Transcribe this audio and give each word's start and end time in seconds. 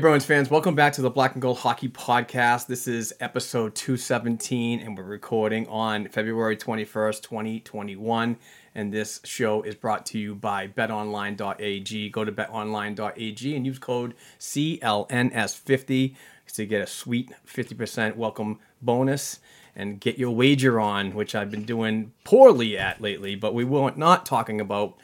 Bruins 0.00 0.24
fans, 0.24 0.48
welcome 0.48 0.74
back 0.74 0.94
to 0.94 1.02
the 1.02 1.10
Black 1.10 1.34
and 1.34 1.42
Gold 1.42 1.58
Hockey 1.58 1.90
Podcast. 1.90 2.66
This 2.66 2.88
is 2.88 3.12
episode 3.20 3.74
217, 3.74 4.80
and 4.80 4.96
we're 4.96 5.04
recording 5.04 5.68
on 5.68 6.08
February 6.08 6.56
21st, 6.56 7.20
2021. 7.20 8.38
And 8.74 8.92
this 8.94 9.20
show 9.24 9.60
is 9.60 9.74
brought 9.74 10.06
to 10.06 10.18
you 10.18 10.34
by 10.34 10.68
betonline.ag. 10.68 12.08
Go 12.08 12.24
to 12.24 12.32
betonline.ag 12.32 13.56
and 13.56 13.66
use 13.66 13.78
code 13.78 14.14
CLNS50 14.38 16.14
to 16.54 16.66
get 16.66 16.80
a 16.80 16.86
sweet 16.86 17.32
50% 17.46 18.16
welcome 18.16 18.58
bonus 18.80 19.40
and 19.76 20.00
get 20.00 20.18
your 20.18 20.30
wager 20.30 20.80
on, 20.80 21.14
which 21.14 21.34
I've 21.34 21.50
been 21.50 21.64
doing 21.64 22.12
poorly 22.24 22.78
at 22.78 23.02
lately, 23.02 23.34
but 23.36 23.52
we 23.52 23.64
will 23.64 23.92
not 23.96 24.24
talking 24.24 24.62
about 24.62 24.96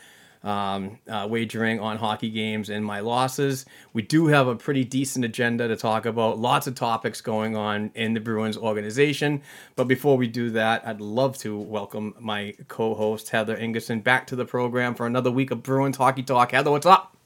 um, 0.46 0.98
uh, 1.08 1.26
wagering 1.28 1.80
on 1.80 1.96
hockey 1.98 2.30
games 2.30 2.70
and 2.70 2.84
my 2.84 3.00
losses. 3.00 3.66
We 3.92 4.02
do 4.02 4.28
have 4.28 4.46
a 4.46 4.54
pretty 4.54 4.84
decent 4.84 5.24
agenda 5.24 5.66
to 5.66 5.76
talk 5.76 6.06
about, 6.06 6.38
lots 6.38 6.66
of 6.68 6.76
topics 6.76 7.20
going 7.20 7.56
on 7.56 7.90
in 7.96 8.14
the 8.14 8.20
Bruins 8.20 8.56
organization. 8.56 9.42
But 9.74 9.88
before 9.88 10.16
we 10.16 10.28
do 10.28 10.50
that, 10.50 10.86
I'd 10.86 11.00
love 11.00 11.36
to 11.38 11.58
welcome 11.58 12.14
my 12.20 12.54
co 12.68 12.94
host, 12.94 13.30
Heather 13.30 13.56
Ingerson, 13.56 14.02
back 14.04 14.28
to 14.28 14.36
the 14.36 14.44
program 14.44 14.94
for 14.94 15.04
another 15.06 15.30
week 15.32 15.50
of 15.50 15.62
Bruins 15.64 15.96
Hockey 15.96 16.22
Talk. 16.22 16.52
Heather, 16.52 16.70
what's 16.70 16.86
up? 16.86 17.16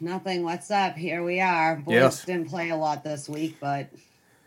Nothing. 0.00 0.42
What's 0.42 0.70
up? 0.72 0.96
Here 0.96 1.22
we 1.22 1.40
are. 1.40 1.76
Boys 1.76 1.92
Yes. 1.94 2.24
didn't 2.24 2.48
play 2.50 2.70
a 2.70 2.76
lot 2.76 3.04
this 3.04 3.28
week, 3.28 3.56
but 3.60 3.88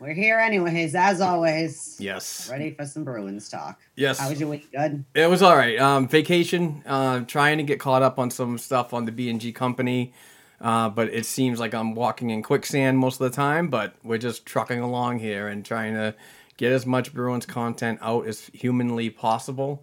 we're 0.00 0.14
here 0.14 0.38
anyways, 0.38 0.94
as 0.94 1.20
always. 1.20 1.96
Yes. 1.98 2.48
Ready 2.50 2.72
for 2.72 2.86
some 2.86 3.04
Bruins 3.04 3.48
talk. 3.48 3.80
Yes. 3.96 4.18
How 4.18 4.28
was 4.30 4.38
your 4.40 4.48
week? 4.48 4.70
Good. 4.72 5.04
It 5.14 5.28
was 5.28 5.42
all 5.42 5.56
right. 5.56 5.78
Um, 5.78 6.08
vacation, 6.08 6.82
uh, 6.86 7.20
trying 7.20 7.58
to 7.58 7.64
get 7.64 7.80
caught 7.80 8.02
up 8.02 8.18
on 8.18 8.30
some 8.30 8.58
stuff 8.58 8.94
on 8.94 9.04
the 9.04 9.12
B 9.12 9.28
and 9.28 9.40
G 9.40 9.52
company, 9.52 10.12
uh, 10.60 10.88
but 10.88 11.08
it 11.08 11.26
seems 11.26 11.58
like 11.58 11.74
I'm 11.74 11.94
walking 11.94 12.30
in 12.30 12.42
quicksand 12.42 12.98
most 12.98 13.20
of 13.20 13.30
the 13.30 13.34
time. 13.34 13.68
But 13.68 13.94
we're 14.04 14.18
just 14.18 14.46
trucking 14.46 14.80
along 14.80 15.18
here 15.18 15.48
and 15.48 15.64
trying 15.64 15.94
to 15.94 16.14
get 16.56 16.72
as 16.72 16.86
much 16.86 17.12
Bruins 17.12 17.46
content 17.46 17.98
out 18.02 18.26
as 18.26 18.46
humanly 18.52 19.10
possible. 19.10 19.82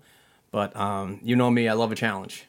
But 0.52 0.76
um, 0.76 1.20
you 1.24 1.36
know 1.36 1.52
me, 1.52 1.68
I 1.68 1.74
love 1.74 1.92
a 1.92 1.96
challenge. 1.96 2.46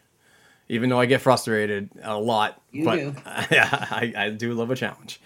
Even 0.69 0.89
though 0.91 0.99
I 0.99 1.07
get 1.07 1.21
frustrated 1.21 1.91
a 2.03 2.19
lot, 2.19 2.61
You 2.73 2.85
but 2.85 2.97
do. 2.97 3.15
yeah, 3.53 3.69
I, 3.91 4.13
I 4.17 4.31
do 4.31 4.53
love 4.53 4.71
a 4.71 4.77
challenge. 4.77 5.21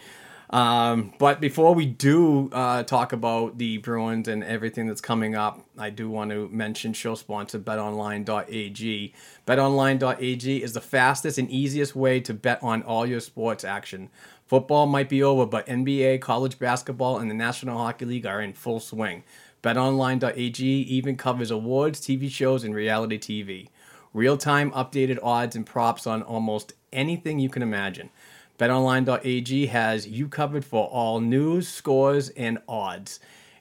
Um, 0.51 1.13
but 1.19 1.41
before 1.41 1.75
we 1.75 1.87
do 1.87 2.51
uh, 2.53 2.83
talk 2.83 3.13
about 3.13 3.59
the 3.59 3.79
Bruins 3.79 4.27
and 4.27 4.43
everything 4.43 4.89
that's 4.89 5.01
coming 5.01 5.37
up, 5.37 5.65
I 5.79 5.91
do 5.91 6.11
want 6.11 6.33
to 6.33 6.49
mention 6.49 6.93
show 6.93 7.15
sponsor 7.15 7.61
betonline.ag. 7.61 9.15
Betonline.ag 9.47 10.63
is 10.63 10.73
the 10.73 10.81
fastest 10.81 11.39
and 11.39 11.49
easiest 11.49 11.95
way 11.95 12.19
to 12.21 12.35
bet 12.35 12.61
on 12.65 12.83
all 12.83 13.07
your 13.07 13.21
sports 13.21 13.63
action. 13.63 14.11
Football 14.45 14.87
might 14.87 15.09
be 15.09 15.23
over, 15.23 15.47
but 15.47 15.69
NBA, 15.69 16.21
college 16.21 16.59
basketball, 16.59 17.19
and 17.19 17.31
the 17.31 17.35
National 17.37 17.79
Hockey 17.79 18.05
League 18.05 18.27
are 18.27 18.41
in 18.41 18.53
full 18.53 18.81
swing. 18.81 19.23
BetOnline.ag 19.63 20.65
even 20.65 21.17
covers 21.17 21.53
awards, 21.53 22.01
TV 22.01 22.29
shows, 22.29 22.65
and 22.65 22.75
reality 22.75 23.19
TV. 23.19 23.69
Real 24.13 24.37
time 24.37 24.73
updated 24.73 25.21
odds 25.23 25.55
and 25.55 25.65
props 25.65 26.09
on 26.09 26.23
almost 26.23 26.73
anything 26.93 27.39
you 27.39 27.49
can 27.49 27.63
imagine. 27.63 28.11
BetOnline.ag 28.61 29.67
has 29.69 30.07
you 30.07 30.29
covered 30.29 30.67
for 30.67 30.87
all 30.89 31.19
news, 31.19 31.67
scores, 31.67 32.29
and 32.29 32.59
odds. 32.69 33.19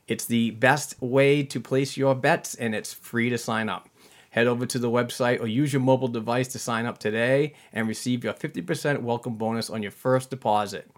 It's 0.09 0.25
the 0.25 0.51
best 0.51 1.01
way 1.01 1.41
to 1.41 1.61
place 1.61 1.95
your 1.95 2.13
bets, 2.13 2.53
and 2.53 2.75
it's 2.75 2.91
free 2.91 3.29
to 3.29 3.37
sign 3.37 3.69
up. 3.69 3.87
Head 4.31 4.47
over 4.47 4.65
to 4.65 4.77
the 4.77 4.89
website 4.89 5.39
or 5.39 5.47
use 5.47 5.71
your 5.71 5.81
mobile 5.81 6.09
device 6.09 6.49
to 6.49 6.59
sign 6.59 6.85
up 6.85 6.97
today 6.97 7.53
and 7.71 7.87
receive 7.87 8.25
your 8.25 8.33
50% 8.33 9.01
welcome 9.01 9.35
bonus 9.35 9.69
on 9.69 9.81
your 9.81 9.93
first 9.93 10.31
deposit. 10.31 10.91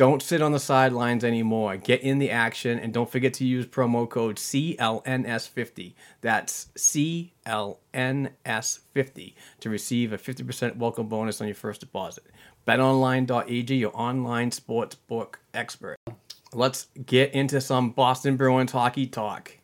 Don't 0.00 0.22
sit 0.22 0.40
on 0.40 0.52
the 0.52 0.58
sidelines 0.58 1.24
anymore. 1.24 1.76
Get 1.76 2.00
in 2.00 2.18
the 2.18 2.30
action 2.30 2.78
and 2.78 2.94
don't 2.94 3.12
forget 3.12 3.34
to 3.34 3.44
use 3.44 3.66
promo 3.66 4.08
code 4.08 4.36
CLNS50. 4.36 5.92
That's 6.22 6.68
CLNS50 6.78 9.34
to 9.60 9.68
receive 9.68 10.14
a 10.14 10.16
50% 10.16 10.76
welcome 10.76 11.08
bonus 11.08 11.42
on 11.42 11.48
your 11.48 11.54
first 11.54 11.80
deposit. 11.80 12.24
BetOnline.ag, 12.66 13.74
your 13.74 13.96
online 13.96 14.50
sports 14.50 14.94
book 14.94 15.40
expert. 15.54 15.96
Let's 16.52 16.88
get 17.06 17.32
into 17.32 17.60
some 17.60 17.90
Boston 17.90 18.36
Bruins 18.36 18.72
hockey 18.72 19.06
talk. 19.06 19.56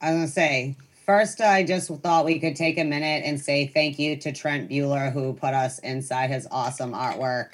I 0.00 0.10
was 0.10 0.16
gonna 0.16 0.28
say, 0.28 0.76
first, 1.06 1.40
I 1.40 1.64
just 1.64 1.88
thought 1.88 2.24
we 2.24 2.38
could 2.38 2.56
take 2.56 2.78
a 2.78 2.84
minute 2.84 3.24
and 3.24 3.40
say 3.40 3.66
thank 3.66 3.98
you 3.98 4.16
to 4.16 4.32
Trent 4.32 4.70
Buhler 4.70 5.12
who 5.12 5.32
put 5.32 5.54
us 5.54 5.78
inside 5.80 6.30
his 6.30 6.46
awesome 6.50 6.92
artwork. 6.92 7.50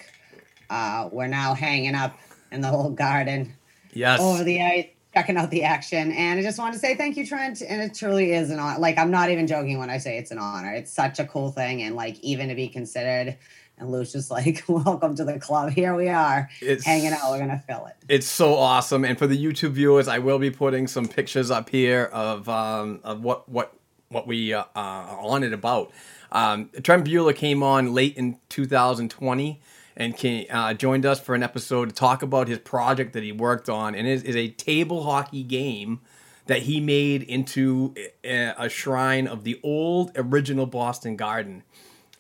Uh, 0.71 1.09
we're 1.12 1.27
now 1.27 1.55
hanging 1.55 1.94
up 1.94 2.19
in 2.53 2.61
the 2.61 2.69
whole 2.69 2.91
garden 2.91 3.55
Yes. 3.93 4.21
over 4.21 4.44
the 4.44 4.62
ice, 4.62 4.87
checking 5.12 5.37
out 5.37 5.50
the 5.50 5.65
action. 5.65 6.12
And 6.12 6.38
I 6.38 6.43
just 6.43 6.59
want 6.59 6.75
to 6.75 6.79
say 6.81 6.94
thank 6.94 7.17
you, 7.17 7.27
Trent. 7.27 7.62
And 7.62 7.83
it 7.83 7.94
truly 7.94 8.33
is 8.33 8.50
an 8.50 8.59
honor. 8.59 8.79
Like, 8.79 8.99
I'm 8.99 9.11
not 9.11 9.31
even 9.31 9.47
joking 9.47 9.79
when 9.79 9.91
I 9.91 9.99
say 9.99 10.19
it's 10.19 10.31
an 10.31 10.38
honor. 10.38 10.73
It's 10.73 10.93
such 10.93 11.19
a 11.19 11.25
cool 11.27 11.50
thing. 11.50 11.83
And 11.83 11.94
like, 11.94 12.19
even 12.21 12.49
to 12.49 12.55
be 12.55 12.69
considered. 12.69 13.37
And 13.79 13.91
Lou's 13.91 14.12
just 14.12 14.31
like, 14.31 14.62
welcome 14.69 15.17
to 15.17 15.25
the 15.25 15.38
club. 15.38 15.71
Here 15.71 15.94
we 15.94 16.09
are 16.09 16.49
It's- 16.61 16.85
hanging 16.85 17.12
out. 17.12 17.31
We're 17.31 17.38
going 17.38 17.50
to 17.50 17.62
fill 17.67 17.87
it. 17.87 17.94
It's 18.09 18.26
so 18.26 18.55
awesome, 18.55 19.05
and 19.05 19.19
for 19.19 19.26
the 19.26 19.37
YouTube 19.43 19.73
viewers, 19.73 20.06
I 20.09 20.19
will 20.19 20.38
be 20.38 20.50
putting 20.50 20.87
some 20.87 21.09
pictures 21.09 21.50
up 21.50 21.71
here 21.71 22.05
of 22.12 22.49
um, 22.49 23.00
of 23.03 23.23
what 23.23 23.49
what 23.49 23.75
what 24.09 24.26
we 24.26 24.53
uh, 24.53 24.61
uh, 24.61 24.65
are 24.76 25.19
on 25.21 25.43
it 25.43 25.53
about. 25.53 25.91
Um, 26.31 26.71
Trent 26.82 27.05
Buhler 27.06 27.35
came 27.35 27.62
on 27.62 27.94
late 27.94 28.17
in 28.17 28.38
2020 28.49 29.61
and 29.97 30.17
came, 30.17 30.47
uh, 30.50 30.75
joined 30.75 31.06
us 31.06 31.21
for 31.21 31.35
an 31.35 31.43
episode 31.43 31.88
to 31.88 31.94
talk 31.94 32.23
about 32.23 32.49
his 32.49 32.59
project 32.59 33.12
that 33.15 33.23
he 33.23 33.32
worked 33.32 33.69
on, 33.69 33.94
and 33.94 34.06
it 34.06 34.25
is 34.25 34.37
a 34.37 34.49
table 34.50 35.05
hockey 35.05 35.43
game 35.43 36.00
that 36.47 36.62
he 36.62 36.81
made 36.81 37.23
into 37.23 37.94
a, 38.23 38.55
a 38.59 38.69
shrine 38.69 39.26
of 39.26 39.44
the 39.44 39.59
old 39.62 40.12
original 40.17 40.67
Boston 40.67 41.17
Garden. 41.17 41.62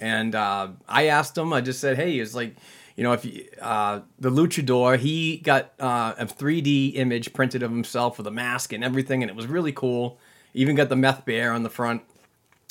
And 0.00 0.34
uh, 0.34 0.68
I 0.88 1.06
asked 1.08 1.36
him. 1.36 1.52
I 1.52 1.60
just 1.60 1.80
said, 1.80 1.96
"Hey, 1.96 2.18
it's 2.18 2.34
like, 2.34 2.56
you 2.96 3.04
know, 3.04 3.12
if 3.12 3.24
you, 3.24 3.46
uh, 3.60 4.00
the 4.18 4.30
luchador, 4.30 4.98
he 4.98 5.38
got 5.38 5.72
uh, 5.80 6.14
a 6.18 6.26
3D 6.26 6.96
image 6.96 7.32
printed 7.32 7.62
of 7.62 7.70
himself 7.70 8.18
with 8.18 8.26
a 8.26 8.30
mask 8.30 8.72
and 8.72 8.84
everything, 8.84 9.22
and 9.22 9.30
it 9.30 9.36
was 9.36 9.46
really 9.46 9.72
cool. 9.72 10.18
Even 10.52 10.76
got 10.76 10.88
the 10.88 10.96
meth 10.96 11.24
bear 11.24 11.52
on 11.52 11.62
the 11.62 11.70
front. 11.70 12.02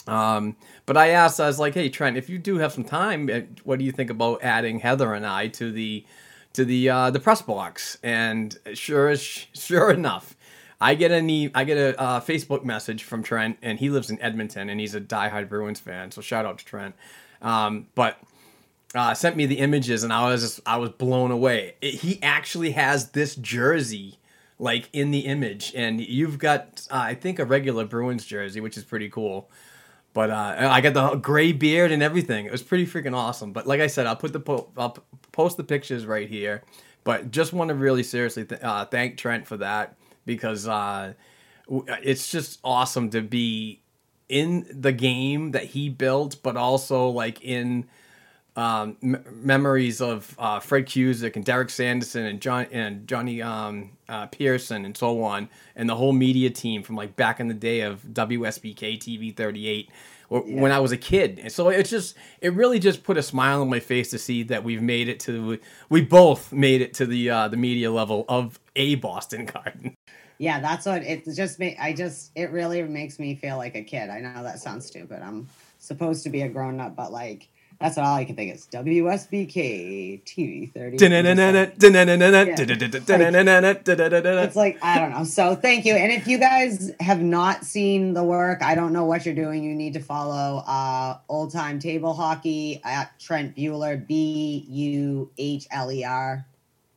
Um, 0.07 0.57
but 0.85 0.97
I 0.97 1.09
asked, 1.09 1.39
I 1.39 1.47
was 1.47 1.59
like, 1.59 1.73
"Hey, 1.73 1.89
Trent, 1.89 2.17
if 2.17 2.29
you 2.29 2.37
do 2.37 2.57
have 2.57 2.73
some 2.73 2.83
time, 2.83 3.29
uh, 3.31 3.41
what 3.63 3.79
do 3.79 3.85
you 3.85 3.91
think 3.91 4.09
about 4.09 4.43
adding 4.43 4.79
Heather 4.79 5.13
and 5.13 5.25
I 5.25 5.47
to 5.49 5.71
the 5.71 6.05
to 6.53 6.65
the 6.65 6.89
uh, 6.89 7.09
the 7.11 7.19
press 7.19 7.41
box?" 7.41 7.97
And 8.03 8.57
sure 8.73 9.15
sure 9.15 9.91
enough. 9.91 10.35
I 10.83 10.95
get 10.95 11.11
e- 11.11 11.51
I 11.55 11.63
get 11.63 11.77
a 11.77 11.99
uh, 11.99 12.19
Facebook 12.19 12.65
message 12.65 13.03
from 13.03 13.23
Trent, 13.23 13.57
and 13.61 13.79
he 13.79 13.89
lives 13.89 14.09
in 14.09 14.21
Edmonton, 14.21 14.69
and 14.69 14.79
he's 14.79 14.93
a 14.93 15.01
diehard 15.01 15.47
Bruins 15.47 15.79
fan. 15.79 16.11
So 16.11 16.21
shout 16.21 16.45
out 16.45 16.57
to 16.57 16.65
Trent. 16.65 16.93
Um, 17.41 17.87
but 17.95 18.19
uh, 18.93 19.13
sent 19.13 19.37
me 19.37 19.45
the 19.45 19.59
images, 19.59 20.03
and 20.03 20.11
I 20.11 20.29
was 20.29 20.41
just, 20.41 20.59
I 20.65 20.77
was 20.77 20.89
blown 20.89 21.31
away. 21.31 21.75
It, 21.81 21.95
he 21.95 22.19
actually 22.21 22.71
has 22.71 23.11
this 23.11 23.35
jersey 23.35 24.19
like 24.59 24.89
in 24.91 25.11
the 25.11 25.19
image, 25.19 25.71
and 25.73 26.01
you've 26.01 26.37
got 26.37 26.85
uh, 26.91 26.97
I 26.97 27.15
think 27.15 27.39
a 27.39 27.45
regular 27.45 27.85
Bruins 27.85 28.25
jersey, 28.25 28.59
which 28.59 28.77
is 28.77 28.83
pretty 28.83 29.09
cool. 29.09 29.49
But 30.13 30.29
uh, 30.29 30.69
I 30.69 30.81
got 30.81 30.93
the 30.93 31.15
gray 31.15 31.53
beard 31.53 31.91
and 31.91 32.03
everything. 32.03 32.45
It 32.45 32.51
was 32.51 32.61
pretty 32.61 32.85
freaking 32.85 33.15
awesome. 33.15 33.51
But 33.51 33.65
like 33.65 33.79
I 33.79 33.87
said, 33.87 34.05
I'll 34.05 34.17
put 34.17 34.33
the 34.33 34.39
po- 34.41 34.69
I'll 34.77 34.91
p- 34.91 35.01
post 35.31 35.57
the 35.57 35.63
pictures 35.63 36.05
right 36.05 36.29
here. 36.29 36.61
But 37.03 37.31
just 37.31 37.51
want 37.51 37.69
to 37.69 37.73
really 37.73 38.03
seriously 38.03 38.45
th- 38.45 38.61
uh, 38.61 38.85
thank 38.85 39.17
Trent 39.17 39.47
for 39.47 39.57
that 39.57 39.97
because 40.25 40.67
uh, 40.67 41.13
it's 41.67 42.31
just 42.31 42.59
awesome 42.63 43.09
to 43.11 43.21
be 43.21 43.81
in 44.29 44.65
the 44.69 44.91
game 44.91 45.51
that 45.51 45.65
he 45.65 45.89
built, 45.89 46.37
but 46.43 46.57
also 46.57 47.07
like 47.09 47.43
in 47.43 47.85
um, 48.55 48.97
m- 49.01 49.23
memories 49.31 50.01
of 50.01 50.35
uh, 50.37 50.59
Fred 50.59 50.85
Cusick 50.85 51.35
and 51.35 51.43
Derek 51.43 51.69
Sanderson 51.69 52.25
and 52.25 52.39
John 52.39 52.67
and 52.71 53.07
Johnny 53.07 53.41
um, 53.41 53.91
uh, 54.07 54.27
Peirson 54.27 54.85
and 54.85 54.95
so 54.95 55.23
on, 55.23 55.49
and 55.75 55.89
the 55.89 55.95
whole 55.95 56.13
media 56.13 56.49
team 56.49 56.83
from 56.83 56.95
like 56.95 57.15
back 57.15 57.39
in 57.39 57.47
the 57.47 57.53
day 57.53 57.81
of 57.81 58.01
WSBK 58.03 58.99
TV 58.99 59.35
38 59.35 59.89
or 60.29 60.41
when 60.41 60.71
I 60.71 60.79
was 60.79 60.91
a 60.91 60.97
kid. 60.97 61.39
And 61.41 61.51
so 61.51 61.69
it's 61.69 61.89
just 61.89 62.15
it 62.41 62.53
really 62.53 62.79
just 62.79 63.03
put 63.03 63.17
a 63.17 63.23
smile 63.23 63.61
on 63.61 63.69
my 63.69 63.79
face 63.79 64.09
to 64.11 64.17
see 64.17 64.43
that 64.43 64.63
we've 64.63 64.81
made 64.81 65.07
it 65.07 65.19
to 65.21 65.59
we 65.89 66.01
both 66.01 66.51
made 66.51 66.81
it 66.81 66.93
to 66.95 67.05
the 67.05 67.29
uh, 67.29 67.47
the 67.47 67.57
media 67.57 67.91
level 67.91 68.25
of 68.27 68.59
a 68.75 68.95
Boston 68.95 69.45
Garden. 69.45 69.95
Yeah, 70.37 70.59
that's 70.59 70.85
what 70.85 71.03
it 71.03 71.25
just 71.35 71.59
made. 71.59 71.77
I 71.79 71.93
just 71.93 72.31
it 72.35 72.51
really 72.51 72.81
makes 72.83 73.19
me 73.19 73.35
feel 73.35 73.57
like 73.57 73.75
a 73.75 73.83
kid. 73.83 74.09
I 74.09 74.19
know 74.19 74.43
that 74.43 74.59
sounds 74.59 74.85
stupid. 74.85 75.21
I'm 75.21 75.47
supposed 75.79 76.23
to 76.23 76.29
be 76.29 76.41
a 76.41 76.49
grown 76.49 76.79
up, 76.79 76.95
but 76.95 77.11
like 77.11 77.49
that's 77.79 77.97
all 77.97 78.15
I 78.15 78.23
can 78.23 78.35
think 78.35 78.53
is 78.53 78.67
WSBK 78.71 80.23
TV 80.23 80.73
30. 80.73 80.97
It's 84.43 84.55
like 84.55 84.77
I 84.81 84.99
don't 84.99 85.11
know. 85.11 85.23
So 85.23 85.55
thank 85.55 85.85
you. 85.85 85.93
And 85.93 86.11
if 86.11 86.27
you 86.27 86.37
guys 86.37 86.91
have 86.99 87.21
not 87.21 87.65
seen 87.65 88.13
the 88.13 88.23
work, 88.23 88.61
I 88.63 88.75
don't 88.75 88.93
know 88.93 89.05
what 89.05 89.25
you're 89.25 89.35
doing. 89.35 89.63
You 89.63 89.75
need 89.75 89.93
to 89.93 89.99
follow 89.99 90.63
uh 90.65 91.17
old 91.29 91.51
time 91.51 91.79
table 91.79 92.13
hockey 92.13 92.81
at 92.83 93.19
Trent 93.19 93.55
Buhler, 93.55 94.05
B 94.07 94.65
U 94.69 95.31
H 95.37 95.67
L 95.71 95.91
E 95.91 96.03
R. 96.03 96.45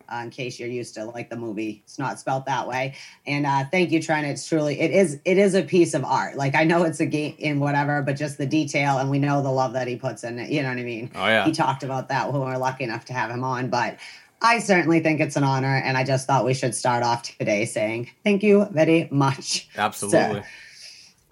Uh, 0.08 0.23
in 0.25 0.31
case 0.31 0.58
you're 0.58 0.69
used 0.69 0.94
to 0.94 1.05
like 1.05 1.31
the 1.31 1.37
movie, 1.37 1.82
it's 1.85 1.99
not 1.99 2.19
spelled 2.19 2.47
that 2.47 2.67
way. 2.67 2.94
And 3.26 3.47
uh, 3.47 3.64
thank 3.70 3.91
you, 3.91 4.03
Trent. 4.03 4.26
It's 4.26 4.47
truly 4.47 4.81
it 4.81 4.91
is 4.91 5.20
it 5.25 5.38
is 5.38 5.55
a 5.55 5.62
piece 5.62 5.94
of 5.94 6.05
art. 6.05 6.37
Like 6.37 6.55
I 6.55 6.64
know 6.64 6.85
it's 6.85 7.00
a 7.00 7.06
game 7.06 7.35
in 7.38 7.61
whatever, 7.61 8.03
but 8.03 8.17
just 8.17 8.38
the 8.38 8.47
detail 8.47 8.99
and 8.99 9.11
we 9.11 9.19
know 9.19 9.43
the 9.43 9.50
love 9.50 9.73
that 9.75 9.88
he 9.88 9.97
puts 9.97 10.25
in 10.25 10.38
it. 10.38 10.50
You 10.50 10.62
know 10.62 10.69
what 10.69 10.79
I 10.79 10.85
mean? 10.85 11.11
Oh, 11.14 11.26
yeah. 11.26 11.44
He 11.44 11.53
talked 11.53 11.82
about 11.82 12.08
that 12.08 12.32
when 12.32 12.41
we 12.41 12.47
were 12.47 12.58
lucky 12.58 12.85
enough 12.85 13.05
to 13.06 13.12
have 13.12 13.31
him 13.31 13.44
on, 13.44 13.69
but. 13.70 13.99
I 14.43 14.58
certainly 14.58 15.00
think 15.00 15.20
it's 15.20 15.37
an 15.37 15.44
honor, 15.44 15.75
and 15.82 15.97
I 15.97 16.05
just 16.05 16.26
thought 16.26 16.44
we 16.44 16.52
should 16.52 16.75
start 16.75 17.02
off 17.02 17.23
today 17.23 17.64
saying 17.64 18.11
thank 18.23 18.43
you 18.43 18.67
very 18.70 19.09
much. 19.11 19.67
Absolutely. 19.79 20.43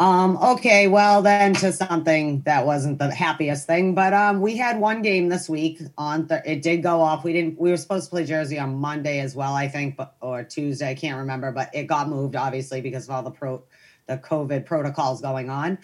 Um, 0.00 0.36
okay, 0.38 0.88
well 0.88 1.22
then 1.22 1.54
to 1.54 1.72
something 1.72 2.40
that 2.42 2.66
wasn't 2.66 2.98
the 2.98 3.14
happiest 3.14 3.66
thing, 3.66 3.94
but 3.94 4.12
um, 4.12 4.40
we 4.40 4.56
had 4.56 4.80
one 4.80 5.02
game 5.02 5.28
this 5.28 5.48
week 5.48 5.80
on. 5.96 6.26
Th- 6.26 6.42
it 6.44 6.62
did 6.62 6.82
go 6.82 7.00
off. 7.00 7.22
We 7.22 7.32
didn't. 7.32 7.60
We 7.60 7.70
were 7.70 7.76
supposed 7.76 8.06
to 8.06 8.10
play 8.10 8.24
Jersey 8.24 8.58
on 8.58 8.74
Monday 8.74 9.20
as 9.20 9.36
well, 9.36 9.54
I 9.54 9.68
think, 9.68 9.96
but 9.96 10.16
or 10.20 10.42
Tuesday. 10.42 10.90
I 10.90 10.94
can't 10.94 11.16
remember, 11.16 11.52
but 11.52 11.70
it 11.72 11.84
got 11.84 12.08
moved 12.08 12.34
obviously 12.34 12.80
because 12.80 13.04
of 13.04 13.14
all 13.14 13.22
the 13.22 13.30
pro, 13.30 13.62
the 14.08 14.18
COVID 14.18 14.66
protocols 14.66 15.20
going 15.20 15.48
on. 15.48 15.78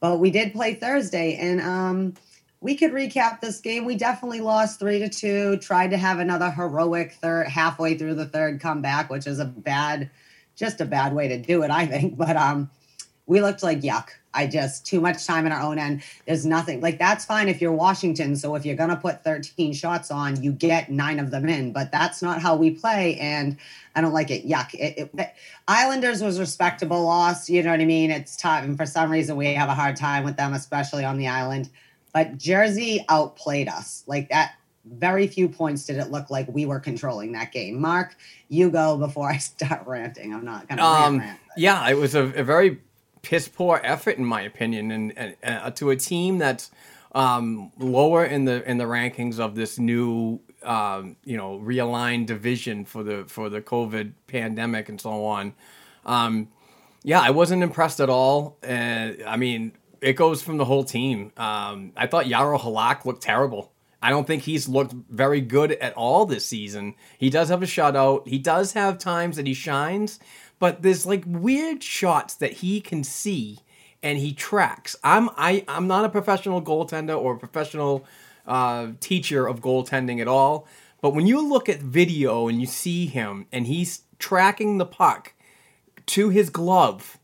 But 0.00 0.20
we 0.20 0.30
did 0.30 0.54
play 0.54 0.72
Thursday, 0.72 1.36
and 1.36 1.60
um, 1.60 2.14
we 2.62 2.74
could 2.74 2.92
recap 2.92 3.40
this 3.40 3.60
game. 3.60 3.84
We 3.84 3.96
definitely 3.96 4.40
lost 4.40 4.78
three 4.78 5.00
to 5.00 5.10
two. 5.10 5.58
Tried 5.58 5.90
to 5.90 5.98
have 5.98 6.18
another 6.18 6.50
heroic 6.50 7.12
third 7.12 7.48
halfway 7.48 7.98
through 7.98 8.14
the 8.14 8.26
third 8.26 8.58
comeback, 8.58 9.10
which 9.10 9.26
is 9.26 9.38
a 9.38 9.44
bad, 9.44 10.08
just 10.56 10.80
a 10.80 10.86
bad 10.86 11.12
way 11.12 11.28
to 11.28 11.36
do 11.36 11.62
it, 11.62 11.70
I 11.70 11.84
think. 11.84 12.16
But 12.16 12.36
um, 12.38 12.70
we 13.26 13.40
looked 13.40 13.62
like 13.62 13.80
yuck. 13.80 14.08
I 14.36 14.48
just 14.48 14.84
too 14.84 15.00
much 15.00 15.24
time 15.26 15.46
in 15.46 15.52
our 15.52 15.62
own 15.62 15.78
end. 15.78 16.02
There's 16.26 16.44
nothing 16.44 16.80
like 16.80 16.98
that's 16.98 17.24
fine 17.24 17.48
if 17.48 17.60
you're 17.60 17.72
Washington. 17.72 18.34
So 18.34 18.56
if 18.56 18.66
you're 18.66 18.74
gonna 18.76 18.96
put 18.96 19.22
13 19.22 19.72
shots 19.72 20.10
on, 20.10 20.42
you 20.42 20.50
get 20.52 20.90
nine 20.90 21.20
of 21.20 21.30
them 21.30 21.48
in. 21.48 21.72
But 21.72 21.92
that's 21.92 22.20
not 22.20 22.42
how 22.42 22.56
we 22.56 22.70
play, 22.70 23.16
and 23.18 23.56
I 23.94 24.00
don't 24.00 24.12
like 24.12 24.30
it. 24.32 24.46
Yuck. 24.46 24.74
It, 24.74 25.10
it, 25.16 25.34
Islanders 25.68 26.20
was 26.22 26.38
respectable 26.40 27.02
loss. 27.04 27.48
You 27.48 27.62
know 27.62 27.70
what 27.70 27.80
I 27.80 27.84
mean? 27.84 28.10
It's 28.10 28.36
tough, 28.36 28.64
and 28.64 28.76
for 28.76 28.86
some 28.86 29.10
reason 29.10 29.36
we 29.36 29.54
have 29.54 29.68
a 29.68 29.74
hard 29.74 29.96
time 29.96 30.24
with 30.24 30.36
them, 30.36 30.52
especially 30.52 31.04
on 31.04 31.16
the 31.16 31.28
island. 31.28 31.68
But 32.12 32.36
Jersey 32.36 33.04
outplayed 33.08 33.68
us 33.68 34.02
like 34.06 34.28
that. 34.30 34.54
Very 34.84 35.26
few 35.28 35.48
points 35.48 35.86
did 35.86 35.96
it 35.96 36.10
look 36.10 36.28
like 36.28 36.46
we 36.48 36.66
were 36.66 36.78
controlling 36.78 37.32
that 37.32 37.52
game. 37.52 37.80
Mark, 37.80 38.16
you 38.48 38.68
go 38.68 38.98
before 38.98 39.30
I 39.30 39.36
start 39.38 39.86
ranting. 39.86 40.34
I'm 40.34 40.44
not 40.44 40.68
gonna 40.68 40.82
Um, 40.82 41.18
rant, 41.18 41.28
rant. 41.30 41.40
yeah, 41.56 41.88
it 41.88 41.96
was 41.96 42.14
a, 42.14 42.24
a 42.34 42.42
very 42.44 42.80
piss 43.24 43.48
poor 43.48 43.80
effort 43.82 44.16
in 44.16 44.24
my 44.24 44.42
opinion, 44.42 44.90
and, 44.90 45.12
and 45.16 45.36
uh, 45.42 45.70
to 45.72 45.90
a 45.90 45.96
team 45.96 46.38
that's 46.38 46.70
um, 47.14 47.72
lower 47.78 48.24
in 48.24 48.44
the 48.44 48.68
in 48.68 48.78
the 48.78 48.84
rankings 48.84 49.38
of 49.38 49.54
this 49.54 49.78
new 49.78 50.40
um, 50.62 51.16
you 51.24 51.36
know 51.36 51.58
realigned 51.58 52.26
division 52.26 52.84
for 52.84 53.02
the 53.02 53.24
for 53.26 53.48
the 53.48 53.60
COVID 53.60 54.12
pandemic 54.26 54.88
and 54.88 55.00
so 55.00 55.24
on. 55.24 55.54
Um, 56.04 56.48
yeah, 57.02 57.20
I 57.20 57.30
wasn't 57.30 57.62
impressed 57.62 58.00
at 58.00 58.08
all, 58.08 58.58
and 58.62 59.22
I 59.26 59.36
mean 59.36 59.72
it 60.00 60.14
goes 60.14 60.42
from 60.42 60.58
the 60.58 60.64
whole 60.64 60.84
team. 60.84 61.32
Um, 61.36 61.92
I 61.96 62.06
thought 62.06 62.26
Jaro 62.26 62.60
Halak 62.60 63.04
looked 63.04 63.22
terrible. 63.22 63.72
I 64.02 64.10
don't 64.10 64.26
think 64.26 64.42
he's 64.42 64.68
looked 64.68 64.92
very 64.92 65.40
good 65.40 65.72
at 65.72 65.94
all 65.94 66.26
this 66.26 66.44
season. 66.44 66.94
He 67.16 67.30
does 67.30 67.48
have 67.48 67.62
a 67.62 67.66
shutout. 67.66 68.28
He 68.28 68.38
does 68.38 68.74
have 68.74 68.98
times 68.98 69.36
that 69.36 69.46
he 69.46 69.54
shines, 69.54 70.20
but 70.64 70.80
there's 70.80 71.04
like 71.04 71.24
weird 71.26 71.82
shots 71.82 72.32
that 72.36 72.54
he 72.54 72.80
can 72.80 73.04
see 73.04 73.58
and 74.02 74.16
he 74.16 74.32
tracks. 74.32 74.96
I'm 75.04 75.28
I 75.36 75.62
I'm 75.68 75.86
not 75.86 76.06
a 76.06 76.08
professional 76.08 76.62
goaltender 76.62 77.20
or 77.20 77.34
a 77.34 77.38
professional 77.38 78.06
uh, 78.46 78.92
teacher 78.98 79.46
of 79.46 79.60
goaltending 79.60 80.22
at 80.22 80.26
all, 80.26 80.66
but 81.02 81.12
when 81.12 81.26
you 81.26 81.46
look 81.46 81.68
at 81.68 81.80
video 81.80 82.48
and 82.48 82.62
you 82.62 82.66
see 82.66 83.04
him 83.04 83.44
and 83.52 83.66
he's 83.66 84.04
tracking 84.18 84.78
the 84.78 84.86
puck 84.86 85.34
to 86.06 86.30
his 86.30 86.48
glove 86.48 87.18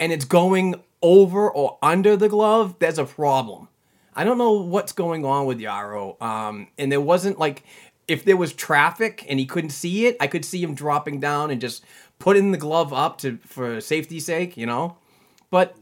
and 0.00 0.10
it's 0.10 0.24
going 0.24 0.74
over 1.00 1.48
or 1.48 1.78
under 1.80 2.16
the 2.16 2.28
glove, 2.28 2.74
there's 2.80 2.98
a 2.98 3.04
problem. 3.04 3.68
I 4.16 4.24
don't 4.24 4.36
know 4.36 4.54
what's 4.62 4.90
going 4.90 5.24
on 5.24 5.46
with 5.46 5.60
Jaro. 5.60 6.20
Um, 6.20 6.66
and 6.76 6.90
there 6.90 7.00
wasn't 7.00 7.38
like 7.38 7.62
if 8.08 8.24
there 8.24 8.36
was 8.36 8.52
traffic 8.52 9.24
and 9.28 9.38
he 9.38 9.46
couldn't 9.46 9.70
see 9.70 10.06
it, 10.06 10.16
I 10.18 10.26
could 10.26 10.44
see 10.44 10.60
him 10.60 10.74
dropping 10.74 11.20
down 11.20 11.52
and 11.52 11.60
just 11.60 11.84
putting 12.20 12.52
the 12.52 12.58
glove 12.58 12.92
up 12.92 13.18
to 13.18 13.38
for 13.44 13.80
safety's 13.80 14.26
sake, 14.26 14.56
you 14.56 14.66
know. 14.66 14.96
But 15.50 15.76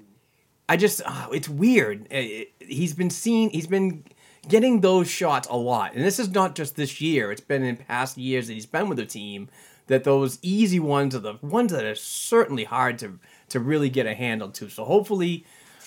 I 0.69 0.79
just 0.79 1.03
uh, 1.05 1.29
it's 1.33 1.49
weird. 1.51 2.07
It- 2.11 2.51
it- 2.61 2.67
he's 2.67 2.95
been 2.95 3.11
seen. 3.11 3.51
He's 3.51 3.67
been 3.67 4.05
getting 4.49 4.81
those 4.81 5.11
shots 5.11 5.47
a 5.51 5.57
lot, 5.57 5.95
and 5.95 6.03
this 6.03 6.19
is 6.19 6.31
not 6.31 6.55
just 6.55 6.77
this 6.77 7.01
year. 7.03 7.31
It's 7.31 7.41
been 7.43 7.63
in 7.63 7.77
past 7.77 8.17
years 8.17 8.47
that 8.47 8.55
he's 8.55 8.65
been 8.67 8.89
with 8.89 8.97
the 8.99 9.05
team. 9.07 9.49
That 9.89 10.05
those 10.05 10.39
easy 10.43 10.79
ones 10.81 11.15
are 11.15 11.19
the 11.21 11.35
ones 11.43 11.73
that 11.73 11.85
are 11.85 11.95
certainly 11.95 12.65
hard 12.65 12.99
to 13.01 13.19
to 13.51 13.61
really 13.61 13.91
get 13.91 14.07
a 14.07 14.15
handle 14.15 14.49
to. 14.53 14.69
So 14.71 14.85
hopefully. 14.85 15.45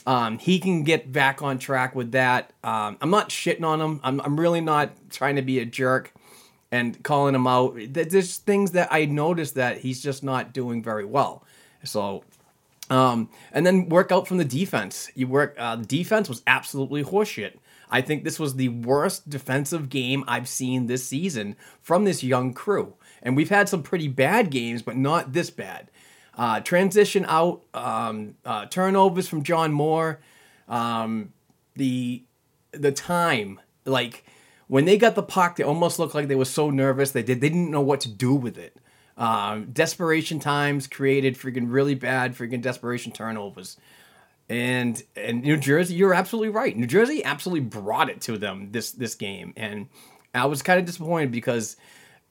Um, 0.08 0.40
he 0.40 0.58
can 0.58 0.84
get 0.84 1.12
back 1.12 1.44
on 1.44 1.60
track 1.60 1.94
with 1.94 2.12
that. 2.14 2.54
Um, 2.64 2.98
I'm 3.02 3.12
not 3.12 3.30
shitting 3.30 3.64
on 3.64 3.80
him. 3.80 4.00
I'm, 4.04 4.20
I'm 4.22 4.40
really 4.40 4.60
not 4.60 4.90
trying 5.12 5.36
to 5.36 5.44
be 5.44 5.60
a 5.60 5.66
jerk 5.66 6.12
and 6.72 7.04
calling 7.04 7.36
him 7.36 7.48
out. 7.48 7.76
There's 7.90 8.38
things 8.38 8.72
that 8.72 8.88
I 8.92 9.06
noticed 9.06 9.56
that 9.56 9.80
he's 9.80 10.02
just 10.02 10.24
not 10.24 10.54
doing 10.54 10.82
very 10.82 11.06
well. 11.06 11.44
So 11.84 12.24
um, 12.92 13.30
and 13.54 13.66
then 13.66 13.88
work 13.88 14.12
out 14.12 14.28
from 14.28 14.38
the 14.38 14.46
defense. 14.46 15.10
You 15.16 15.28
work. 15.28 15.56
Uh, 15.58 15.78
defense 15.78 16.28
was 16.28 16.44
absolutely 16.46 17.04
horseshit. 17.04 17.54
I 17.90 18.02
think 18.02 18.24
this 18.24 18.40
was 18.40 18.56
the 18.56 18.70
worst 18.70 19.30
defensive 19.30 19.90
game 19.90 20.24
I've 20.28 20.48
seen 20.48 20.88
this 20.88 21.06
season 21.06 21.56
from 21.82 22.04
this 22.04 22.22
young 22.22 22.54
crew. 22.54 22.96
And 23.24 23.36
we've 23.36 23.50
had 23.50 23.70
some 23.70 23.82
pretty 23.82 24.10
bad 24.10 24.50
games, 24.50 24.82
but 24.82 24.98
not 24.98 25.32
this 25.32 25.50
bad. 25.50 25.90
Uh, 26.38 26.60
transition 26.60 27.26
out, 27.28 27.62
um, 27.74 28.36
uh, 28.46 28.66
turnovers 28.66 29.28
from 29.28 29.44
John 29.44 29.72
Moore. 29.72 30.20
Um, 30.68 31.32
the 31.76 32.24
the 32.72 32.92
time, 32.92 33.60
like 33.86 34.26
when 34.72 34.86
they 34.86 34.98
got 34.98 35.16
the 35.16 35.22
puck, 35.22 35.58
they 35.58 35.66
almost 35.66 36.00
looked 36.00 36.16
like 36.16 36.30
they 36.30 36.36
were 36.36 36.46
so 36.46 36.70
nervous 36.70 37.12
they 37.12 37.24
did 37.24 37.42
they 37.42 37.50
didn't 37.50 37.72
know 37.72 37.82
what 37.82 38.00
to 38.00 38.10
do 38.10 38.34
with 38.34 38.58
it. 38.58 38.78
Um, 39.18 39.66
desperation 39.74 40.40
times 40.40 40.88
created 40.88 41.38
freaking 41.38 41.66
really 41.68 41.94
bad 41.94 42.38
freaking 42.38 42.62
desperation 42.62 43.12
turnovers. 43.12 43.76
And 44.48 45.04
and 45.18 45.42
New 45.42 45.58
Jersey, 45.58 45.96
you're 45.96 46.14
absolutely 46.14 46.52
right. 46.52 46.78
New 46.78 46.88
Jersey 46.88 47.22
absolutely 47.22 47.68
brought 47.68 48.10
it 48.10 48.22
to 48.22 48.38
them 48.38 48.72
this 48.72 48.92
this 48.92 49.14
game, 49.14 49.52
and 49.58 49.90
I 50.34 50.46
was 50.46 50.62
kind 50.62 50.80
of 50.80 50.86
disappointed 50.86 51.34
because 51.34 51.76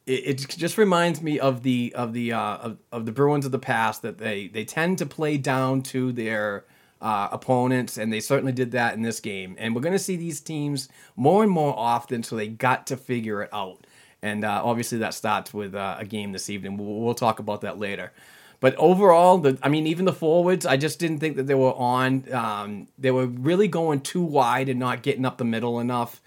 it, 0.06 0.40
it 0.40 0.48
just 0.48 0.78
reminds 0.78 1.20
me 1.20 1.38
of 1.38 1.62
the 1.62 1.92
of 1.94 2.14
the 2.14 2.32
uh, 2.32 2.56
of, 2.56 2.78
of 2.90 3.04
the 3.04 3.12
Bruins 3.12 3.44
of 3.44 3.52
the 3.52 3.58
past 3.58 4.00
that 4.00 4.16
they 4.16 4.48
they 4.48 4.64
tend 4.64 4.96
to 4.96 5.04
play 5.04 5.36
down 5.36 5.82
to 5.82 6.10
their 6.10 6.64
uh, 7.00 7.28
opponents, 7.32 7.96
and 7.96 8.12
they 8.12 8.20
certainly 8.20 8.52
did 8.52 8.72
that 8.72 8.94
in 8.94 9.02
this 9.02 9.20
game. 9.20 9.56
And 9.58 9.74
we're 9.74 9.80
going 9.80 9.92
to 9.92 9.98
see 9.98 10.16
these 10.16 10.40
teams 10.40 10.88
more 11.16 11.42
and 11.42 11.50
more 11.50 11.74
often, 11.76 12.22
so 12.22 12.36
they 12.36 12.48
got 12.48 12.86
to 12.88 12.96
figure 12.96 13.42
it 13.42 13.50
out. 13.52 13.86
And 14.22 14.44
uh, 14.44 14.60
obviously, 14.62 14.98
that 14.98 15.14
starts 15.14 15.54
with 15.54 15.74
uh, 15.74 15.96
a 15.98 16.04
game 16.04 16.32
this 16.32 16.50
evening. 16.50 16.76
We'll, 16.76 17.00
we'll, 17.00 17.14
talk 17.14 17.38
about 17.38 17.62
that 17.62 17.78
later. 17.78 18.12
But 18.60 18.74
overall, 18.76 19.38
the 19.38 19.58
I 19.62 19.70
mean, 19.70 19.86
even 19.86 20.04
the 20.04 20.12
forwards, 20.12 20.66
I 20.66 20.76
just 20.76 20.98
didn't 20.98 21.18
think 21.18 21.36
that 21.36 21.46
they 21.46 21.54
were 21.54 21.72
on. 21.72 22.30
Um, 22.32 22.88
they 22.98 23.10
were 23.10 23.26
really 23.26 23.68
going 23.68 24.02
too 24.02 24.22
wide 24.22 24.68
and 24.68 24.78
not 24.78 25.02
getting 25.02 25.24
up 25.24 25.38
the 25.38 25.44
middle 25.44 25.80
enough. 25.80 26.20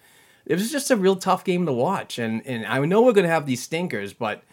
It 0.46 0.56
was 0.56 0.72
just 0.72 0.89
a 0.89 0.98
real 0.98 1.15
tough 1.15 1.44
game 1.44 1.68
to 1.68 1.74
watch, 1.74 2.18
and 2.18 2.46
and 2.48 2.65
I 2.65 2.84
know 2.86 3.03
we're 3.03 3.13
going 3.13 3.27
to 3.27 3.32
have 3.32 3.46
these 3.46 3.62
stinkers, 3.62 4.13
but 4.13 4.44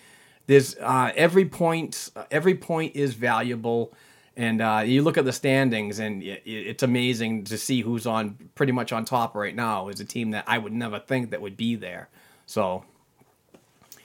there's 0.47 0.77
uh, 0.77 1.13
every 1.17 1.47
point. 1.47 2.11
Every 2.31 2.55
point 2.55 2.95
is 2.95 3.15
valuable. 3.15 3.95
And 4.37 4.63
uh, 4.63 4.83
you 4.87 5.03
look 5.03 5.19
at 5.19 5.25
the 5.25 5.33
standings, 5.33 5.99
and 5.99 6.23
it's 6.23 6.83
amazing 6.83 7.45
to 7.45 7.59
see 7.59 7.81
who's 7.81 8.07
on 8.07 8.39
pretty 8.55 8.73
much 8.73 8.93
on 8.93 9.05
top 9.05 9.35
right 9.35 9.55
now. 9.55 9.89
Is 9.89 10.01
a 10.01 10.05
team 10.05 10.31
that 10.31 10.45
I 10.47 10.57
would 10.57 10.73
never 10.73 10.99
think 10.99 11.31
that 11.31 11.43
would 11.43 11.57
be 11.57 11.75
there. 11.75 12.09
So, 12.47 12.85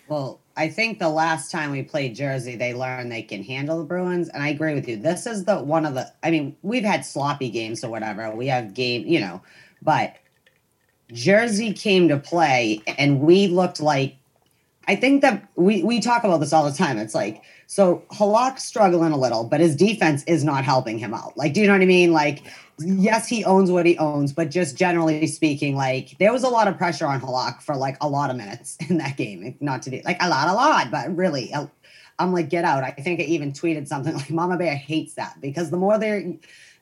well, 0.08 0.40
I 0.58 0.70
think 0.70 1.00
the 1.00 1.10
last 1.10 1.52
time 1.52 1.72
we 1.72 1.84
played 1.84 2.16
Jersey, 2.16 2.56
they 2.56 2.74
learned 2.74 3.12
they 3.12 3.22
can 3.22 3.44
handle 3.44 3.80
the 3.80 3.86
Bruins, 3.86 4.30
and 4.30 4.42
I 4.42 4.50
agree 4.50 4.74
with 4.74 4.88
you. 4.88 4.98
This 4.98 5.28
is 5.28 5.46
the 5.46 5.58
one 5.58 5.86
of 5.86 5.94
the. 5.94 6.12
I 6.24 6.32
mean, 6.32 6.56
we've 6.64 6.84
had 6.84 7.06
sloppy 7.06 7.50
games 7.50 7.84
or 7.84 7.90
whatever. 7.90 8.30
We 8.36 8.48
have 8.48 8.74
game, 8.74 9.06
you 9.08 9.20
know, 9.20 9.42
but 9.82 10.16
Jersey 11.12 11.74
came 11.74 12.08
to 12.10 12.18
play, 12.18 12.82
and 12.88 13.22
we 13.22 13.48
looked 13.48 13.80
like. 13.80 14.18
I 14.88 14.96
think 14.96 15.22
that 15.24 15.48
we 15.56 15.84
we 15.84 16.00
talk 16.00 16.24
about 16.24 16.40
this 16.40 16.54
all 16.54 16.70
the 16.70 16.76
time. 16.76 16.98
It's 16.98 17.16
like 17.16 17.42
so 17.68 18.04
Halak's 18.12 18.64
struggling 18.64 19.12
a 19.12 19.18
little, 19.18 19.44
but 19.44 19.60
his 19.60 19.76
defense 19.76 20.24
is 20.26 20.44
not 20.44 20.64
helping 20.64 20.98
him 20.98 21.14
out. 21.14 21.38
Like, 21.38 21.54
do 21.54 21.62
you 21.62 21.68
know 21.68 21.74
what 21.74 21.82
I 21.82 21.86
mean? 21.86 22.12
Like, 22.12 22.44
yes, 22.80 23.28
he 23.28 23.44
owns 23.44 23.72
what 23.72 23.86
he 23.86 23.98
owns, 23.98 24.34
but 24.34 24.50
just 24.50 24.78
generally 24.78 25.28
speaking, 25.28 25.76
like 25.76 26.18
there 26.20 26.32
was 26.32 26.44
a 26.44 26.50
lot 26.50 26.68
of 26.68 26.78
pressure 26.78 27.08
on 27.08 27.22
Halak 27.22 27.62
for 27.62 27.76
like 27.76 27.98
a 28.02 28.08
lot 28.08 28.30
of 28.30 28.36
minutes 28.36 28.78
in 28.90 28.98
that 28.98 29.18
game. 29.18 29.56
Not 29.60 29.82
to 29.84 29.90
do 29.90 30.02
like 30.06 30.18
a 30.22 30.30
lot, 30.30 30.48
a 30.48 30.54
lot, 30.54 30.92
but 30.92 31.16
really, 31.16 31.54
I'm 32.20 32.34
like, 32.34 32.50
get 32.50 32.66
out. 32.66 32.84
I 32.84 32.92
think 32.92 33.20
I 33.20 33.24
even 33.24 33.52
tweeted 33.52 33.88
something 33.88 34.14
like 34.16 34.30
Mama 34.30 34.58
Bear 34.58 34.76
hates 34.76 35.16
that 35.16 35.40
because 35.42 35.70
the 35.70 35.78
more 35.78 35.98
they're 35.98 36.34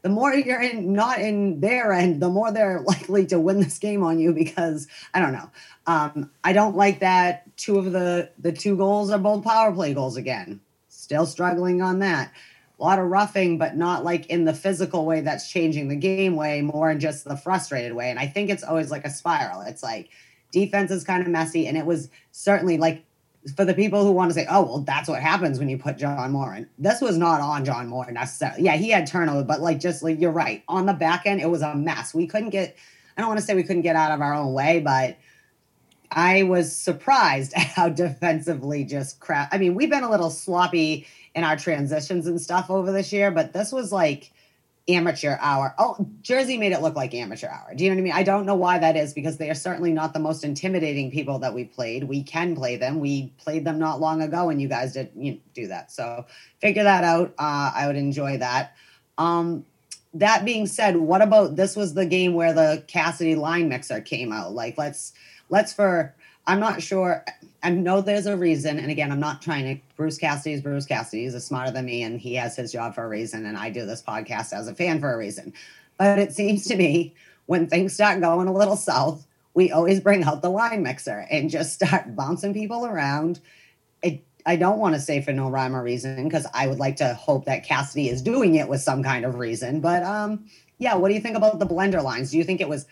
the 0.02 0.10
more 0.10 0.34
you're 0.34 0.62
in 0.62 0.92
not 0.94 1.22
in 1.22 1.62
their 1.62 1.94
end, 1.94 2.22
the 2.22 2.30
more 2.30 2.52
they're 2.52 2.82
likely 2.88 3.25
to 3.28 3.40
win 3.40 3.60
this 3.60 3.80
game 3.80 4.04
on 4.04 4.20
you 4.20 4.34
because 4.34 4.88
I 5.13 5.20
don't 5.20 5.34
know. 5.34 5.50
Um, 5.88 6.32
I 6.44 6.54
don't 6.54 6.75
like 6.75 7.00
that 7.00 7.56
two 7.58 7.78
of 7.78 7.92
the 7.92 8.30
the 8.38 8.52
two 8.52 8.75
goals 8.75 9.12
are 9.12 9.20
both 9.20 9.44
power 9.44 9.72
play 9.72 9.94
goals 9.94 10.18
again. 10.18 10.60
Still 11.03 11.25
struggling 11.25 11.81
on 11.81 12.00
that. 12.00 12.31
A 12.79 12.81
lot 12.81 12.98
of 12.98 13.10
roughing, 13.10 13.57
but 13.57 13.75
not 13.75 14.05
like 14.05 14.25
in 14.27 14.45
the 14.45 14.53
physical 14.53 15.05
way 15.05 15.19
that's 15.19 15.50
changing 15.50 15.89
the 15.89 15.98
game 15.98 16.38
way, 16.38 16.62
more 16.62 16.89
in 16.89 17.01
just 17.01 17.25
the 17.25 17.36
frustrated 17.36 17.91
way. 17.91 18.10
And 18.10 18.17
I 18.17 18.25
think 18.25 18.50
it's 18.50 18.63
always 18.63 18.89
like 18.89 19.03
a 19.03 19.10
spiral. 19.10 19.62
It's 19.62 19.83
like 19.83 20.10
defense 20.53 20.91
is 20.91 21.03
kind 21.03 21.22
of 21.22 21.27
messy. 21.27 21.67
And 21.67 21.77
it 21.77 21.86
was 21.86 22.10
certainly 22.31 22.77
like 22.77 23.03
for 23.57 23.65
the 23.65 23.74
people 23.74 24.05
who 24.05 24.13
want 24.13 24.31
to 24.31 24.33
say, 24.33 24.48
oh, 24.50 24.62
well, 24.62 24.79
that's 24.79 25.10
what 25.10 25.22
happens 25.22 25.60
when 25.60 25.67
you 25.67 25.77
put 25.77 25.98
John 25.98 26.31
Moore 26.31 26.55
in. 26.55 26.69
This 26.79 27.01
was 27.01 27.17
not 27.17 27.41
on 27.41 27.65
John 27.65 27.89
Moore 27.89 28.10
necessarily. 28.10 28.63
Yeah, 28.63 28.77
he 28.77 28.89
had 28.89 29.07
turnover, 29.07 29.43
but 29.43 29.60
like 29.60 29.81
just 29.81 30.03
like 30.03 30.22
you're 30.22 30.31
right. 30.31 30.63
On 30.69 30.86
the 30.86 30.93
back 30.93 31.25
end, 31.25 31.41
it 31.41 31.50
was 31.50 31.62
a 31.62 31.75
mess. 31.75 32.13
We 32.13 32.27
couldn't 32.27 32.51
get, 32.51 32.77
I 33.17 33.22
don't 33.22 33.27
want 33.27 33.41
to 33.41 33.45
say 33.45 33.55
we 33.55 33.63
couldn't 33.63 33.81
get 33.81 33.98
out 33.98 34.12
of 34.12 34.22
our 34.22 34.33
own 34.33 34.53
way, 34.53 34.79
but 34.79 35.17
I 36.15 36.43
was 36.43 36.75
surprised 36.75 37.53
at 37.53 37.63
how 37.75 37.89
defensively 37.89 38.84
just 38.84 39.20
crap. 39.20 39.53
I 39.53 39.58
mean, 39.58 39.75
we've 39.75 39.89
been 39.89 40.03
a 40.03 40.10
little 40.10 40.29
sloppy 40.29 41.08
in 41.36 41.43
our 41.43 41.58
transitions 41.58 42.27
and 42.27 42.39
stuff 42.39 42.70
over 42.70 42.91
this 42.91 43.12
year, 43.12 43.32
but 43.32 43.53
this 43.53 43.72
was 43.72 43.91
like 43.91 44.32
amateur 44.88 45.38
hour. 45.39 45.74
Oh, 45.77 45.96
Jersey 46.22 46.58
made 46.58 46.74
it 46.74 46.82
look 46.82 46.96
like 46.96 47.13
amateur 47.13 47.48
hour. 47.48 47.74
Do 47.74 47.84
you 47.84 47.89
know 47.89 47.96
what 47.96 48.01
I 48.01 48.03
mean? 48.03 48.13
I 48.13 48.24
don't 48.24 48.46
know 48.46 48.55
why 48.55 48.79
that 48.79 48.98
is 48.98 49.13
because 49.13 49.38
they 49.38 49.50
are 49.50 49.55
certainly 49.55 49.93
not 49.93 50.13
the 50.13 50.20
most 50.20 50.43
intimidating 50.43 51.10
people 51.10 51.39
that 51.39 51.53
we 51.53 51.63
played. 51.63 52.03
We 52.03 52.24
can 52.24 52.55
play 52.55 52.75
them. 52.75 53.00
We 53.00 53.34
played 53.38 53.65
them 53.65 53.79
not 53.79 54.01
long 54.01 54.22
ago, 54.22 54.50
and 54.50 54.62
you 54.62 54.67
guys 54.67 54.93
did 54.93 55.12
you 55.15 55.34
know, 55.34 55.38
do 55.53 55.67
that. 55.67 55.91
So 55.91 56.25
figure 56.60 56.84
that 56.84 57.03
out. 57.03 57.34
Uh, 57.39 57.72
I 57.74 57.88
would 57.88 57.96
enjoy 57.96 58.38
that. 58.38 58.75
Um, 59.17 59.65
that 60.13 60.46
being 60.46 60.67
said, 60.67 60.98
what 60.98 61.22
about 61.22 61.55
this 61.55 61.75
was 61.75 61.93
the 61.93 62.05
game 62.05 62.34
where 62.34 62.53
the 62.53 62.84
Cassidy 62.88 63.36
line 63.36 63.70
mixer 63.70 64.01
came 64.01 64.32
out? 64.32 64.53
Like, 64.53 64.77
let's 64.77 65.13
let's 65.50 65.74
for 65.74 66.13
I'm 66.46 66.60
not 66.60 66.82
sure. 66.82 67.24
I 67.62 67.70
know 67.70 68.01
there's 68.01 68.25
a 68.25 68.36
reason, 68.36 68.77
and 68.77 68.91
again, 68.91 69.12
I'm 69.12 69.20
not 69.20 69.41
trying 69.41 69.63
to. 69.63 69.82
Bruce 69.96 70.17
Cassidy 70.17 70.53
is 70.53 70.62
Bruce 70.62 70.86
Cassidy. 70.86 71.24
He's 71.24 71.43
smarter 71.43 71.72
than 71.72 71.86
me, 71.86 72.03
and 72.03 72.20
he 72.20 72.36
has 72.36 72.55
his 72.55 72.72
job 72.72 72.93
for 72.93 73.05
a 73.05 73.08
reason. 73.08 73.46
And 73.46 73.58
I 73.58 73.70
do 73.70 73.86
this 73.86 74.01
podcast 74.01 74.51
as 74.51 74.67
a 74.67 74.75
fan 74.75 75.00
for 75.00 75.13
a 75.13 75.17
reason. 75.17 75.53
But 75.98 76.20
it 76.20 76.34
seems 76.34 76.65
to 76.65 76.75
me 76.75 77.13
when 77.46 77.67
things 77.67 77.93
start 77.93 78.20
going 78.20 78.48
a 78.48 78.53
little 78.53 78.75
south, 78.75 79.25
we 79.53 79.72
always 79.72 80.00
bring 80.00 80.24
out 80.24 80.41
the 80.41 80.50
line 80.50 80.84
mixer 80.84 81.25
and 81.29 81.50
just 81.50 81.74
start 81.74 82.15
bouncing 82.15 82.53
people 82.53 82.86
around. 82.86 83.39
It, 84.01 84.22
I 84.45 84.55
don't 84.55 84.79
want 84.79 84.95
to 84.95 85.01
say 85.01 85.21
for 85.21 85.31
no 85.31 85.50
rhyme 85.50 85.75
or 85.75 85.83
reason 85.83 86.23
because 86.23 86.45
I 86.53 86.67
would 86.67 86.79
like 86.79 86.97
to 86.97 87.13
hope 87.13 87.45
that 87.45 87.63
Cassidy 87.63 88.09
is 88.09 88.21
doing 88.21 88.55
it 88.55 88.67
with 88.67 88.81
some 88.81 89.03
kind 89.03 89.25
of 89.25 89.35
reason. 89.35 89.79
But 89.79 90.03
um, 90.03 90.45
yeah, 90.77 90.95
what 90.95 91.07
do 91.07 91.13
you 91.13 91.21
think 91.21 91.38
about 91.38 91.59
the 91.59 91.65
blender 91.65 92.03
lines? 92.03 92.31
Do 92.31 92.38
you 92.38 92.43
think 92.43 92.59
it 92.59 92.69
was 92.69 92.85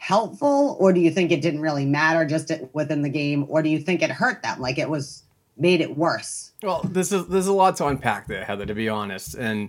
helpful 0.00 0.78
or 0.80 0.94
do 0.94 1.00
you 1.00 1.10
think 1.10 1.30
it 1.30 1.42
didn't 1.42 1.60
really 1.60 1.84
matter 1.84 2.24
just 2.24 2.50
within 2.72 3.02
the 3.02 3.08
game 3.08 3.44
or 3.50 3.60
do 3.60 3.68
you 3.68 3.78
think 3.78 4.00
it 4.00 4.10
hurt 4.10 4.42
them 4.42 4.58
like 4.58 4.78
it 4.78 4.88
was 4.88 5.24
made 5.58 5.82
it 5.82 5.94
worse 5.94 6.52
well 6.62 6.80
this 6.88 7.12
is 7.12 7.26
there's 7.26 7.46
a 7.46 7.52
lot 7.52 7.76
to 7.76 7.86
unpack 7.86 8.26
there 8.26 8.42
heather 8.42 8.64
to 8.64 8.74
be 8.74 8.88
honest 8.88 9.34
and 9.34 9.68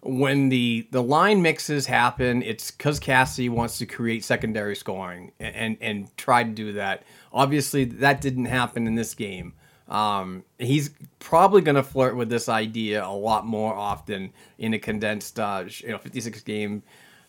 when 0.00 0.48
the 0.48 0.88
the 0.92 1.02
line 1.02 1.42
mixes 1.42 1.84
happen 1.84 2.42
it's 2.42 2.70
because 2.70 2.98
cassie 2.98 3.50
wants 3.50 3.76
to 3.76 3.84
create 3.84 4.24
secondary 4.24 4.74
scoring 4.74 5.30
and, 5.38 5.54
and 5.54 5.76
and 5.82 6.16
try 6.16 6.42
to 6.42 6.50
do 6.50 6.72
that 6.72 7.02
obviously 7.30 7.84
that 7.84 8.22
didn't 8.22 8.46
happen 8.46 8.86
in 8.86 8.94
this 8.94 9.14
game 9.14 9.52
um, 9.88 10.44
he's 10.58 10.90
probably 11.18 11.62
going 11.62 11.76
to 11.76 11.82
flirt 11.82 12.16
with 12.16 12.28
this 12.28 12.48
idea 12.48 13.04
a 13.04 13.12
lot 13.12 13.46
more 13.46 13.74
often 13.74 14.32
in 14.58 14.74
a 14.74 14.78
condensed 14.78 15.38
uh, 15.38 15.64
you 15.66 15.88
know 15.88 15.98
56 15.98 16.40
game 16.42 16.82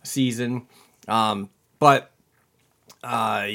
season 0.04 0.68
um, 1.08 1.50
but 1.80 2.12
uh, 3.04 3.48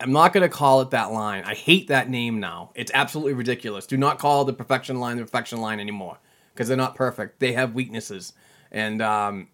I'm 0.00 0.12
not 0.12 0.32
going 0.32 0.48
to 0.48 0.54
call 0.54 0.80
it 0.80 0.90
that 0.90 1.10
line. 1.10 1.42
I 1.44 1.54
hate 1.54 1.88
that 1.88 2.08
name 2.08 2.38
now. 2.38 2.70
It's 2.74 2.92
absolutely 2.94 3.32
ridiculous. 3.32 3.86
Do 3.86 3.96
not 3.96 4.18
call 4.18 4.44
the 4.44 4.52
perfection 4.52 5.00
line 5.00 5.16
the 5.16 5.24
perfection 5.24 5.60
line 5.60 5.80
anymore 5.80 6.18
because 6.52 6.68
they're 6.68 6.76
not 6.76 6.94
perfect. 6.94 7.40
They 7.40 7.52
have 7.52 7.74
weaknesses. 7.74 8.32
And 8.70 9.02
um, 9.02 9.48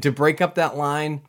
to 0.00 0.10
break 0.10 0.40
up 0.40 0.54
that 0.54 0.76
line, 0.76 1.22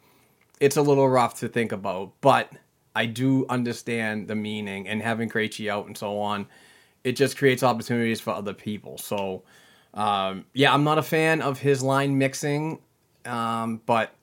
it's 0.59 0.77
a 0.77 0.81
little 0.81 1.09
rough 1.09 1.39
to 1.39 1.49
think 1.49 1.71
about. 1.71 2.13
But 2.21 2.51
I 2.95 3.05
do 3.05 3.45
understand 3.49 4.27
the 4.27 4.35
meaning 4.35 4.87
and 4.87 5.01
having 5.01 5.29
Krejci 5.29 5.69
out 5.69 5.87
and 5.87 5.97
so 5.97 6.19
on. 6.19 6.47
It 7.03 7.13
just 7.13 7.37
creates 7.37 7.63
opportunities 7.63 8.19
for 8.19 8.31
other 8.31 8.53
people. 8.53 8.97
So, 8.97 9.43
um, 9.93 10.45
yeah, 10.53 10.73
I'm 10.73 10.83
not 10.83 10.97
a 10.97 11.03
fan 11.03 11.41
of 11.41 11.59
his 11.59 11.81
line 11.81 12.17
mixing. 12.17 12.79
Um, 13.25 13.81
but 13.85 14.13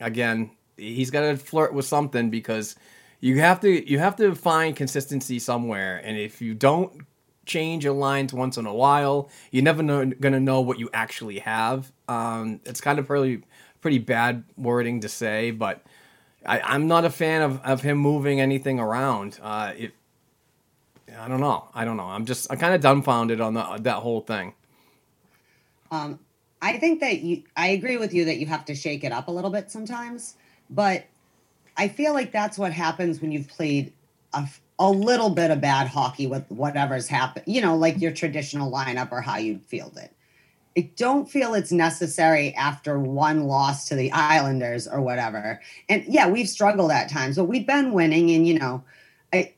again, 0.00 0.50
he's 0.76 1.10
got 1.10 1.22
to 1.22 1.36
flirt 1.36 1.74
with 1.74 1.84
something 1.84 2.30
because 2.30 2.76
you 3.20 3.40
have 3.40 3.60
to 3.60 3.90
you 3.90 3.98
have 3.98 4.16
to 4.16 4.34
find 4.34 4.76
consistency 4.76 5.38
somewhere, 5.38 6.00
and 6.04 6.16
if 6.16 6.40
you 6.40 6.54
don't 6.54 7.00
change 7.46 7.84
your 7.84 7.94
lines 7.94 8.32
once 8.32 8.56
in 8.56 8.66
a 8.66 8.74
while, 8.74 9.30
you're 9.50 9.64
never 9.64 9.82
know, 9.82 10.06
gonna 10.06 10.38
know 10.38 10.60
what 10.60 10.78
you 10.78 10.88
actually 10.92 11.40
have. 11.40 11.90
Um, 12.06 12.60
it's 12.64 12.80
kind 12.80 12.98
of 12.98 13.06
pretty 13.06 13.42
pretty 13.80 13.98
bad 13.98 14.44
wording 14.56 15.00
to 15.00 15.08
say, 15.08 15.50
but 15.50 15.82
I, 16.48 16.74
am 16.74 16.88
not 16.88 17.04
a 17.04 17.10
fan 17.10 17.42
of, 17.42 17.60
of 17.62 17.82
him 17.82 17.98
moving 17.98 18.40
anything 18.40 18.80
around. 18.80 19.38
Uh, 19.42 19.74
it, 19.76 19.92
I 21.18 21.28
don't 21.28 21.40
know. 21.40 21.68
I 21.74 21.84
don't 21.84 21.96
know. 21.96 22.04
I'm 22.04 22.24
just 22.24 22.50
I'm 22.50 22.58
kind 22.58 22.74
of 22.74 22.80
dumbfounded 22.80 23.40
on 23.40 23.54
the, 23.54 23.78
that 23.82 23.96
whole 23.96 24.20
thing. 24.20 24.54
Um, 25.90 26.18
I 26.60 26.78
think 26.78 27.00
that 27.00 27.20
you. 27.20 27.42
I 27.56 27.68
agree 27.68 27.96
with 27.96 28.14
you 28.14 28.24
that 28.26 28.38
you 28.38 28.46
have 28.46 28.64
to 28.66 28.74
shake 28.74 29.04
it 29.04 29.12
up 29.12 29.28
a 29.28 29.30
little 29.30 29.50
bit 29.50 29.70
sometimes. 29.70 30.34
But 30.70 31.06
I 31.76 31.88
feel 31.88 32.12
like 32.12 32.32
that's 32.32 32.58
what 32.58 32.72
happens 32.72 33.20
when 33.20 33.30
you've 33.30 33.48
played 33.48 33.92
a, 34.32 34.48
a 34.78 34.90
little 34.90 35.30
bit 35.30 35.50
of 35.50 35.60
bad 35.60 35.86
hockey 35.86 36.26
with 36.26 36.48
whatever's 36.50 37.08
happened, 37.08 37.44
you 37.46 37.60
know, 37.60 37.76
like 37.76 38.00
your 38.00 38.12
traditional 38.12 38.70
lineup 38.70 39.12
or 39.12 39.20
how 39.20 39.36
you'd 39.36 39.64
field 39.64 39.96
it. 39.96 40.12
I 40.76 40.90
don't 40.96 41.28
feel 41.28 41.54
it's 41.54 41.72
necessary 41.72 42.54
after 42.54 42.98
one 42.98 43.44
loss 43.44 43.88
to 43.88 43.94
the 43.94 44.12
Islanders 44.12 44.86
or 44.86 45.00
whatever. 45.00 45.60
And 45.88 46.04
yeah, 46.06 46.28
we've 46.28 46.48
struggled 46.48 46.90
at 46.90 47.10
times, 47.10 47.36
but 47.36 47.44
we've 47.44 47.66
been 47.66 47.92
winning. 47.92 48.30
And 48.30 48.46
you 48.46 48.58
know, 48.58 48.84
I 49.32 49.54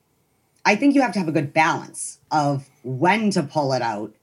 I 0.65 0.77
think 0.77 0.95
you 0.95 1.03
have 1.03 1.13
to 1.13 1.19
have 1.19 1.29
a 1.29 1.33
good 1.33 1.53
balance 1.53 2.19
of 2.31 2.69
when 2.83 3.31
to 3.31 3.43
pull 3.43 3.73
it 3.73 3.83
out 3.83 4.15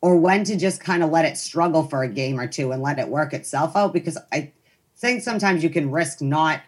or 0.00 0.16
when 0.16 0.44
to 0.44 0.56
just 0.56 0.80
kind 0.80 1.02
of 1.02 1.10
let 1.10 1.24
it 1.24 1.36
struggle 1.36 1.82
for 1.84 2.02
a 2.02 2.08
game 2.08 2.38
or 2.38 2.46
two 2.46 2.70
and 2.72 2.82
let 2.82 2.98
it 2.98 3.08
work 3.08 3.32
itself 3.32 3.74
out. 3.74 3.92
Because 3.92 4.18
I 4.32 4.52
think 4.96 5.22
sometimes 5.22 5.64
you 5.64 5.70
can 5.70 5.90
risk 5.90 6.20
not 6.20 6.60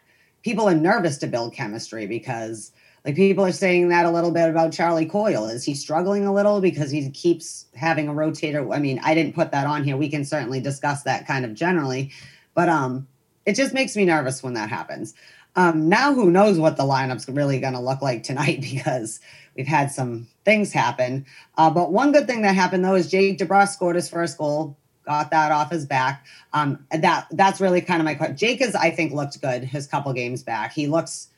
people 0.43 0.69
are 0.69 0.75
nervous 0.75 1.19
to 1.19 1.27
build 1.27 1.53
chemistry 1.53 2.07
because 2.07 2.73
like 3.05 3.17
people 3.17 3.45
are 3.45 3.53
saying 3.53 3.89
that 3.89 4.05
a 4.05 4.11
little 4.11 4.31
bit 4.31 4.49
about 4.49 4.73
Charlie 4.73 5.07
Coyle. 5.07 5.47
Is 5.47 5.65
he 5.65 5.75
struggling 5.75 6.27
a 6.27 6.33
little 6.33 6.61
because 6.61 6.91
he 6.91 7.09
keeps 7.11 7.67
having 7.75 8.09
a 8.09 8.13
rotator? 8.13 8.75
I 8.75 8.79
mean, 8.79 9.01
I 9.03 9.15
didn't 9.15 9.35
put 9.35 9.53
that 9.53 9.67
on 9.67 9.85
here. 9.85 9.97
We 9.97 10.09
can 10.09 10.25
certainly 10.25 10.61
discuss 10.61 11.03
that 11.05 11.27
kind 11.27 11.45
of 11.45 11.55
generally, 11.55 12.11
but 12.55 12.69
um, 12.69 13.07
it 13.47 13.55
just 13.55 13.73
makes 13.73 13.97
me 13.97 14.05
nervous 14.05 14.43
when 14.43 14.55
that 14.55 14.69
happens. 14.69 15.15
Um, 15.57 15.89
now 15.89 16.15
who 16.15 16.31
knows 16.31 16.59
what 16.59 16.77
the 16.77 16.85
lineup's 16.85 17.29
really 17.29 17.59
going 17.59 17.73
to 17.73 17.81
look 17.81 18.03
like 18.03 18.23
tonight 18.23 18.61
because 18.73 19.21
we've 19.57 19.67
had 19.67 19.91
some 19.91 20.29
things 20.45 20.73
happen. 20.73 21.27
Uh, 21.57 21.71
but 21.71 21.93
one 21.93 22.13
good 22.13 22.27
thing 22.27 22.43
that 22.43 22.55
happened 22.55 22.85
though 22.85 22.95
is 22.95 23.11
Jake 23.11 23.39
DeBrusk 23.39 23.71
scored 23.71 23.97
his 23.97 24.09
first 24.09 24.39
goal, 24.39 24.77
got 25.05 25.31
that 25.31 25.51
off 25.51 25.71
his 25.71 25.87
back. 25.87 26.27
Um, 26.53 26.87
that 26.93 27.27
that's 27.33 27.61
really 27.61 27.81
kind 27.81 28.01
of 28.01 28.05
my 28.05 28.15
question. 28.15 28.37
Jake 28.37 28.61
has 28.61 28.75
I 28.75 28.91
think 28.91 29.13
looked 29.13 29.41
good 29.41 29.65
his 29.65 29.87
couple 29.87 30.13
games 30.13 30.43
back. 30.43 30.73
He 30.73 30.87
looks 30.87 31.29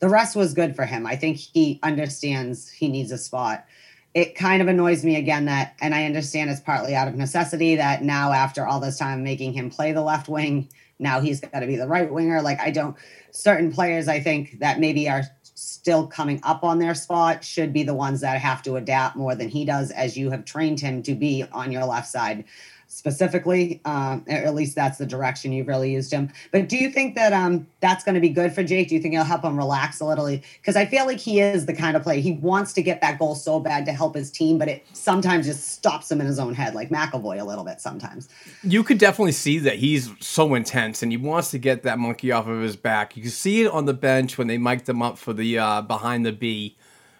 the 0.00 0.08
rest 0.08 0.34
was 0.34 0.54
good 0.54 0.74
for 0.74 0.84
him. 0.84 1.06
I 1.06 1.16
think 1.16 1.36
he 1.36 1.78
understands 1.82 2.68
he 2.70 2.88
needs 2.88 3.12
a 3.12 3.18
spot. 3.18 3.64
It 4.12 4.34
kind 4.34 4.60
of 4.60 4.66
annoys 4.66 5.04
me 5.04 5.16
again 5.16 5.44
that, 5.44 5.76
and 5.80 5.94
I 5.94 6.04
understand 6.04 6.50
it's 6.50 6.60
partly 6.60 6.96
out 6.96 7.06
of 7.06 7.14
necessity 7.14 7.76
that 7.76 8.02
now, 8.02 8.32
after 8.32 8.66
all 8.66 8.80
this 8.80 8.98
time 8.98 9.22
making 9.22 9.52
him 9.52 9.70
play 9.70 9.92
the 9.92 10.02
left 10.02 10.28
wing, 10.28 10.68
now 10.98 11.20
he's 11.20 11.40
got 11.40 11.60
to 11.60 11.66
be 11.66 11.76
the 11.76 11.86
right 11.86 12.12
winger. 12.12 12.42
Like, 12.42 12.58
I 12.60 12.72
don't, 12.72 12.96
certain 13.30 13.72
players, 13.72 14.08
I 14.08 14.18
think 14.18 14.58
that 14.58 14.80
maybe 14.80 15.08
are 15.08 15.22
still 15.42 16.06
coming 16.06 16.40
up 16.42 16.64
on 16.64 16.78
their 16.78 16.94
spot 16.94 17.44
should 17.44 17.72
be 17.72 17.82
the 17.82 17.94
ones 17.94 18.22
that 18.22 18.40
have 18.40 18.62
to 18.62 18.76
adapt 18.76 19.14
more 19.14 19.34
than 19.34 19.48
he 19.48 19.64
does, 19.64 19.90
as 19.92 20.16
you 20.16 20.30
have 20.30 20.44
trained 20.44 20.80
him 20.80 21.02
to 21.04 21.14
be 21.14 21.44
on 21.52 21.70
your 21.70 21.84
left 21.84 22.08
side 22.08 22.44
specifically. 22.90 23.80
Um, 23.84 24.24
at 24.28 24.52
least 24.52 24.74
that's 24.74 24.98
the 24.98 25.06
direction 25.06 25.52
you've 25.52 25.68
really 25.68 25.92
used 25.92 26.12
him. 26.12 26.28
But 26.50 26.68
do 26.68 26.76
you 26.76 26.90
think 26.90 27.14
that 27.14 27.32
um, 27.32 27.66
that's 27.78 28.02
going 28.02 28.16
to 28.16 28.20
be 28.20 28.28
good 28.28 28.52
for 28.52 28.64
Jake? 28.64 28.88
Do 28.88 28.96
you 28.96 29.00
think 29.00 29.14
it'll 29.14 29.24
help 29.24 29.44
him 29.44 29.56
relax 29.56 30.00
a 30.00 30.04
little? 30.04 30.26
Because 30.26 30.74
I 30.74 30.86
feel 30.86 31.06
like 31.06 31.18
he 31.18 31.40
is 31.40 31.66
the 31.66 31.72
kind 31.72 31.96
of 31.96 32.02
player 32.02 32.20
he 32.20 32.32
wants 32.32 32.72
to 32.74 32.82
get 32.82 33.00
that 33.00 33.18
goal 33.18 33.36
so 33.36 33.60
bad 33.60 33.86
to 33.86 33.92
help 33.92 34.16
his 34.16 34.30
team, 34.30 34.58
but 34.58 34.68
it 34.68 34.84
sometimes 34.92 35.46
just 35.46 35.68
stops 35.68 36.10
him 36.10 36.20
in 36.20 36.26
his 36.26 36.40
own 36.40 36.52
head, 36.52 36.74
like 36.74 36.90
McAvoy 36.90 37.40
a 37.40 37.44
little 37.44 37.62
bit 37.64 37.80
sometimes. 37.80 38.28
You 38.64 38.82
could 38.82 38.98
definitely 38.98 39.32
see 39.32 39.60
that 39.60 39.76
he's 39.76 40.10
so 40.18 40.54
intense 40.54 41.02
and 41.02 41.12
he 41.12 41.16
wants 41.16 41.52
to 41.52 41.58
get 41.58 41.84
that 41.84 41.98
monkey 42.00 42.32
off 42.32 42.48
of 42.48 42.60
his 42.60 42.74
back. 42.74 43.16
You 43.16 43.22
can 43.22 43.30
see 43.30 43.62
it 43.62 43.70
on 43.70 43.84
the 43.84 43.94
bench 43.94 44.36
when 44.36 44.48
they 44.48 44.58
mic'd 44.58 44.88
him 44.88 45.00
up 45.00 45.16
for 45.16 45.32
the 45.32 45.58
uh, 45.58 45.82
behind 45.82 46.26
the 46.26 46.32
B. 46.32 46.76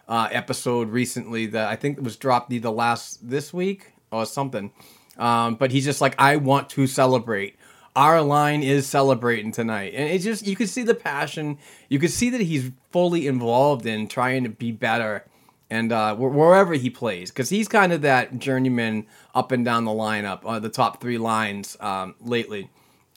Uh, 0.08 0.28
episode 0.32 0.88
recently 0.88 1.46
that 1.46 1.68
I 1.68 1.76
think 1.76 2.00
was 2.00 2.16
dropped 2.16 2.52
either 2.52 2.68
last 2.68 3.30
this 3.30 3.54
week 3.54 3.92
or 4.10 4.26
something 4.26 4.72
um, 5.20 5.54
but 5.54 5.70
he's 5.70 5.84
just 5.84 6.00
like, 6.00 6.14
I 6.18 6.36
want 6.36 6.70
to 6.70 6.86
celebrate. 6.86 7.56
Our 7.94 8.22
line 8.22 8.62
is 8.62 8.86
celebrating 8.86 9.52
tonight. 9.52 9.92
And 9.94 10.08
it's 10.08 10.24
just, 10.24 10.46
you 10.46 10.56
can 10.56 10.66
see 10.66 10.82
the 10.82 10.94
passion. 10.94 11.58
You 11.88 11.98
can 11.98 12.08
see 12.08 12.30
that 12.30 12.40
he's 12.40 12.70
fully 12.90 13.26
involved 13.26 13.84
in 13.84 14.08
trying 14.08 14.44
to 14.44 14.50
be 14.50 14.72
better 14.72 15.26
and 15.68 15.92
uh, 15.92 16.16
wherever 16.16 16.74
he 16.74 16.90
plays, 16.90 17.30
because 17.30 17.48
he's 17.48 17.68
kind 17.68 17.92
of 17.92 18.02
that 18.02 18.38
journeyman 18.40 19.06
up 19.36 19.52
and 19.52 19.64
down 19.64 19.84
the 19.84 19.92
lineup, 19.92 20.40
uh, 20.44 20.58
the 20.58 20.68
top 20.68 21.00
three 21.00 21.18
lines 21.18 21.76
um, 21.78 22.16
lately. 22.20 22.68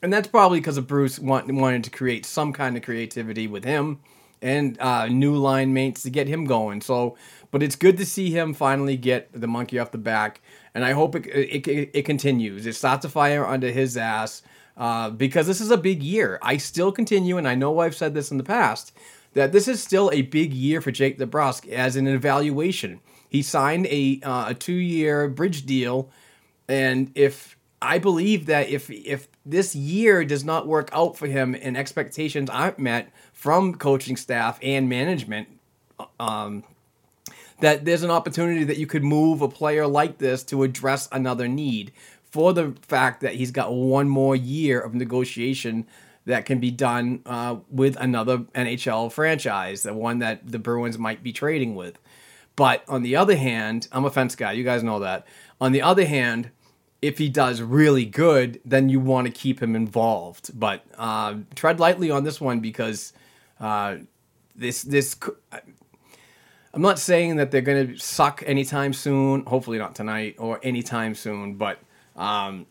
And 0.03 0.13
that's 0.13 0.27
probably 0.27 0.59
because 0.59 0.77
of 0.77 0.85
Bruce 0.85 1.17
want, 1.17 1.51
wanted 1.51 1.83
to 1.85 1.89
create 1.89 2.27
some 2.27 2.53
kind 2.53 2.77
of 2.77 2.83
creativity 2.83 3.47
with 3.47 3.63
him 3.63 4.01
and 4.39 4.79
uh, 4.79 5.07
new 5.07 5.35
line 5.35 5.73
mates 5.73 6.03
to 6.03 6.11
get 6.11 6.27
him 6.27 6.45
going. 6.45 6.81
So, 6.81 7.17
but 7.49 7.63
it's 7.63 7.75
good 7.75 7.97
to 7.97 8.05
see 8.05 8.29
him 8.29 8.53
finally 8.53 8.97
get 8.97 9.29
the 9.33 9.47
monkey 9.47 9.79
off 9.79 9.89
the 9.89 9.97
back 9.97 10.41
and 10.73 10.83
I 10.83 10.91
hope 10.91 11.15
it 11.15 11.25
it, 11.27 11.67
it, 11.67 11.89
it 11.93 12.01
continues. 12.03 12.65
It 12.65 12.73
starts 12.73 13.05
a 13.05 13.09
fire 13.09 13.45
under 13.45 13.71
his 13.71 13.97
ass 13.97 14.41
uh, 14.77 15.09
because 15.09 15.47
this 15.47 15.61
is 15.61 15.71
a 15.71 15.77
big 15.77 16.01
year. 16.01 16.39
I 16.41 16.57
still 16.57 16.91
continue, 16.91 17.37
and 17.37 17.47
I 17.47 17.55
know 17.55 17.79
I've 17.79 17.95
said 17.95 18.13
this 18.13 18.31
in 18.31 18.37
the 18.37 18.43
past 18.43 18.93
that 19.33 19.51
this 19.51 19.67
is 19.67 19.81
still 19.81 20.11
a 20.13 20.21
big 20.21 20.53
year 20.53 20.79
for 20.79 20.91
Jake 20.91 21.17
DeBrusk 21.17 21.67
as 21.69 21.95
an 21.95 22.07
evaluation. 22.07 22.99
He 23.29 23.41
signed 23.41 23.87
a 23.87 24.19
uh, 24.23 24.49
a 24.49 24.53
two 24.53 24.73
year 24.73 25.27
bridge 25.27 25.65
deal, 25.65 26.09
and 26.67 27.11
if 27.15 27.57
I 27.81 27.99
believe 27.99 28.45
that 28.45 28.69
if 28.69 28.89
if 28.89 29.27
this 29.45 29.75
year 29.75 30.23
does 30.23 30.43
not 30.43 30.67
work 30.67 30.89
out 30.93 31.17
for 31.17 31.27
him 31.27 31.55
and 31.59 31.75
expectations 31.75 32.49
aren't 32.49 32.79
met 32.79 33.11
from 33.33 33.75
coaching 33.75 34.15
staff 34.15 34.59
and 34.61 34.87
management, 34.87 35.47
um, 36.19 36.63
that 37.59 37.85
there's 37.85 38.03
an 38.03 38.11
opportunity 38.11 38.63
that 38.63 38.77
you 38.77 38.87
could 38.87 39.03
move 39.03 39.41
a 39.41 39.47
player 39.47 39.87
like 39.87 40.17
this 40.17 40.43
to 40.43 40.63
address 40.63 41.07
another 41.11 41.47
need 41.47 41.91
for 42.31 42.53
the 42.53 42.75
fact 42.81 43.21
that 43.21 43.35
he's 43.35 43.51
got 43.51 43.73
one 43.73 44.09
more 44.09 44.35
year 44.35 44.79
of 44.79 44.93
negotiation 44.95 45.85
that 46.25 46.45
can 46.45 46.59
be 46.59 46.71
done 46.71 47.21
uh, 47.25 47.57
with 47.69 47.95
another 47.97 48.39
NHL 48.55 49.11
franchise, 49.11 49.83
the 49.83 49.93
one 49.93 50.19
that 50.19 50.51
the 50.51 50.59
Bruins 50.59 50.97
might 50.97 51.21
be 51.21 51.33
trading 51.33 51.75
with. 51.75 51.99
But 52.55 52.83
on 52.87 53.03
the 53.03 53.15
other 53.15 53.35
hand, 53.35 53.87
I'm 53.91 54.05
a 54.05 54.09
fence 54.09 54.35
guy. 54.35 54.53
You 54.53 54.63
guys 54.63 54.83
know 54.83 54.99
that. 54.99 55.27
On 55.59 55.71
the 55.71 55.81
other 55.81 56.05
hand, 56.05 56.51
if 57.01 57.17
he 57.17 57.27
does 57.27 57.61
really 57.61 58.05
good, 58.05 58.61
then 58.63 58.89
you 58.89 58.99
want 58.99 59.27
to 59.27 59.31
keep 59.31 59.61
him 59.61 59.75
involved. 59.75 60.57
But 60.57 60.85
uh, 60.97 61.35
tread 61.55 61.79
lightly 61.79 62.09
on 62.09 62.23
this 62.23 62.39
one 62.39 62.61
because 62.61 63.11
uh, 63.59 63.97
this 64.55 64.83
this 64.83 65.15
I'm 66.73 66.81
not 66.81 66.97
saying 66.97 67.35
that 67.35 67.51
they're 67.51 67.61
going 67.61 67.87
to 67.89 67.97
suck 67.99 68.43
anytime 68.45 68.93
soon. 68.93 69.45
Hopefully 69.45 69.77
not 69.77 69.93
tonight 69.93 70.35
or 70.39 70.59
anytime 70.63 71.13
soon. 71.13 71.55
But 71.55 71.79
um, 72.15 72.65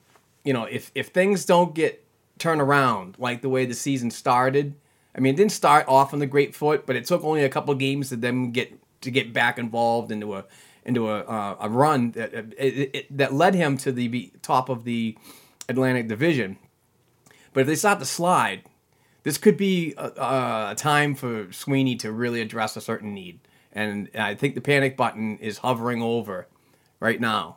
you 0.44 0.52
know, 0.52 0.64
if 0.64 0.90
if 0.94 1.08
things 1.08 1.44
don't 1.44 1.74
get 1.74 2.04
turned 2.38 2.60
around 2.60 3.16
like 3.18 3.42
the 3.42 3.48
way 3.48 3.64
the 3.64 3.74
season 3.74 4.10
started, 4.10 4.74
I 5.14 5.20
mean, 5.20 5.34
it 5.34 5.36
didn't 5.36 5.52
start 5.52 5.86
off 5.86 6.12
on 6.12 6.18
the 6.18 6.26
great 6.26 6.54
foot, 6.54 6.84
but 6.84 6.96
it 6.96 7.06
took 7.06 7.22
only 7.22 7.44
a 7.44 7.48
couple 7.48 7.74
games 7.74 8.08
to 8.08 8.16
them 8.16 8.50
get 8.50 8.72
to 9.02 9.10
get 9.10 9.32
back 9.32 9.58
involved 9.58 10.10
into 10.10 10.34
a 10.34 10.44
into 10.84 11.08
a, 11.08 11.20
uh, 11.20 11.56
a 11.60 11.68
run 11.68 12.10
that 12.12 12.34
it, 12.34 12.90
it, 12.92 13.16
that 13.16 13.32
led 13.32 13.54
him 13.54 13.76
to 13.78 13.92
the 13.92 14.32
top 14.42 14.68
of 14.68 14.82
the 14.82 15.16
Atlantic 15.68 16.08
Division. 16.08 16.58
But 17.52 17.60
if 17.60 17.66
they 17.68 17.76
start 17.76 18.00
to 18.00 18.04
slide, 18.04 18.64
this 19.22 19.38
could 19.38 19.56
be 19.56 19.94
a, 19.96 20.70
a 20.70 20.74
time 20.76 21.14
for 21.14 21.52
Sweeney 21.52 21.94
to 21.96 22.10
really 22.10 22.40
address 22.40 22.76
a 22.76 22.80
certain 22.80 23.14
need 23.14 23.38
and 23.72 24.08
I 24.14 24.34
think 24.34 24.54
the 24.54 24.60
panic 24.60 24.96
button 24.96 25.38
is 25.38 25.58
hovering 25.58 26.02
over 26.02 26.46
right 27.00 27.20
now. 27.20 27.56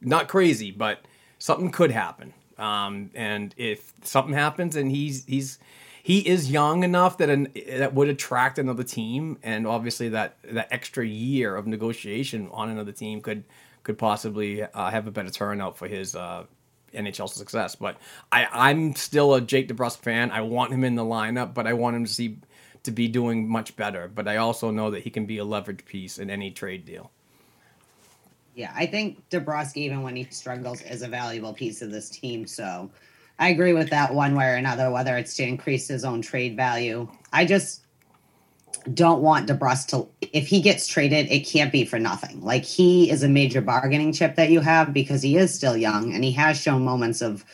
Not 0.00 0.28
crazy, 0.28 0.70
but 0.70 1.00
something 1.38 1.70
could 1.70 1.90
happen. 1.90 2.34
Um, 2.56 3.10
and 3.14 3.54
if 3.56 3.92
something 4.02 4.34
happens, 4.34 4.76
and 4.76 4.90
he's 4.90 5.24
he's 5.24 5.58
he 6.02 6.26
is 6.26 6.50
young 6.50 6.84
enough 6.84 7.18
that 7.18 7.28
an, 7.28 7.48
that 7.68 7.94
would 7.94 8.08
attract 8.08 8.58
another 8.58 8.82
team, 8.82 9.38
and 9.42 9.66
obviously 9.66 10.08
that 10.10 10.36
that 10.44 10.68
extra 10.70 11.06
year 11.06 11.54
of 11.54 11.66
negotiation 11.66 12.48
on 12.52 12.68
another 12.68 12.92
team 12.92 13.20
could 13.20 13.44
could 13.82 13.98
possibly 13.98 14.62
uh, 14.62 14.90
have 14.90 15.06
a 15.06 15.10
better 15.10 15.30
turnout 15.30 15.78
for 15.78 15.86
his 15.86 16.14
uh, 16.14 16.44
NHL 16.94 17.28
success. 17.28 17.74
But 17.76 17.96
I, 18.32 18.46
I'm 18.50 18.94
still 18.94 19.34
a 19.34 19.40
Jake 19.40 19.68
DeBrusk 19.68 19.98
fan. 19.98 20.30
I 20.30 20.40
want 20.40 20.72
him 20.72 20.84
in 20.84 20.94
the 20.94 21.04
lineup, 21.04 21.54
but 21.54 21.66
I 21.66 21.72
want 21.72 21.96
him 21.96 22.04
to 22.04 22.12
see 22.12 22.38
to 22.88 22.92
be 22.92 23.06
doing 23.06 23.46
much 23.46 23.76
better. 23.76 24.10
But 24.12 24.26
I 24.26 24.38
also 24.38 24.70
know 24.70 24.90
that 24.90 25.02
he 25.02 25.10
can 25.10 25.26
be 25.26 25.36
a 25.36 25.44
leverage 25.44 25.84
piece 25.84 26.18
in 26.18 26.30
any 26.30 26.50
trade 26.50 26.86
deal. 26.86 27.10
Yeah, 28.54 28.72
I 28.74 28.86
think 28.86 29.28
DeBrusk, 29.28 29.76
even 29.76 30.02
when 30.02 30.16
he 30.16 30.24
struggles, 30.30 30.80
is 30.80 31.02
a 31.02 31.08
valuable 31.08 31.52
piece 31.52 31.82
of 31.82 31.90
this 31.90 32.08
team. 32.08 32.46
So 32.46 32.90
I 33.38 33.50
agree 33.50 33.74
with 33.74 33.90
that 33.90 34.14
one 34.14 34.34
way 34.34 34.46
or 34.46 34.54
another, 34.54 34.90
whether 34.90 35.18
it's 35.18 35.36
to 35.36 35.42
increase 35.42 35.86
his 35.86 36.02
own 36.02 36.22
trade 36.22 36.56
value. 36.56 37.06
I 37.30 37.44
just 37.44 37.82
don't 38.94 39.20
want 39.20 39.50
DeBrusk 39.50 39.88
to, 39.88 40.08
if 40.32 40.48
he 40.48 40.62
gets 40.62 40.88
traded, 40.88 41.30
it 41.30 41.40
can't 41.40 41.70
be 41.70 41.84
for 41.84 41.98
nothing. 41.98 42.42
Like 42.42 42.64
he 42.64 43.10
is 43.10 43.22
a 43.22 43.28
major 43.28 43.60
bargaining 43.60 44.14
chip 44.14 44.34
that 44.36 44.48
you 44.48 44.60
have 44.60 44.94
because 44.94 45.20
he 45.20 45.36
is 45.36 45.52
still 45.52 45.76
young 45.76 46.14
and 46.14 46.24
he 46.24 46.32
has 46.32 46.58
shown 46.58 46.86
moments 46.86 47.20
of, 47.20 47.44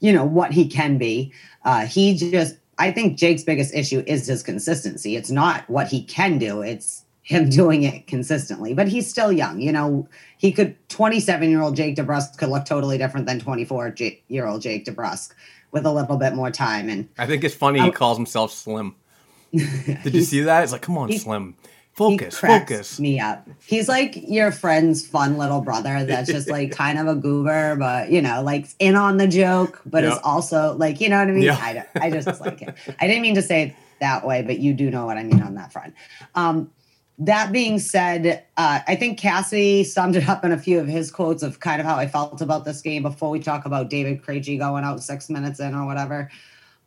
you 0.00 0.14
know, 0.14 0.24
what 0.24 0.50
he 0.50 0.66
can 0.66 0.96
be. 0.96 1.30
Uh, 1.66 1.84
he 1.84 2.16
just 2.16 2.56
I 2.78 2.92
think 2.92 3.18
Jake's 3.18 3.42
biggest 3.42 3.74
issue 3.74 4.02
is 4.06 4.26
his 4.26 4.42
consistency. 4.42 5.16
It's 5.16 5.30
not 5.30 5.68
what 5.68 5.88
he 5.88 6.02
can 6.04 6.38
do, 6.38 6.62
it's 6.62 7.04
him 7.22 7.48
doing 7.50 7.82
it 7.82 8.06
consistently. 8.06 8.74
But 8.74 8.88
he's 8.88 9.08
still 9.08 9.32
young. 9.32 9.60
You 9.60 9.72
know, 9.72 10.08
he 10.38 10.52
could, 10.52 10.76
27 10.88 11.50
year 11.50 11.60
old 11.60 11.76
Jake 11.76 11.96
DeBrusk 11.96 12.38
could 12.38 12.48
look 12.48 12.64
totally 12.64 12.98
different 12.98 13.26
than 13.26 13.40
24 13.40 13.94
year 14.28 14.46
old 14.46 14.62
Jake 14.62 14.84
DeBrusk 14.84 15.32
with 15.70 15.84
a 15.84 15.92
little 15.92 16.16
bit 16.16 16.34
more 16.34 16.50
time. 16.50 16.88
And 16.88 17.08
I 17.18 17.26
think 17.26 17.44
it's 17.44 17.54
funny 17.54 17.80
he 17.80 17.88
oh. 17.88 17.92
calls 17.92 18.16
himself 18.16 18.52
Slim. 18.52 18.94
Did 19.52 20.14
you 20.14 20.22
see 20.22 20.42
that? 20.42 20.62
It's 20.62 20.72
like, 20.72 20.82
come 20.82 20.98
on, 20.98 21.12
Slim. 21.12 21.56
Focus, 21.98 22.38
focus. 22.38 23.00
me 23.00 23.18
up. 23.18 23.48
He's 23.66 23.88
like 23.88 24.16
your 24.28 24.52
friend's 24.52 25.04
fun 25.04 25.36
little 25.36 25.60
brother 25.60 26.04
that's 26.04 26.30
just 26.30 26.48
like 26.48 26.70
kind 26.76 26.96
of 26.96 27.08
a 27.08 27.16
goober, 27.16 27.74
but 27.74 28.12
you 28.12 28.22
know, 28.22 28.40
like 28.40 28.68
in 28.78 28.94
on 28.94 29.16
the 29.16 29.26
joke, 29.26 29.82
but 29.84 30.04
is 30.04 30.16
also 30.22 30.76
like, 30.76 31.00
you 31.00 31.08
know 31.08 31.18
what 31.18 31.26
I 31.26 31.32
mean? 31.32 31.42
Yeah. 31.42 31.56
I, 31.96 32.06
I 32.06 32.10
just 32.12 32.40
like 32.40 32.62
it. 32.62 32.72
I 33.00 33.08
didn't 33.08 33.22
mean 33.22 33.34
to 33.34 33.42
say 33.42 33.62
it 33.62 33.76
that 34.00 34.24
way, 34.24 34.42
but 34.42 34.60
you 34.60 34.74
do 34.74 34.92
know 34.92 35.06
what 35.06 35.18
I 35.18 35.24
mean 35.24 35.42
on 35.42 35.56
that 35.56 35.72
front. 35.72 35.92
Um, 36.36 36.70
that 37.18 37.50
being 37.50 37.80
said, 37.80 38.44
uh, 38.56 38.78
I 38.86 38.94
think 38.94 39.18
Cassidy 39.18 39.82
summed 39.82 40.14
it 40.14 40.28
up 40.28 40.44
in 40.44 40.52
a 40.52 40.58
few 40.58 40.78
of 40.78 40.86
his 40.86 41.10
quotes 41.10 41.42
of 41.42 41.58
kind 41.58 41.80
of 41.80 41.86
how 41.86 41.96
I 41.96 42.06
felt 42.06 42.40
about 42.40 42.64
this 42.64 42.80
game 42.80 43.02
before 43.02 43.30
we 43.30 43.40
talk 43.40 43.64
about 43.64 43.90
David 43.90 44.22
Krejci 44.22 44.56
going 44.56 44.84
out 44.84 45.02
six 45.02 45.28
minutes 45.28 45.58
in 45.58 45.74
or 45.74 45.84
whatever. 45.84 46.30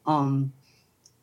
Um, 0.05 0.53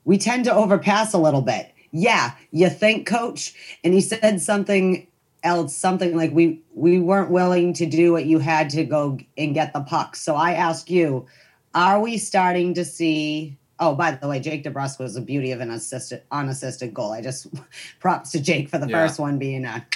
we 0.04 0.18
tend 0.18 0.44
to 0.44 0.54
overpass 0.54 1.14
a 1.14 1.18
little 1.18 1.40
bit. 1.40 1.72
Yeah, 1.92 2.32
you 2.50 2.68
think, 2.68 3.06
coach? 3.06 3.54
And 3.82 3.94
he 3.94 4.00
said 4.00 4.40
something 4.40 5.06
else, 5.42 5.74
something 5.74 6.16
like 6.16 6.32
we 6.32 6.60
we 6.74 6.98
weren't 6.98 7.30
willing 7.30 7.72
to 7.74 7.86
do 7.86 8.12
what 8.12 8.26
you 8.26 8.38
had 8.38 8.70
to 8.70 8.84
go 8.84 9.18
and 9.36 9.54
get 9.54 9.72
the 9.72 9.80
puck. 9.80 10.16
So 10.16 10.34
I 10.34 10.52
ask 10.52 10.90
you, 10.90 11.26
are 11.74 12.00
we 12.00 12.18
starting 12.18 12.74
to 12.74 12.84
see? 12.84 13.56
Oh, 13.80 13.94
by 13.94 14.10
the 14.12 14.26
way, 14.28 14.40
Jake 14.40 14.64
DeBrusk 14.64 14.98
was 14.98 15.14
a 15.16 15.20
beauty 15.20 15.52
of 15.52 15.60
an 15.60 15.70
assisted 15.70 16.22
unassisted 16.32 16.92
goal. 16.92 17.12
I 17.12 17.22
just 17.22 17.46
props 18.00 18.32
to 18.32 18.40
Jake 18.40 18.68
for 18.68 18.78
the 18.78 18.88
Yeah. 18.88 19.06
first 19.06 19.18
one 19.20 19.38
being 19.38 19.64
a, 19.64 19.86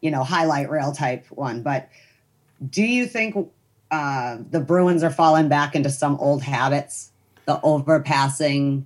you 0.00 0.10
know, 0.10 0.24
highlight 0.24 0.68
rail 0.68 0.92
type 0.92 1.24
one. 1.30 1.62
But 1.62 1.88
do 2.68 2.82
you 2.82 3.06
think 3.06 3.48
uh, 3.90 4.38
the 4.50 4.60
Bruins 4.60 5.02
are 5.02 5.10
falling 5.10 5.48
back 5.48 5.74
into 5.76 5.90
some 5.90 6.16
old 6.16 6.42
habits, 6.42 7.12
the 7.46 7.60
overpassing, 7.62 8.84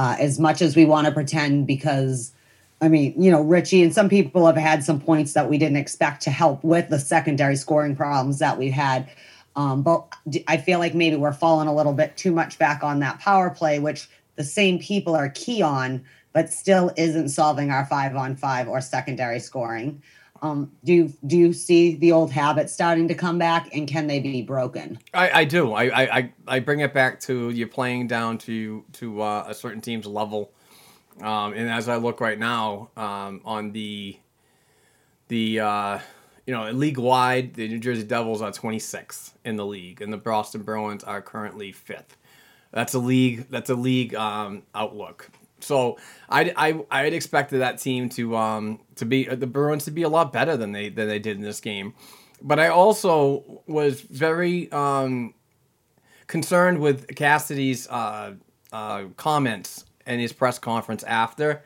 uh, 0.00 0.16
as 0.18 0.38
much 0.38 0.62
as 0.62 0.74
we 0.76 0.86
want 0.86 1.06
to 1.06 1.12
pretend? 1.12 1.66
Because, 1.66 2.32
I 2.80 2.88
mean, 2.88 3.12
you 3.20 3.30
know, 3.30 3.42
Ritchie 3.42 3.82
and 3.82 3.94
some 3.94 4.08
people 4.08 4.46
have 4.46 4.56
had 4.56 4.82
some 4.82 4.98
points 4.98 5.34
that 5.34 5.50
we 5.50 5.58
didn't 5.58 5.76
expect 5.76 6.22
to 6.22 6.30
help 6.30 6.64
with 6.64 6.88
the 6.88 6.98
secondary 6.98 7.54
scoring 7.54 7.94
problems 7.94 8.38
that 8.38 8.56
we've 8.56 8.72
had. 8.72 9.10
Um, 9.56 9.82
but 9.82 10.06
I 10.48 10.56
feel 10.56 10.78
like 10.78 10.94
maybe 10.94 11.16
we're 11.16 11.34
falling 11.34 11.68
a 11.68 11.74
little 11.74 11.92
bit 11.92 12.16
too 12.16 12.32
much 12.32 12.58
back 12.58 12.82
on 12.82 13.00
that 13.00 13.18
power 13.18 13.50
play, 13.50 13.78
which 13.78 14.08
the 14.36 14.44
same 14.44 14.78
people 14.78 15.14
are 15.14 15.28
key 15.28 15.60
on, 15.60 16.02
but 16.32 16.50
still 16.50 16.90
isn't 16.96 17.28
solving 17.28 17.70
our 17.70 17.84
five 17.84 18.16
on 18.16 18.36
five 18.36 18.68
or 18.68 18.80
secondary 18.80 19.38
scoring. 19.38 20.00
Um, 20.42 20.72
do 20.84 20.92
you 20.92 21.12
do 21.26 21.36
you 21.36 21.52
see 21.52 21.96
the 21.96 22.12
old 22.12 22.32
habits 22.32 22.72
starting 22.72 23.08
to 23.08 23.14
come 23.14 23.38
back, 23.38 23.74
and 23.74 23.86
can 23.86 24.06
they 24.06 24.20
be 24.20 24.42
broken? 24.42 24.98
I, 25.12 25.40
I 25.40 25.44
do. 25.44 25.72
I, 25.72 25.84
I, 26.16 26.32
I- 26.48 26.60
bring 26.60 26.80
it 26.80 26.94
back 26.94 27.20
to 27.22 27.50
you're 27.50 27.68
playing 27.68 28.06
down 28.06 28.38
to 28.38 28.84
to 28.94 29.20
uh, 29.22 29.44
a 29.48 29.54
certain 29.54 29.80
team's 29.80 30.06
level, 30.06 30.52
um, 31.20 31.52
and 31.52 31.68
as 31.68 31.88
I 31.88 31.96
look 31.96 32.20
right 32.20 32.38
now 32.38 32.90
um, 32.96 33.42
on 33.44 33.72
the 33.72 34.18
the 35.28 35.60
uh, 35.60 35.98
you 36.46 36.54
know 36.54 36.70
league 36.70 36.98
wide, 36.98 37.54
the 37.54 37.68
New 37.68 37.78
Jersey 37.78 38.04
Devils 38.04 38.40
are 38.40 38.50
26th 38.50 39.32
in 39.44 39.56
the 39.56 39.66
league, 39.66 40.00
and 40.00 40.12
the 40.12 40.16
Boston 40.18 40.62
Bruins 40.62 41.04
are 41.04 41.20
currently 41.20 41.70
fifth. 41.72 42.16
That's 42.72 42.94
a 42.94 42.98
league. 42.98 43.48
That's 43.50 43.68
a 43.68 43.74
league 43.74 44.14
um, 44.14 44.62
outlook. 44.74 45.28
So 45.64 45.98
I 46.28 46.52
I 46.56 46.84
I 46.90 47.04
expected 47.06 47.60
that 47.60 47.78
team 47.78 48.08
to 48.10 48.36
um 48.36 48.80
to 48.96 49.04
be 49.04 49.24
the 49.24 49.46
Bruins 49.46 49.84
to 49.84 49.90
be 49.90 50.02
a 50.02 50.08
lot 50.08 50.32
better 50.32 50.56
than 50.56 50.72
they 50.72 50.88
than 50.88 51.08
they 51.08 51.18
did 51.18 51.36
in 51.36 51.42
this 51.42 51.60
game, 51.60 51.94
but 52.42 52.58
I 52.58 52.68
also 52.68 53.62
was 53.66 54.00
very 54.00 54.70
um 54.72 55.34
concerned 56.30 56.78
with 56.78 57.14
Cassidy's 57.16 57.88
uh, 57.88 58.34
uh, 58.72 59.04
comments 59.16 59.84
and 60.06 60.20
his 60.20 60.32
press 60.32 60.58
conference 60.58 61.02
after. 61.02 61.62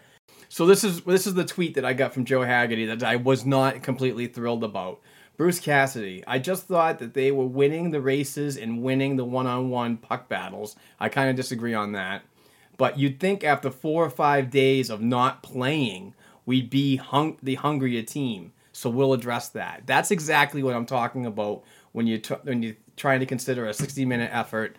So 0.49 0.67
this 0.67 0.83
is 0.85 1.03
this 1.03 1.27
is 1.27 1.35
the 1.35 1.45
tweet 1.45 1.75
that 1.75 1.85
I 1.85 1.93
got 1.93 2.15
from 2.15 2.25
Joe 2.25 2.43
Haggerty 2.43 2.87
that 2.87 3.03
I 3.03 3.17
was 3.17 3.45
not 3.45 3.83
completely 3.83 4.27
thrilled 4.27 4.65
about. 4.65 5.01
Bruce 5.37 5.59
Cassidy, 5.59 6.23
I 6.27 6.39
just 6.39 6.65
thought 6.65 7.01
that 7.01 7.13
they 7.13 7.33
were 7.33 7.47
winning 7.47 7.91
the 7.91 8.01
races 8.01 8.57
and 8.57 8.83
winning 8.83 9.17
the 9.17 9.25
one-on-one 9.25 9.97
puck 9.97 10.29
battles. 10.29 10.77
I 11.01 11.09
kind 11.09 11.29
of 11.29 11.35
disagree 11.35 11.75
on 11.75 11.93
that. 11.93 12.23
But 12.77 12.99
you'd 12.99 13.21
think 13.21 13.45
after 13.45 13.71
four 13.71 14.05
or 14.05 14.11
five 14.11 14.51
days 14.51 14.91
of 14.91 15.01
not 15.01 15.43
playing, 15.43 16.15
we'd 16.47 16.71
be 16.71 16.97
hung- 16.97 17.39
the 17.43 17.55
hungrier 17.57 18.03
team. 18.03 18.53
So 18.73 18.91
we'll 18.91 19.13
address 19.13 19.51
that. 19.51 19.83
That's 19.87 20.11
exactly 20.11 20.63
what 20.63 20.75
I'm 20.75 20.87
talking 20.87 21.27
about 21.27 21.63
when 21.93 22.07
you 22.07 22.19
t- 22.19 22.35
when 22.43 22.63
you're 22.63 22.77
trying 22.97 23.21
to 23.21 23.27
consider 23.27 23.67
a 23.67 23.75
60 23.75 24.05
minute 24.05 24.31
effort 24.33 24.77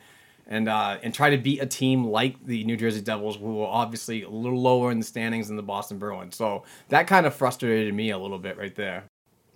and 0.47 0.67
uh, 0.67 0.97
and 1.01 1.13
try 1.13 1.29
to 1.29 1.37
beat 1.37 1.61
a 1.61 1.65
team 1.65 2.05
like 2.05 2.43
the 2.45 2.63
New 2.65 2.77
Jersey 2.77 3.01
Devils, 3.01 3.37
who 3.37 3.61
are 3.61 3.67
obviously 3.67 4.23
a 4.23 4.29
little 4.29 4.61
lower 4.61 4.91
in 4.91 4.99
the 4.99 5.05
standings 5.05 5.47
than 5.47 5.55
the 5.55 5.63
Boston 5.63 5.97
Bruins. 5.97 6.35
So 6.35 6.63
that 6.89 7.07
kind 7.07 7.25
of 7.25 7.33
frustrated 7.33 7.93
me 7.93 8.11
a 8.11 8.17
little 8.17 8.37
bit 8.37 8.57
right 8.57 8.75
there. 8.75 9.05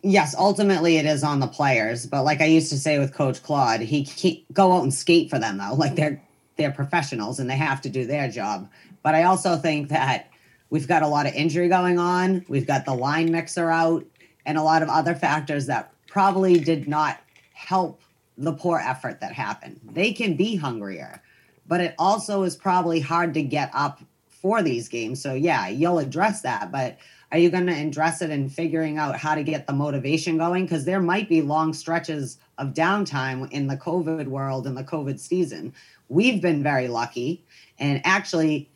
Yes, 0.02 0.34
ultimately 0.38 0.96
it 0.96 1.06
is 1.06 1.24
on 1.26 1.42
the 1.42 1.48
players, 1.48 2.06
but 2.06 2.24
like 2.24 2.40
I 2.40 2.46
used 2.46 2.70
to 2.72 2.78
say 2.78 2.98
with 2.98 3.14
Coach 3.14 3.44
Claude, 3.44 3.82
he 3.82 4.06
can't 4.06 4.54
go 4.54 4.72
out 4.72 4.84
and 4.84 4.94
skate 4.94 5.30
for 5.30 5.38
them 5.38 5.58
though. 5.58 5.74
Like 5.74 5.96
they're 5.96 6.24
they're 6.60 6.70
professionals 6.70 7.40
and 7.40 7.50
they 7.50 7.56
have 7.56 7.82
to 7.82 7.90
do 7.90 8.06
their 8.06 8.30
job. 8.30 8.70
But 9.02 9.16
I 9.16 9.24
also 9.24 9.56
think 9.56 9.90
that 9.90 10.30
we've 10.70 10.88
got 10.88 11.02
a 11.02 11.08
lot 11.08 11.26
of 11.26 11.34
injury 11.34 11.70
going 11.70 11.98
on. 11.98 12.46
We've 12.48 12.68
got 12.68 12.86
the 12.86 12.94
line 12.94 13.32
mixer 13.32 13.72
out 13.72 14.06
and 14.46 14.58
a 14.58 14.64
lot 14.64 14.84
of 14.84 14.90
other 14.90 15.16
factors 15.16 15.66
that 15.66 15.92
probably 16.08 16.60
did 16.60 16.88
not 16.88 17.20
help 17.54 18.02
the 18.38 18.54
poor 18.54 18.78
effort 18.78 19.22
that 19.22 19.34
happened. 19.34 19.80
They 19.84 20.14
can 20.14 20.36
be 20.36 20.56
hungrier, 20.56 21.22
but 21.66 21.82
it 21.82 21.96
also 21.98 22.44
is 22.44 22.56
probably 22.56 23.00
hard 23.00 23.34
to 23.34 23.42
get 23.42 23.72
up 23.74 24.02
for 24.28 24.62
these 24.62 24.88
games. 24.88 25.22
So 25.22 25.34
yeah, 25.34 25.68
you'll 25.68 26.00
address 26.00 26.42
that, 26.42 26.72
but 26.72 26.98
are 27.32 27.38
you 27.38 27.50
going 27.50 27.68
to 27.68 27.74
address 27.74 28.22
it 28.22 28.32
in 28.32 28.50
figuring 28.50 28.98
out 28.98 29.16
how 29.16 29.36
to 29.36 29.44
get 29.44 29.68
the 29.68 29.74
motivation 29.74 30.38
going? 30.38 30.66
Because 30.66 30.86
there 30.86 31.02
might 31.02 31.30
be 31.30 31.42
long 31.42 31.74
stretches 31.74 32.38
of 32.58 32.74
downtime 32.74 33.52
in 33.52 33.68
the 33.68 33.78
COVID 33.78 34.28
world 34.28 34.66
and 34.66 34.76
the 34.76 34.84
COVID 34.84 35.20
season. 35.20 35.74
We've 36.10 36.42
been 36.42 36.64
very 36.64 36.88
lucky, 36.88 37.46
and 37.78 38.02
actually, 38.04 38.70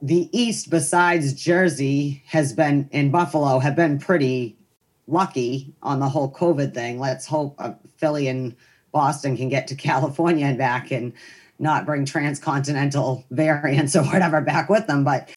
the 0.00 0.28
East, 0.38 0.70
besides 0.70 1.32
Jersey, 1.32 2.22
has 2.26 2.52
been 2.52 2.88
in 2.92 3.10
Buffalo, 3.10 3.58
have 3.58 3.74
been 3.74 3.98
pretty 3.98 4.56
lucky 5.06 5.74
on 5.82 6.00
the 6.00 6.08
whole 6.08 6.32
COVID 6.32 6.74
thing. 6.74 6.98
Let's 6.98 7.26
hope 7.26 7.54
uh, 7.58 7.72
Philly 7.96 8.28
and 8.28 8.54
Boston 8.92 9.36
can 9.36 9.48
get 9.48 9.66
to 9.68 9.74
California 9.88 10.46
and 10.46 10.58
back 10.58 10.90
and 10.90 11.12
not 11.58 11.86
bring 11.86 12.04
transcontinental 12.04 13.24
variants 13.30 13.94
or 13.96 14.04
whatever 14.04 14.40
back 14.40 14.68
with 14.68 14.86
them. 14.86 15.04
But 15.04 15.30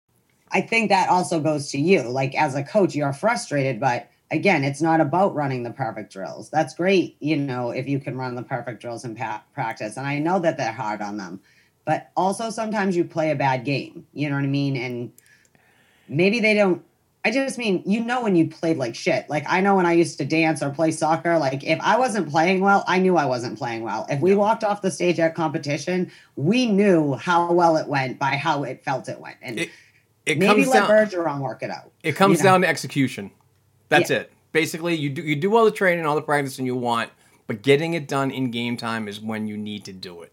I 0.52 0.62
think 0.62 0.90
that 0.90 1.10
also 1.10 1.40
goes 1.40 1.70
to 1.72 1.80
you. 1.80 2.04
Like 2.04 2.36
as 2.36 2.56
a 2.56 2.64
coach, 2.64 2.96
you're 2.96 3.14
frustrated, 3.14 3.80
but 3.80 4.10
again, 4.36 4.64
it's 4.64 4.82
not 4.82 5.02
about 5.02 5.34
running 5.34 5.64
the 5.64 5.72
perfect 5.72 6.12
drills. 6.12 6.50
That's 6.50 6.76
great, 6.76 7.18
you 7.20 7.38
know, 7.38 7.72
if 7.72 7.88
you 7.88 8.00
can 8.00 8.18
run 8.18 8.36
the 8.36 8.44
perfect 8.44 8.82
drills 8.82 9.06
in 9.06 9.16
pa- 9.16 9.44
practice. 9.54 9.98
And 9.98 10.06
I 10.06 10.20
know 10.20 10.40
that 10.40 10.58
they're 10.58 10.72
hard 10.72 11.02
on 11.02 11.18
them, 11.18 11.40
but 11.86 12.12
also 12.16 12.50
sometimes 12.50 12.96
you 12.96 13.04
play 13.06 13.32
a 13.32 13.36
bad 13.36 13.66
game. 13.66 14.06
You 14.14 14.30
know 14.30 14.36
what 14.36 14.44
I 14.44 14.48
mean? 14.48 14.76
And 14.78 15.12
maybe 16.08 16.40
they 16.40 16.54
don't. 16.54 16.84
I 17.24 17.32
just 17.32 17.58
mean, 17.58 17.82
you 17.88 18.06
know, 18.06 18.22
when 18.22 18.36
you 18.36 18.48
played 18.48 18.78
like 18.78 18.94
shit. 18.94 19.28
Like 19.30 19.46
I 19.48 19.60
know 19.60 19.76
when 19.76 19.88
I 19.88 19.94
used 19.94 20.20
to 20.20 20.26
dance 20.26 20.62
or 20.62 20.70
play 20.70 20.92
soccer. 20.92 21.40
Like 21.40 21.64
if 21.64 21.80
I 21.82 21.98
wasn't 21.98 22.30
playing 22.30 22.60
well, 22.60 22.84
I 22.88 23.00
knew 23.00 23.18
I 23.18 23.26
wasn't 23.26 23.58
playing 23.58 23.82
well. 23.82 24.06
If 24.10 24.22
we 24.22 24.36
walked 24.36 24.64
off 24.64 24.84
the 24.84 24.92
stage 24.92 25.20
at 25.20 25.34
competition, 25.34 26.12
we 26.36 26.68
knew 26.68 27.14
how 27.16 27.52
well 27.52 27.78
it 27.78 27.88
went 27.88 28.20
by 28.20 28.36
how 28.36 28.64
it 28.64 28.84
felt 28.84 29.10
it 29.10 29.20
went. 29.20 29.38
And 29.42 29.60
It, 29.60 29.70
it 30.28 30.38
maybe 30.38 30.64
comes 30.64 30.68
let 30.68 30.88
down. 30.88 30.90
Bergeron 30.90 31.40
work 31.40 31.64
it 31.64 31.72
out. 31.72 31.92
It 32.04 32.16
comes 32.16 32.38
you 32.38 32.44
know? 32.44 32.52
down 32.52 32.62
to 32.62 32.68
execution. 32.68 33.32
That's 33.90 34.10
Yeah. 34.10 34.18
it. 34.18 34.32
Basically, 34.52 34.96
you 34.96 35.10
do 35.10 35.22
you 35.22 35.36
do 35.36 35.56
all 35.56 35.66
the 35.66 35.72
training, 35.72 36.06
all 36.06 36.16
the 36.16 36.22
practicing 36.22 36.66
you 36.66 36.76
want, 36.76 37.12
but 37.48 37.62
getting 37.62 37.94
it 37.94 38.08
done 38.08 38.32
in 38.32 38.52
game 38.52 38.78
time 38.78 39.08
is 39.08 39.20
when 39.20 39.48
you 39.48 39.58
need 39.58 39.84
to 39.86 39.94
do 39.94 40.22
it. 40.22 40.32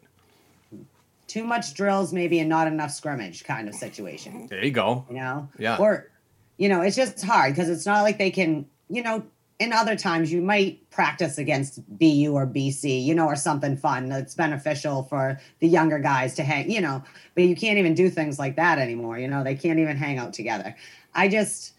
Too 1.26 1.44
much 1.44 1.74
drills, 1.74 2.12
maybe, 2.12 2.38
and 2.40 2.48
not 2.48 2.66
enough 2.66 2.90
scrimmage 2.90 3.44
kind 3.44 3.68
of 3.68 3.74
situation. 3.74 4.46
There 4.48 4.64
you 4.64 4.70
go. 4.70 5.06
You 5.08 5.16
know? 5.16 5.48
Yeah. 5.58 5.78
Or, 5.78 6.10
you 6.58 6.68
know, 6.68 6.82
it's 6.82 6.94
just 6.96 7.22
hard 7.24 7.54
because 7.54 7.70
it's 7.70 7.86
not 7.86 8.02
like 8.02 8.18
they 8.18 8.30
can, 8.30 8.66
you 8.90 9.02
know, 9.02 9.24
in 9.58 9.72
other 9.72 9.96
times 9.96 10.30
you 10.30 10.42
might 10.42 10.88
practice 10.90 11.38
against 11.38 11.80
BU 11.98 12.32
or 12.34 12.46
BC, 12.46 13.02
you 13.02 13.14
know, 13.14 13.26
or 13.26 13.36
something 13.36 13.76
fun 13.76 14.08
that's 14.08 14.34
beneficial 14.34 15.04
for 15.04 15.40
the 15.60 15.68
younger 15.68 15.98
guys 15.98 16.34
to 16.34 16.42
hang, 16.42 16.70
you 16.70 16.80
know, 16.80 17.02
but 17.34 17.44
you 17.44 17.56
can't 17.56 17.78
even 17.78 17.94
do 17.94 18.10
things 18.10 18.38
like 18.38 18.56
that 18.56 18.78
anymore. 18.78 19.18
You 19.18 19.28
know, 19.28 19.42
they 19.42 19.54
can't 19.54 19.78
even 19.78 19.96
hang 19.96 20.18
out 20.18 20.32
together. 20.34 20.74
I 21.14 21.28
just 21.28 21.71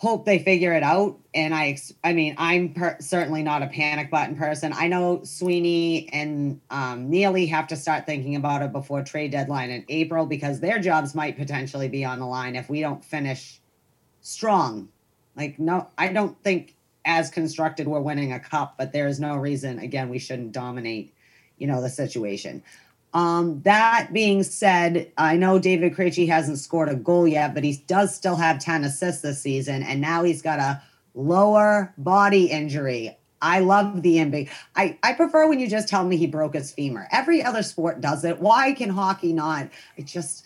hope 0.00 0.24
they 0.24 0.38
figure 0.38 0.72
it 0.72 0.82
out. 0.82 1.18
And 1.34 1.54
I, 1.54 1.76
I 2.02 2.14
mean, 2.14 2.34
I'm 2.38 2.72
per- 2.72 2.96
certainly 3.00 3.42
not 3.42 3.62
a 3.62 3.66
panic 3.66 4.10
button 4.10 4.34
person. 4.34 4.72
I 4.74 4.88
know 4.88 5.20
Sweeney 5.24 6.08
and 6.10 6.58
um, 6.70 7.10
Neely 7.10 7.44
have 7.48 7.66
to 7.66 7.76
start 7.76 8.06
thinking 8.06 8.34
about 8.34 8.62
it 8.62 8.72
before 8.72 9.02
trade 9.04 9.30
deadline 9.30 9.68
in 9.68 9.84
April 9.90 10.24
because 10.24 10.58
their 10.58 10.78
jobs 10.78 11.14
might 11.14 11.36
potentially 11.36 11.88
be 11.88 12.02
on 12.02 12.18
the 12.18 12.24
line 12.24 12.56
if 12.56 12.70
we 12.70 12.80
don't 12.80 13.04
finish 13.04 13.60
strong. 14.22 14.88
Like, 15.36 15.58
no, 15.58 15.88
I 15.98 16.08
don't 16.08 16.42
think 16.42 16.76
as 17.04 17.28
constructed 17.28 17.86
we're 17.86 18.00
winning 18.00 18.32
a 18.32 18.40
cup, 18.40 18.76
but 18.78 18.94
there 18.94 19.06
is 19.06 19.20
no 19.20 19.36
reason, 19.36 19.80
again, 19.80 20.08
we 20.08 20.18
shouldn't 20.18 20.52
dominate, 20.52 21.12
you 21.58 21.66
know, 21.66 21.82
the 21.82 21.90
situation. 21.90 22.62
Um, 23.12 23.60
that 23.62 24.10
being 24.12 24.42
said, 24.42 25.10
I 25.18 25.36
know 25.36 25.58
David 25.58 25.94
Krejci 25.94 26.28
hasn't 26.28 26.58
scored 26.58 26.88
a 26.88 26.94
goal 26.94 27.26
yet, 27.26 27.54
but 27.54 27.64
he 27.64 27.82
does 27.86 28.14
still 28.14 28.36
have 28.36 28.60
10 28.60 28.84
assists 28.84 29.22
this 29.22 29.42
season, 29.42 29.82
and 29.82 30.00
now 30.00 30.22
he's 30.22 30.42
got 30.42 30.60
a 30.60 30.80
lower 31.14 31.92
body 31.98 32.46
injury. 32.46 33.16
I 33.42 33.60
love 33.60 34.02
the 34.02 34.16
NBA. 34.16 34.50
I, 34.76 34.98
I 35.02 35.14
prefer 35.14 35.48
when 35.48 35.58
you 35.58 35.68
just 35.68 35.88
tell 35.88 36.04
me 36.04 36.16
he 36.16 36.26
broke 36.26 36.54
his 36.54 36.70
femur. 36.72 37.08
Every 37.10 37.42
other 37.42 37.62
sport 37.62 38.00
does 38.00 38.24
it. 38.24 38.38
Why 38.38 38.72
can 38.72 38.90
hockey 38.90 39.32
not? 39.32 39.70
It 39.96 40.06
just, 40.06 40.44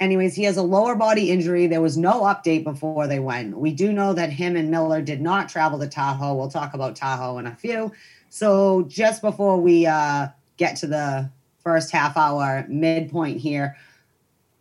anyways, 0.00 0.34
he 0.34 0.42
has 0.44 0.56
a 0.56 0.62
lower 0.62 0.96
body 0.96 1.30
injury. 1.30 1.66
There 1.66 1.80
was 1.80 1.96
no 1.96 2.22
update 2.22 2.64
before 2.64 3.06
they 3.06 3.20
went. 3.20 3.56
We 3.56 3.72
do 3.72 3.92
know 3.92 4.12
that 4.14 4.30
him 4.30 4.56
and 4.56 4.70
Miller 4.70 5.00
did 5.00 5.20
not 5.20 5.48
travel 5.48 5.78
to 5.78 5.88
Tahoe. 5.88 6.34
We'll 6.34 6.50
talk 6.50 6.74
about 6.74 6.96
Tahoe 6.96 7.38
in 7.38 7.46
a 7.46 7.54
few. 7.54 7.92
So 8.28 8.82
just 8.88 9.22
before 9.22 9.58
we 9.58 9.86
uh, 9.86 10.28
get 10.56 10.76
to 10.78 10.88
the 10.88 11.30
first 11.62 11.90
half 11.90 12.16
hour 12.16 12.64
midpoint 12.68 13.38
here, 13.38 13.76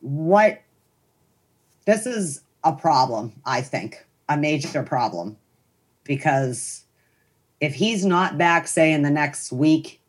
what 0.01 0.61
this 1.85 2.05
is 2.05 2.41
a 2.63 2.73
problem, 2.73 3.33
I 3.45 3.61
think, 3.61 4.05
a 4.29 4.37
major 4.37 4.83
problem, 4.83 5.37
because 6.03 6.83
if 7.59 7.73
he's 7.73 8.05
not 8.05 8.37
back, 8.37 8.67
say 8.67 8.91
in 8.91 9.03
the 9.03 9.09
next 9.09 9.51
week, 9.51 9.99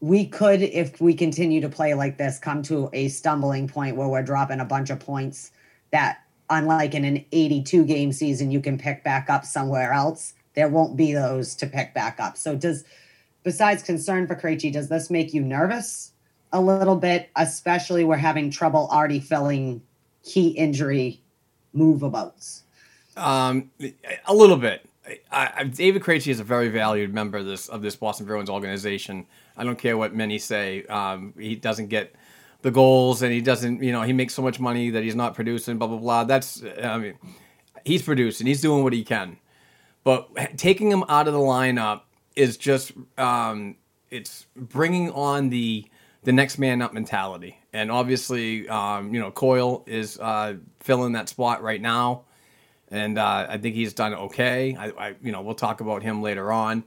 we 0.00 0.26
could, 0.26 0.62
if 0.62 1.00
we 1.00 1.14
continue 1.14 1.60
to 1.60 1.68
play 1.68 1.94
like 1.94 2.18
this, 2.18 2.38
come 2.38 2.62
to 2.64 2.90
a 2.92 3.08
stumbling 3.08 3.68
point 3.68 3.96
where 3.96 4.08
we're 4.08 4.22
dropping 4.22 4.60
a 4.60 4.64
bunch 4.64 4.90
of 4.90 4.98
points 4.98 5.52
that, 5.92 6.18
unlike 6.50 6.94
in 6.94 7.04
an 7.04 7.24
82 7.30 7.84
game 7.84 8.12
season, 8.12 8.50
you 8.50 8.60
can 8.60 8.78
pick 8.78 9.04
back 9.04 9.30
up 9.30 9.44
somewhere 9.44 9.92
else. 9.92 10.34
There 10.54 10.68
won't 10.68 10.96
be 10.96 11.12
those 11.12 11.54
to 11.56 11.66
pick 11.66 11.94
back 11.94 12.18
up. 12.18 12.36
So, 12.36 12.56
does, 12.56 12.84
besides 13.44 13.82
concern 13.82 14.26
for 14.26 14.34
Krejci, 14.34 14.72
does 14.72 14.88
this 14.88 15.08
make 15.08 15.32
you 15.32 15.40
nervous 15.40 16.11
a 16.52 16.60
little 16.60 16.96
bit, 16.96 17.30
especially 17.36 18.04
we're 18.04 18.16
having 18.16 18.50
trouble 18.50 18.88
already 18.92 19.20
filling 19.20 19.82
key 20.22 20.48
injury 20.48 21.20
moveabouts? 21.72 22.62
Um, 23.16 23.70
a 24.26 24.34
little 24.34 24.56
bit. 24.56 24.88
I, 25.30 25.52
I, 25.56 25.64
David 25.64 26.02
Krejci 26.02 26.28
is 26.28 26.40
a 26.40 26.44
very 26.44 26.68
valued 26.68 27.12
member 27.12 27.38
of 27.38 27.46
this 27.46 27.68
of 27.68 27.82
this 27.82 27.96
Boston 27.96 28.26
Bruins 28.26 28.48
organization. 28.48 29.26
I 29.56 29.64
don't 29.64 29.78
care 29.78 29.96
what 29.96 30.14
many 30.14 30.38
say. 30.38 30.84
Um, 30.86 31.34
he 31.36 31.56
doesn't 31.56 31.88
get 31.88 32.14
the 32.62 32.70
goals, 32.70 33.22
and 33.22 33.32
he 33.32 33.40
doesn't. 33.40 33.82
You 33.82 33.92
know, 33.92 34.02
he 34.02 34.12
makes 34.12 34.34
so 34.34 34.42
much 34.42 34.60
money 34.60 34.90
that 34.90 35.02
he's 35.02 35.16
not 35.16 35.34
producing. 35.34 35.78
Blah 35.78 35.88
blah 35.88 35.98
blah. 35.98 36.24
That's. 36.24 36.62
I 36.82 36.98
mean, 36.98 37.14
he's 37.84 38.02
producing. 38.02 38.46
He's 38.46 38.60
doing 38.60 38.84
what 38.84 38.92
he 38.92 39.02
can. 39.02 39.38
But 40.04 40.28
taking 40.56 40.90
him 40.90 41.04
out 41.08 41.26
of 41.26 41.34
the 41.34 41.40
lineup 41.40 42.02
is 42.36 42.56
just. 42.56 42.92
Um, 43.18 43.76
it's 44.10 44.46
bringing 44.54 45.10
on 45.10 45.48
the 45.48 45.86
the 46.24 46.32
next 46.32 46.58
man 46.58 46.82
up 46.82 46.92
mentality, 46.92 47.58
and 47.72 47.90
obviously, 47.90 48.68
um, 48.68 49.12
you 49.12 49.20
know, 49.20 49.30
Coyle 49.30 49.84
is 49.86 50.18
uh, 50.18 50.54
filling 50.80 51.12
that 51.12 51.28
spot 51.28 51.62
right 51.62 51.80
now 51.80 52.24
and 52.92 53.18
uh, 53.18 53.46
I 53.48 53.58
think 53.58 53.74
he's 53.74 53.94
done 53.94 54.14
okay. 54.14 54.76
I, 54.78 54.90
I, 54.90 55.14
you 55.22 55.32
know, 55.32 55.40
we'll 55.40 55.54
talk 55.54 55.80
about 55.80 56.02
him 56.02 56.22
later 56.22 56.52
on. 56.52 56.84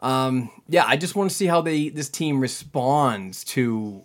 Um, 0.00 0.50
yeah, 0.68 0.84
I 0.86 0.96
just 0.96 1.16
want 1.16 1.30
to 1.30 1.36
see 1.36 1.46
how 1.46 1.60
they 1.60 1.88
this 1.88 2.08
team 2.08 2.40
responds 2.40 3.44
to 3.44 4.02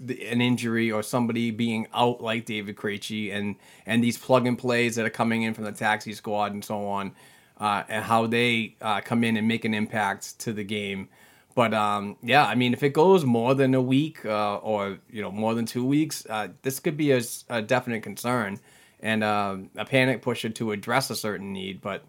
the, 0.00 0.26
an 0.26 0.40
injury 0.40 0.90
or 0.90 1.02
somebody 1.02 1.52
being 1.52 1.86
out 1.94 2.20
like 2.20 2.44
David 2.44 2.76
Krejci 2.76 3.32
and 3.32 3.54
and 3.86 4.02
these 4.02 4.18
plug 4.18 4.46
and 4.46 4.58
plays 4.58 4.96
that 4.96 5.06
are 5.06 5.10
coming 5.10 5.42
in 5.42 5.54
from 5.54 5.64
the 5.64 5.72
taxi 5.72 6.12
squad 6.12 6.52
and 6.52 6.64
so 6.64 6.86
on, 6.86 7.12
uh, 7.58 7.84
and 7.88 8.04
how 8.04 8.26
they 8.26 8.74
uh, 8.80 9.00
come 9.00 9.22
in 9.22 9.36
and 9.36 9.46
make 9.46 9.64
an 9.64 9.74
impact 9.74 10.40
to 10.40 10.52
the 10.52 10.64
game. 10.64 11.08
But 11.54 11.74
um, 11.74 12.16
yeah, 12.22 12.46
I 12.46 12.54
mean, 12.54 12.72
if 12.72 12.82
it 12.82 12.92
goes 12.92 13.24
more 13.24 13.54
than 13.54 13.74
a 13.74 13.82
week 13.82 14.24
uh, 14.24 14.56
or 14.56 14.98
you 15.10 15.20
know 15.20 15.30
more 15.32 15.54
than 15.54 15.66
two 15.66 15.84
weeks, 15.84 16.26
uh, 16.30 16.48
this 16.62 16.80
could 16.80 16.96
be 16.96 17.12
a, 17.12 17.20
a 17.48 17.60
definite 17.60 18.02
concern 18.02 18.60
and 19.00 19.24
uh, 19.24 19.56
a 19.76 19.84
panic 19.84 20.22
pusher 20.22 20.48
to 20.50 20.72
address 20.72 21.10
a 21.10 21.16
certain 21.16 21.52
need. 21.52 21.80
But 21.80 22.04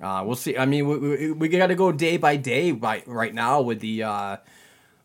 uh, 0.00 0.22
we'll 0.24 0.36
see. 0.36 0.56
I 0.56 0.64
mean, 0.64 0.88
we, 0.88 0.98
we, 0.98 1.32
we 1.32 1.48
got 1.48 1.66
to 1.66 1.74
go 1.74 1.92
day 1.92 2.16
by 2.16 2.36
day 2.36 2.72
by 2.72 3.02
right 3.06 3.34
now 3.34 3.60
with 3.60 3.80
the 3.80 4.02
uh, 4.02 4.36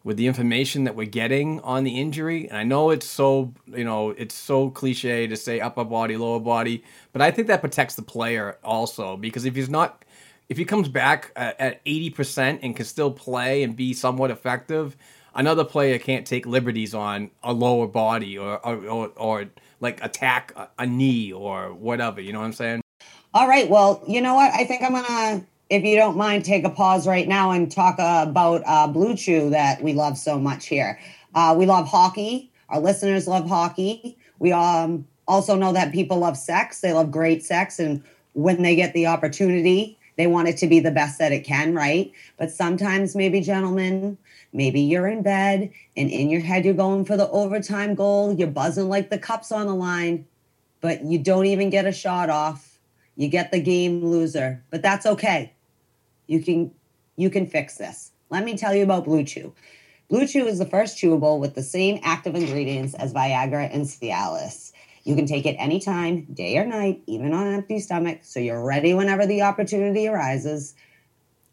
with 0.06 0.18
the 0.18 0.28
information 0.28 0.86
that 0.86 0.96
we're 0.96 1.06
getting 1.08 1.60
on 1.62 1.84
the 1.84 2.00
injury. 2.00 2.48
And 2.48 2.58
I 2.58 2.64
know 2.64 2.92
it's 2.92 3.08
so 3.08 3.54
you 3.68 3.84
know 3.84 4.12
it's 4.12 4.36
so 4.36 4.70
cliche 4.70 5.28
to 5.28 5.36
say 5.36 5.60
upper 5.60 5.84
body, 5.84 6.16
lower 6.16 6.40
body, 6.40 6.84
but 7.12 7.22
I 7.22 7.32
think 7.32 7.50
that 7.50 7.60
protects 7.60 7.96
the 7.96 8.04
player 8.04 8.58
also 8.64 9.18
because 9.18 9.44
if 9.44 9.56
he's 9.56 9.70
not. 9.70 10.05
If 10.47 10.58
he 10.58 10.65
comes 10.65 10.88
back 10.88 11.31
at 11.36 11.81
eighty 11.86 12.10
percent 12.10 12.60
and 12.63 12.75
can 12.75 12.86
still 12.86 13.12
play 13.12 13.63
and 13.63 13.75
be 13.75 13.93
somewhat 13.93 14.29
effective, 14.29 14.95
another 15.34 15.63
player 15.63 15.97
can't 15.97 16.25
take 16.25 16.45
liberties 16.45 16.93
on 16.93 17.31
a 17.43 17.51
lower 17.51 17.88
body 17.88 18.38
or 18.38 18.63
or, 18.65 18.75
or, 18.88 19.12
or 19.15 19.45
like 19.79 20.03
attack 20.03 20.53
a, 20.77 20.86
knee 20.86 21.34
or 21.34 21.73
whatever. 21.73 22.21
You 22.21 22.34
know 22.34 22.39
what 22.39 22.45
I'm 22.45 22.53
saying? 22.53 22.81
All 23.34 23.47
right. 23.47 23.69
Well, 23.69 24.03
you 24.08 24.21
know 24.21 24.36
what? 24.36 24.53
I 24.53 24.65
think 24.65 24.81
I'm 24.84 24.93
gonna, 24.93 25.45
if 25.69 25.84
you 25.84 25.95
don't 25.95 26.15
mind, 26.15 26.45
take 26.45 26.63
a 26.63 26.69
pause 26.69 27.08
right 27.08 27.27
now 27.27 27.51
and 27.51 27.71
talk 27.71 27.99
uh, 27.99 28.25
about 28.27 28.62
uh, 28.65 28.88
Blue 28.88 29.15
Chew 29.15 29.49
that 29.49 29.81
we 29.81 29.93
love 29.93 30.17
so 30.17 30.39
much 30.39 30.67
here. 30.67 30.99
Uh, 31.34 31.53
we 31.58 31.65
love 31.65 31.88
hockey. 31.88 32.51
Our 32.69 32.79
listeners 32.79 33.27
love 33.27 33.47
hockey. 33.47 34.17
We 34.39 34.51
um, 34.51 35.05
also 35.27 35.55
know 35.55 35.73
that 35.73 35.91
people 35.91 36.19
love 36.19 36.38
sex. 36.38 36.81
They 36.81 36.93
love 36.93 37.12
great 37.12 37.43
sex, 37.43 37.79
and 37.79 38.03
when 38.34 38.62
they 38.62 38.75
get 38.75 38.93
the 38.93 39.08
opportunity, 39.08 39.97
they 40.17 40.28
want 40.28 40.47
it 40.47 40.58
to 40.58 40.67
be 40.67 40.80
the 40.80 40.91
best 40.91 41.19
that 41.19 41.32
it 41.32 41.41
can, 41.41 41.73
right? 41.73 42.12
But 42.38 42.51
sometimes, 42.51 43.15
maybe, 43.15 43.41
gentlemen, 43.41 44.17
Maybe 44.56 44.80
you're 44.80 45.08
in 45.08 45.21
bed 45.21 45.69
and 45.97 46.10
in 46.10 46.30
your 46.30 46.39
head 46.39 46.63
you're 46.63 46.73
going 46.73 47.04
for 47.04 47.17
the 47.17 47.30
overtime 47.30 47.93
goal. 47.93 48.34
You're 48.34 48.47
buzzing 48.47 48.88
like 48.88 49.10
the 49.10 49.17
cups 49.17 49.51
on 49.51 49.67
the 49.67 49.75
line, 49.75 50.25
but 50.80 51.04
you 51.04 51.19
don't 51.19 51.45
even 51.45 51.69
get 51.69 51.86
a 51.86 51.91
shot 51.91 52.30
off. 52.30 52.80
You 53.17 53.28
get 53.28 53.51
the 53.51 53.60
game 53.60 54.06
loser, 54.06 54.63
but 54.71 54.82
that's 54.82 55.06
okay. 55.06 55.51
You 56.28 56.41
can 56.41 56.71
you 57.17 57.30
can 57.30 57.47
fix 57.47 57.75
this. 57.75 58.12
Let 58.30 58.45
me 58.45 58.58
tell 58.58 58.73
you 58.73 58.84
about 58.84 59.04
Blue 59.04 59.25
Chew. 59.25 59.54
Blue 60.10 60.25
Chew 60.25 60.47
is 60.47 60.58
the 60.58 60.65
first 60.65 60.97
chewable 60.97 61.38
with 61.38 61.56
the 61.56 61.63
same 61.63 61.99
active 62.01 62.34
ingredients 62.34 62.93
as 62.93 63.13
Viagra 63.13 63.69
and 63.73 63.84
Cialis. 63.84 64.64
You 65.06 65.15
can 65.15 65.28
take 65.28 65.46
it 65.46 65.56
anytime, 65.60 66.26
day 66.34 66.58
or 66.58 66.65
night, 66.65 67.04
even 67.06 67.32
on 67.32 67.46
an 67.46 67.54
empty 67.54 67.80
stomach, 67.80 68.20
so 68.24 68.39
you're 68.39 68.65
ready 68.65 68.96
whenever 68.96 69.28
the 69.28 69.44
opportunity 69.44 70.08
arises. 70.08 70.74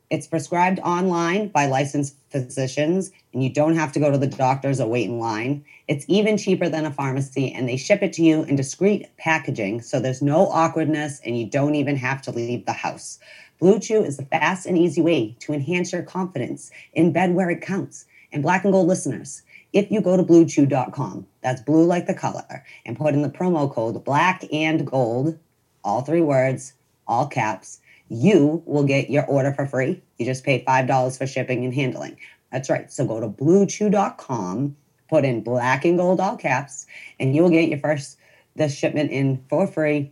It's 0.09 0.27
prescribed 0.27 0.79
online 0.81 1.49
by 1.49 1.67
licensed 1.67 2.17
physicians, 2.31 3.11
and 3.33 3.43
you 3.43 3.53
don't 3.53 3.77
have 3.77 3.93
to 3.93 4.01
go 4.01 4.11
to 4.11 4.17
the 4.17 4.27
doctors 4.27 4.81
or 4.81 4.89
wait 4.89 5.09
in 5.09 5.19
line. 5.19 5.65
It's 5.87 6.07
even 6.09 6.39
cheaper 6.39 6.71
than 6.71 6.87
a 6.87 6.91
pharmacy, 6.91 7.53
and 7.53 7.69
they 7.69 7.77
ship 7.77 8.03
it 8.03 8.15
to 8.15 8.23
you 8.23 8.43
in 8.45 8.57
discreet 8.57 9.15
packaging, 9.19 9.83
so 9.83 10.01
there's 10.01 10.23
no 10.23 10.49
awkwardness 10.49 11.21
and 11.25 11.39
you 11.39 11.47
don't 11.47 11.75
even 11.75 11.97
have 11.97 12.23
to 12.23 12.31
leave 12.31 12.65
the 12.65 12.73
house. 12.73 13.19
Blue 13.59 13.79
Chew 13.79 14.03
is 14.03 14.17
the 14.17 14.25
fast 14.25 14.67
and 14.67 14.79
easy 14.79 15.03
way 15.03 15.37
to 15.41 15.53
enhance 15.53 15.93
your 15.93 16.03
confidence 16.03 16.71
in 16.95 17.13
bed 17.13 17.35
where 17.35 17.51
it 17.51 17.61
counts. 17.61 18.07
And 18.33 18.43
black 18.43 18.65
and 18.65 18.73
gold 18.73 18.89
listeners, 18.89 19.43
if 19.73 19.91
you 19.91 20.01
go 20.01 20.17
to 20.17 20.23
bluechew.com, 20.23 21.27
that's 21.43 21.61
blue 21.63 21.85
like 21.85 22.07
the 22.07 22.15
color, 22.15 22.65
and 22.85 22.97
put 22.97 23.15
in 23.15 23.23
the 23.23 23.29
promo 23.29 23.73
code 23.73 24.05
black 24.05 24.45
and 24.53 24.87
gold, 24.87 25.39
all 25.85 26.03
three 26.03 26.21
words, 26.21 26.75
all 27.07 27.27
caps, 27.27 27.81
you 28.09 28.63
will 28.67 28.85
get 28.85 29.11
your 29.11 29.25
order 29.25 29.53
for 29.53 29.67
free. 29.67 30.03
You 30.19 30.27
just 30.27 30.45
pay 30.45 30.65
$5 30.65 31.19
for 31.19 31.27
shipping 31.27 31.65
and 31.65 31.75
handling. 31.75 32.19
That's 32.51 32.69
right. 32.69 32.93
So 32.93 33.07
go 33.07 33.21
to 33.21 33.29
bluechew.com, 33.29 34.77
put 35.09 35.25
in 35.25 35.43
black 35.43 35.85
and 35.85 35.97
gold 35.97 36.21
all 36.21 36.37
caps, 36.37 36.87
and 37.19 37.35
you'll 37.35 37.51
get 37.51 37.69
your 37.69 37.79
first 37.79 38.19
the 38.55 38.69
shipment 38.69 39.11
in 39.11 39.43
for 39.49 39.67
free. 39.67 40.11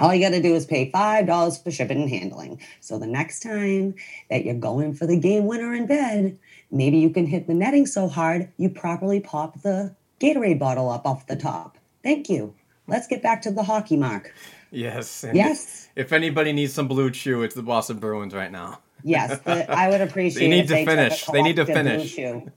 All 0.00 0.14
you 0.14 0.24
got 0.24 0.34
to 0.34 0.42
do 0.42 0.54
is 0.54 0.64
pay 0.64 0.90
$5 0.90 1.62
for 1.62 1.70
shipping 1.70 2.02
and 2.02 2.10
handling. 2.10 2.60
So 2.80 2.98
the 2.98 3.06
next 3.06 3.40
time 3.40 3.94
that 4.30 4.44
you're 4.44 4.54
going 4.54 4.94
for 4.94 5.06
the 5.06 5.18
game 5.18 5.46
winner 5.46 5.74
in 5.74 5.86
bed, 5.86 6.38
maybe 6.70 6.98
you 6.98 7.10
can 7.10 7.26
hit 7.26 7.46
the 7.46 7.54
netting 7.54 7.86
so 7.86 8.08
hard 8.08 8.50
you 8.56 8.68
properly 8.68 9.20
pop 9.20 9.62
the 9.62 9.94
Gatorade 10.20 10.58
bottle 10.58 10.90
up 10.90 11.06
off 11.06 11.26
the 11.26 11.36
top. 11.36 11.78
Thank 12.02 12.28
you. 12.28 12.54
Let's 12.86 13.06
get 13.06 13.22
back 13.22 13.42
to 13.42 13.50
the 13.50 13.62
hockey 13.62 13.96
mark. 13.96 14.32
Yes. 14.70 15.24
Yes. 15.32 15.88
If, 15.94 16.12
anybody 16.12 16.52
needs 16.52 16.72
some 16.72 16.88
blue 16.88 17.10
chew, 17.10 17.42
it's 17.42 17.54
the 17.54 17.62
Boston 17.62 17.98
Bruins 17.98 18.34
right 18.34 18.50
now. 18.50 18.80
Yes, 19.04 19.38
the, 19.40 19.70
I 19.70 19.88
would 19.88 20.00
appreciate. 20.00 20.40
they 20.48 20.48
need 20.48 20.68
to 20.68 20.74
they 20.74 20.84
finish. 20.84 21.24
They 21.26 21.42
need 21.42 21.56
to 21.56 21.66
finish. 21.66 22.16
Blue 22.16 22.42
Chew. 22.42 22.52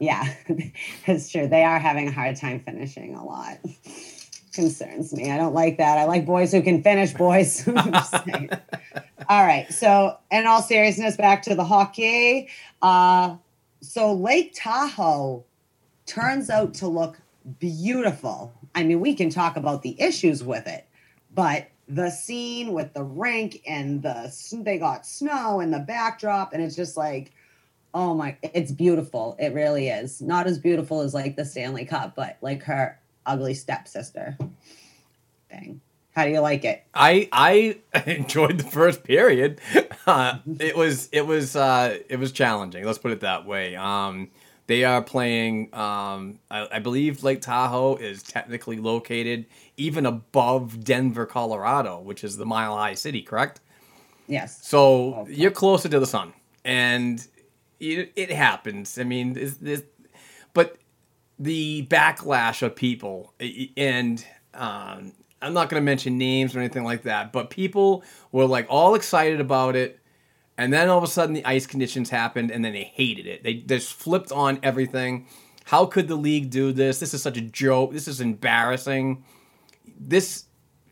yeah, 0.00 0.34
that's 1.06 1.30
true. 1.30 1.46
They 1.46 1.64
are 1.64 1.78
having 1.78 2.08
a 2.08 2.12
hard 2.12 2.36
time 2.36 2.60
finishing 2.60 3.14
a 3.14 3.24
lot. 3.24 3.58
Concerns 4.52 5.14
me. 5.14 5.30
I 5.30 5.36
don't 5.36 5.54
like 5.54 5.78
that. 5.78 5.98
I 5.98 6.04
like 6.04 6.26
boys 6.26 6.52
who 6.52 6.62
can 6.62 6.82
finish. 6.82 7.14
Boys. 7.14 7.66
I'm 7.74 7.92
just 7.92 8.24
saying. 8.24 8.50
all 9.28 9.46
right. 9.46 9.72
So, 9.72 10.18
in 10.30 10.46
all 10.46 10.62
seriousness, 10.62 11.16
back 11.16 11.42
to 11.44 11.54
the 11.54 11.64
hockey. 11.64 12.48
Uh, 12.82 13.36
so 13.80 14.12
Lake 14.12 14.52
Tahoe 14.54 15.44
turns 16.06 16.50
out 16.50 16.74
to 16.74 16.88
look 16.88 17.18
beautiful. 17.58 18.52
I 18.74 18.82
mean, 18.82 19.00
we 19.00 19.14
can 19.14 19.30
talk 19.30 19.56
about 19.56 19.82
the 19.82 20.00
issues 20.00 20.42
with 20.42 20.66
it, 20.66 20.86
but 21.34 21.68
the 21.88 22.10
scene 22.10 22.72
with 22.72 22.92
the 22.92 23.02
rink 23.02 23.62
and 23.66 24.02
the 24.02 24.32
they 24.62 24.78
got 24.78 25.06
snow 25.06 25.60
and 25.60 25.72
the 25.72 25.78
backdrop, 25.78 26.52
and 26.52 26.62
it's 26.62 26.76
just 26.76 26.96
like, 26.96 27.32
Oh 27.94 28.14
my, 28.14 28.36
it's 28.42 28.70
beautiful. 28.70 29.34
It 29.38 29.54
really 29.54 29.88
is. 29.88 30.20
Not 30.20 30.46
as 30.46 30.58
beautiful 30.58 31.00
as 31.00 31.14
like 31.14 31.36
the 31.36 31.44
Stanley 31.44 31.86
Cup, 31.86 32.14
but 32.14 32.36
like 32.42 32.62
her 32.64 33.00
ugly 33.24 33.54
stepsister 33.54 34.36
thing. 35.50 35.80
How 36.18 36.24
do 36.24 36.32
you 36.32 36.40
like 36.40 36.64
it? 36.64 36.82
I 36.92 37.28
I 37.30 37.78
enjoyed 38.06 38.58
the 38.58 38.64
first 38.64 39.04
period. 39.04 39.60
Uh, 40.06 40.38
it 40.58 40.74
was 40.74 41.10
it 41.12 41.26
was 41.26 41.54
uh, 41.54 41.98
it 42.08 42.16
was 42.18 42.32
challenging. 42.32 42.82
Let's 42.82 42.96
put 42.96 43.10
it 43.12 43.20
that 43.20 43.44
way. 43.44 43.76
Um, 43.76 44.30
they 44.66 44.82
are 44.84 45.02
playing. 45.02 45.68
Um, 45.74 46.38
I, 46.50 46.66
I 46.72 46.78
believe 46.78 47.22
Lake 47.22 47.42
Tahoe 47.42 47.96
is 47.96 48.22
technically 48.22 48.78
located 48.78 49.44
even 49.76 50.06
above 50.06 50.82
Denver, 50.82 51.26
Colorado, 51.26 52.00
which 52.00 52.24
is 52.24 52.38
the 52.38 52.46
Mile 52.46 52.74
High 52.74 52.94
City. 52.94 53.20
Correct. 53.20 53.60
Yes. 54.28 54.66
So 54.66 55.14
Okay. 55.16 55.34
you're 55.34 55.50
closer 55.50 55.90
to 55.90 56.00
the 56.00 56.06
sun, 56.06 56.32
and 56.64 57.26
it, 57.78 58.10
it 58.16 58.30
happens. 58.30 58.96
I 58.98 59.04
mean, 59.04 59.34
this, 59.34 59.56
this, 59.56 59.82
but 60.54 60.78
the 61.38 61.86
backlash 61.90 62.62
of 62.62 62.74
people, 62.74 63.34
and 63.76 64.24
um, 64.54 65.12
I'm 65.40 65.54
not 65.54 65.68
going 65.68 65.80
to 65.80 65.84
mention 65.84 66.18
names 66.18 66.54
or 66.54 66.58
anything 66.58 66.84
like 66.84 67.02
that, 67.02 67.32
but 67.32 67.50
people 67.50 68.02
were 68.32 68.46
like 68.46 68.66
all 68.68 68.94
excited 68.94 69.40
about 69.40 69.76
it, 69.76 70.00
and 70.56 70.72
then 70.72 70.88
all 70.88 70.98
of 70.98 71.04
a 71.04 71.08
sudden 71.08 71.34
the 71.34 71.44
ice 71.44 71.66
conditions 71.66 72.10
happened, 72.10 72.50
and 72.50 72.64
then 72.64 72.72
they 72.72 72.84
hated 72.84 73.26
it. 73.26 73.44
They 73.44 73.54
just 73.54 73.92
flipped 73.92 74.32
on 74.32 74.58
everything. 74.62 75.26
How 75.64 75.86
could 75.86 76.08
the 76.08 76.16
league 76.16 76.50
do 76.50 76.72
this? 76.72 76.98
This 76.98 77.14
is 77.14 77.22
such 77.22 77.36
a 77.36 77.42
joke. 77.42 77.92
This 77.92 78.08
is 78.08 78.20
embarrassing. 78.20 79.24
This 79.98 80.44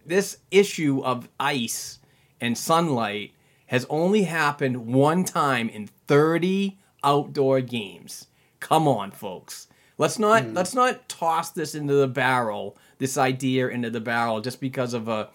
this 0.05 0.39
issue 0.51 1.03
of 1.03 1.29
ice 1.41 1.99
and 2.41 2.57
sunlight 2.57 3.33
has 3.67 3.87
only 3.91 4.23
happened 4.23 4.87
one 4.87 5.25
time 5.25 5.69
in 5.69 5.89
30 6.07 6.79
outdoor 7.03 7.61
games. 7.61 8.29
Come 8.61 8.87
on, 8.87 9.11
folks. 9.11 9.67
Let's 9.99 10.19
not 10.19 10.45
hmm. 10.45 10.55
let's 10.55 10.75
not 10.75 11.09
toss 11.09 11.51
this 11.51 11.75
into 11.75 11.95
the 11.95 12.09
barrel, 12.09 12.77
this 12.99 13.19
idea 13.19 13.69
into 13.69 13.91
the 13.91 14.01
barrel 14.01 14.41
just 14.41 14.61
because 14.61 14.95
of 14.95 15.09
a 15.09 15.29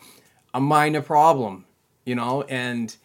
a 0.53 0.59
minor 0.59 1.01
problem, 1.01 1.65
you 2.05 2.15
know, 2.15 2.43
and 2.43 2.95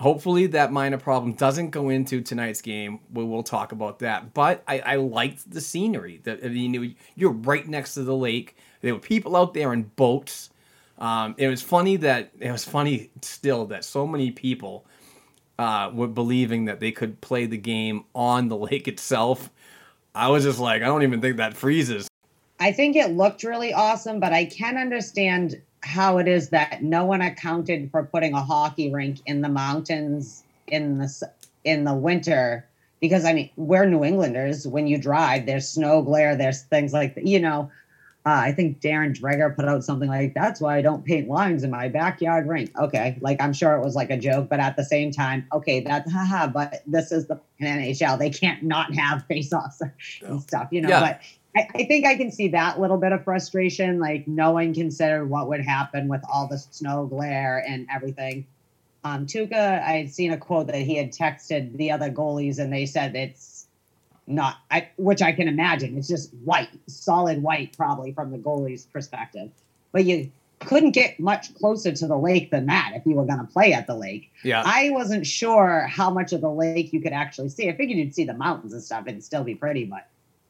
hopefully 0.00 0.46
that 0.46 0.72
minor 0.72 0.98
problem 0.98 1.32
doesn't 1.32 1.70
go 1.70 1.88
into 1.88 2.20
tonight's 2.20 2.60
game. 2.60 3.00
We 3.12 3.24
will 3.24 3.42
talk 3.42 3.72
about 3.72 3.98
that. 4.00 4.34
But 4.34 4.62
I, 4.66 4.80
I 4.80 4.96
liked 4.96 5.50
the 5.50 5.60
scenery. 5.60 6.20
That 6.24 6.44
I 6.44 6.48
mean, 6.48 6.96
you're 7.14 7.32
right 7.32 7.66
next 7.66 7.94
to 7.94 8.02
the 8.02 8.16
lake. 8.16 8.56
There 8.80 8.94
were 8.94 9.00
people 9.00 9.36
out 9.36 9.54
there 9.54 9.72
in 9.72 9.84
boats. 9.96 10.50
Um, 10.98 11.34
it 11.36 11.48
was 11.48 11.62
funny 11.62 11.96
that 11.96 12.30
it 12.40 12.50
was 12.50 12.64
funny 12.64 13.10
still 13.20 13.66
that 13.66 13.84
so 13.84 14.06
many 14.06 14.30
people 14.30 14.86
uh, 15.58 15.90
were 15.92 16.08
believing 16.08 16.66
that 16.66 16.80
they 16.80 16.92
could 16.92 17.20
play 17.20 17.46
the 17.46 17.58
game 17.58 18.04
on 18.14 18.48
the 18.48 18.56
lake 18.56 18.88
itself. 18.88 19.50
I 20.14 20.28
was 20.28 20.44
just 20.44 20.58
like, 20.58 20.82
I 20.82 20.86
don't 20.86 21.02
even 21.02 21.20
think 21.20 21.36
that 21.36 21.54
freezes. 21.54 22.08
I 22.58 22.72
think 22.72 22.96
it 22.96 23.10
looked 23.10 23.42
really 23.42 23.72
awesome, 23.72 24.20
but 24.20 24.32
I 24.32 24.46
can 24.46 24.78
understand 24.78 25.60
how 25.82 26.18
it 26.18 26.26
is 26.26 26.48
that 26.50 26.82
no 26.82 27.04
one 27.04 27.20
accounted 27.20 27.90
for 27.90 28.02
putting 28.04 28.32
a 28.32 28.42
hockey 28.42 28.92
rink 28.92 29.20
in 29.26 29.40
the 29.40 29.48
mountains 29.48 30.42
in 30.66 30.98
the 30.98 31.30
in 31.64 31.84
the 31.84 31.94
winter 31.94 32.66
because 33.00 33.24
I 33.24 33.32
mean 33.32 33.50
we're 33.56 33.86
New 33.86 34.04
Englanders. 34.04 34.66
When 34.66 34.86
you 34.86 34.98
drive, 34.98 35.46
there's 35.46 35.68
snow 35.68 36.02
glare, 36.02 36.36
there's 36.36 36.62
things 36.62 36.92
like 36.92 37.14
that. 37.14 37.26
You 37.26 37.40
know, 37.40 37.70
uh, 38.26 38.30
I 38.30 38.52
think 38.52 38.80
Darren 38.80 39.16
Dreger 39.16 39.54
put 39.54 39.66
out 39.66 39.84
something 39.84 40.08
like 40.08 40.34
that's 40.34 40.60
why 40.60 40.76
I 40.76 40.82
don't 40.82 41.04
paint 41.04 41.28
lines 41.28 41.62
in 41.62 41.70
my 41.70 41.86
backyard 41.88 42.48
rink. 42.48 42.72
Okay, 42.76 43.16
like 43.20 43.40
I'm 43.40 43.52
sure 43.52 43.76
it 43.76 43.84
was 43.84 43.94
like 43.94 44.10
a 44.10 44.16
joke, 44.16 44.48
but 44.48 44.58
at 44.58 44.76
the 44.76 44.84
same 44.84 45.12
time, 45.12 45.46
okay, 45.52 45.78
that's 45.80 46.10
haha. 46.10 46.48
But 46.48 46.82
this 46.86 47.12
is 47.12 47.28
the 47.28 47.40
NHL; 47.60 48.18
they 48.18 48.30
can't 48.30 48.64
not 48.64 48.92
have 48.94 49.24
face-offs 49.26 49.80
and 50.22 50.42
stuff, 50.42 50.68
you 50.72 50.80
know. 50.80 50.88
Yeah. 50.88 51.00
But 51.00 51.20
I, 51.56 51.68
I 51.74 51.84
think 51.84 52.06
I 52.06 52.16
can 52.16 52.30
see 52.30 52.48
that 52.48 52.78
little 52.78 52.98
bit 52.98 53.12
of 53.12 53.24
frustration, 53.24 53.98
like 53.98 54.28
no 54.28 54.52
one 54.52 54.74
considered 54.74 55.26
what 55.26 55.48
would 55.48 55.62
happen 55.62 56.08
with 56.08 56.20
all 56.30 56.46
the 56.46 56.58
snow 56.58 57.06
glare 57.06 57.64
and 57.66 57.86
everything. 57.92 58.46
Um, 59.04 59.26
Tuukka, 59.26 59.82
I 59.82 59.92
had 59.92 60.12
seen 60.12 60.32
a 60.32 60.36
quote 60.36 60.66
that 60.66 60.76
he 60.76 60.96
had 60.96 61.12
texted 61.12 61.76
the 61.76 61.92
other 61.92 62.10
goalies, 62.10 62.58
and 62.58 62.72
they 62.72 62.86
said 62.86 63.14
it's 63.14 63.66
not, 64.26 64.56
I, 64.70 64.88
which 64.98 65.22
I 65.22 65.32
can 65.32 65.48
imagine. 65.48 65.96
It's 65.96 66.08
just 66.08 66.34
white, 66.44 66.68
solid 66.88 67.42
white, 67.42 67.76
probably 67.76 68.12
from 68.12 68.32
the 68.32 68.38
goalie's 68.38 68.84
perspective. 68.84 69.50
But 69.92 70.04
you 70.04 70.30
couldn't 70.58 70.90
get 70.90 71.20
much 71.20 71.54
closer 71.54 71.92
to 71.92 72.06
the 72.06 72.18
lake 72.18 72.50
than 72.50 72.66
that 72.66 72.92
if 72.94 73.06
you 73.06 73.14
were 73.14 73.24
going 73.24 73.38
to 73.38 73.44
play 73.44 73.72
at 73.72 73.86
the 73.86 73.94
lake. 73.94 74.32
Yeah. 74.42 74.62
I 74.66 74.90
wasn't 74.90 75.26
sure 75.26 75.86
how 75.88 76.10
much 76.10 76.32
of 76.32 76.40
the 76.40 76.50
lake 76.50 76.92
you 76.92 77.00
could 77.00 77.12
actually 77.12 77.50
see. 77.50 77.68
I 77.68 77.76
figured 77.76 77.98
you'd 77.98 78.14
see 78.14 78.24
the 78.24 78.34
mountains 78.34 78.72
and 78.72 78.82
stuff 78.82 79.04
and 79.06 79.22
still 79.22 79.44
be 79.44 79.54
pretty, 79.54 79.84
but 79.84 80.08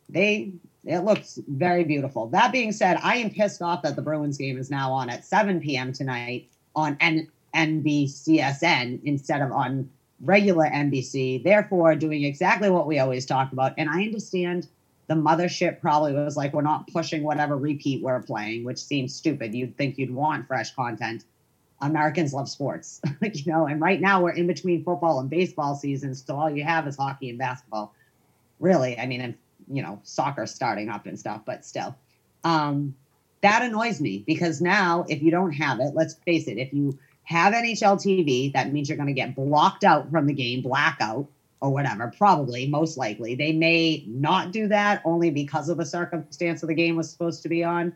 they 0.09 0.53
it 0.87 1.01
looks 1.01 1.41
very 1.49 1.85
beautiful. 1.85 2.29
That 2.29 2.53
being 2.53 2.73
said, 2.73 2.99
I 3.03 3.17
am 3.17 3.31
pissed 3.31 3.61
off 3.61 3.83
that 3.83 3.97
the 3.97 4.03
Bruins 4.03 4.39
game 4.39 4.57
is 4.57 4.71
now 4.71 4.93
on 4.93 5.11
at 5.11 5.25
7 5.25 5.61
p.m. 5.61 5.93
tonight 5.93 6.49
on 6.77 6.97
N- 7.01 7.29
NBCSN 7.55 9.01
instead 9.05 9.43
of 9.43 9.51
on 9.51 9.91
regular 10.21 10.67
NBC. 10.67 11.43
Therefore, 11.43 11.97
doing 11.97 12.25
exactly 12.25 12.71
what 12.71 12.87
we 12.87 13.01
always 13.01 13.27
talk 13.27 13.53
about. 13.53 13.75
And 13.77 13.91
I 13.91 14.03
understand 14.03 14.69
the 15.09 15.15
mothership 15.15 15.81
probably 15.81 16.13
was 16.13 16.37
like, 16.37 16.53
we're 16.53 16.63
not 16.63 16.87
pushing 16.89 17.23
whatever 17.23 17.57
repeat 17.57 18.03
we're 18.03 18.23
playing, 18.23 18.65
which 18.65 18.79
seems 18.79 19.15
stupid. 19.15 19.55
You'd 19.55 19.77
think 19.77 19.99
you'd 19.99 20.15
want 20.15 20.47
fresh 20.47 20.75
content. 20.75 21.25
Americans 21.81 22.33
love 22.33 22.49
sports, 22.49 23.03
you 23.21 23.53
know, 23.53 23.67
and 23.67 23.81
right 23.83 24.01
now 24.01 24.23
we're 24.23 24.31
in 24.31 24.47
between 24.47 24.83
football 24.83 25.21
and 25.21 25.29
baseball 25.29 25.75
seasons, 25.75 26.25
so 26.27 26.35
all 26.35 26.49
you 26.49 26.65
have 26.65 26.89
is 26.89 26.97
hockey 26.97 27.29
and 27.29 27.39
basketball. 27.39 27.93
Really, 28.61 28.99
I 28.99 29.05
mean, 29.05 29.21
and 29.21 29.35
you 29.69 29.83
know, 29.83 30.01
soccer 30.03 30.47
starting 30.47 30.89
up 30.89 31.07
and 31.07 31.19
stuff, 31.19 31.43
but 31.45 31.65
still. 31.65 31.95
Um, 32.45 32.95
that 33.43 33.63
annoys 33.63 34.01
me 34.01 34.25
because 34.27 34.61
now 34.61 35.05
if 35.09 35.23
you 35.23 35.31
don't 35.31 35.53
have 35.53 35.81
it, 35.81 35.95
let's 35.95 36.15
face 36.15 36.49
it, 36.49 36.59
if 36.59 36.73
you 36.73 36.99
have 37.25 37.53
NHL 37.53 37.97
TV, 37.97 38.53
that 38.53 38.73
means 38.73 38.89
you're 38.89 38.97
going 38.97 39.09
to 39.09 39.13
get 39.13 39.35
blocked 39.35 39.85
out 39.85 40.11
from 40.11 40.27
the 40.27 40.33
game, 40.33 40.63
blackout 40.63 41.27
or 41.61 41.71
whatever, 41.71 42.13
probably, 42.17 42.67
most 42.69 42.97
likely. 42.97 43.35
They 43.35 43.53
may 43.53 44.05
not 44.07 44.53
do 44.53 44.69
that 44.69 45.03
only 45.05 45.31
because 45.31 45.69
of 45.69 45.77
the 45.77 45.87
circumstance 45.87 46.63
of 46.63 46.69
the 46.69 46.75
game 46.75 46.97
was 46.97 47.11
supposed 47.11 47.43
to 47.43 47.49
be 47.49 47.65
on. 47.65 47.95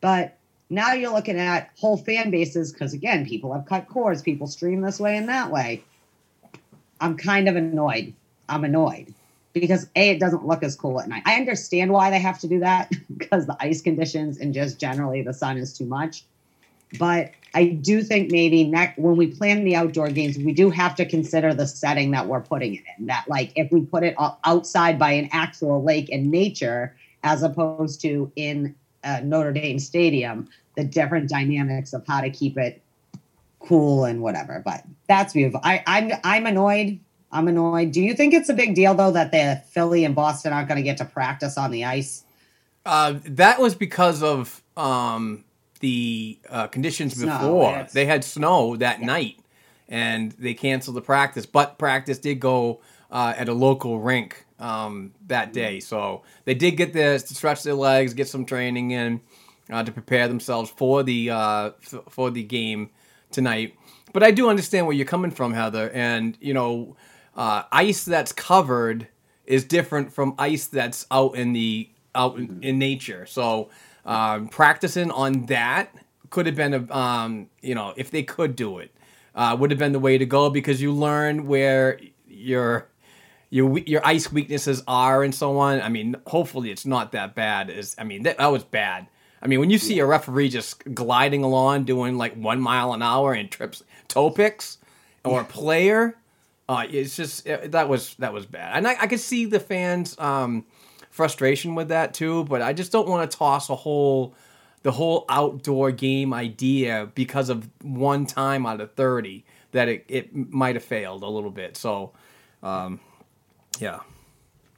But 0.00 0.36
now 0.68 0.92
you're 0.92 1.12
looking 1.12 1.38
at 1.38 1.70
whole 1.78 1.96
fan 1.96 2.30
bases 2.30 2.72
because, 2.72 2.92
again, 2.92 3.26
people 3.26 3.52
have 3.52 3.66
cut 3.66 3.88
cords, 3.88 4.22
people 4.22 4.46
stream 4.46 4.80
this 4.80 4.98
way 4.98 5.16
and 5.16 5.28
that 5.28 5.50
way. 5.50 5.84
I'm 7.00 7.16
kind 7.16 7.48
of 7.48 7.56
annoyed. 7.56 8.14
I'm 8.48 8.64
annoyed 8.64 9.14
because 9.60 9.88
A, 9.96 10.10
it 10.10 10.20
doesn't 10.20 10.46
look 10.46 10.62
as 10.62 10.76
cool 10.76 11.00
at 11.00 11.08
night. 11.08 11.22
I 11.26 11.36
understand 11.36 11.92
why 11.92 12.10
they 12.10 12.18
have 12.18 12.38
to 12.40 12.48
do 12.48 12.60
that 12.60 12.92
because 13.16 13.46
the 13.46 13.56
ice 13.60 13.80
conditions 13.80 14.38
and 14.38 14.52
just 14.52 14.78
generally 14.78 15.22
the 15.22 15.34
sun 15.34 15.56
is 15.56 15.76
too 15.76 15.86
much. 15.86 16.24
But 16.98 17.32
I 17.54 17.68
do 17.68 18.02
think 18.02 18.30
maybe 18.30 18.64
next 18.64 18.98
when 18.98 19.16
we 19.16 19.26
plan 19.26 19.64
the 19.64 19.74
outdoor 19.74 20.10
games, 20.10 20.38
we 20.38 20.52
do 20.52 20.70
have 20.70 20.94
to 20.96 21.04
consider 21.04 21.52
the 21.52 21.66
setting 21.66 22.12
that 22.12 22.26
we're 22.26 22.40
putting 22.40 22.74
it 22.74 22.84
in. 22.98 23.06
That 23.06 23.24
like 23.28 23.52
if 23.56 23.72
we 23.72 23.80
put 23.80 24.04
it 24.04 24.14
outside 24.44 24.98
by 24.98 25.12
an 25.12 25.28
actual 25.32 25.82
lake 25.82 26.08
and 26.10 26.30
nature, 26.30 26.94
as 27.24 27.42
opposed 27.42 28.00
to 28.02 28.30
in 28.36 28.74
uh, 29.02 29.20
Notre 29.24 29.52
Dame 29.52 29.78
Stadium, 29.78 30.48
the 30.76 30.84
different 30.84 31.28
dynamics 31.28 31.92
of 31.92 32.06
how 32.06 32.20
to 32.20 32.30
keep 32.30 32.56
it 32.56 32.82
cool 33.58 34.04
and 34.04 34.22
whatever. 34.22 34.62
But 34.64 34.84
that's 35.08 35.32
beautiful. 35.32 35.60
I, 35.64 35.82
I'm 35.86 36.12
I'm 36.22 36.46
annoyed. 36.46 37.00
I'm 37.36 37.48
annoyed. 37.48 37.92
Do 37.92 38.00
you 38.00 38.14
think 38.14 38.32
it's 38.32 38.48
a 38.48 38.54
big 38.54 38.74
deal 38.74 38.94
though 38.94 39.10
that 39.12 39.30
the 39.30 39.62
Philly 39.70 40.04
and 40.04 40.14
Boston 40.14 40.52
aren't 40.52 40.68
going 40.68 40.78
to 40.78 40.82
get 40.82 40.96
to 40.98 41.04
practice 41.04 41.58
on 41.58 41.70
the 41.70 41.84
ice? 41.84 42.24
Uh, 42.86 43.16
that 43.24 43.60
was 43.60 43.74
because 43.74 44.22
of 44.22 44.62
um, 44.76 45.44
the 45.80 46.38
uh, 46.48 46.68
conditions 46.68 47.14
Snow, 47.14 47.26
before. 47.26 47.70
yes. 47.72 47.92
They 47.92 48.06
had 48.06 48.24
snow 48.24 48.76
that 48.76 49.00
night, 49.00 49.38
and 49.88 50.32
they 50.32 50.54
canceled 50.54 50.96
the 50.96 51.02
practice. 51.02 51.44
But 51.44 51.78
practice 51.78 52.18
did 52.18 52.40
go 52.40 52.80
uh, 53.10 53.34
at 53.36 53.48
a 53.48 53.52
local 53.52 54.00
rink 54.00 54.46
um, 54.58 55.12
that 55.26 55.52
day, 55.52 55.80
so 55.80 56.22
they 56.46 56.54
did 56.54 56.72
get 56.72 56.94
there 56.94 57.18
to 57.18 57.34
stretch 57.34 57.64
their 57.64 57.74
legs, 57.74 58.14
get 58.14 58.28
some 58.28 58.46
training 58.46 58.92
in 58.92 59.20
uh, 59.70 59.82
to 59.82 59.92
prepare 59.92 60.28
themselves 60.28 60.70
for 60.70 61.02
the 61.02 61.30
uh, 61.30 61.70
f- 61.82 62.04
for 62.08 62.30
the 62.30 62.42
game 62.42 62.90
tonight. 63.30 63.74
But 64.12 64.22
I 64.22 64.30
do 64.30 64.48
understand 64.48 64.86
where 64.86 64.96
you're 64.96 65.04
coming 65.04 65.30
from, 65.30 65.52
Heather, 65.52 65.90
and 65.90 66.38
you 66.40 66.54
know, 66.54 66.96
uh, 67.36 67.62
ice 67.70 68.04
that's 68.04 68.32
covered 68.32 69.08
is 69.44 69.64
different 69.64 70.12
from 70.12 70.34
ice 70.38 70.66
that's 70.66 71.06
out 71.10 71.36
in 71.36 71.52
the 71.52 71.88
out 72.14 72.38
in, 72.38 72.58
in 72.62 72.78
nature. 72.78 73.26
So 73.26 73.70
um, 74.04 74.48
practicing 74.48 75.10
on 75.10 75.46
that 75.46 75.94
could 76.30 76.46
have 76.46 76.56
been 76.56 76.74
a 76.74 76.94
um, 76.94 77.48
you 77.62 77.74
know 77.74 77.94
if 77.96 78.10
they 78.10 78.22
could 78.22 78.56
do 78.56 78.78
it 78.78 78.90
uh, 79.36 79.56
would 79.58 79.70
have 79.70 79.78
been 79.78 79.92
the 79.92 80.00
way 80.00 80.18
to 80.18 80.26
go 80.26 80.50
because 80.50 80.80
you 80.80 80.92
learn 80.92 81.46
where 81.46 82.00
your 82.26 82.88
your 83.50 83.78
your 83.80 84.04
ice 84.04 84.32
weaknesses 84.32 84.82
are 84.88 85.22
and 85.22 85.34
so 85.34 85.58
on. 85.58 85.80
I 85.80 85.88
mean, 85.88 86.16
hopefully 86.26 86.70
it's 86.70 86.86
not 86.86 87.12
that 87.12 87.34
bad. 87.34 87.70
As 87.70 87.94
I 87.98 88.04
mean, 88.04 88.22
that, 88.24 88.38
that 88.38 88.46
was 88.46 88.64
bad. 88.64 89.06
I 89.42 89.46
mean, 89.46 89.60
when 89.60 89.70
you 89.70 89.78
see 89.78 89.98
a 89.98 90.06
referee 90.06 90.48
just 90.48 90.82
gliding 90.94 91.44
along 91.44 91.84
doing 91.84 92.16
like 92.16 92.34
one 92.34 92.60
mile 92.60 92.94
an 92.94 93.02
hour 93.02 93.34
and 93.34 93.50
trips 93.50 93.84
toe 94.08 94.30
picks, 94.30 94.78
or 95.24 95.42
a 95.42 95.44
player 95.44 96.16
Uh, 96.68 96.84
it's 96.90 97.16
just 97.16 97.48
uh, 97.48 97.58
that 97.64 97.88
was 97.88 98.14
that 98.16 98.32
was 98.32 98.46
bad, 98.46 98.76
and 98.76 98.88
I, 98.88 99.02
I 99.02 99.06
could 99.06 99.20
see 99.20 99.44
the 99.44 99.60
fans' 99.60 100.18
um, 100.18 100.64
frustration 101.10 101.74
with 101.74 101.88
that 101.88 102.12
too. 102.12 102.44
But 102.44 102.62
I 102.62 102.72
just 102.72 102.90
don't 102.90 103.08
want 103.08 103.30
to 103.30 103.36
toss 103.36 103.70
a 103.70 103.76
whole 103.76 104.34
the 104.82 104.92
whole 104.92 105.24
outdoor 105.28 105.92
game 105.92 106.34
idea 106.34 107.08
because 107.14 107.48
of 107.48 107.68
one 107.82 108.26
time 108.26 108.66
out 108.66 108.80
of 108.80 108.92
thirty 108.94 109.44
that 109.72 109.88
it, 109.88 110.04
it 110.08 110.34
might 110.34 110.74
have 110.74 110.84
failed 110.84 111.22
a 111.22 111.28
little 111.28 111.50
bit. 111.50 111.76
So, 111.76 112.12
um, 112.62 112.98
yeah, 113.78 114.00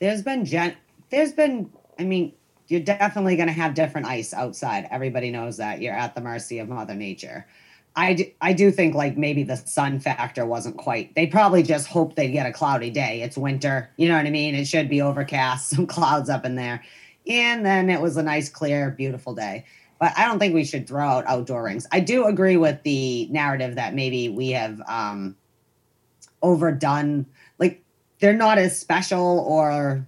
there's 0.01 0.23
been 0.23 0.45
gen 0.45 0.77
there's 1.11 1.33
been 1.33 1.71
i 1.99 2.05
mean 2.05 2.33
you're 2.69 2.81
definitely 2.81 3.37
going 3.37 3.49
to 3.49 3.53
have 3.53 3.75
different 3.75 4.07
ice 4.07 4.35
outside 4.35 4.87
everybody 4.91 5.31
knows 5.31 5.57
that 5.57 5.81
you're 5.81 5.95
at 5.95 6.15
the 6.15 6.21
mercy 6.21 6.59
of 6.59 6.69
mother 6.69 6.95
nature 6.95 7.47
I 7.99 8.15
do, 8.15 8.25
I 8.41 8.53
do 8.53 8.71
think 8.71 8.95
like 8.95 9.17
maybe 9.17 9.43
the 9.43 9.57
sun 9.57 9.99
factor 9.99 10.47
wasn't 10.47 10.77
quite 10.77 11.17
they 11.17 11.27
probably 11.27 11.65
just 11.65 11.89
hoped 11.89 12.15
they'd 12.15 12.31
get 12.31 12.47
a 12.47 12.53
cloudy 12.53 12.91
day. 12.91 13.23
It's 13.23 13.37
winter. 13.37 13.91
You 13.97 14.09
know 14.09 14.17
what 14.17 14.25
i 14.25 14.31
mean? 14.31 14.55
It 14.55 14.67
should 14.67 14.89
be 14.89 15.03
overcast 15.03 15.71
some 15.77 15.87
clouds 15.87 16.31
up 16.31 16.45
in 16.45 16.55
there. 16.55 16.85
And 17.27 17.67
then 17.67 17.91
it 17.91 18.01
was 18.01 18.17
a 18.17 18.23
nice 18.23 18.49
clear 18.49 18.91
beautiful 18.93 19.35
day. 19.35 19.65
But 19.99 20.13
i 20.17 20.27
don't 20.27 20.39
think 20.39 20.55
we 20.55 20.65
should 20.65 20.87
throw 20.87 21.09
out 21.09 21.27
outdoor 21.27 21.65
rings. 21.65 21.89
I 21.91 21.99
do 21.99 22.27
agree 22.27 22.57
with 22.57 22.81
the 22.85 23.27
narrative 23.33 23.75
that 23.75 23.95
maybe 23.95 24.29
we 24.29 24.51
have 24.51 24.81
um 24.87 25.37
overdone 26.41 27.27
like 27.59 27.83
they're 28.21 28.33
not 28.33 28.59
as 28.59 28.79
special 28.79 29.41
or 29.41 30.07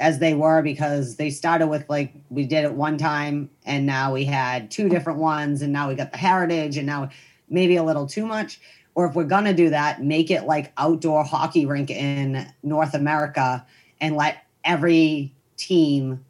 as 0.00 0.18
they 0.18 0.32
were 0.32 0.62
because 0.62 1.16
they 1.16 1.28
started 1.28 1.68
with 1.68 1.88
like 1.90 2.12
we 2.30 2.44
did 2.46 2.64
it 2.64 2.72
one 2.72 2.96
time 2.96 3.50
and 3.66 3.84
now 3.84 4.12
we 4.14 4.24
had 4.24 4.70
two 4.70 4.88
different 4.88 5.18
ones 5.18 5.60
and 5.60 5.72
now 5.72 5.88
we 5.88 5.94
got 5.94 6.10
the 6.10 6.16
heritage 6.16 6.78
and 6.78 6.86
now 6.86 7.08
maybe 7.50 7.76
a 7.76 7.82
little 7.82 8.06
too 8.06 8.24
much. 8.24 8.60
Or 8.94 9.06
if 9.06 9.14
we're 9.14 9.24
going 9.24 9.44
to 9.44 9.54
do 9.54 9.70
that 9.70 10.02
make 10.02 10.30
it 10.30 10.44
like 10.44 10.72
outdoor 10.78 11.22
hockey 11.22 11.66
rink 11.66 11.90
in 11.90 12.50
north 12.62 12.94
america 12.94 13.64
and 14.00 14.16
let 14.16 14.44
every 14.64 15.32
team 15.56 16.24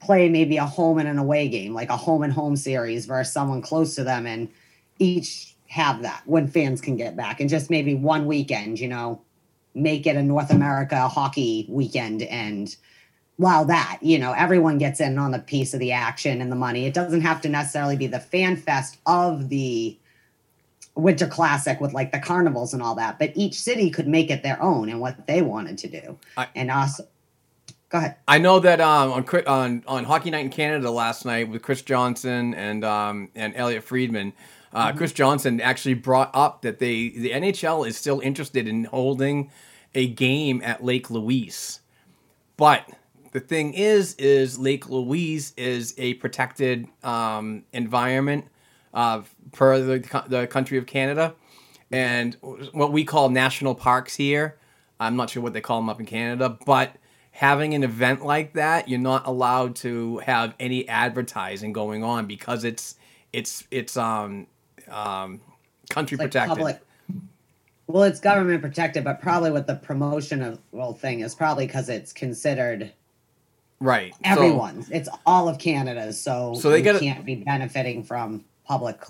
play 0.00 0.28
maybe 0.28 0.58
a 0.58 0.66
home 0.66 0.98
and 0.98 1.08
an 1.08 1.18
away 1.18 1.48
game 1.48 1.72
like 1.72 1.88
a 1.88 1.96
home 1.96 2.22
and 2.22 2.32
home 2.32 2.56
series 2.56 3.06
versus 3.06 3.32
someone 3.32 3.62
close 3.62 3.94
to 3.94 4.04
them 4.04 4.26
and 4.26 4.48
each 4.98 5.54
have 5.66 6.02
that 6.02 6.22
when 6.26 6.46
fans 6.46 6.80
can 6.80 6.96
get 6.96 7.16
back 7.16 7.40
and 7.40 7.48
just 7.48 7.70
maybe 7.70 7.94
one 7.94 8.26
weekend 8.26 8.78
you 8.78 8.86
know 8.86 9.20
make 9.78 10.06
it 10.06 10.16
a 10.16 10.22
North 10.22 10.50
America 10.50 11.08
hockey 11.08 11.66
weekend 11.68 12.22
and 12.22 12.76
while 13.38 13.64
that, 13.66 13.98
you 14.02 14.18
know, 14.18 14.32
everyone 14.32 14.78
gets 14.78 15.00
in 15.00 15.16
on 15.16 15.30
the 15.30 15.38
piece 15.38 15.72
of 15.72 15.78
the 15.78 15.92
action 15.92 16.40
and 16.40 16.50
the 16.50 16.56
money. 16.56 16.86
It 16.86 16.94
doesn't 16.94 17.20
have 17.20 17.40
to 17.42 17.48
necessarily 17.48 17.96
be 17.96 18.08
the 18.08 18.18
fan 18.18 18.56
fest 18.56 18.98
of 19.06 19.48
the 19.48 19.96
Winter 20.96 21.28
Classic 21.28 21.80
with 21.80 21.92
like 21.92 22.10
the 22.10 22.18
carnivals 22.18 22.74
and 22.74 22.82
all 22.82 22.96
that, 22.96 23.20
but 23.20 23.30
each 23.36 23.54
city 23.54 23.90
could 23.90 24.08
make 24.08 24.30
it 24.30 24.42
their 24.42 24.60
own 24.60 24.88
and 24.88 25.00
what 25.00 25.28
they 25.28 25.40
wanted 25.40 25.78
to 25.78 25.88
do. 25.88 26.18
I- 26.36 26.48
and 26.56 26.68
also, 26.70 27.06
go 27.88 27.98
ahead. 27.98 28.16
I 28.26 28.38
know 28.38 28.58
that 28.58 28.80
um, 28.80 29.12
on 29.12 29.24
on 29.46 29.84
on 29.86 30.04
Hockey 30.04 30.30
Night 30.30 30.44
in 30.44 30.50
Canada 30.50 30.90
last 30.90 31.24
night 31.24 31.48
with 31.48 31.62
Chris 31.62 31.82
Johnson 31.82 32.52
and 32.54 32.84
um, 32.84 33.30
and 33.36 33.54
Elliotte 33.54 33.84
Friedman. 33.84 34.32
Uh, 34.72 34.92
Chris 34.92 35.12
Johnson 35.12 35.60
actually 35.60 35.94
brought 35.94 36.30
up 36.34 36.62
that 36.62 36.80
they 36.80 37.10
the 37.10 37.30
NHL 37.30 37.86
is 37.86 37.96
still 37.96 38.18
interested 38.20 38.66
in 38.66 38.84
holding 38.84 39.50
a 39.94 40.08
game 40.08 40.60
at 40.64 40.84
Lake 40.84 41.10
Louise, 41.10 41.80
but 42.56 42.88
the 43.32 43.40
thing 43.40 43.74
is, 43.74 44.14
is 44.14 44.58
Lake 44.58 44.88
Louise 44.88 45.52
is 45.56 45.94
a 45.98 46.14
protected 46.14 46.86
um, 47.02 47.64
environment 47.72 48.46
uh, 48.94 49.22
per 49.52 49.78
the, 49.80 50.24
the 50.28 50.46
country 50.46 50.78
of 50.78 50.86
Canada, 50.86 51.34
and 51.90 52.36
what 52.72 52.92
we 52.92 53.04
call 53.04 53.28
national 53.28 53.74
parks 53.74 54.14
here. 54.14 54.58
I'm 55.00 55.14
not 55.16 55.30
sure 55.30 55.42
what 55.42 55.52
they 55.52 55.60
call 55.60 55.80
them 55.80 55.88
up 55.88 56.00
in 56.00 56.06
Canada, 56.06 56.58
but 56.66 56.96
having 57.30 57.74
an 57.74 57.84
event 57.84 58.24
like 58.24 58.54
that, 58.54 58.88
you're 58.88 58.98
not 58.98 59.26
allowed 59.26 59.76
to 59.76 60.18
have 60.18 60.54
any 60.58 60.88
advertising 60.88 61.72
going 61.72 62.02
on 62.02 62.26
because 62.26 62.64
it's 62.64 62.96
it's 63.32 63.64
it's 63.70 63.96
um 63.96 64.46
um 64.90 65.40
country 65.90 66.16
Like 66.16 66.26
protected. 66.28 66.56
public. 66.56 66.80
Well, 67.88 68.02
it's 68.02 68.20
government 68.20 68.60
protected, 68.60 69.02
but 69.02 69.20
probably 69.20 69.50
with 69.50 69.66
the 69.66 69.74
promotion 69.76 70.42
of 70.42 70.58
well 70.72 70.92
thing 70.92 71.20
is 71.20 71.34
probably 71.34 71.66
because 71.66 71.88
it's 71.88 72.12
considered 72.12 72.92
Right. 73.80 74.12
So- 74.14 74.20
everyone's. 74.32 74.90
it's 74.90 75.08
all 75.24 75.48
of 75.48 75.58
Canada, 75.58 76.12
so 76.12 76.54
So 76.54 76.70
they 76.70 76.82
gotta- 76.82 76.98
can't 77.00 77.24
be 77.24 77.36
benefiting 77.36 78.02
from 78.02 78.44
public, 78.66 79.00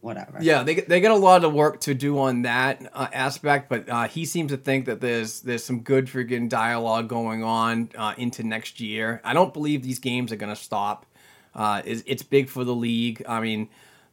whatever. 0.00 0.38
Yeah, 0.40 0.62
they 0.62 0.76
they 0.76 1.00
got 1.00 1.10
a 1.10 1.16
lot 1.16 1.44
of 1.44 1.52
work 1.52 1.80
to 1.80 1.94
do 1.94 2.18
on 2.18 2.42
that 2.42 2.88
uh, 2.94 3.08
aspect, 3.12 3.68
but 3.68 3.88
uh, 3.90 4.08
he 4.08 4.24
seems 4.24 4.52
to 4.52 4.56
think 4.56 4.86
that 4.86 5.00
there's 5.02 5.40
there's 5.42 5.64
some 5.64 5.80
good 5.80 6.06
freaking 6.06 6.48
dialogue 6.48 7.08
going 7.08 7.42
on 7.42 7.90
uh, 7.98 8.14
into 8.16 8.42
next 8.42 8.80
year. 8.80 9.20
I 9.22 9.34
don't 9.34 9.52
believe 9.52 9.82
these 9.82 9.98
games 9.98 10.32
are 10.32 10.36
going 10.36 10.54
to 10.54 10.60
stop. 10.60 11.04
Uh, 11.54 11.82
it's, 11.84 12.02
it's 12.06 12.22
big 12.22 12.48
for 12.48 12.62
the 12.64 12.74
league. 12.74 13.22
I 13.28 13.40
mean, 13.40 13.68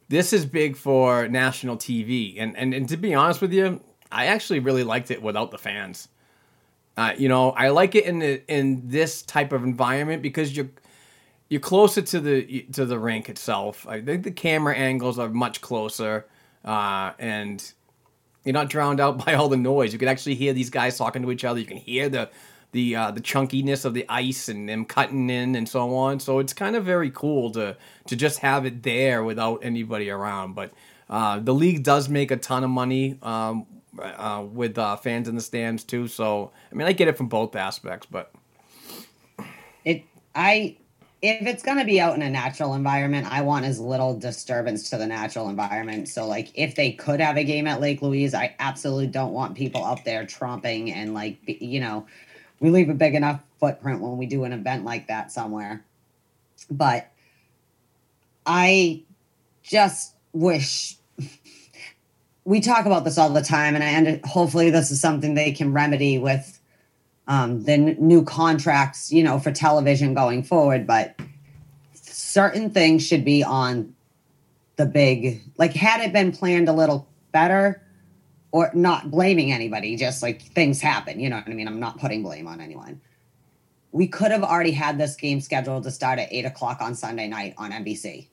this 0.08 0.34
is 0.34 0.46
big 0.46 0.76
for 0.76 1.28
national 1.28 1.78
TV, 1.78 2.36
and 2.38 2.56
and, 2.58 2.74
and 2.74 2.88
to 2.90 2.98
be 2.98 3.14
honest 3.14 3.42
with 3.42 3.54
you, 3.54 3.82
I 4.12 4.28
actually 4.28 4.60
really 4.60 4.84
liked 4.84 5.12
it 5.12 5.22
without 5.22 5.52
the 5.52 5.58
fans. 5.58 6.08
Uh, 6.98 7.14
you 7.18 7.28
know, 7.28 7.52
I 7.52 7.70
like 7.70 7.96
it 7.96 8.06
in 8.06 8.20
the 8.20 8.42
in 8.52 8.88
this 8.88 9.22
type 9.22 9.52
of 9.52 9.64
environment 9.64 10.22
because 10.22 10.56
you're 10.56 10.70
you're 11.50 11.62
closer 11.62 12.02
to 12.02 12.20
the 12.20 12.62
to 12.74 12.86
the 12.86 12.98
rink 13.00 13.30
itself. 13.30 13.88
I 13.88 14.02
think 14.02 14.24
the 14.24 14.32
camera 14.32 14.76
angles 14.76 15.20
are 15.20 15.30
much 15.30 15.62
closer, 15.62 16.26
uh, 16.64 17.12
and 17.20 17.74
you're 18.44 18.54
not 18.54 18.70
drowned 18.70 19.00
out 19.00 19.18
by 19.26 19.34
all 19.34 19.50
the 19.50 19.58
noise. 19.58 19.92
You 19.92 20.00
can 20.00 20.08
actually 20.08 20.36
hear 20.36 20.54
these 20.54 20.70
guys 20.70 20.98
talking 20.98 21.22
to 21.24 21.32
each 21.32 21.44
other. 21.44 21.60
You 21.60 21.66
can 21.66 21.78
hear 21.78 22.10
the 22.10 22.30
the 22.76 22.94
uh, 22.94 23.10
the 23.10 23.22
chunkiness 23.22 23.86
of 23.86 23.94
the 23.94 24.06
ice 24.10 24.50
and 24.50 24.68
them 24.68 24.84
cutting 24.84 25.30
in 25.30 25.56
and 25.56 25.68
so 25.68 25.96
on. 25.96 26.20
So 26.20 26.40
it's 26.40 26.52
kind 26.52 26.76
of 26.76 26.84
very 26.84 27.10
cool 27.10 27.50
to 27.52 27.78
to 28.08 28.16
just 28.18 28.40
have 28.40 28.66
it 28.66 28.84
there 28.84 29.24
without 29.24 29.64
anybody 29.64 30.10
around. 30.10 30.56
But 30.56 30.74
uh, 31.10 31.40
the 31.40 31.54
league 31.54 31.84
does 31.84 32.10
make 32.10 32.32
a 32.32 32.36
ton 32.36 32.66
of 32.66 32.70
money 32.70 33.18
um, 33.24 33.66
uh, 33.98 34.44
with 34.52 34.78
uh, 34.78 34.98
fans 34.98 35.30
in 35.30 35.36
the 35.36 35.42
stands 35.42 35.86
too. 35.86 36.10
So 36.10 36.52
I 36.70 36.76
mean, 36.76 36.86
I 36.86 36.92
get 36.92 37.08
it 37.08 37.16
from 37.16 37.30
both 37.30 37.56
aspects, 37.56 38.08
but 38.12 38.34
it 39.86 40.04
i 40.36 40.76
if 41.22 41.48
it's 41.48 41.64
going 41.64 41.78
to 41.78 41.86
be 41.86 42.00
out 42.00 42.16
in 42.16 42.22
a 42.22 42.30
natural 42.30 42.74
environment 42.74 43.26
i 43.32 43.42
want 43.42 43.64
as 43.64 43.80
little 43.80 44.18
disturbance 44.18 44.90
to 44.90 44.98
the 44.98 45.08
natural 45.08 45.48
environment 45.48 46.10
so 46.10 46.28
like 46.28 46.52
if 46.56 46.76
they 46.76 46.92
could 46.92 47.20
have 47.22 47.38
a 47.38 47.44
game 47.44 47.68
at 47.68 47.80
lake 47.80 48.02
louise 48.02 48.34
i 48.34 48.54
absolutely 48.60 49.08
don't 49.08 49.32
want 49.32 49.56
people 49.56 49.84
up 49.84 50.04
there 50.04 50.26
tromping 50.26 50.92
and 50.92 51.14
like 51.14 51.38
you 51.46 51.80
know 51.80 52.06
we 52.60 52.70
leave 52.70 52.90
a 52.90 52.94
big 52.94 53.16
enough 53.16 53.42
footprint 53.60 54.02
when 54.02 54.18
we 54.18 54.26
do 54.26 54.44
an 54.44 54.54
event 54.54 54.84
like 54.84 55.08
that 55.08 55.32
somewhere 55.32 55.84
but 56.70 57.12
i 58.46 59.02
just 59.64 60.14
wish 60.34 60.96
we 62.46 62.60
talk 62.60 62.86
about 62.86 63.04
this 63.04 63.18
all 63.18 63.30
the 63.30 63.42
time 63.42 63.76
and 63.76 63.84
i 63.84 63.88
and 63.88 64.26
hopefully 64.26 64.70
this 64.70 64.92
is 64.92 65.00
something 65.00 65.34
they 65.34 65.52
can 65.52 65.74
remedy 65.74 66.18
with 66.18 66.60
um, 67.28 67.64
the 67.64 67.74
n- 67.74 67.98
new 68.00 68.24
contracts, 68.24 69.12
you 69.12 69.24
know, 69.24 69.40
for 69.40 69.52
television 69.52 70.14
going 70.14 70.44
forward. 70.44 70.86
But 70.86 71.20
certain 71.94 72.70
things 72.70 73.06
should 73.06 73.26
be 73.26 73.44
on 73.44 73.96
the 74.76 74.86
big, 74.86 75.42
like, 75.58 75.74
had 75.74 76.02
it 76.02 76.14
been 76.14 76.32
planned 76.32 76.70
a 76.70 76.74
little 76.74 77.08
better, 77.32 77.82
or 78.56 78.72
not 78.74 79.12
blaming 79.12 79.52
anybody, 79.52 79.98
just 79.98 80.24
like 80.24 80.42
things 80.42 80.80
happen. 80.80 81.20
You 81.20 81.30
know 81.30 81.36
what 81.36 81.50
I 81.50 81.54
mean? 81.54 81.68
I'm 81.68 81.82
not 81.82 82.00
putting 82.00 82.24
blame 82.24 82.48
on 82.48 82.62
anyone. 82.62 83.02
We 83.92 84.08
could 84.08 84.32
have 84.32 84.44
already 84.44 84.72
had 84.72 84.98
this 84.98 85.18
game 85.18 85.42
scheduled 85.42 85.84
to 85.84 85.92
start 85.92 86.20
at 86.20 86.32
eight 86.32 86.46
o'clock 86.46 86.78
on 86.80 86.96
Sunday 86.96 87.28
night 87.28 87.54
on 87.58 87.72
NBC. 87.72 88.28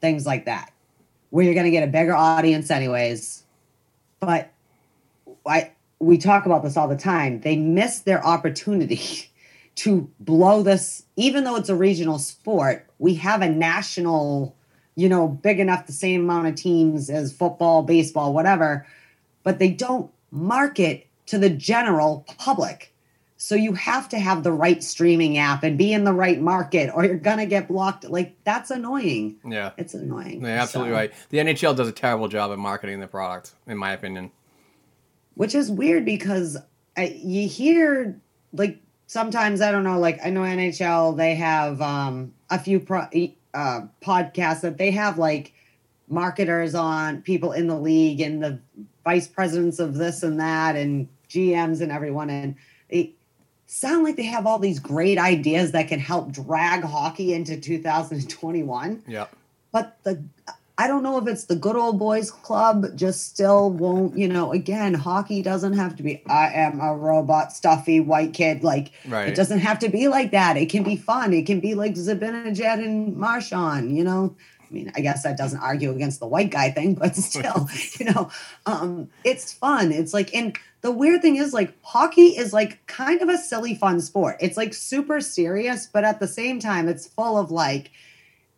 Things 0.00 0.24
like 0.24 0.46
that, 0.46 0.72
where 1.28 1.44
you're 1.44 1.52
going 1.52 1.66
to 1.66 1.70
get 1.70 1.86
a 1.86 1.92
bigger 1.92 2.14
audience, 2.14 2.70
anyways. 2.70 3.42
But 4.18 4.50
I 5.46 5.72
we 5.98 6.16
talk 6.16 6.46
about 6.46 6.62
this 6.62 6.78
all 6.78 6.88
the 6.88 6.96
time. 6.96 7.42
They 7.42 7.58
miss 7.58 7.98
their 7.98 8.24
opportunity 8.26 9.30
to 9.74 10.10
blow 10.20 10.62
this, 10.62 11.02
even 11.16 11.44
though 11.44 11.56
it's 11.56 11.68
a 11.68 11.76
regional 11.76 12.18
sport. 12.18 12.86
We 12.98 13.16
have 13.16 13.42
a 13.42 13.50
national, 13.50 14.56
you 14.94 15.10
know, 15.10 15.28
big 15.28 15.60
enough, 15.60 15.84
the 15.84 15.92
same 15.92 16.22
amount 16.22 16.46
of 16.46 16.54
teams 16.54 17.10
as 17.10 17.30
football, 17.30 17.82
baseball, 17.82 18.32
whatever, 18.32 18.86
but 19.44 19.60
they 19.60 19.70
don't 19.70 20.10
market 20.32 21.06
to 21.26 21.38
the 21.38 21.48
general 21.50 22.26
public. 22.38 22.90
So 23.36 23.54
you 23.54 23.74
have 23.74 24.08
to 24.10 24.18
have 24.18 24.42
the 24.42 24.52
right 24.52 24.82
streaming 24.82 25.36
app 25.38 25.62
and 25.64 25.76
be 25.78 25.92
in 25.92 26.04
the 26.04 26.12
right 26.12 26.40
market, 26.40 26.90
or 26.94 27.04
you're 27.04 27.16
gonna 27.18 27.46
get 27.46 27.68
blocked. 27.68 28.04
Like 28.04 28.34
that's 28.44 28.70
annoying. 28.70 29.36
yeah. 29.46 29.70
It's 29.76 29.94
annoying. 29.94 30.42
Yeah, 30.42 30.62
absolutely 30.62 30.92
So- 30.92 30.96
right. 30.96 31.12
The 31.30 31.38
NHL 31.38 31.76
does 31.76 31.88
a 31.88 31.92
terrible 31.92 32.26
job 32.28 32.50
at 32.52 32.58
marketing 32.58 33.00
the 33.00 33.06
product, 33.06 33.52
in 33.66 33.76
my 33.78 33.92
opinion. 33.92 34.32
which 35.34 35.54
is 35.54 35.70
weird 35.70 36.04
because 36.04 36.56
I, 36.96 37.06
you 37.22 37.48
hear 37.48 38.20
like 38.52 38.78
sometimes 39.08 39.60
I 39.60 39.72
don't 39.72 39.84
know 39.84 39.98
like 39.98 40.20
I 40.24 40.30
know 40.30 40.42
NHL 40.42 41.16
they 41.16 41.34
have 41.34 41.82
um 41.82 42.32
a 42.50 42.58
few 42.58 42.78
pro, 42.80 43.00
uh 43.52 43.80
podcasts 44.00 44.60
that 44.62 44.78
they 44.78 44.90
have 44.92 45.18
like 45.18 45.52
marketers 46.08 46.74
on 46.74 47.20
people 47.22 47.52
in 47.52 47.66
the 47.66 47.78
league 47.78 48.20
and 48.20 48.42
the 48.42 48.60
vice 49.04 49.26
presidents 49.28 49.78
of 49.78 49.94
this 49.94 50.22
and 50.22 50.40
that 50.40 50.76
and 50.76 51.08
GMs 51.28 51.80
and 51.80 51.92
everyone. 51.92 52.30
And 52.30 52.56
they 52.90 53.12
sound 53.66 54.04
like 54.04 54.16
they 54.16 54.24
have 54.24 54.46
all 54.46 54.58
these 54.58 54.78
great 54.80 55.18
ideas 55.18 55.72
that 55.72 55.88
can 55.88 56.00
help 56.00 56.32
drag 56.32 56.82
hockey 56.82 57.32
into 57.34 57.58
2021 57.60 59.02
Yeah. 59.06 59.26
but 59.72 59.96
the 60.04 60.22
I 60.76 60.88
don't 60.88 61.04
know 61.04 61.18
if 61.18 61.28
it's 61.28 61.44
the 61.44 61.54
good 61.54 61.76
old 61.76 62.00
boys 62.00 62.32
club 62.32 62.96
just 62.96 63.26
still 63.26 63.70
won't, 63.70 64.18
you 64.18 64.26
know, 64.26 64.50
again, 64.52 64.92
hockey 64.92 65.40
doesn't 65.40 65.74
have 65.74 65.94
to 65.96 66.02
be 66.02 66.20
I 66.26 66.48
am 66.52 66.80
a 66.80 66.92
robot 66.96 67.52
stuffy 67.52 68.00
white 68.00 68.32
kid 68.34 68.64
like 68.64 68.90
Right. 69.06 69.28
it 69.28 69.36
doesn't 69.36 69.60
have 69.60 69.78
to 69.80 69.88
be 69.88 70.08
like 70.08 70.32
that. 70.32 70.56
It 70.56 70.70
can 70.70 70.82
be 70.82 70.96
fun. 70.96 71.32
It 71.32 71.46
can 71.46 71.60
be 71.60 71.74
like 71.76 71.94
Zibanejad 71.94 72.84
and 72.84 73.16
Marchand, 73.16 73.96
you 73.96 74.02
know. 74.02 74.34
I 74.74 74.76
mean, 74.76 74.92
I 74.96 75.02
guess 75.02 75.22
that 75.22 75.36
doesn't 75.36 75.60
argue 75.60 75.92
against 75.92 76.18
the 76.18 76.26
white 76.26 76.50
guy 76.50 76.70
thing, 76.70 76.94
but 77.00 77.14
still, 77.14 77.68
you 78.00 78.06
know, 78.06 78.30
um, 78.66 79.08
it's 79.22 79.52
fun. 79.52 79.92
It's 79.92 80.12
like, 80.12 80.34
and 80.34 80.58
the 80.80 80.90
weird 80.90 81.22
thing 81.22 81.36
is, 81.36 81.52
like, 81.52 81.72
hockey 81.82 82.36
is 82.36 82.52
like 82.52 82.84
kind 82.86 83.22
of 83.22 83.28
a 83.28 83.38
silly, 83.38 83.76
fun 83.76 84.00
sport. 84.00 84.36
It's 84.40 84.56
like 84.56 84.74
super 84.74 85.20
serious, 85.20 85.86
but 85.86 86.02
at 86.02 86.18
the 86.18 86.26
same 86.26 86.58
time, 86.58 86.88
it's 86.88 87.06
full 87.06 87.38
of 87.38 87.52
like, 87.52 87.92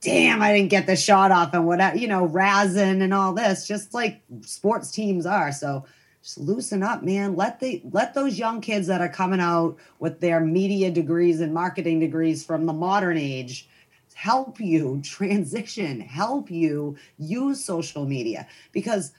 damn, 0.00 0.40
I 0.40 0.54
didn't 0.54 0.70
get 0.70 0.86
the 0.86 0.96
shot 0.96 1.32
off 1.32 1.52
and 1.52 1.66
whatever, 1.66 1.96
you 1.96 2.08
know, 2.08 2.26
razzing 2.26 3.02
and 3.02 3.12
all 3.12 3.34
this, 3.34 3.66
just 3.66 3.92
like 3.92 4.22
sports 4.40 4.90
teams 4.90 5.26
are. 5.26 5.52
So 5.52 5.84
just 6.22 6.38
loosen 6.38 6.82
up, 6.82 7.02
man. 7.02 7.36
Let 7.36 7.60
the 7.60 7.82
let 7.90 8.14
those 8.14 8.38
young 8.38 8.60
kids 8.60 8.86
that 8.86 9.00
are 9.00 9.08
coming 9.08 9.40
out 9.40 9.76
with 9.98 10.20
their 10.20 10.40
media 10.40 10.90
degrees 10.90 11.40
and 11.40 11.52
marketing 11.52 12.00
degrees 12.00 12.44
from 12.44 12.66
the 12.66 12.72
modern 12.72 13.18
age 13.18 13.68
help 14.16 14.58
you 14.58 14.98
transition, 15.04 16.00
help 16.00 16.50
you 16.50 16.96
use 17.18 17.62
social 17.62 18.06
media 18.06 18.46
because 18.72 19.12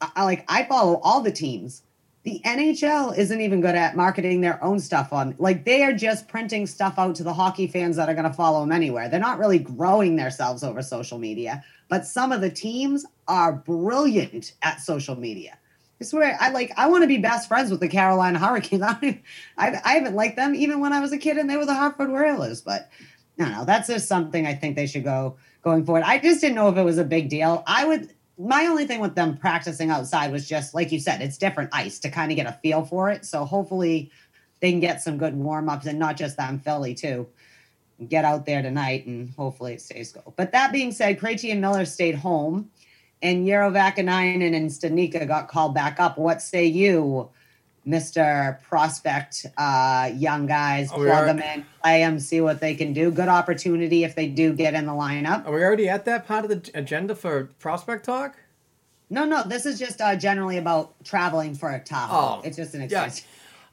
I, 0.00 0.24
like 0.24 0.44
I 0.48 0.62
follow 0.64 1.00
all 1.02 1.22
the 1.22 1.32
teams. 1.32 1.82
The 2.22 2.40
NHL 2.44 3.18
isn't 3.18 3.40
even 3.40 3.60
good 3.60 3.74
at 3.74 3.96
marketing 3.96 4.42
their 4.42 4.62
own 4.62 4.78
stuff 4.78 5.12
on 5.12 5.34
like 5.38 5.64
they 5.64 5.82
are 5.82 5.92
just 5.92 6.28
printing 6.28 6.68
stuff 6.68 7.00
out 7.00 7.16
to 7.16 7.24
the 7.24 7.34
hockey 7.34 7.66
fans 7.66 7.96
that 7.96 8.08
are 8.08 8.14
going 8.14 8.30
to 8.30 8.32
follow 8.32 8.60
them 8.60 8.70
anywhere. 8.70 9.08
They're 9.08 9.18
not 9.18 9.40
really 9.40 9.58
growing 9.58 10.14
themselves 10.14 10.62
over 10.62 10.82
social 10.82 11.18
media, 11.18 11.64
but 11.88 12.06
some 12.06 12.30
of 12.30 12.40
the 12.40 12.48
teams 12.48 13.04
are 13.26 13.52
brilliant 13.52 14.54
at 14.62 14.80
social 14.80 15.16
media. 15.16 15.58
I 16.00 16.04
swear, 16.04 16.36
I 16.40 16.50
like. 16.50 16.72
I 16.76 16.88
want 16.88 17.02
to 17.02 17.08
be 17.08 17.18
best 17.18 17.48
friends 17.48 17.72
with 17.72 17.80
the 17.80 17.88
Carolina 17.88 18.38
Hurricanes. 18.38 18.82
I, 18.82 19.20
I, 19.58 19.80
I 19.84 19.92
haven't 19.94 20.14
liked 20.14 20.36
them 20.36 20.54
even 20.54 20.78
when 20.78 20.92
I 20.92 21.00
was 21.00 21.12
a 21.12 21.18
kid 21.18 21.38
and 21.38 21.50
they 21.50 21.56
were 21.56 21.66
the 21.66 21.74
Hartford 21.74 22.10
Whalers. 22.10 22.60
But 22.60 22.88
no, 23.36 23.48
no, 23.48 23.64
that's 23.64 23.88
just 23.88 24.08
something 24.08 24.46
I 24.46 24.54
think 24.54 24.76
they 24.76 24.86
should 24.86 25.04
go 25.04 25.36
going 25.62 25.84
forward. 25.84 26.04
I 26.04 26.18
just 26.18 26.40
didn't 26.40 26.54
know 26.54 26.68
if 26.68 26.76
it 26.76 26.84
was 26.84 26.98
a 26.98 27.04
big 27.04 27.28
deal. 27.28 27.62
I 27.66 27.84
would. 27.84 28.10
My 28.36 28.66
only 28.66 28.84
thing 28.84 28.98
with 28.98 29.14
them 29.14 29.36
practicing 29.36 29.90
outside 29.90 30.32
was 30.32 30.48
just 30.48 30.74
like 30.74 30.90
you 30.90 30.98
said, 30.98 31.22
it's 31.22 31.38
different 31.38 31.70
ice 31.72 32.00
to 32.00 32.10
kind 32.10 32.32
of 32.32 32.36
get 32.36 32.46
a 32.46 32.52
feel 32.62 32.84
for 32.84 33.08
it. 33.08 33.24
So 33.24 33.44
hopefully 33.44 34.10
they 34.58 34.72
can 34.72 34.80
get 34.80 35.02
some 35.02 35.18
good 35.18 35.36
warm 35.36 35.68
ups 35.68 35.86
and 35.86 35.98
not 35.98 36.16
just 36.16 36.36
them 36.36 36.58
Philly 36.58 36.94
too. 36.94 37.28
Get 38.08 38.24
out 38.24 38.44
there 38.44 38.60
tonight 38.60 39.06
and 39.06 39.30
hopefully 39.36 39.74
it 39.74 39.82
stays 39.82 40.10
go. 40.10 40.32
But 40.36 40.50
that 40.50 40.72
being 40.72 40.90
said, 40.90 41.20
Krejci 41.20 41.52
and 41.52 41.60
Miller 41.60 41.84
stayed 41.84 42.16
home, 42.16 42.70
and 43.22 43.46
Urho 43.46 43.72
Vakkanainen 43.72 44.54
and 44.54 44.68
Studnicka 44.68 45.28
got 45.28 45.46
called 45.46 45.74
back 45.74 46.00
up. 46.00 46.18
What 46.18 46.42
say 46.42 46.66
you, 46.66 47.30
Mister 47.84 48.58
Prospect? 48.68 49.46
Uh, 49.56 50.10
young 50.14 50.46
guys, 50.46 50.90
plug 50.90 51.08
are- 51.08 51.26
them 51.26 51.38
in, 51.40 51.64
play 51.82 52.00
them, 52.00 52.18
see 52.18 52.40
what 52.40 52.60
they 52.60 52.74
can 52.74 52.92
do. 52.92 53.10
Good 53.10 53.28
opportunity 53.28 54.04
if 54.04 54.14
they 54.14 54.28
do 54.28 54.52
get 54.52 54.74
in 54.74 54.86
the 54.86 54.92
lineup. 54.92 55.46
Are 55.46 55.52
we 55.52 55.62
already 55.62 55.88
at 55.88 56.04
that 56.06 56.26
part 56.26 56.44
of 56.44 56.50
the 56.50 56.70
agenda 56.74 57.14
for 57.14 57.50
prospect 57.58 58.04
talk? 58.04 58.36
No, 59.10 59.24
no, 59.24 59.42
this 59.44 59.66
is 59.66 59.78
just 59.78 60.00
uh, 60.00 60.16
generally 60.16 60.56
about 60.56 60.94
traveling 61.04 61.54
for 61.54 61.70
a 61.70 61.78
Tahoe. 61.78 62.40
Oh, 62.40 62.42
it's 62.42 62.56
just 62.56 62.74
an 62.74 62.88
yeah. 62.90 63.08
So 63.08 63.22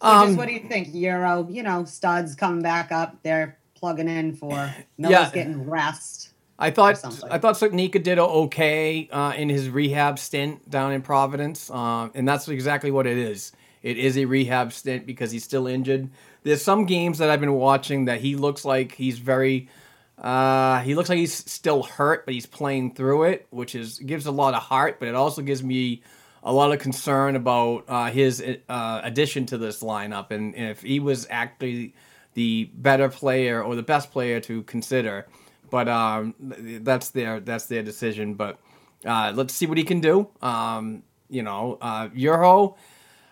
Um, 0.02 0.28
just 0.28 0.38
what 0.38 0.48
do 0.48 0.54
you 0.54 0.68
think, 0.68 0.90
Urho? 0.90 1.52
You 1.54 1.64
know, 1.64 1.86
studs 1.86 2.36
coming 2.36 2.62
back 2.62 2.92
up. 2.92 3.22
They're 3.24 3.58
plugging 3.76 4.10
in 4.10 4.36
for 4.36 4.74
Miller's 4.98 5.12
Yeah. 5.12 5.32
getting 5.32 5.70
rest. 5.70 6.30
I 6.60 6.70
thought. 6.70 7.04
I 7.32 7.40
thought 7.40 7.56
Studnicka 7.56 8.04
did 8.04 8.20
okay 8.20 9.10
uh, 9.12 9.34
in 9.36 9.50
his 9.50 9.70
rehab 9.70 10.20
stint 10.20 10.70
down 10.70 10.92
in 10.92 11.02
Providence, 11.02 11.72
uh, 11.72 12.10
and 12.14 12.28
that's 12.28 12.48
exactly 12.48 12.92
what 12.92 13.08
it 13.08 13.18
is. 13.18 13.52
It 13.84 13.98
is 13.98 14.18
a 14.18 14.26
rehab 14.26 14.74
stint 14.74 15.06
because 15.06 15.32
he's 15.32 15.44
still 15.44 15.68
injured. 15.68 16.10
There's 16.44 16.62
some 16.62 16.86
games 16.86 17.18
that 17.18 17.30
I've 17.30 17.40
been 17.40 17.54
watching 17.54 18.06
that 18.06 18.22
he 18.22 18.36
looks 18.36 18.66
like 18.66 18.94
he's 18.94 19.20
very. 19.20 19.70
Uh, 20.18 20.82
he 20.82 20.94
looks 20.94 21.10
like 21.10 21.18
he's 21.18 21.34
still 21.34 21.82
hurt, 21.82 22.26
but 22.26 22.34
he's 22.36 22.46
playing 22.46 22.94
through 22.94 23.24
it, 23.24 23.48
which 23.50 23.74
is 23.74 23.98
gives 24.00 24.28
a 24.28 24.32
lot 24.32 24.54
of 24.54 24.62
heart. 24.62 25.00
But 25.00 25.08
it 25.08 25.16
also 25.16 25.42
gives 25.42 25.64
me 25.64 26.04
a 26.44 26.54
lot 26.54 26.72
of 26.72 26.80
concern 26.80 27.36
about 27.36 27.86
uh, 27.88 28.12
his 28.12 28.44
uh, 28.70 29.02
addition 29.04 29.46
to 29.48 29.58
this 29.58 29.82
lineup, 29.82 30.32
and 30.32 30.56
if 30.56 30.82
he 30.82 31.00
was 31.00 31.28
actually 31.30 31.96
the 32.34 32.70
better 32.76 33.10
player 33.10 33.64
or 33.64 33.76
the 33.76 33.84
best 33.84 34.12
player 34.12 34.40
to 34.42 34.64
consider. 34.64 35.28
But 35.70 35.88
um, 35.88 36.36
that's 36.40 37.10
their 37.10 37.40
that's 37.40 37.66
their 37.66 37.82
decision. 37.84 38.36
But 38.36 38.60
uh, 39.06 39.34
let's 39.36 39.54
see 39.54 39.66
what 39.66 39.78
he 39.78 39.84
can 39.84 40.02
do. 40.02 40.30
Um, 40.42 41.04
you 41.30 41.44
know, 41.44 41.78
uh, 41.82 42.10
Urho 42.10 42.76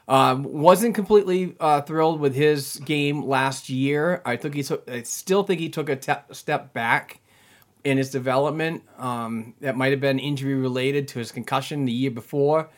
um, 0.09 0.43
wasn't 0.43 0.95
completely 0.95 1.55
uh, 1.59 1.81
thrilled 1.81 2.19
with 2.19 2.33
his 2.33 2.77
game 2.77 3.23
last 3.23 3.69
year. 3.69 4.23
I 4.25 4.37
think 4.37 4.55
he 4.55 4.63
took. 4.63 4.89
I 4.89 5.03
still 5.03 5.43
think 5.43 5.59
he 5.59 5.69
took 5.69 5.87
a 5.87 5.95
te- 5.95 6.33
step 6.33 6.73
back 6.73 7.21
in 7.83 7.97
his 7.97 8.09
development. 8.09 8.81
Um, 8.97 9.53
that 9.61 9.77
might 9.77 9.91
have 9.91 10.01
been 10.01 10.17
injury 10.17 10.55
related 10.55 11.07
to 11.09 11.19
his 11.19 11.31
concussion 11.31 11.85
the 11.85 11.91
year 11.91 12.09
before. 12.09 12.69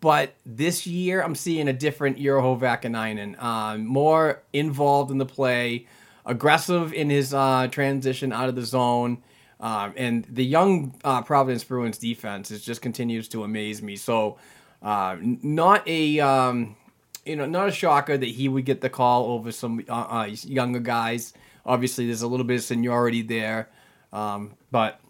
But 0.00 0.34
this 0.44 0.86
year, 0.86 1.22
I'm 1.22 1.34
seeing 1.34 1.66
a 1.66 1.72
different 1.72 2.18
Urho 2.18 2.58
Vakkanainen. 2.60 3.42
Um, 3.42 3.84
more 3.84 4.42
involved 4.52 5.10
in 5.10 5.18
the 5.18 5.26
play, 5.26 5.88
aggressive 6.24 6.92
in 6.92 7.10
his 7.10 7.34
uh, 7.34 7.66
transition 7.68 8.32
out 8.32 8.48
of 8.48 8.54
the 8.54 8.62
zone. 8.62 9.24
Um, 9.58 9.94
and 9.96 10.24
the 10.26 10.44
young 10.44 10.94
uh, 11.02 11.22
Providence 11.22 11.64
Bruins 11.64 11.98
defense 11.98 12.52
is 12.52 12.64
just 12.64 12.80
continues 12.80 13.26
to 13.30 13.42
amaze 13.42 13.82
me. 13.82 13.96
So, 13.96 14.38
uh, 14.82 15.16
not 15.20 15.86
a 15.88 16.20
um, 16.20 16.76
you 17.24 17.36
know 17.36 17.46
not 17.46 17.68
a 17.68 17.72
shocker 17.72 18.16
that 18.16 18.28
he 18.28 18.48
would 18.48 18.64
get 18.64 18.80
the 18.80 18.90
call 18.90 19.26
over 19.32 19.52
some 19.52 19.84
uh, 19.88 19.92
uh, 19.92 20.28
younger 20.44 20.80
guys. 20.80 21.32
Obviously, 21.64 22.06
there's 22.06 22.22
a 22.22 22.28
little 22.28 22.46
bit 22.46 22.56
of 22.56 22.62
seniority 22.62 23.22
there, 23.22 23.68
um, 24.12 24.54
but 24.70 25.00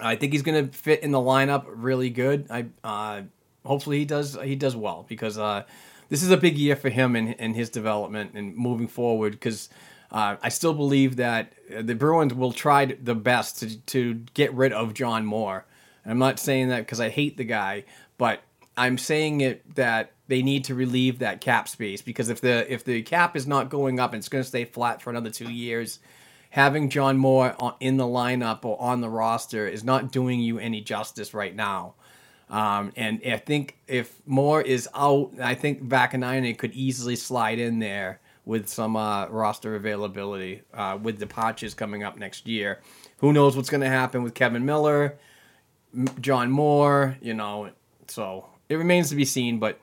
I 0.00 0.16
think 0.16 0.32
he's 0.32 0.42
going 0.42 0.68
to 0.68 0.76
fit 0.76 1.02
in 1.02 1.10
the 1.10 1.18
lineup 1.18 1.64
really 1.66 2.10
good. 2.10 2.46
I 2.50 2.66
uh, 2.84 3.22
hopefully 3.64 3.98
he 3.98 4.04
does 4.04 4.38
he 4.42 4.54
does 4.54 4.76
well 4.76 5.04
because 5.08 5.38
uh, 5.38 5.64
this 6.08 6.22
is 6.22 6.30
a 6.30 6.36
big 6.36 6.56
year 6.56 6.76
for 6.76 6.88
him 6.88 7.16
and 7.16 7.34
in, 7.34 7.54
his 7.54 7.70
development 7.70 8.32
and 8.34 8.56
moving 8.56 8.86
forward. 8.86 9.32
Because 9.32 9.68
uh, 10.12 10.36
I 10.42 10.48
still 10.48 10.74
believe 10.74 11.16
that 11.16 11.52
the 11.68 11.94
Bruins 11.94 12.34
will 12.34 12.52
try 12.52 12.84
the 12.84 13.14
best 13.14 13.58
to 13.60 13.78
to 13.78 14.14
get 14.34 14.52
rid 14.54 14.72
of 14.72 14.94
John 14.94 15.24
Moore. 15.24 15.66
I'm 16.06 16.18
not 16.18 16.38
saying 16.38 16.68
that 16.68 16.80
because 16.80 17.00
I 17.00 17.08
hate 17.08 17.36
the 17.36 17.44
guy, 17.44 17.84
but 18.16 18.42
I'm 18.80 18.98
saying 18.98 19.42
it 19.42 19.74
that 19.74 20.12
they 20.28 20.42
need 20.42 20.64
to 20.64 20.74
relieve 20.74 21.18
that 21.20 21.40
cap 21.40 21.68
space 21.68 22.02
because 22.02 22.28
if 22.28 22.40
the 22.40 22.72
if 22.72 22.84
the 22.84 23.02
cap 23.02 23.36
is 23.36 23.46
not 23.46 23.68
going 23.68 24.00
up 24.00 24.12
and 24.12 24.20
it's 24.20 24.28
going 24.28 24.42
to 24.42 24.48
stay 24.48 24.64
flat 24.64 25.02
for 25.02 25.10
another 25.10 25.30
two 25.30 25.50
years 25.50 25.98
having 26.50 26.90
John 26.90 27.16
Moore 27.16 27.54
in 27.78 27.96
the 27.96 28.04
lineup 28.04 28.64
or 28.64 28.80
on 28.80 29.00
the 29.00 29.08
roster 29.08 29.66
is 29.66 29.84
not 29.84 30.12
doing 30.12 30.40
you 30.40 30.58
any 30.58 30.80
justice 30.80 31.32
right 31.32 31.54
now. 31.54 31.94
Um, 32.48 32.92
and 32.96 33.20
I 33.24 33.36
think 33.36 33.78
if 33.86 34.20
Moore 34.26 34.60
is 34.60 34.88
out, 34.94 35.30
I 35.40 35.54
think 35.54 35.84
Vakkanainen 35.84 36.58
could 36.58 36.72
easily 36.72 37.14
slide 37.14 37.60
in 37.60 37.78
there 37.78 38.20
with 38.44 38.68
some 38.68 38.96
uh, 38.96 39.28
roster 39.28 39.76
availability 39.76 40.62
uh, 40.74 40.98
with 41.00 41.20
departures 41.20 41.74
coming 41.74 42.02
up 42.02 42.18
next 42.18 42.48
year. 42.48 42.80
Who 43.18 43.32
knows 43.32 43.56
what's 43.56 43.70
going 43.70 43.82
to 43.82 43.88
happen 43.88 44.24
with 44.24 44.34
Kevan 44.34 44.64
Miller, 44.64 45.18
John 46.20 46.50
Moore, 46.50 47.16
you 47.22 47.34
know. 47.34 47.70
So 48.08 48.46
it 48.70 48.76
remains 48.76 49.10
to 49.10 49.16
be 49.16 49.24
seen, 49.26 49.58
but 49.58 49.78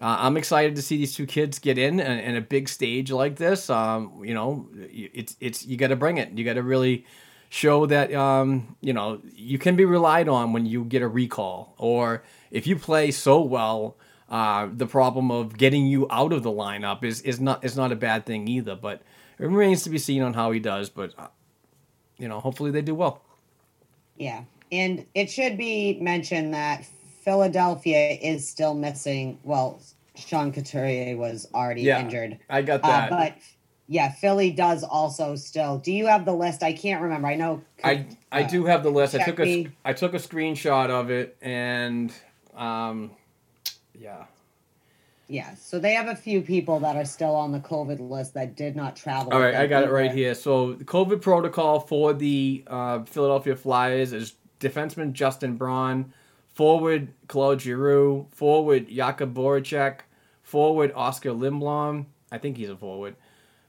uh, 0.00 0.16
I'm 0.18 0.36
excited 0.36 0.74
to 0.74 0.82
see 0.82 0.96
these 0.96 1.14
two 1.14 1.26
kids 1.26 1.60
get 1.60 1.78
in 1.78 2.00
and, 2.00 2.20
and 2.20 2.36
a 2.36 2.40
big 2.40 2.68
stage 2.68 3.12
like 3.12 3.36
this. 3.36 3.70
Um, 3.70 4.22
you 4.24 4.34
know, 4.34 4.68
it's 4.74 5.36
it's 5.38 5.64
you 5.64 5.76
got 5.76 5.88
to 5.88 5.96
bring 5.96 6.18
it. 6.18 6.32
You 6.32 6.44
got 6.44 6.54
to 6.54 6.62
really 6.62 7.06
show 7.50 7.86
that 7.86 8.12
um, 8.12 8.76
you 8.80 8.92
know 8.92 9.20
you 9.36 9.58
can 9.58 9.76
be 9.76 9.84
relied 9.84 10.28
on 10.28 10.52
when 10.52 10.66
you 10.66 10.84
get 10.84 11.02
a 11.02 11.08
recall, 11.08 11.74
or 11.78 12.24
if 12.50 12.66
you 12.66 12.76
play 12.76 13.12
so 13.12 13.40
well. 13.40 13.96
Uh, 14.28 14.70
the 14.72 14.86
problem 14.86 15.30
of 15.30 15.58
getting 15.58 15.86
you 15.86 16.06
out 16.08 16.32
of 16.32 16.42
the 16.42 16.50
lineup 16.50 17.04
is, 17.04 17.20
is 17.20 17.38
not 17.38 17.62
is 17.62 17.76
not 17.76 17.92
a 17.92 17.96
bad 17.96 18.24
thing 18.24 18.48
either, 18.48 18.74
but 18.74 19.02
it 19.38 19.44
remains 19.44 19.82
to 19.82 19.90
be 19.90 19.98
seen 19.98 20.22
on 20.22 20.32
how 20.32 20.50
he 20.52 20.58
does. 20.58 20.88
But 20.88 21.12
uh, 21.18 21.28
you 22.16 22.28
know, 22.28 22.40
hopefully 22.40 22.70
they 22.70 22.80
do 22.80 22.94
well. 22.94 23.22
Yeah. 24.16 24.44
And 24.70 25.04
it 25.14 25.30
should 25.30 25.58
be 25.58 25.98
mentioned 26.00 26.54
that 26.54 26.86
Philadelphia 27.22 28.18
is 28.20 28.48
still 28.48 28.74
missing. 28.74 29.38
Well, 29.42 29.80
Sean 30.14 30.52
Couturier 30.52 31.16
was 31.16 31.48
already 31.54 31.82
Yeah, 31.82 32.00
injured. 32.00 32.38
I 32.50 32.62
got 32.62 32.80
Uh, 32.82 32.88
that. 32.88 33.10
but 33.10 33.34
yeah, 33.86 34.10
Philly 34.10 34.50
does 34.50 34.82
also 34.82 35.36
still. 35.36 35.78
Do 35.78 35.92
you 35.92 36.06
have 36.06 36.24
the 36.24 36.34
list? 36.34 36.62
I 36.62 36.72
can't 36.72 37.02
remember. 37.02 37.28
I 37.28 37.34
know. 37.36 37.62
I 37.84 38.06
I 38.30 38.42
uh, 38.44 38.48
do 38.48 38.64
have 38.64 38.82
the 38.82 38.90
list. 38.90 39.14
I 39.14 39.24
took 39.24 39.40
a 39.40 39.44
me. 39.44 39.68
I 39.84 39.92
took 39.92 40.14
a 40.14 40.18
screenshot 40.18 40.90
of 40.90 41.10
it, 41.10 41.36
and 41.40 42.12
um, 42.56 43.12
Yeah. 43.98 44.24
Yeah, 45.28 45.54
so 45.54 45.78
they 45.78 45.94
have 45.94 46.08
a 46.08 46.16
few 46.16 46.42
people 46.42 46.80
that 46.80 46.94
are 46.96 47.06
still 47.06 47.34
on 47.34 47.52
the 47.52 47.60
COVID 47.60 48.10
list 48.10 48.34
that 48.34 48.54
did 48.54 48.76
not 48.76 48.96
travel. 48.96 49.32
All 49.32 49.40
right, 49.40 49.54
I 49.54 49.66
got 49.66 49.84
it 49.84 49.90
right 49.90 50.12
here. 50.12 50.34
So 50.34 50.74
the 50.74 50.84
COVID 50.84 51.22
protocol 51.22 51.80
for 51.80 52.12
the 52.12 52.64
uh, 52.66 53.04
Philadelphia 53.04 53.56
Flyers 53.56 54.12
is 54.12 54.34
defenseman 54.60 55.12
Justin 55.12 55.56
Braun, 55.56 56.12
forward 56.52 57.08
Claude 57.28 57.60
Giroux, 57.60 58.26
forward 58.30 58.88
Jakub 58.88 59.34
Voracek, 59.34 60.00
forward 60.42 60.92
Oskar 60.94 61.30
Lindblom. 61.30 62.06
I 62.30 62.38
think 62.38 62.56
he's 62.56 62.70
a 62.70 62.76
forward. 62.76 63.16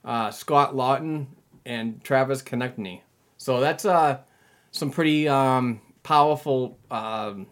Uh, 0.04 0.32
Scott 0.32 0.74
Laughton 0.74 1.28
and 1.66 2.04
Travis 2.04 2.42
Konecny. 2.42 3.02
So 3.38 3.60
that's 3.60 3.86
uh, 3.86 4.20
some 4.72 4.92
pretty 4.92 5.28
um, 5.28 5.82
powerful 6.04 6.78
um, 6.92 7.48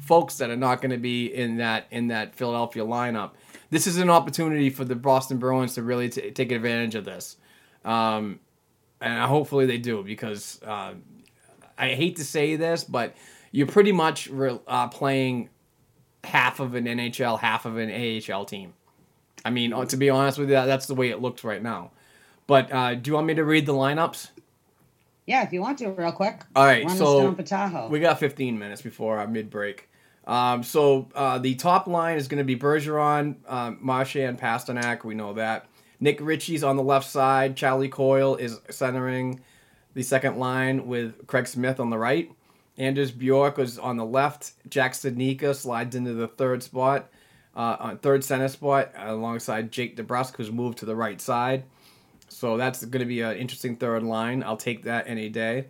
folks 0.00 0.38
that 0.38 0.50
are 0.50 0.56
not 0.56 0.80
going 0.80 0.90
to 0.90 0.98
be 0.98 1.26
in 1.26 1.58
that 1.58 1.86
in 1.90 2.08
that 2.08 2.34
Philadelphia 2.34 2.84
lineup. 2.84 3.32
This 3.70 3.86
is 3.86 3.98
an 3.98 4.08
opportunity 4.08 4.70
for 4.70 4.84
the 4.84 4.94
Boston 4.94 5.38
Bruins 5.38 5.74
to 5.74 5.82
really 5.82 6.08
t- 6.08 6.30
take 6.30 6.50
advantage 6.52 6.94
of 6.94 7.04
this, 7.04 7.36
um, 7.84 8.40
and 9.00 9.22
hopefully 9.24 9.66
they 9.66 9.78
do 9.78 10.02
because 10.02 10.60
uh, 10.64 10.94
I 11.76 11.88
hate 11.88 12.16
to 12.16 12.24
say 12.24 12.56
this, 12.56 12.82
but 12.84 13.14
you're 13.52 13.66
pretty 13.66 13.92
much 13.92 14.28
re- 14.28 14.60
uh, 14.66 14.88
playing 14.88 15.48
half 16.24 16.60
of 16.60 16.74
an 16.74 16.84
NHL, 16.84 17.38
half 17.38 17.64
of 17.64 17.76
an 17.76 17.90
AHL 17.90 18.44
team. 18.44 18.74
I 19.44 19.50
mean, 19.50 19.72
uh, 19.72 19.84
to 19.86 19.96
be 19.96 20.10
honest 20.10 20.38
with 20.38 20.48
you, 20.50 20.54
that's 20.56 20.86
the 20.86 20.94
way 20.94 21.10
it 21.10 21.20
looks 21.20 21.44
right 21.44 21.62
now. 21.62 21.92
But 22.46 22.72
uh, 22.72 22.94
do 22.94 23.10
you 23.10 23.14
want 23.14 23.26
me 23.26 23.34
to 23.34 23.44
read 23.44 23.66
the 23.66 23.74
lineups? 23.74 24.30
Yeah, 25.26 25.42
if 25.42 25.52
you 25.52 25.60
want 25.60 25.78
to, 25.78 25.90
real 25.90 26.12
quick. 26.12 26.40
All 26.56 26.64
right, 26.64 26.84
Run 26.86 26.96
so 26.96 27.18
us 27.18 27.24
down 27.24 27.36
for 27.36 27.42
Tahoe. 27.42 27.88
we 27.88 28.00
got 28.00 28.18
15 28.18 28.58
minutes 28.58 28.80
before 28.80 29.18
our 29.18 29.26
mid 29.26 29.50
break. 29.50 29.88
Um, 30.26 30.62
so 30.62 31.08
uh, 31.14 31.38
the 31.38 31.54
top 31.54 31.86
line 31.86 32.16
is 32.16 32.28
going 32.28 32.38
to 32.38 32.44
be 32.44 32.56
Bergeron, 32.56 33.36
um, 33.46 33.78
Marchand, 33.80 34.38
Pastrnak. 34.38 35.04
We 35.04 35.14
know 35.14 35.34
that. 35.34 35.66
Nick 36.00 36.20
Ritchie's 36.20 36.62
on 36.62 36.76
the 36.76 36.82
left 36.82 37.08
side. 37.08 37.56
Charlie 37.56 37.88
Coyle 37.88 38.36
is 38.36 38.60
centering 38.70 39.40
the 39.94 40.02
second 40.02 40.36
line 40.38 40.86
with 40.86 41.26
Craig 41.26 41.46
Smith 41.46 41.80
on 41.80 41.90
the 41.90 41.98
right. 41.98 42.30
Anders 42.78 43.10
Bjork 43.10 43.58
is 43.58 43.78
on 43.78 43.96
the 43.96 44.04
left. 44.04 44.52
Jack 44.70 44.92
Studnicka 44.92 45.54
slides 45.54 45.96
into 45.96 46.14
the 46.14 46.28
third 46.28 46.62
spot, 46.62 47.10
uh, 47.54 47.76
on 47.80 47.98
third 47.98 48.24
center 48.24 48.48
spot, 48.48 48.92
alongside 48.96 49.72
Jake 49.72 49.96
DeBrusk, 49.96 50.36
who's 50.36 50.52
moved 50.52 50.78
to 50.78 50.86
the 50.86 50.96
right 50.96 51.20
side. 51.20 51.64
So 52.28 52.56
that's 52.56 52.84
going 52.84 53.00
to 53.00 53.06
be 53.06 53.20
an 53.20 53.36
interesting 53.36 53.76
third 53.76 54.02
line. 54.04 54.42
I'll 54.42 54.56
take 54.56 54.84
that 54.84 55.08
any 55.08 55.28
day. 55.28 55.66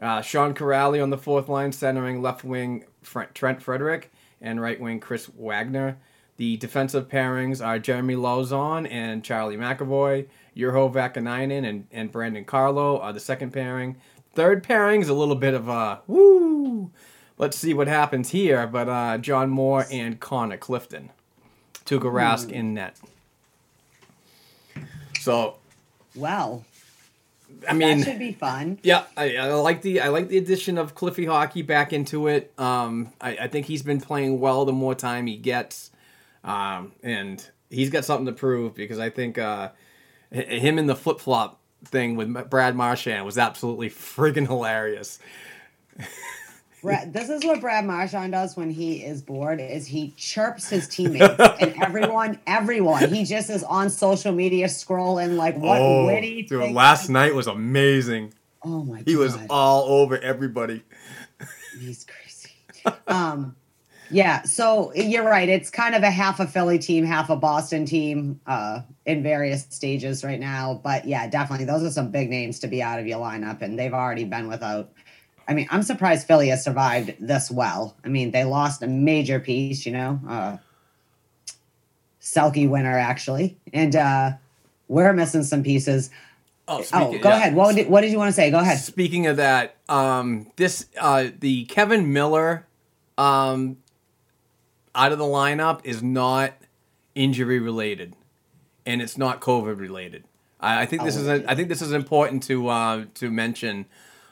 Uh, 0.00 0.20
Sean 0.20 0.54
Kuraly 0.54 1.02
on 1.02 1.10
the 1.10 1.18
fourth 1.18 1.48
line, 1.48 1.72
centering 1.72 2.22
left 2.22 2.44
wing 2.44 2.84
Trent 3.34 3.62
Frederic 3.62 4.12
and 4.40 4.60
right 4.60 4.80
wing 4.80 5.00
Chris 5.00 5.28
Wagner. 5.36 5.98
The 6.36 6.58
defensive 6.58 7.08
pairings 7.08 7.64
are 7.64 7.78
Jeremy 7.78 8.14
Lauzon 8.14 8.86
and 8.90 9.24
Charlie 9.24 9.56
McAvoy. 9.56 10.28
Urho 10.54 10.92
Vakkanainen 10.92 11.66
and, 11.66 11.86
and 11.90 12.12
Brandon 12.12 12.44
Carlo 12.44 12.98
are 13.00 13.12
the 13.12 13.20
second 13.20 13.52
pairing. 13.52 13.96
Third 14.36 14.62
pairing 14.62 15.00
is 15.00 15.08
a 15.08 15.14
little 15.14 15.34
bit 15.34 15.54
of 15.54 15.66
a 15.66 16.02
woo. 16.06 16.90
Let's 17.38 17.56
see 17.56 17.72
what 17.72 17.88
happens 17.88 18.30
here. 18.30 18.66
But 18.66 18.88
uh, 18.88 19.18
John 19.18 19.48
Moore 19.48 19.86
and 19.90 20.20
Connor 20.20 20.58
Clifton. 20.58 21.10
Tuukka 21.86 22.12
Rask 22.12 22.50
in 22.50 22.74
net. 22.74 22.98
So, 25.20 25.56
well, 26.14 26.64
I 27.68 27.72
mean, 27.72 27.98
that 27.98 28.04
should 28.04 28.18
be 28.18 28.32
fun. 28.32 28.78
Yeah, 28.82 29.04
I, 29.16 29.36
I 29.36 29.52
like 29.54 29.82
the 29.82 30.00
I 30.00 30.08
like 30.08 30.28
the 30.28 30.36
addition 30.36 30.76
of 30.76 30.94
Cliffy 30.94 31.24
Hockey 31.24 31.62
back 31.62 31.92
into 31.92 32.26
it. 32.26 32.52
Um, 32.58 33.12
I, 33.20 33.36
I 33.36 33.48
think 33.48 33.66
he's 33.66 33.82
been 33.82 34.00
playing 34.00 34.38
well 34.38 34.64
the 34.64 34.72
more 34.72 34.94
time 34.94 35.26
he 35.26 35.36
gets, 35.36 35.90
um, 36.44 36.92
and 37.02 37.44
he's 37.70 37.88
got 37.88 38.04
something 38.04 38.26
to 38.26 38.32
prove 38.32 38.74
because 38.74 38.98
I 38.98 39.10
think 39.10 39.38
uh, 39.38 39.70
him 40.30 40.78
in 40.78 40.86
the 40.86 40.96
flip 40.96 41.20
flop 41.20 41.60
thing 41.86 42.16
with 42.16 42.50
Brad 42.50 42.74
Marchand 42.76 43.24
was 43.24 43.38
absolutely 43.38 43.88
friggin' 43.90 44.46
hilarious. 44.46 45.18
Brad, 46.82 47.12
this 47.12 47.28
is 47.30 47.44
what 47.44 47.60
Brad 47.60 47.84
Marchand 47.84 48.32
does 48.32 48.56
when 48.56 48.70
he 48.70 49.02
is 49.04 49.20
bored: 49.22 49.60
is 49.60 49.86
he 49.86 50.12
chirps 50.16 50.68
his 50.68 50.86
teammates 50.88 51.34
and 51.60 51.74
everyone, 51.82 52.38
everyone. 52.46 53.08
He 53.08 53.24
just 53.24 53.50
is 53.50 53.64
on 53.64 53.90
social 53.90 54.30
media 54.32 54.66
scrolling 54.66 55.36
like, 55.36 55.56
"What 55.56 55.80
witty 56.06 56.44
Oh, 56.44 56.48
dude, 56.48 56.60
thing- 56.66 56.74
last 56.74 57.08
night 57.08 57.34
was 57.34 57.46
amazing. 57.46 58.34
Oh 58.62 58.84
my 58.84 58.98
god, 58.98 59.08
He 59.08 59.16
was 59.16 59.36
all 59.50 59.84
over 60.00 60.18
everybody. 60.18 60.82
He's 61.80 62.04
crazy. 62.04 62.96
um, 63.08 63.56
yeah. 64.10 64.42
So 64.42 64.92
you're 64.94 65.24
right. 65.24 65.48
It's 65.48 65.70
kind 65.70 65.94
of 65.94 66.02
a 66.02 66.10
half 66.10 66.40
a 66.40 66.46
Philly 66.46 66.78
team, 66.78 67.04
half 67.04 67.30
a 67.30 67.36
Boston 67.36 67.84
team, 67.84 68.40
uh, 68.46 68.80
in 69.04 69.22
various 69.22 69.66
stages 69.70 70.24
right 70.24 70.40
now. 70.40 70.80
But 70.82 71.06
yeah, 71.06 71.26
definitely, 71.28 71.66
those 71.66 71.82
are 71.82 71.90
some 71.90 72.10
big 72.10 72.30
names 72.30 72.58
to 72.60 72.66
be 72.68 72.82
out 72.82 72.98
of 72.98 73.06
your 73.06 73.18
lineup, 73.18 73.62
and 73.62 73.78
they've 73.78 73.94
already 73.94 74.24
been 74.24 74.48
without. 74.48 74.90
I 75.48 75.54
mean, 75.54 75.68
I'm 75.70 75.82
surprised 75.82 76.26
Philly 76.26 76.48
has 76.48 76.64
survived 76.64 77.14
this 77.20 77.50
well. 77.50 77.96
I 78.04 78.08
mean, 78.08 78.32
they 78.32 78.44
lost 78.44 78.82
a 78.82 78.88
major 78.88 79.38
piece, 79.38 79.86
you 79.86 79.92
know, 79.92 80.20
uh, 80.28 80.56
Selke 82.20 82.68
winner 82.68 82.98
actually, 82.98 83.56
and 83.72 83.94
uh, 83.94 84.32
we're 84.88 85.12
missing 85.12 85.44
some 85.44 85.62
pieces. 85.62 86.10
Oh, 86.68 86.84
Oh, 86.92 87.16
go 87.18 87.28
yeah. 87.28 87.36
ahead. 87.36 87.54
What 87.54 87.76
did, 87.76 87.88
what 87.88 88.00
did 88.00 88.10
you 88.10 88.18
want 88.18 88.28
to 88.28 88.32
say? 88.32 88.50
Go 88.50 88.58
ahead. 88.58 88.78
Speaking 88.78 89.28
of 89.28 89.36
that, 89.36 89.76
um, 89.88 90.50
this 90.56 90.86
uh, 91.00 91.28
the 91.38 91.64
Kevan 91.66 92.12
Miller 92.12 92.66
um, 93.16 93.76
out 94.96 95.12
of 95.12 95.18
the 95.18 95.24
lineup 95.24 95.80
is 95.84 96.02
not 96.02 96.54
injury 97.14 97.60
related, 97.60 98.14
and 98.84 99.00
it's 99.00 99.16
not 99.16 99.40
COVID 99.40 99.78
related. 99.78 100.24
I, 100.58 100.82
I 100.82 100.86
think 100.86 101.02
this 101.02 101.16
is 101.16 101.28
a, 101.28 101.48
I 101.50 101.54
think 101.54 101.68
this 101.68 101.82
is 101.82 101.92
important 101.92 102.42
to 102.44 102.68
uh, 102.68 103.04
to 103.14 103.30
mention. 103.30 103.86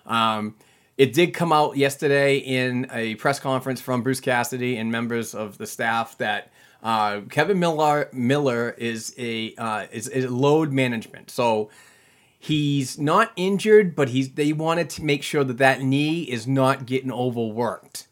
Um, 0.06 0.56
it 0.96 1.12
did 1.12 1.34
come 1.34 1.52
out 1.52 1.76
yesterday 1.76 2.38
in 2.38 2.86
a 2.92 3.16
press 3.16 3.40
conference 3.40 3.80
from 3.80 4.02
Bruce 4.02 4.20
Cassidy 4.20 4.76
and 4.76 4.92
members 4.92 5.34
of 5.34 5.58
the 5.58 5.66
staff 5.66 6.16
that 6.18 6.52
uh, 6.84 7.22
Kevan 7.30 7.58
Miller 7.58 8.08
Miller 8.12 8.70
is 8.70 9.14
a 9.18 9.54
uh, 9.56 9.86
is, 9.90 10.06
is 10.08 10.30
load 10.30 10.72
management. 10.72 11.30
So 11.30 11.70
he's 12.38 12.98
not 12.98 13.32
injured, 13.36 13.96
but 13.96 14.10
he's 14.10 14.32
they 14.32 14.52
wanted 14.52 14.90
to 14.90 15.04
make 15.04 15.22
sure 15.22 15.44
that 15.44 15.58
that 15.58 15.80
knee 15.80 16.22
is 16.22 16.46
not 16.46 16.86
getting 16.86 17.10
overworked, 17.10 18.06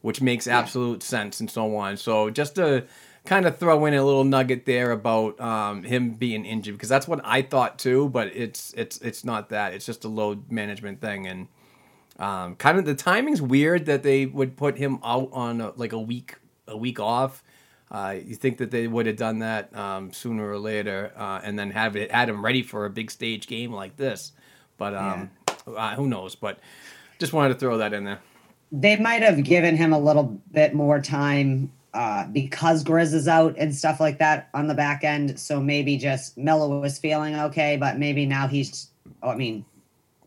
which 0.00 0.20
makes 0.20 0.46
absolute 0.46 1.02
sense 1.02 1.40
and 1.40 1.50
so 1.50 1.76
on. 1.76 1.96
So 1.96 2.30
just 2.30 2.54
to 2.56 2.84
kind 3.24 3.46
of 3.46 3.58
throw 3.58 3.84
in 3.86 3.94
a 3.94 4.04
little 4.04 4.24
nugget 4.24 4.64
there 4.64 4.90
about 4.90 5.38
um, 5.40 5.82
him 5.82 6.12
being 6.12 6.44
injured 6.44 6.74
because 6.74 6.88
that's 6.88 7.08
what 7.08 7.20
I 7.24 7.42
thought 7.42 7.78
too, 7.78 8.08
but 8.08 8.28
it's 8.28 8.72
it's 8.74 8.98
it's 8.98 9.24
not 9.24 9.50
that. 9.50 9.74
It's 9.74 9.86
just 9.86 10.04
a 10.04 10.08
load 10.08 10.50
management 10.50 11.00
thing 11.00 11.26
and. 11.26 11.48
Um, 12.20 12.56
kind 12.56 12.76
of 12.76 12.84
the 12.84 12.96
timing's 12.96 13.40
weird 13.40 13.86
that 13.86 14.02
they 14.02 14.26
would 14.26 14.56
put 14.56 14.76
him 14.76 14.98
out 15.04 15.28
on 15.30 15.60
a, 15.60 15.70
like 15.76 15.92
a 15.92 16.00
week 16.00 16.34
a 16.66 16.76
week 16.76 16.98
off. 16.98 17.44
Uh, 17.90 18.16
you 18.22 18.34
think 18.34 18.58
that 18.58 18.70
they 18.70 18.86
would 18.86 19.06
have 19.06 19.16
done 19.16 19.38
that 19.38 19.74
um, 19.74 20.12
sooner 20.12 20.50
or 20.50 20.58
later, 20.58 21.12
uh, 21.16 21.40
and 21.42 21.58
then 21.58 21.70
have 21.70 21.96
it 21.96 22.10
had 22.10 22.28
him 22.28 22.44
ready 22.44 22.62
for 22.62 22.84
a 22.84 22.90
big 22.90 23.10
stage 23.10 23.46
game 23.46 23.72
like 23.72 23.96
this. 23.96 24.32
But 24.76 24.94
um, 24.94 25.30
uh, 25.66 25.94
who 25.94 26.06
knows? 26.06 26.34
But 26.34 26.58
just 27.18 27.32
wanted 27.32 27.54
to 27.54 27.60
throw 27.60 27.78
that 27.78 27.94
in 27.94 28.04
there. 28.04 28.20
They 28.70 28.96
might 28.96 29.22
have 29.22 29.44
given 29.44 29.76
him 29.76 29.92
a 29.92 29.98
little 29.98 30.40
bit 30.52 30.74
more 30.74 31.00
time 31.00 31.72
uh, 31.94 32.26
because 32.26 32.84
Grizz 32.84 33.14
is 33.14 33.28
out 33.28 33.54
and 33.58 33.74
stuff 33.74 33.98
like 33.98 34.18
that 34.18 34.50
on 34.54 34.66
the 34.66 34.74
back 34.74 35.04
end. 35.04 35.38
So 35.40 35.60
maybe 35.60 35.96
just 35.96 36.36
Mello 36.36 36.80
was 36.80 36.98
feeling 36.98 37.34
okay, 37.34 37.76
but 37.76 37.98
maybe 37.98 38.26
now 38.26 38.46
he's. 38.46 38.88
I 39.22 39.34
mean, 39.34 39.64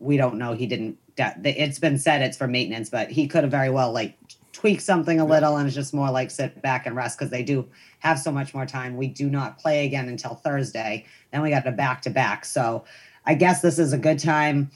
we 0.00 0.16
don't 0.16 0.36
know. 0.36 0.54
He 0.54 0.66
didn't. 0.66 0.98
It's 1.16 1.78
been 1.78 1.98
said 1.98 2.22
it's 2.22 2.36
for 2.36 2.48
maintenance, 2.48 2.90
but 2.90 3.10
he 3.10 3.28
could 3.28 3.44
have 3.44 3.50
very 3.50 3.70
well 3.70 3.92
like 3.92 4.18
tweaked 4.52 4.82
something 4.82 5.20
a 5.20 5.24
little, 5.24 5.56
and 5.56 5.66
it's 5.66 5.74
just 5.74 5.94
more 5.94 6.10
like 6.10 6.30
sit 6.30 6.60
back 6.62 6.86
and 6.86 6.96
rest 6.96 7.18
because 7.18 7.30
they 7.30 7.42
do 7.42 7.68
have 8.00 8.18
so 8.18 8.32
much 8.32 8.54
more 8.54 8.66
time. 8.66 8.96
We 8.96 9.06
do 9.06 9.30
not 9.30 9.58
play 9.58 9.86
again 9.86 10.08
until 10.08 10.34
Thursday. 10.34 11.06
Then 11.30 11.42
we 11.42 11.50
got 11.50 11.66
a 11.66 11.72
back 11.72 12.02
to 12.02 12.10
back. 12.10 12.44
So 12.44 12.84
I 13.24 13.34
guess 13.34 13.62
this 13.62 13.78
is 13.78 13.92
a 13.92 13.98
good 13.98 14.18
time. 14.18 14.70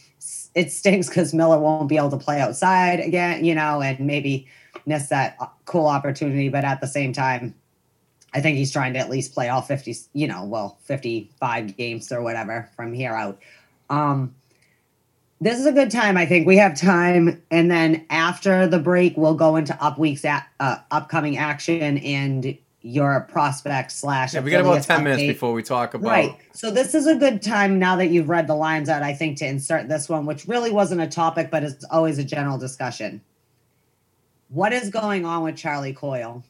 It 0.57 0.73
stinks 0.73 1.09
because 1.09 1.35
Miller 1.35 1.61
won't 1.61 1.89
be 1.89 1.99
able 1.99 2.11
to 2.11 2.17
play 2.17 2.41
outside 2.41 2.99
again, 2.99 3.45
you 3.45 3.55
know, 3.55 3.83
and 3.83 4.01
maybe 4.01 4.49
miss 4.87 5.09
that 5.11 5.39
cool 5.67 5.87
opportunity. 5.87 6.49
But 6.49 6.65
at 6.65 6.81
the 6.81 6.87
same 6.87 7.13
time, 7.13 7.55
I 8.33 8.41
think 8.41 8.57
he's 8.57 8.73
trying 8.73 8.95
to 8.95 8.99
at 8.99 9.11
least 9.11 9.35
play 9.35 9.51
all 9.51 9.61
50, 9.61 9.95
you 10.15 10.27
know, 10.27 10.45
well, 10.45 10.79
55 10.85 11.77
games 11.77 12.11
or 12.11 12.23
whatever 12.23 12.71
from 12.75 12.95
here 12.95 13.13
out. 13.13 13.39
Um, 13.91 14.35
this 15.43 15.59
is 15.59 15.67
a 15.67 15.73
good 15.73 15.91
time. 15.91 16.17
I 16.17 16.25
think 16.25 16.47
we 16.47 16.57
have 16.57 16.79
time, 16.81 17.43
and 17.51 17.71
then 17.71 18.07
after 18.09 18.67
the 18.67 18.79
break, 18.79 19.15
we'll 19.19 19.35
go 19.35 19.57
into 19.57 19.77
up 19.85 19.99
weeks 19.99 20.25
at 20.25 20.49
uh, 20.61 20.79
upcoming 20.91 21.37
action 21.37 21.99
and 21.99 22.57
your 22.87 23.23
prospect 23.23 23.91
slash. 23.91 24.33
Yeah, 24.33 24.41
we 24.41 24.53
got 24.53 24.61
about 24.61 24.79
affiliates 24.79 24.87
ten 24.87 25.03
minutes 25.03 25.23
before 25.23 25.53
we 25.53 25.63
talk 25.63 25.95
about. 25.95 26.09
Right. 26.09 26.37
So 26.53 26.71
this 26.71 26.95
is 26.95 27.09
a 27.09 27.17
good 27.17 27.43
time 27.43 27.81
now 27.81 27.97
that 27.97 28.09
you've 28.09 28.29
read 28.29 28.47
the 28.47 28.55
lines 28.55 28.89
out, 28.89 29.03
I 29.03 29.13
think, 29.13 29.39
to 29.39 29.47
insert 29.47 29.89
this 29.89 30.09
one, 30.09 30.25
which 30.25 30.47
really 30.47 30.71
wasn't 30.71 31.01
a 31.01 31.09
topic, 31.09 31.51
but 31.51 31.65
it's 31.65 31.85
always 31.87 32.19
a 32.19 32.25
general 32.25 32.59
discussion. 32.59 33.21
What 34.51 34.73
is 34.73 34.91
going 34.91 35.27
on 35.27 35.43
with 35.43 35.57
Charlie 35.57 35.93
Coyle? 35.93 36.45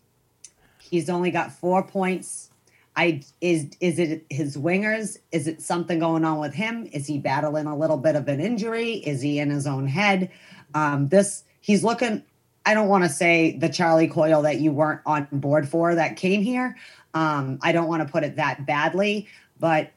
He's 0.78 1.08
only 1.08 1.30
got 1.30 1.52
four 1.52 1.82
points. 1.82 2.50
I 2.96 3.22
is 3.40 3.70
is 3.80 3.98
it 3.98 4.26
his 4.28 4.58
wingers? 4.58 5.16
Is 5.32 5.46
it 5.46 5.62
something 5.62 5.98
going 5.98 6.24
on 6.24 6.38
with 6.38 6.52
him? 6.52 6.86
Is 6.92 7.06
he 7.06 7.18
battling 7.18 7.66
a 7.66 7.76
little 7.76 7.96
bit 7.96 8.14
of 8.14 8.28
an 8.28 8.40
injury? 8.40 8.94
Is 8.94 9.22
he 9.22 9.38
in 9.38 9.48
his 9.48 9.66
own 9.66 9.86
head? 9.86 10.30
Um, 10.74 11.08
this 11.08 11.44
he's 11.60 11.82
looking. 11.82 12.22
I 12.66 12.74
don't 12.74 12.88
want 12.88 13.04
to 13.04 13.08
say 13.08 13.56
the 13.56 13.68
Charlie 13.68 14.08
Coyle 14.08 14.42
that 14.42 14.60
you 14.60 14.72
weren't 14.72 15.00
on 15.06 15.28
board 15.30 15.68
for 15.68 15.94
that 15.94 16.16
came 16.16 16.42
here. 16.42 16.76
Um, 17.14 17.58
I 17.62 17.72
don't 17.72 17.86
want 17.86 18.02
to 18.02 18.12
put 18.12 18.24
it 18.24 18.36
that 18.36 18.66
badly, 18.66 19.28
but 19.58 19.92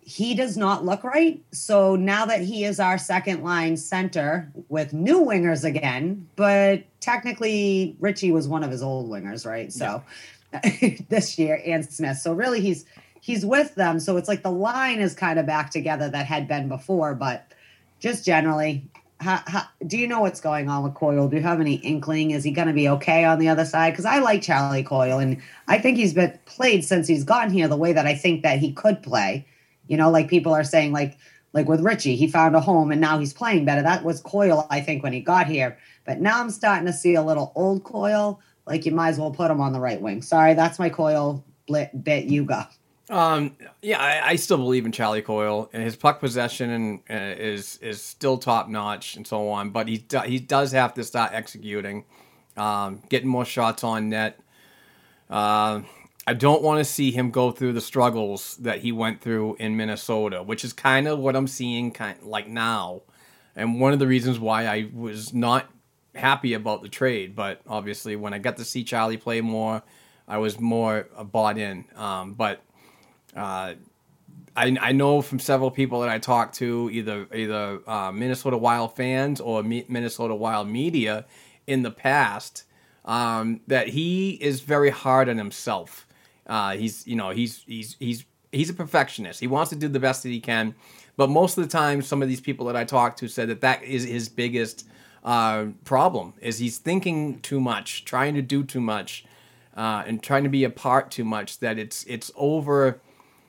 he 0.00 0.36
does 0.36 0.56
not 0.56 0.84
look 0.84 1.02
right. 1.02 1.42
So 1.50 1.96
now 1.96 2.24
that 2.26 2.40
he 2.40 2.64
is 2.64 2.78
our 2.78 2.96
second 2.96 3.42
line 3.42 3.76
center 3.76 4.50
with 4.68 4.92
new 4.92 5.18
wingers 5.18 5.64
again, 5.64 6.28
but 6.36 6.84
technically 7.00 7.96
Ritchie 7.98 8.30
was 8.30 8.46
one 8.46 8.62
of 8.62 8.70
his 8.70 8.84
old 8.84 9.10
wingers, 9.10 9.44
right? 9.44 9.72
So 9.72 10.04
this 11.08 11.36
year 11.38 11.60
and 11.66 11.84
Smith. 11.84 12.18
So 12.18 12.32
really 12.32 12.60
he's 12.60 12.86
he's 13.20 13.44
with 13.44 13.74
them. 13.74 13.98
So 13.98 14.16
it's 14.16 14.28
like 14.28 14.44
the 14.44 14.52
line 14.52 15.00
is 15.00 15.12
kind 15.12 15.40
of 15.40 15.46
back 15.46 15.70
together 15.70 16.08
that 16.08 16.26
had 16.26 16.46
been 16.46 16.68
before, 16.68 17.16
but 17.16 17.52
just 17.98 18.24
generally 18.24 18.88
how, 19.20 19.40
how, 19.46 19.62
do 19.86 19.96
you 19.96 20.06
know 20.06 20.20
what's 20.20 20.40
going 20.40 20.68
on 20.68 20.84
with 20.84 20.94
Coyle? 20.94 21.28
Do 21.28 21.36
you 21.36 21.42
have 21.42 21.60
any 21.60 21.76
inkling? 21.76 22.32
Is 22.32 22.44
he 22.44 22.50
going 22.50 22.68
to 22.68 22.74
be 22.74 22.88
okay 22.88 23.24
on 23.24 23.38
the 23.38 23.48
other 23.48 23.64
side? 23.64 23.92
Because 23.92 24.04
I 24.04 24.18
like 24.18 24.42
Charlie 24.42 24.82
Coyle, 24.82 25.18
and 25.18 25.40
I 25.68 25.78
think 25.78 25.96
he's 25.96 26.14
been 26.14 26.38
played 26.44 26.84
since 26.84 27.08
he's 27.08 27.24
gotten 27.24 27.52
here 27.52 27.68
the 27.68 27.76
way 27.76 27.92
that 27.92 28.06
I 28.06 28.14
think 28.14 28.42
that 28.42 28.58
he 28.58 28.72
could 28.72 29.02
play. 29.02 29.46
You 29.88 29.96
know, 29.96 30.10
like 30.10 30.28
people 30.28 30.52
are 30.52 30.64
saying, 30.64 30.92
like 30.92 31.16
like 31.56 31.68
with 31.68 31.80
Ritchie, 31.80 32.16
he 32.16 32.26
found 32.26 32.54
a 32.54 32.60
home 32.60 32.92
and 32.92 33.00
now 33.00 33.18
he's 33.18 33.32
playing 33.32 33.64
better. 33.64 33.80
That 33.80 34.04
was 34.04 34.20
Coyle, 34.20 34.66
I 34.68 34.82
think, 34.82 35.02
when 35.02 35.14
he 35.14 35.20
got 35.20 35.46
here. 35.46 35.78
But 36.04 36.20
now 36.20 36.38
I'm 36.38 36.50
starting 36.50 36.84
to 36.84 36.92
see 36.92 37.14
a 37.14 37.22
little 37.22 37.50
old 37.54 37.82
Coyle. 37.82 38.40
Like 38.66 38.84
you 38.84 38.92
might 38.92 39.08
as 39.08 39.18
well 39.18 39.30
put 39.30 39.50
him 39.50 39.60
on 39.60 39.72
the 39.72 39.80
right 39.80 40.00
wing. 40.00 40.20
Sorry, 40.20 40.52
that's 40.52 40.78
my 40.78 40.90
Coyle 40.90 41.42
bit. 42.02 42.26
You 42.26 42.44
go. 42.44 42.62
Um, 43.08 43.56
yeah, 43.82 44.00
I, 44.00 44.30
I, 44.30 44.36
still 44.36 44.56
believe 44.56 44.84
in 44.84 44.90
Charlie 44.90 45.22
Coyle, 45.22 45.70
and 45.72 45.80
his 45.80 45.94
puck 45.94 46.18
possession 46.18 46.70
and, 46.70 47.00
uh, 47.08 47.40
is 47.40 47.78
is 47.78 48.02
still 48.02 48.36
top 48.36 48.68
notch 48.68 49.14
and 49.14 49.24
so 49.24 49.48
on. 49.48 49.70
But 49.70 49.86
he 49.86 49.98
do, 49.98 50.18
he 50.20 50.40
does 50.40 50.72
have 50.72 50.92
to 50.94 51.04
start 51.04 51.30
executing, 51.32 52.04
um, 52.56 53.02
getting 53.08 53.28
more 53.28 53.44
shots 53.44 53.84
on 53.84 54.08
net. 54.08 54.40
Uh, 55.30 55.82
I 56.26 56.34
don't 56.34 56.62
want 56.62 56.78
to 56.78 56.84
see 56.84 57.12
him 57.12 57.30
go 57.30 57.52
through 57.52 57.74
the 57.74 57.80
struggles 57.80 58.56
that 58.56 58.80
he 58.80 58.90
went 58.90 59.20
through 59.20 59.54
in 59.60 59.76
Minnesota, 59.76 60.42
which 60.42 60.64
is 60.64 60.72
kind 60.72 61.06
of 61.06 61.20
what 61.20 61.36
I'm 61.36 61.46
seeing 61.46 61.92
kind 61.92 62.20
like 62.22 62.48
now, 62.48 63.02
and 63.54 63.80
one 63.80 63.92
of 63.92 64.00
the 64.00 64.08
reasons 64.08 64.40
why 64.40 64.66
I 64.66 64.90
was 64.92 65.32
not 65.32 65.70
happy 66.16 66.54
about 66.54 66.82
the 66.82 66.88
trade. 66.88 67.36
But 67.36 67.60
obviously, 67.68 68.16
when 68.16 68.34
I 68.34 68.38
got 68.38 68.56
to 68.56 68.64
see 68.64 68.82
Charlie 68.82 69.16
play 69.16 69.40
more, 69.40 69.84
I 70.26 70.38
was 70.38 70.58
more 70.58 71.06
bought 71.30 71.56
in. 71.56 71.84
Um, 71.94 72.34
but 72.34 72.62
uh, 73.36 73.74
I, 74.56 74.76
I 74.80 74.92
know 74.92 75.20
from 75.20 75.38
several 75.38 75.70
people 75.70 76.00
that 76.00 76.08
I 76.08 76.18
talked 76.18 76.56
to, 76.56 76.88
either 76.90 77.26
either 77.34 77.80
uh, 77.86 78.10
Minnesota 78.10 78.56
Wild 78.56 78.96
fans 78.96 79.40
or 79.40 79.62
Minnesota 79.62 80.34
Wild 80.34 80.68
media 80.68 81.26
in 81.66 81.82
the 81.82 81.90
past, 81.90 82.64
um, 83.04 83.60
that 83.66 83.88
he 83.88 84.30
is 84.30 84.60
very 84.60 84.90
hard 84.90 85.28
on 85.28 85.36
himself. 85.36 86.06
Uh, 86.46 86.76
he's 86.76 87.06
you 87.06 87.16
know 87.16 87.30
he's 87.30 87.64
he's 87.66 87.96
he's 87.98 88.24
he's 88.50 88.70
a 88.70 88.74
perfectionist. 88.74 89.40
He 89.40 89.46
wants 89.46 89.70
to 89.70 89.76
do 89.76 89.88
the 89.88 90.00
best 90.00 90.22
that 90.22 90.30
he 90.30 90.40
can, 90.40 90.74
but 91.16 91.28
most 91.28 91.58
of 91.58 91.64
the 91.64 91.70
time, 91.70 92.00
some 92.00 92.22
of 92.22 92.28
these 92.28 92.40
people 92.40 92.66
that 92.66 92.76
I 92.76 92.84
talked 92.84 93.18
to 93.18 93.28
said 93.28 93.48
that 93.50 93.60
that 93.60 93.82
is 93.82 94.04
his 94.04 94.30
biggest 94.30 94.88
uh, 95.22 95.66
problem 95.84 96.32
is 96.40 96.58
he's 96.58 96.78
thinking 96.78 97.40
too 97.40 97.60
much, 97.60 98.06
trying 98.06 98.34
to 98.34 98.42
do 98.42 98.64
too 98.64 98.80
much, 98.80 99.26
uh, 99.76 100.04
and 100.06 100.22
trying 100.22 100.44
to 100.44 100.48
be 100.48 100.64
a 100.64 100.70
part 100.70 101.10
too 101.10 101.24
much. 101.24 101.58
That 101.58 101.78
it's 101.78 102.04
it's 102.04 102.30
over 102.36 103.02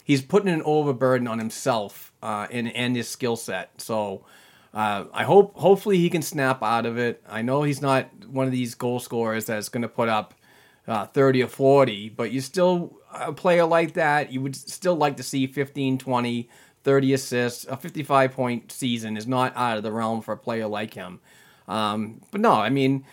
he's 0.07 0.21
putting 0.21 0.47
an 0.47 0.61
overburden 0.63 1.27
on 1.27 1.37
himself 1.37 2.13
uh, 2.23 2.47
and 2.49 2.73
and 2.73 2.95
his 2.95 3.09
skill 3.09 3.35
set. 3.35 3.79
So 3.79 4.25
uh, 4.73 5.05
I 5.13 5.25
hope 5.25 5.55
hopefully 5.57 5.97
he 5.97 6.09
can 6.09 6.21
snap 6.21 6.63
out 6.63 6.85
of 6.85 6.97
it. 6.97 7.21
I 7.27 7.41
know 7.41 7.63
he's 7.63 7.81
not 7.81 8.09
one 8.25 8.45
of 8.45 8.53
these 8.53 8.73
goal 8.73 8.99
scorers 8.99 9.45
that's 9.45 9.69
going 9.69 9.81
to 9.81 9.89
put 9.89 10.07
up 10.07 10.33
uh, 10.87 11.05
30 11.07 11.43
or 11.43 11.47
40, 11.47 12.09
but 12.09 12.31
you 12.31 12.39
still 12.39 12.97
a 13.13 13.33
player 13.33 13.65
like 13.65 13.93
that, 13.93 14.31
you 14.31 14.41
would 14.41 14.55
still 14.55 14.95
like 14.95 15.17
to 15.17 15.23
see 15.23 15.45
15, 15.45 15.97
20, 15.97 16.49
30 16.83 17.13
assists. 17.13 17.65
A 17.65 17.75
55 17.75 18.31
point 18.31 18.71
season 18.71 19.17
is 19.17 19.27
not 19.27 19.55
out 19.57 19.77
of 19.77 19.83
the 19.83 19.91
realm 19.91 20.21
for 20.21 20.33
a 20.33 20.37
player 20.37 20.67
like 20.67 20.93
him. 20.93 21.19
Um, 21.67 22.21
but 22.31 22.39
no, 22.39 22.53
I 22.53 22.69
mean 22.69 23.03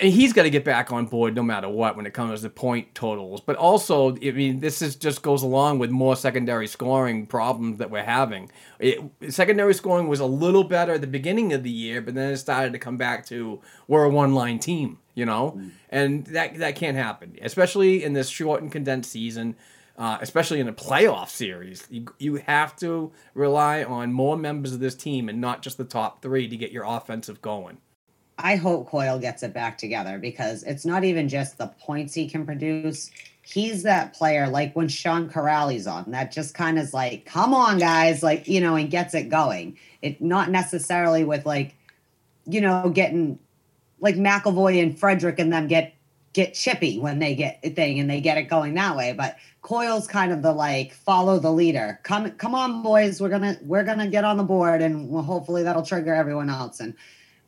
and 0.00 0.12
he's 0.12 0.32
got 0.32 0.44
to 0.44 0.50
get 0.50 0.64
back 0.64 0.92
on 0.92 1.06
board 1.06 1.34
no 1.34 1.42
matter 1.42 1.68
what 1.68 1.96
when 1.96 2.06
it 2.06 2.14
comes 2.14 2.42
to 2.42 2.50
point 2.50 2.94
totals. 2.94 3.40
But 3.40 3.56
also, 3.56 4.16
I 4.16 4.30
mean, 4.30 4.60
this 4.60 4.80
is 4.82 4.96
just 4.96 5.22
goes 5.22 5.42
along 5.42 5.78
with 5.78 5.90
more 5.90 6.16
secondary 6.16 6.66
scoring 6.66 7.26
problems 7.26 7.78
that 7.78 7.90
we're 7.90 8.04
having. 8.04 8.50
It, 8.78 9.00
secondary 9.30 9.74
scoring 9.74 10.08
was 10.08 10.20
a 10.20 10.26
little 10.26 10.64
better 10.64 10.94
at 10.94 11.00
the 11.00 11.06
beginning 11.06 11.52
of 11.52 11.62
the 11.62 11.70
year, 11.70 12.00
but 12.00 12.14
then 12.14 12.32
it 12.32 12.36
started 12.36 12.72
to 12.72 12.78
come 12.78 12.96
back 12.96 13.26
to 13.26 13.60
we're 13.86 14.04
a 14.04 14.10
one 14.10 14.34
line 14.34 14.58
team, 14.58 14.98
you 15.14 15.26
know, 15.26 15.52
mm. 15.56 15.70
and 15.90 16.26
that 16.26 16.58
that 16.58 16.76
can't 16.76 16.96
happen, 16.96 17.36
especially 17.42 18.04
in 18.04 18.12
this 18.12 18.28
short 18.28 18.62
and 18.62 18.70
condensed 18.72 19.10
season. 19.10 19.56
Uh, 19.96 20.16
especially 20.20 20.60
in 20.60 20.68
a 20.68 20.72
playoff 20.72 21.28
series, 21.28 21.84
you, 21.90 22.06
you 22.20 22.36
have 22.36 22.76
to 22.76 23.10
rely 23.34 23.82
on 23.82 24.12
more 24.12 24.36
members 24.36 24.72
of 24.72 24.78
this 24.78 24.94
team 24.94 25.28
and 25.28 25.40
not 25.40 25.60
just 25.60 25.76
the 25.76 25.82
top 25.82 26.22
three 26.22 26.46
to 26.46 26.56
get 26.56 26.70
your 26.70 26.84
offensive 26.84 27.42
going. 27.42 27.78
I 28.38 28.56
hope 28.56 28.88
Coyle 28.88 29.18
gets 29.18 29.42
it 29.42 29.52
back 29.52 29.78
together 29.78 30.18
because 30.18 30.62
it's 30.62 30.86
not 30.86 31.04
even 31.04 31.28
just 31.28 31.58
the 31.58 31.66
points 31.66 32.14
he 32.14 32.28
can 32.28 32.46
produce. 32.46 33.10
He's 33.42 33.82
that 33.82 34.14
player, 34.14 34.46
like 34.46 34.76
when 34.76 34.88
Sean 34.88 35.28
Kuraly's 35.28 35.86
on, 35.86 36.10
that 36.12 36.30
just 36.30 36.54
kind 36.54 36.78
of 36.78 36.84
is 36.84 36.94
like, 36.94 37.24
come 37.24 37.52
on, 37.52 37.78
guys, 37.78 38.22
like, 38.22 38.46
you 38.46 38.60
know, 38.60 38.76
and 38.76 38.90
gets 38.90 39.14
it 39.14 39.28
going. 39.28 39.76
It 40.02 40.20
not 40.20 40.50
necessarily 40.50 41.24
with 41.24 41.46
like, 41.46 41.74
you 42.46 42.60
know, 42.60 42.90
getting 42.90 43.38
like 44.00 44.14
McAvoy 44.16 44.80
and 44.82 44.98
Frederic 44.98 45.38
and 45.38 45.52
them 45.52 45.66
get 45.66 45.94
get 46.34 46.54
chippy 46.54 46.98
when 46.98 47.18
they 47.18 47.34
get 47.34 47.58
a 47.64 47.70
thing 47.70 47.98
and 47.98 48.08
they 48.08 48.20
get 48.20 48.38
it 48.38 48.44
going 48.44 48.74
that 48.74 48.96
way. 48.96 49.12
But 49.12 49.36
Coyle's 49.62 50.06
kind 50.06 50.30
of 50.30 50.42
the 50.42 50.52
like 50.52 50.92
follow 50.92 51.38
the 51.38 51.50
leader. 51.50 51.98
Come 52.04 52.30
come 52.32 52.54
on, 52.54 52.82
boys, 52.82 53.20
we're 53.20 53.28
gonna 53.30 53.58
we're 53.62 53.82
gonna 53.82 54.08
get 54.08 54.24
on 54.24 54.36
the 54.36 54.44
board 54.44 54.82
and 54.82 55.10
well, 55.10 55.22
hopefully 55.22 55.62
that'll 55.62 55.82
trigger 55.82 56.14
everyone 56.14 56.50
else. 56.50 56.80
And 56.80 56.94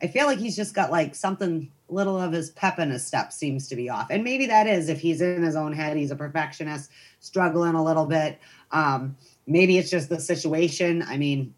I 0.01 0.07
feel 0.07 0.25
like 0.25 0.39
he's 0.39 0.55
just 0.55 0.73
got 0.73 0.91
like 0.91 1.15
something 1.15 1.71
little 1.89 2.19
of 2.19 2.31
his 2.31 2.49
pep 2.51 2.79
in 2.79 2.89
his 2.89 3.05
step 3.05 3.31
seems 3.31 3.67
to 3.67 3.75
be 3.75 3.89
off. 3.89 4.07
And 4.09 4.23
maybe 4.23 4.47
that 4.47 4.67
is 4.67 4.89
if 4.89 4.99
he's 4.99 5.21
in 5.21 5.43
his 5.43 5.55
own 5.55 5.73
head, 5.73 5.97
he's 5.97 6.11
a 6.11 6.15
perfectionist, 6.15 6.89
struggling 7.19 7.75
a 7.75 7.83
little 7.83 8.05
bit. 8.05 8.39
Um, 8.71 9.17
maybe 9.45 9.77
it's 9.77 9.89
just 9.89 10.09
the 10.09 10.19
situation. 10.19 11.03
I 11.03 11.17
mean, 11.17 11.53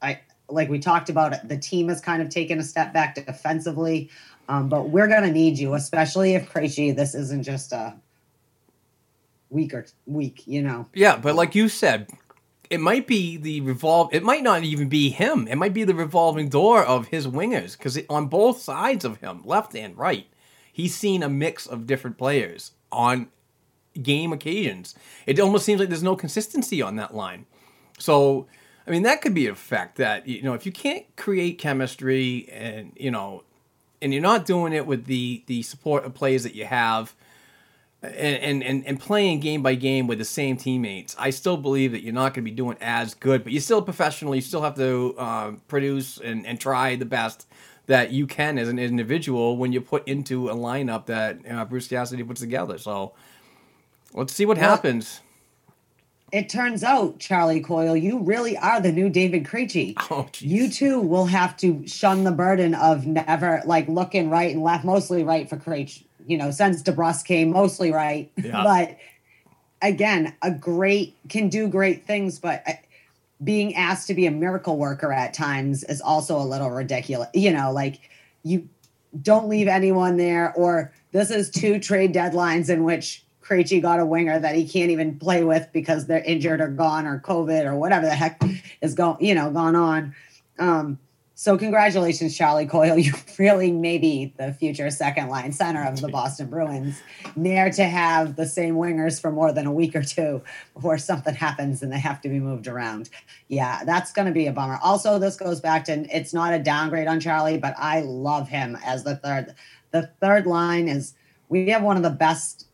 I 0.00 0.20
like 0.48 0.68
we 0.68 0.78
talked 0.78 1.10
about 1.10 1.48
the 1.48 1.58
team 1.58 1.88
has 1.88 2.00
kind 2.00 2.22
of 2.22 2.28
taken 2.28 2.58
a 2.58 2.64
step 2.64 2.92
back 2.92 3.14
defensively. 3.14 4.10
Um, 4.48 4.68
but 4.68 4.88
we're 4.88 5.08
gonna 5.08 5.32
need 5.32 5.58
you, 5.58 5.74
especially 5.74 6.34
if 6.34 6.50
Krejci, 6.50 6.94
this 6.94 7.14
isn't 7.14 7.42
just 7.42 7.72
a 7.72 7.94
week 9.50 9.74
or 9.74 9.86
week, 10.06 10.46
you 10.46 10.62
know. 10.62 10.86
Yeah, 10.94 11.16
but 11.16 11.34
like 11.34 11.54
you 11.54 11.68
said, 11.68 12.08
it 12.72 12.80
might 12.80 13.06
be 13.06 13.36
the 13.36 13.60
revolve. 13.60 14.08
It 14.14 14.22
might 14.22 14.42
not 14.42 14.64
even 14.64 14.88
be 14.88 15.10
him. 15.10 15.46
It 15.46 15.56
might 15.56 15.74
be 15.74 15.84
the 15.84 15.94
revolving 15.94 16.48
door 16.48 16.82
of 16.82 17.08
his 17.08 17.26
wingers 17.28 17.76
because 17.76 17.98
on 18.08 18.28
both 18.28 18.62
sides 18.62 19.04
of 19.04 19.18
him, 19.18 19.42
left 19.44 19.76
and 19.76 19.94
right, 19.94 20.26
he's 20.72 20.96
seen 20.96 21.22
a 21.22 21.28
mix 21.28 21.66
of 21.66 21.86
different 21.86 22.16
players 22.16 22.72
on 22.90 23.28
game 24.02 24.32
occasions. 24.32 24.94
It 25.26 25.38
almost 25.38 25.66
seems 25.66 25.80
like 25.80 25.90
there's 25.90 26.02
no 26.02 26.16
consistency 26.16 26.80
on 26.80 26.96
that 26.96 27.14
line. 27.14 27.44
So, 27.98 28.46
I 28.86 28.90
mean, 28.90 29.02
that 29.02 29.20
could 29.20 29.34
be 29.34 29.48
a 29.48 29.54
fact 29.54 29.98
that 29.98 30.26
you 30.26 30.40
know 30.42 30.54
if 30.54 30.64
you 30.64 30.72
can't 30.72 31.04
create 31.14 31.58
chemistry 31.58 32.48
and 32.50 32.92
you 32.96 33.10
know, 33.10 33.44
and 34.00 34.14
you're 34.14 34.22
not 34.22 34.46
doing 34.46 34.72
it 34.72 34.86
with 34.86 35.04
the 35.04 35.42
the 35.44 35.60
support 35.60 36.06
of 36.06 36.14
players 36.14 36.42
that 36.44 36.54
you 36.54 36.64
have 36.64 37.14
and, 38.02 38.64
and, 38.64 38.84
and 38.84 38.98
playing 38.98 39.40
game 39.40 39.62
by 39.62 39.74
game 39.74 40.06
with 40.06 40.18
the 40.18 40.24
same 40.24 40.56
teammates, 40.56 41.14
I 41.18 41.30
still 41.30 41.56
believe 41.56 41.92
that 41.92 42.02
you're 42.02 42.12
not 42.12 42.34
going 42.34 42.44
to 42.44 42.50
be 42.50 42.56
doing 42.56 42.76
as 42.80 43.14
good, 43.14 43.44
but 43.44 43.52
you're 43.52 43.62
still 43.62 43.82
professional. 43.82 44.34
You 44.34 44.40
still 44.40 44.62
have 44.62 44.74
to 44.76 45.14
uh, 45.16 45.52
produce 45.68 46.18
and, 46.18 46.44
and 46.46 46.60
try 46.60 46.96
the 46.96 47.04
best 47.04 47.46
that 47.86 48.10
you 48.10 48.26
can 48.26 48.58
as 48.58 48.68
an 48.68 48.78
individual 48.78 49.56
when 49.56 49.72
you 49.72 49.80
put 49.80 50.06
into 50.06 50.48
a 50.48 50.54
lineup 50.54 51.06
that 51.06 51.38
uh, 51.48 51.64
Bruce 51.64 51.88
Cassidy 51.88 52.24
puts 52.24 52.40
together. 52.40 52.78
So 52.78 53.12
let's 54.14 54.32
see 54.32 54.46
what 54.46 54.58
well, 54.58 54.70
happens. 54.70 55.20
It 56.32 56.48
turns 56.48 56.82
out, 56.82 57.18
Charlie 57.18 57.60
Coyle, 57.60 57.96
you 57.96 58.20
really 58.20 58.56
are 58.56 58.80
the 58.80 58.90
new 58.90 59.10
David 59.10 59.44
Krejci. 59.44 59.94
Oh, 60.10 60.28
you 60.38 60.70
too 60.70 61.00
will 61.00 61.26
have 61.26 61.56
to 61.58 61.86
shun 61.86 62.24
the 62.24 62.32
burden 62.32 62.74
of 62.74 63.06
never 63.06 63.62
like 63.64 63.86
looking 63.88 64.30
right 64.30 64.52
and 64.52 64.62
left, 64.62 64.84
mostly 64.84 65.22
right 65.22 65.48
for 65.48 65.56
Krejci 65.56 66.04
you 66.26 66.36
know, 66.36 66.50
since 66.50 66.82
DeBrusk 66.82 67.24
came, 67.24 67.50
mostly 67.50 67.92
right. 67.92 68.30
Yeah. 68.42 68.62
but 68.64 68.98
again, 69.80 70.34
a 70.42 70.50
great 70.50 71.16
can 71.28 71.48
do 71.48 71.68
great 71.68 72.06
things, 72.06 72.38
but 72.38 72.62
uh, 72.66 72.72
being 73.42 73.74
asked 73.74 74.06
to 74.06 74.14
be 74.14 74.26
a 74.26 74.30
miracle 74.30 74.78
worker 74.78 75.12
at 75.12 75.34
times 75.34 75.84
is 75.84 76.00
also 76.00 76.38
a 76.38 76.44
little 76.44 76.70
ridiculous. 76.70 77.28
You 77.34 77.52
know, 77.52 77.72
like 77.72 78.00
you 78.42 78.68
don't 79.20 79.48
leave 79.48 79.68
anyone 79.68 80.16
there 80.16 80.52
or 80.54 80.92
this 81.12 81.30
is 81.30 81.50
two 81.50 81.78
trade 81.78 82.14
deadlines 82.14 82.70
in 82.70 82.84
which 82.84 83.24
Krejci 83.42 83.82
got 83.82 84.00
a 84.00 84.06
winger 84.06 84.38
that 84.38 84.54
he 84.54 84.66
can't 84.66 84.90
even 84.90 85.18
play 85.18 85.44
with 85.44 85.68
because 85.72 86.06
they're 86.06 86.22
injured 86.24 86.60
or 86.60 86.68
gone 86.68 87.06
or 87.06 87.18
COVID 87.18 87.64
or 87.64 87.74
whatever 87.76 88.06
the 88.06 88.14
heck 88.14 88.40
is 88.80 88.94
going, 88.94 89.22
you 89.24 89.34
know, 89.34 89.50
gone 89.50 89.76
on. 89.76 90.14
Um, 90.58 90.98
so 91.42 91.58
congratulations, 91.58 92.36
Charlie 92.36 92.66
Coyle. 92.66 92.96
You 93.02 93.14
really 93.36 93.72
may 93.72 93.98
be 93.98 94.32
the 94.36 94.52
future 94.52 94.88
second 94.90 95.26
line 95.26 95.50
center 95.50 95.82
of 95.82 96.00
the 96.00 96.06
Boston 96.06 96.46
Bruins. 96.46 97.02
Near 97.34 97.68
to 97.70 97.82
have 97.82 98.36
the 98.36 98.46
same 98.46 98.76
wingers 98.76 99.20
for 99.20 99.32
more 99.32 99.50
than 99.50 99.66
a 99.66 99.72
week 99.72 99.96
or 99.96 100.04
two 100.04 100.40
before 100.72 100.98
something 100.98 101.34
happens 101.34 101.82
and 101.82 101.90
they 101.90 101.98
have 101.98 102.20
to 102.20 102.28
be 102.28 102.38
moved 102.38 102.68
around. 102.68 103.10
Yeah, 103.48 103.82
that's 103.84 104.12
going 104.12 104.26
to 104.26 104.32
be 104.32 104.46
a 104.46 104.52
bummer. 104.52 104.78
Also, 104.84 105.18
this 105.18 105.34
goes 105.34 105.60
back 105.60 105.84
to 105.86 106.06
it's 106.16 106.32
not 106.32 106.52
a 106.52 106.60
downgrade 106.60 107.08
on 107.08 107.18
Charlie, 107.18 107.58
but 107.58 107.74
I 107.76 108.02
love 108.02 108.48
him 108.48 108.78
as 108.84 109.02
the 109.02 109.16
third. 109.16 109.52
The 109.90 110.12
third 110.20 110.46
line 110.46 110.86
is 110.86 111.14
we 111.48 111.70
have 111.70 111.82
one 111.82 111.96
of 111.96 112.04
the 112.04 112.10
best. 112.10 112.68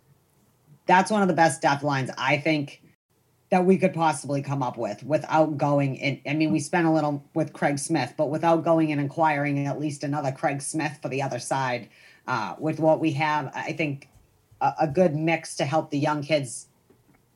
That's 0.84 1.10
one 1.10 1.22
of 1.22 1.28
the 1.28 1.34
best 1.34 1.62
depth 1.62 1.82
lines 1.82 2.10
I 2.18 2.36
think 2.36 2.82
that 3.51 3.64
we 3.64 3.78
could 3.78 3.94
possibly 3.94 4.42
come 4.42 4.62
up 4.62 4.76
with 4.76 5.03
without 5.03 5.57
going 5.57 5.96
in. 5.96 6.20
I 6.26 6.34
mean, 6.34 6.53
we 6.53 6.61
spent 6.61 6.86
a 6.86 6.90
little 6.92 7.24
with 7.34 7.53
Craig 7.53 7.78
Smith, 7.78 8.14
but 8.16 8.28
without 8.30 8.62
going 8.64 8.92
and 8.92 9.01
inquiring 9.01 9.66
at 9.66 9.80
least 9.80 10.05
another 10.05 10.32
Craig 10.32 10.61
Smith 10.61 10.99
for 11.01 11.09
the 11.09 11.22
other 11.22 11.38
side. 11.38 11.88
Uh, 12.26 12.55
with 12.59 12.78
what 12.78 13.01
we 13.01 13.12
have, 13.12 13.51
I 13.55 13.72
think 13.72 14.07
a, 14.61 14.74
a 14.82 14.86
good 14.86 15.14
mix 15.14 15.57
to 15.57 15.64
help 15.64 15.90
the 15.90 15.99
young 15.99 16.22
kids 16.22 16.66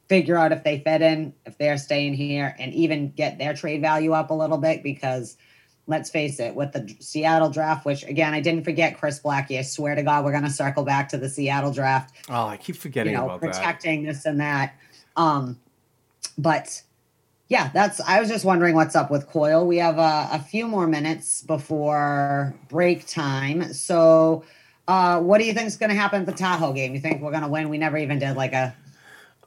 figure 0.06 0.36
out 0.36 0.52
if 0.52 0.64
they 0.64 0.80
fit 0.80 1.00
in, 1.00 1.32
if 1.46 1.56
they're 1.56 1.78
staying 1.78 2.12
here, 2.12 2.54
and 2.58 2.74
even 2.74 3.10
get 3.12 3.38
their 3.38 3.54
trade 3.54 3.80
value 3.80 4.12
up 4.12 4.28
a 4.28 4.34
little 4.34 4.58
bit 4.58 4.82
because 4.82 5.38
let's 5.86 6.10
face 6.10 6.38
it, 6.38 6.54
with 6.54 6.72
the 6.72 6.94
Seattle 7.00 7.50
draft, 7.50 7.84
which 7.86 8.04
again, 8.04 8.34
I 8.34 8.40
didn't 8.40 8.64
forget 8.64 8.98
Chris 8.98 9.18
Blackie. 9.18 9.58
I 9.58 9.62
swear 9.62 9.94
to 9.94 10.02
God, 10.02 10.24
we're 10.24 10.30
going 10.30 10.44
to 10.44 10.50
circle 10.50 10.84
back 10.84 11.08
to 11.08 11.18
the 11.18 11.28
Seattle 11.28 11.72
draft. 11.72 12.14
Oh, 12.28 12.46
I 12.46 12.56
keep 12.56 12.76
forgetting 12.76 13.12
You 13.12 13.18
know, 13.18 13.24
about 13.24 13.40
that. 13.40 13.52
protecting 13.54 14.02
this 14.04 14.24
and 14.26 14.38
that. 14.40 14.74
Um, 15.16 15.58
but 16.38 16.82
yeah, 17.52 17.70
that's. 17.74 18.00
I 18.00 18.18
was 18.18 18.30
just 18.30 18.44
wondering 18.44 18.74
what's 18.74 18.96
up 18.96 19.10
with 19.10 19.26
Coyle. 19.26 19.66
We 19.66 19.76
have 19.76 19.98
a, 19.98 20.28
a 20.32 20.38
few 20.38 20.66
more 20.66 20.86
minutes 20.86 21.42
before 21.42 22.54
break 22.70 23.06
time. 23.06 23.74
So, 23.74 24.44
uh, 24.88 25.20
what 25.20 25.38
do 25.38 25.44
you 25.44 25.52
think 25.52 25.66
is 25.66 25.76
going 25.76 25.90
to 25.90 25.96
happen 25.96 26.20
at 26.20 26.26
the 26.26 26.32
Tahoe 26.32 26.72
game? 26.72 26.94
You 26.94 27.00
think 27.00 27.20
we're 27.20 27.30
going 27.30 27.42
to 27.42 27.48
win? 27.48 27.68
We 27.68 27.76
never 27.76 27.98
even 27.98 28.18
did 28.18 28.36
like 28.36 28.54
a. 28.54 28.74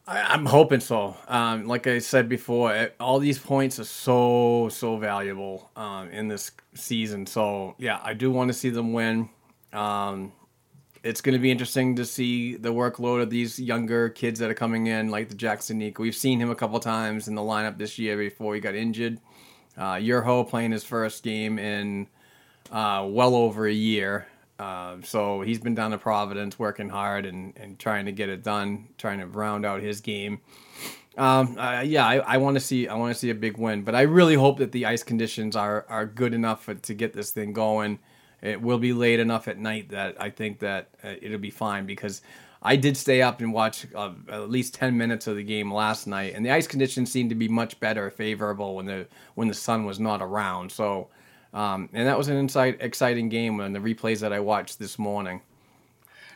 I, 0.05 0.21
I'm 0.21 0.45
hoping 0.45 0.81
so. 0.81 1.17
Um, 1.27 1.65
like 1.65 1.88
I 1.88 1.97
said 1.97 2.29
before, 2.29 2.75
it, 2.75 2.95
all 2.99 3.17
these 3.17 3.39
points 3.39 3.79
are 3.79 3.86
so 3.86 4.69
so 4.69 4.97
valuable 4.97 5.71
um, 5.75 6.09
in 6.11 6.27
this 6.27 6.51
season. 6.75 7.25
So 7.25 7.73
yeah, 7.79 7.99
I 8.03 8.13
do 8.13 8.29
want 8.29 8.49
to 8.49 8.53
see 8.53 8.69
them 8.69 8.93
win. 8.93 9.29
Um, 9.73 10.31
it's 11.06 11.22
going 11.22 11.34
to 11.34 11.39
be 11.39 11.51
interesting 11.51 11.95
to 11.95 12.03
see 12.03 12.56
the 12.56 12.74
workload 12.74 13.22
of 13.22 13.30
these 13.30 13.60
younger 13.60 14.10
kids 14.10 14.39
that 14.39 14.49
are 14.49 14.56
coming 14.56 14.88
in, 14.88 15.10
like 15.10 15.30
the 15.30 15.36
Jack 15.36 15.60
Studnicka. 15.60 15.99
We've 15.99 16.16
seen 16.16 16.41
him 16.41 16.49
a 16.49 16.56
couple 16.56 16.80
times 16.80 17.28
in 17.28 17.36
the 17.36 17.43
lineup 17.43 17.78
this 17.78 17.99
year 17.99 18.18
before 18.18 18.56
he 18.56 18.60
got 18.60 18.74
injured. 18.74 19.20
Uh, 19.78 19.93
Urho 19.93 20.49
playing 20.49 20.72
his 20.72 20.84
first 20.84 21.22
game 21.22 21.60
in 21.60 22.08
uh, 22.72 23.06
well 23.08 23.36
over 23.36 23.68
a 23.68 23.72
year. 23.72 24.26
Uh, 24.58 24.97
so 25.03 25.41
he's 25.41 25.60
been 25.60 25.76
down 25.76 25.91
to 25.91 25.99
Providence 25.99 26.58
working 26.58 26.89
hard 26.89 27.28
and, 27.28 27.53
and 27.56 27.78
trying 27.78 28.06
to 28.06 28.12
get 28.12 28.30
it 28.30 28.41
done, 28.41 28.88
trying 28.97 29.20
to 29.20 29.28
round 29.28 29.64
out 29.64 29.84
his 29.84 30.01
game. 30.01 30.41
Um, 31.20 31.56
uh, 31.60 31.82
yeah, 31.86 32.08
I, 32.08 32.16
I 32.18 32.38
want 32.38 32.56
to 32.56 32.60
see 32.60 32.88
I 32.88 32.95
want 32.95 33.14
to 33.14 33.20
see 33.20 33.30
a 33.30 33.36
big 33.36 33.58
win, 33.58 33.84
but 33.84 33.93
I 33.93 34.01
really 34.01 34.36
hope 34.36 34.58
that 34.58 34.72
the 34.72 34.86
ice 34.86 35.03
conditions 35.03 35.56
are 35.56 35.86
are 35.88 36.06
good 36.06 36.34
enough 36.34 36.64
for, 36.64 36.74
to 36.74 36.93
get 36.93 37.14
this 37.14 37.32
thing 37.32 37.53
going. 37.53 37.99
It 38.46 38.62
will 38.62 38.78
be 38.78 38.93
late 38.93 39.20
enough 39.20 39.48
at 39.48 39.58
night 39.58 39.89
that 39.89 40.22
I 40.22 40.30
think 40.30 40.60
that 40.60 40.89
uh, 41.04 41.16
it'll 41.20 41.39
be 41.39 41.50
fine 41.50 41.88
because 41.88 42.22
I 42.62 42.76
did 42.76 42.96
stay 42.96 43.24
up 43.24 43.41
and 43.41 43.52
watch 43.52 43.88
uh, 43.96 44.12
at 44.30 44.52
least 44.52 44.76
ten 44.76 44.96
minutes 44.96 45.26
of 45.26 45.36
the 45.36 45.43
game 45.43 45.74
last 45.74 46.06
night, 46.06 46.36
and 46.36 46.46
the 46.46 46.52
ice 46.52 46.68
conditions 46.68 47.12
seemed 47.12 47.30
to 47.32 47.36
be 47.36 47.48
much 47.48 47.80
better, 47.80 48.10
favorable 48.12 48.76
when 48.76 48.86
the 48.86 49.08
when 49.34 49.48
the 49.48 49.56
sun 49.56 49.84
was 49.86 50.00
not 50.00 50.22
around. 50.22 50.72
So, 50.72 51.08
um, 51.56 51.89
and 51.91 52.08
that 52.08 52.20
was 52.20 52.28
an 52.28 52.38
inside 52.38 52.78
exciting 52.82 53.30
game 53.30 53.60
on 53.60 53.74
the 53.74 53.80
replays 53.80 54.20
that 54.20 54.32
I 54.32 54.39
watched 54.39 54.78
this 54.78 55.00
morning. 55.00 55.41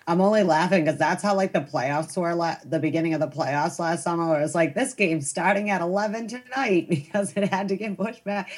I'm 0.08 0.22
only 0.22 0.42
laughing 0.42 0.86
because 0.86 0.98
that's 0.98 1.22
how 1.22 1.36
like 1.36 1.54
the 1.54 1.62
playoffs 1.62 2.18
were 2.18 2.34
la- 2.34 2.58
the 2.66 2.80
beginning 2.80 3.14
of 3.14 3.20
the 3.20 3.28
playoffs 3.28 3.78
last 3.78 4.04
summer. 4.04 4.28
Where 4.28 4.40
it 4.40 4.42
was 4.42 4.56
like 4.56 4.74
this 4.74 4.96
game 4.96 5.22
starting 5.22 5.70
at 5.70 5.82
11 5.82 6.28
tonight 6.28 6.90
because 6.90 7.38
it 7.38 7.50
had 7.50 7.68
to 7.68 7.76
get 7.76 7.96
pushed 7.96 8.24
back. 8.24 8.50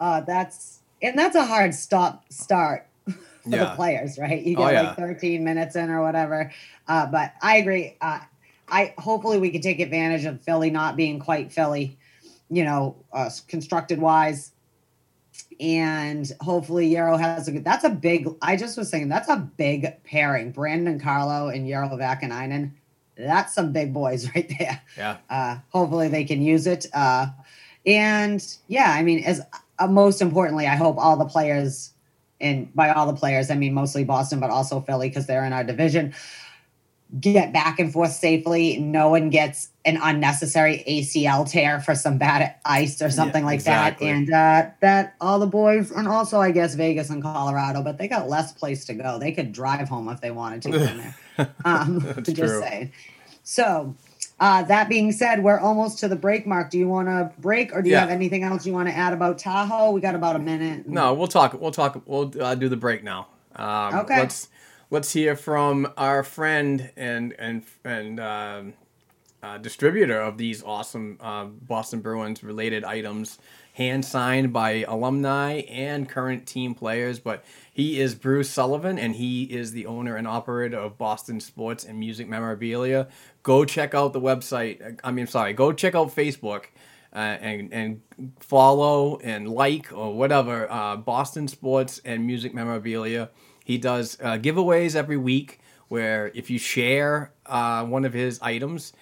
Uh, 0.00 0.20
that's 0.22 0.80
and 1.02 1.18
that's 1.18 1.36
a 1.36 1.44
hard 1.44 1.74
stop 1.74 2.24
start 2.32 2.86
for 3.06 3.14
Yeah. 3.46 3.64
the 3.64 3.70
players, 3.76 4.18
right? 4.18 4.42
You 4.42 4.56
Oh, 4.56 4.64
get 4.66 4.72
yeah. 4.74 4.82
like 4.88 4.96
13 4.96 5.44
minutes 5.44 5.76
in 5.76 5.90
or 5.90 6.02
whatever. 6.02 6.52
Uh, 6.86 7.06
but 7.06 7.32
I 7.42 7.58
agree. 7.58 7.96
Uh, 8.00 8.20
I 8.68 8.94
hopefully 8.98 9.38
we 9.38 9.50
can 9.50 9.60
take 9.62 9.80
advantage 9.80 10.24
of 10.24 10.40
Philly 10.42 10.70
not 10.70 10.96
being 10.96 11.18
quite 11.18 11.52
Philly, 11.52 11.96
you 12.50 12.64
know, 12.64 12.96
uh, 13.12 13.30
constructed 13.46 14.00
wise. 14.00 14.52
And 15.60 16.30
hopefully 16.40 16.90
Urho 16.90 17.18
has 17.18 17.48
a 17.48 17.52
good. 17.52 17.64
That's 17.64 17.84
a 17.84 17.90
big. 17.90 18.28
I 18.42 18.56
just 18.56 18.76
was 18.76 18.88
saying 18.88 19.08
that's 19.08 19.28
a 19.28 19.36
big 19.36 20.02
pairing. 20.04 20.52
Brandon 20.52 21.00
Carlo 21.00 21.48
and 21.48 21.66
Urho 21.66 21.98
Vakkanainen. 21.98 22.72
That's 23.16 23.54
some 23.54 23.72
big 23.72 23.92
boys 23.92 24.28
right 24.34 24.50
there. 24.58 24.80
Yeah. 24.96 25.16
Uh, 25.28 25.58
hopefully 25.70 26.08
they 26.08 26.24
can 26.24 26.42
use 26.42 26.66
it. 26.66 26.86
Uh, 26.92 27.26
and 27.86 28.44
yeah, 28.68 28.92
I 28.92 29.02
mean, 29.02 29.24
as 29.24 29.40
uh, 29.78 29.86
most 29.86 30.20
importantly, 30.22 30.66
I 30.66 30.76
hope 30.76 30.96
all 30.98 31.16
the 31.16 31.24
players, 31.24 31.92
and 32.40 32.74
by 32.74 32.90
all 32.90 33.06
the 33.06 33.14
players, 33.14 33.50
I 33.50 33.54
mean 33.54 33.74
mostly 33.74 34.04
Boston, 34.04 34.40
but 34.40 34.50
also 34.50 34.80
Philly 34.80 35.08
because 35.08 35.26
they're 35.26 35.44
in 35.44 35.52
our 35.52 35.64
division, 35.64 36.14
get 37.18 37.52
back 37.52 37.78
and 37.78 37.92
forth 37.92 38.12
safely. 38.12 38.78
No 38.78 39.08
one 39.08 39.30
gets 39.30 39.70
an 39.84 39.98
unnecessary 40.02 40.84
ACL 40.86 41.50
tear 41.50 41.80
for 41.80 41.94
some 41.94 42.18
bad 42.18 42.54
ice 42.64 43.00
or 43.00 43.10
something 43.10 43.44
like 43.44 43.54
exactly. 43.54 44.08
that. 44.08 44.12
And 44.12 44.32
uh, 44.32 44.70
that 44.80 45.14
all 45.20 45.38
the 45.38 45.46
boys, 45.46 45.90
and 45.90 46.06
also 46.06 46.40
I 46.40 46.50
guess 46.50 46.74
Vegas 46.74 47.10
and 47.10 47.22
Colorado, 47.22 47.82
but 47.82 47.98
they 47.98 48.08
got 48.08 48.28
less 48.28 48.52
place 48.52 48.84
to 48.86 48.94
go. 48.94 49.18
They 49.18 49.32
could 49.32 49.52
drive 49.52 49.88
home 49.88 50.08
if 50.08 50.20
they 50.20 50.30
wanted 50.30 50.62
to. 50.62 50.78
there. 50.78 51.16
Um, 51.64 52.00
That's 52.00 52.16
just 52.32 52.36
true. 52.36 52.60
saying. 52.60 52.92
So, 53.44 53.94
uh, 54.40 54.62
that 54.64 54.88
being 54.88 55.10
said, 55.12 55.42
we're 55.42 55.58
almost 55.58 55.98
to 56.00 56.08
the 56.08 56.16
break 56.16 56.46
mark. 56.46 56.70
Do 56.70 56.78
you 56.78 56.88
want 56.88 57.08
to 57.08 57.32
break, 57.40 57.74
or 57.74 57.82
do 57.82 57.88
you 57.88 57.94
Yeah. 57.94 58.00
have 58.00 58.10
anything 58.10 58.42
else 58.44 58.64
you 58.66 58.72
want 58.72 58.88
to 58.88 58.96
add 58.96 59.12
about 59.12 59.38
Tahoe? 59.38 59.90
We 59.90 60.00
got 60.00 60.14
about 60.14 60.36
a 60.36 60.38
minute. 60.40 60.88
No, 60.88 61.14
we'll 61.14 61.26
talk. 61.28 61.60
We'll 61.60 61.72
talk. 61.72 62.00
We'll 62.06 62.30
uh, 62.40 62.54
do 62.54 62.68
the 62.68 62.76
break 62.76 63.02
now. 63.02 63.26
Um, 63.56 63.94
Okay. 64.00 64.18
Let's 64.18 64.48
let's 64.90 65.12
hear 65.12 65.34
from 65.36 65.92
our 65.96 66.22
friend 66.22 66.90
and 66.96 67.34
and 67.38 67.64
and 67.84 68.20
um, 68.20 68.74
uh, 69.42 69.58
distributor 69.58 70.20
of 70.20 70.38
these 70.38 70.62
awesome 70.62 71.18
uh, 71.20 71.44
Boston 71.44 72.00
Bruins 72.00 72.42
related 72.44 72.84
items, 72.84 73.38
hand 73.78 74.04
signed 74.04 74.52
by 74.52 74.84
alumni 74.88 75.60
and 75.68 76.08
current 76.08 76.46
team 76.46 76.74
players. 76.74 77.20
But 77.20 77.44
he 77.72 78.00
is 78.00 78.16
Bruce 78.16 78.50
Sullivan, 78.50 78.98
and 78.98 79.14
he 79.14 79.44
is 79.44 79.70
the 79.70 79.86
owner 79.86 80.16
and 80.16 80.26
operator 80.26 80.78
of 80.78 80.98
Boston 80.98 81.38
Sports 81.38 81.84
and 81.84 81.98
Music 81.98 82.28
Memorabilia. 82.28 83.06
Go 83.44 83.64
check 83.64 83.94
out 83.94 84.12
the 84.12 84.20
website. 84.20 84.98
I 85.04 85.12
mean, 85.12 85.28
sorry, 85.28 85.52
go 85.52 85.72
check 85.72 85.94
out 85.94 86.14
Facebook 86.14 86.64
uh, 87.14 87.38
and 87.40 87.72
and 87.72 88.02
follow 88.40 89.18
and 89.22 89.48
like 89.48 89.92
or 89.92 90.12
whatever 90.12 90.70
uh, 90.70 90.96
Boston 90.96 91.46
Sports 91.46 92.00
and 92.04 92.26
Music 92.26 92.52
Memorabilia. 92.52 93.30
He 93.64 93.78
does 93.78 94.18
uh, 94.20 94.38
giveaways 94.38 94.96
every 94.96 95.16
week 95.16 95.60
where 95.86 96.32
if 96.34 96.50
you 96.50 96.58
share 96.58 97.32
uh, 97.46 97.84
one 97.84 98.04
of 98.04 98.12
his 98.12 98.40
items 98.42 98.92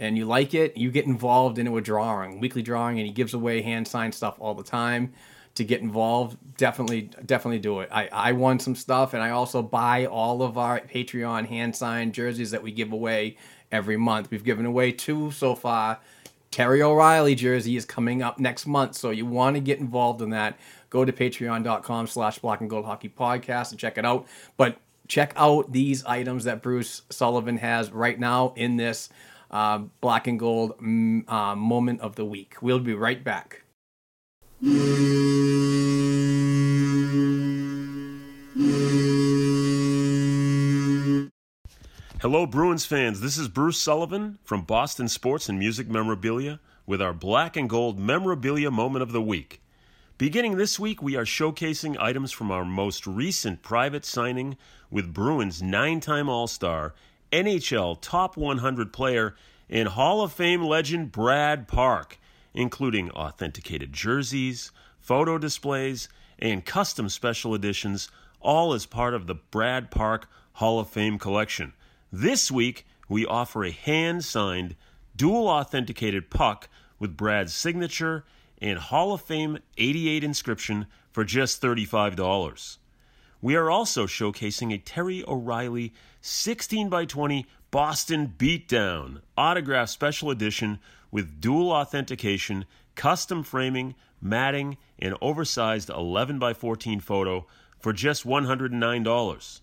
and 0.00 0.16
you 0.16 0.24
like 0.24 0.54
it, 0.54 0.76
you 0.78 0.90
get 0.90 1.04
involved 1.04 1.58
into 1.58 1.76
a 1.76 1.80
drawing, 1.80 2.40
weekly 2.40 2.62
drawing, 2.62 2.98
and 2.98 3.06
he 3.06 3.12
gives 3.12 3.34
away 3.34 3.60
hand 3.60 3.86
signed 3.86 4.14
stuff 4.14 4.34
all 4.40 4.54
the 4.54 4.64
time. 4.64 5.12
To 5.56 5.64
get 5.64 5.80
involved, 5.82 6.38
definitely, 6.56 7.10
definitely 7.26 7.58
do 7.58 7.80
it. 7.80 7.90
I, 7.92 8.08
I 8.10 8.32
won 8.32 8.60
some 8.60 8.76
stuff, 8.76 9.14
and 9.14 9.22
I 9.22 9.30
also 9.30 9.62
buy 9.62 10.06
all 10.06 10.42
of 10.42 10.56
our 10.56 10.80
Patreon 10.80 11.46
hand 11.46 11.76
signed 11.76 12.14
jerseys 12.14 12.52
that 12.52 12.62
we 12.62 12.70
give 12.72 12.92
away 12.92 13.36
every 13.70 13.96
month. 13.96 14.30
We've 14.30 14.44
given 14.44 14.64
away 14.64 14.92
two 14.92 15.32
so 15.32 15.54
far. 15.54 16.00
Terry 16.50 16.82
O'Reilly 16.82 17.34
jersey 17.34 17.76
is 17.76 17.84
coming 17.84 18.22
up 18.22 18.38
next 18.38 18.66
month, 18.66 18.94
so 18.94 19.10
you 19.10 19.26
want 19.26 19.56
to 19.56 19.60
get 19.60 19.80
involved 19.80 20.22
in 20.22 20.30
that. 20.30 20.58
Go 20.88 21.04
to 21.04 21.12
patreon.com 21.12 22.06
slash 22.06 22.38
black 22.38 22.60
and 22.60 22.70
gold 22.70 22.86
hockey 22.86 23.08
podcast 23.08 23.72
and 23.72 23.78
check 23.78 23.98
it 23.98 24.06
out. 24.06 24.26
But 24.56 24.78
check 25.08 25.32
out 25.36 25.72
these 25.72 26.04
items 26.04 26.44
that 26.44 26.62
Bruce 26.62 27.02
Sullivan 27.10 27.58
has 27.58 27.90
right 27.90 28.18
now 28.18 28.54
in 28.56 28.76
this 28.76 29.10
uh, 29.50 29.78
black 30.00 30.26
and 30.26 30.38
gold 30.38 30.78
mm, 30.78 31.30
uh, 31.30 31.54
moment 31.56 32.00
of 32.00 32.16
the 32.16 32.24
week. 32.24 32.56
We'll 32.60 32.80
be 32.80 32.94
right 32.94 33.22
back. 33.22 33.62
Hello, 42.20 42.46
Bruins 42.46 42.84
fans. 42.84 43.22
This 43.22 43.38
is 43.38 43.48
Bruce 43.48 43.78
Sullivan 43.78 44.38
from 44.44 44.62
Boston 44.62 45.08
Sports 45.08 45.48
and 45.48 45.58
Music 45.58 45.88
Memorabilia 45.88 46.60
with 46.86 47.00
our 47.00 47.14
black 47.14 47.56
and 47.56 47.70
gold 47.70 47.98
memorabilia 47.98 48.70
moment 48.70 49.02
of 49.02 49.12
the 49.12 49.22
week. 49.22 49.62
Beginning 50.18 50.58
this 50.58 50.78
week, 50.78 51.02
we 51.02 51.16
are 51.16 51.24
showcasing 51.24 51.98
items 51.98 52.30
from 52.30 52.50
our 52.50 52.66
most 52.66 53.06
recent 53.06 53.62
private 53.62 54.04
signing 54.04 54.58
with 54.90 55.14
Bruins 55.14 55.62
nine 55.62 56.00
time 56.00 56.28
All 56.28 56.46
Star, 56.46 56.94
NHL 57.32 57.98
Top 58.00 58.36
100 58.36 58.92
player, 58.92 59.34
and 59.68 59.88
Hall 59.88 60.22
of 60.22 60.32
Fame 60.32 60.62
legend 60.62 61.12
Brad 61.12 61.68
Park, 61.68 62.18
including 62.54 63.10
authenticated 63.12 63.92
jerseys, 63.92 64.72
photo 64.98 65.38
displays, 65.38 66.08
and 66.38 66.64
custom 66.64 67.08
special 67.08 67.54
editions, 67.54 68.10
all 68.40 68.72
as 68.72 68.86
part 68.86 69.14
of 69.14 69.26
the 69.26 69.34
Brad 69.34 69.90
Park 69.90 70.28
Hall 70.54 70.80
of 70.80 70.88
Fame 70.88 71.18
collection. 71.18 71.72
This 72.12 72.50
week, 72.50 72.86
we 73.08 73.26
offer 73.26 73.64
a 73.64 73.70
hand 73.70 74.24
signed, 74.24 74.74
dual 75.14 75.48
authenticated 75.48 76.30
puck 76.30 76.68
with 76.98 77.16
Brad's 77.16 77.52
signature 77.52 78.24
and 78.60 78.78
Hall 78.78 79.12
of 79.12 79.22
Fame 79.22 79.58
88 79.78 80.24
inscription 80.24 80.86
for 81.10 81.24
just 81.24 81.62
$35. 81.62 82.78
We 83.42 83.56
are 83.56 83.70
also 83.70 84.06
showcasing 84.06 84.72
a 84.74 84.78
Terry 84.78 85.24
O'Reilly 85.26 85.94
16 86.22 86.90
by 86.90 87.06
20 87.06 87.46
Boston 87.70 88.34
Beatdown 88.36 89.22
autograph 89.38 89.88
special 89.88 90.30
edition 90.30 90.78
with 91.10 91.40
dual 91.40 91.72
authentication, 91.72 92.66
custom 92.94 93.42
framing, 93.42 93.94
matting, 94.20 94.76
and 94.98 95.16
oversized 95.22 95.88
11 95.88 96.38
by 96.38 96.52
14 96.52 97.00
photo 97.00 97.46
for 97.78 97.94
just 97.94 98.26
$109. 98.26 99.60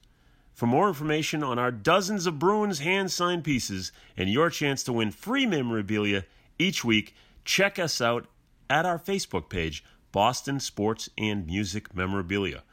For 0.54 0.66
more 0.66 0.88
information 0.88 1.44
on 1.44 1.60
our 1.60 1.72
dozens 1.72 2.26
of 2.26 2.40
Bruins 2.40 2.80
hand 2.80 3.12
signed 3.12 3.44
pieces 3.44 3.92
and 4.18 4.28
your 4.28 4.50
chance 4.50 4.82
to 4.84 4.94
win 4.94 5.12
free 5.12 5.46
memorabilia 5.46 6.26
each 6.58 6.84
week, 6.84 7.14
check 7.46 7.78
us 7.78 8.02
out 8.02 8.26
at 8.68 8.84
our 8.84 8.98
Facebook 8.98 9.48
page, 9.50 9.84
Boston 10.12 10.60
Sports 10.60 11.08
and 11.20 11.46
Music 11.46 11.96
Memorabilia, 11.96 12.64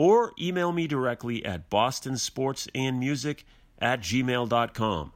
or 0.00 0.32
email 0.40 0.72
me 0.72 0.86
directly 0.86 1.44
at 1.44 1.68
bostonsportsandmusic 1.68 3.44
at 3.78 4.00
gmail.com. 4.00 5.12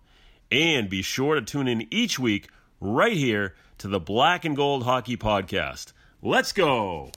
And 0.52 0.90
be 0.90 1.00
sure 1.00 1.36
to 1.36 1.40
tune 1.40 1.68
in 1.68 1.88
each 1.90 2.18
week 2.18 2.50
right 2.82 3.16
here 3.16 3.54
to 3.78 3.88
the 3.88 3.98
Black 3.98 4.44
and 4.44 4.54
Gold 4.54 4.82
Hockey 4.82 5.16
Podcast. 5.16 5.94
Let's 6.20 6.52
go! 6.52 7.12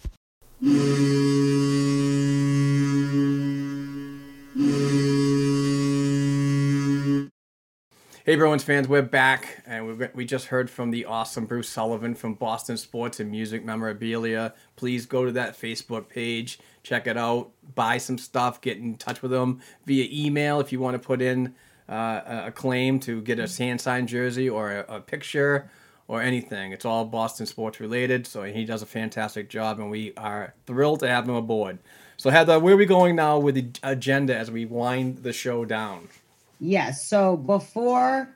Hey, 8.28 8.36
Bruins 8.36 8.62
fans, 8.62 8.90
we're 8.90 9.04
back, 9.04 9.64
and 9.66 9.88
we 9.88 10.08
we 10.14 10.26
just 10.26 10.48
heard 10.48 10.70
from 10.70 10.92
the 10.92 11.06
awesome 11.06 11.46
Bruce 11.46 11.70
Sullivan 11.70 12.14
from 12.14 12.34
Boston 12.34 12.76
Sports 12.76 13.22
and 13.22 13.32
Music 13.32 13.64
Memorabilia. 13.64 14.54
Please 14.76 15.06
go 15.06 15.24
to 15.24 15.32
that 15.32 15.58
Facebook 15.58 16.10
page, 16.10 16.60
check 16.88 17.06
it 17.06 17.18
out, 17.18 17.52
buy 17.76 17.98
some 17.98 18.18
stuff, 18.18 18.62
get 18.62 18.78
in 18.78 18.96
touch 18.96 19.22
with 19.22 19.32
them 19.32 19.60
via 19.86 20.08
email 20.10 20.60
if 20.60 20.72
you 20.72 20.80
want 20.80 21.00
to 21.00 21.06
put 21.06 21.22
in 21.22 21.54
uh, 21.90 22.44
a 22.46 22.52
claim 22.52 23.00
to 23.02 23.22
get 23.22 23.40
a 23.40 23.48
hand 23.58 23.82
signed 23.82 24.08
jersey 24.08 24.50
or 24.50 24.72
a, 24.72 24.96
a 24.96 25.00
picture 25.02 25.70
or 26.08 26.22
anything. 26.22 26.72
It's 26.72 26.86
all 26.86 27.04
Boston 27.06 27.46
sports 27.46 27.80
related, 27.80 28.26
so 28.26 28.44
he 28.44 28.64
does 28.64 28.82
a 28.82 28.86
fantastic 28.86 29.50
job, 29.50 29.80
and 29.80 29.92
we 29.92 30.14
are 30.16 30.54
thrilled 30.66 31.02
to 31.02 31.08
have 31.08 31.28
him 31.28 31.36
aboard. 31.36 31.80
So, 32.16 32.30
Heather, 32.30 32.60
where 32.60 32.74
are 32.74 32.78
we 32.78 32.86
going 32.86 33.16
now 33.16 33.38
with 33.38 33.56
the 33.56 33.68
agenda 33.84 34.36
as 34.36 34.50
we 34.50 34.66
wind 34.66 35.24
the 35.24 35.34
show 35.34 35.66
down? 35.66 36.08
Yes. 36.60 37.06
So 37.06 37.38
before 37.38 38.30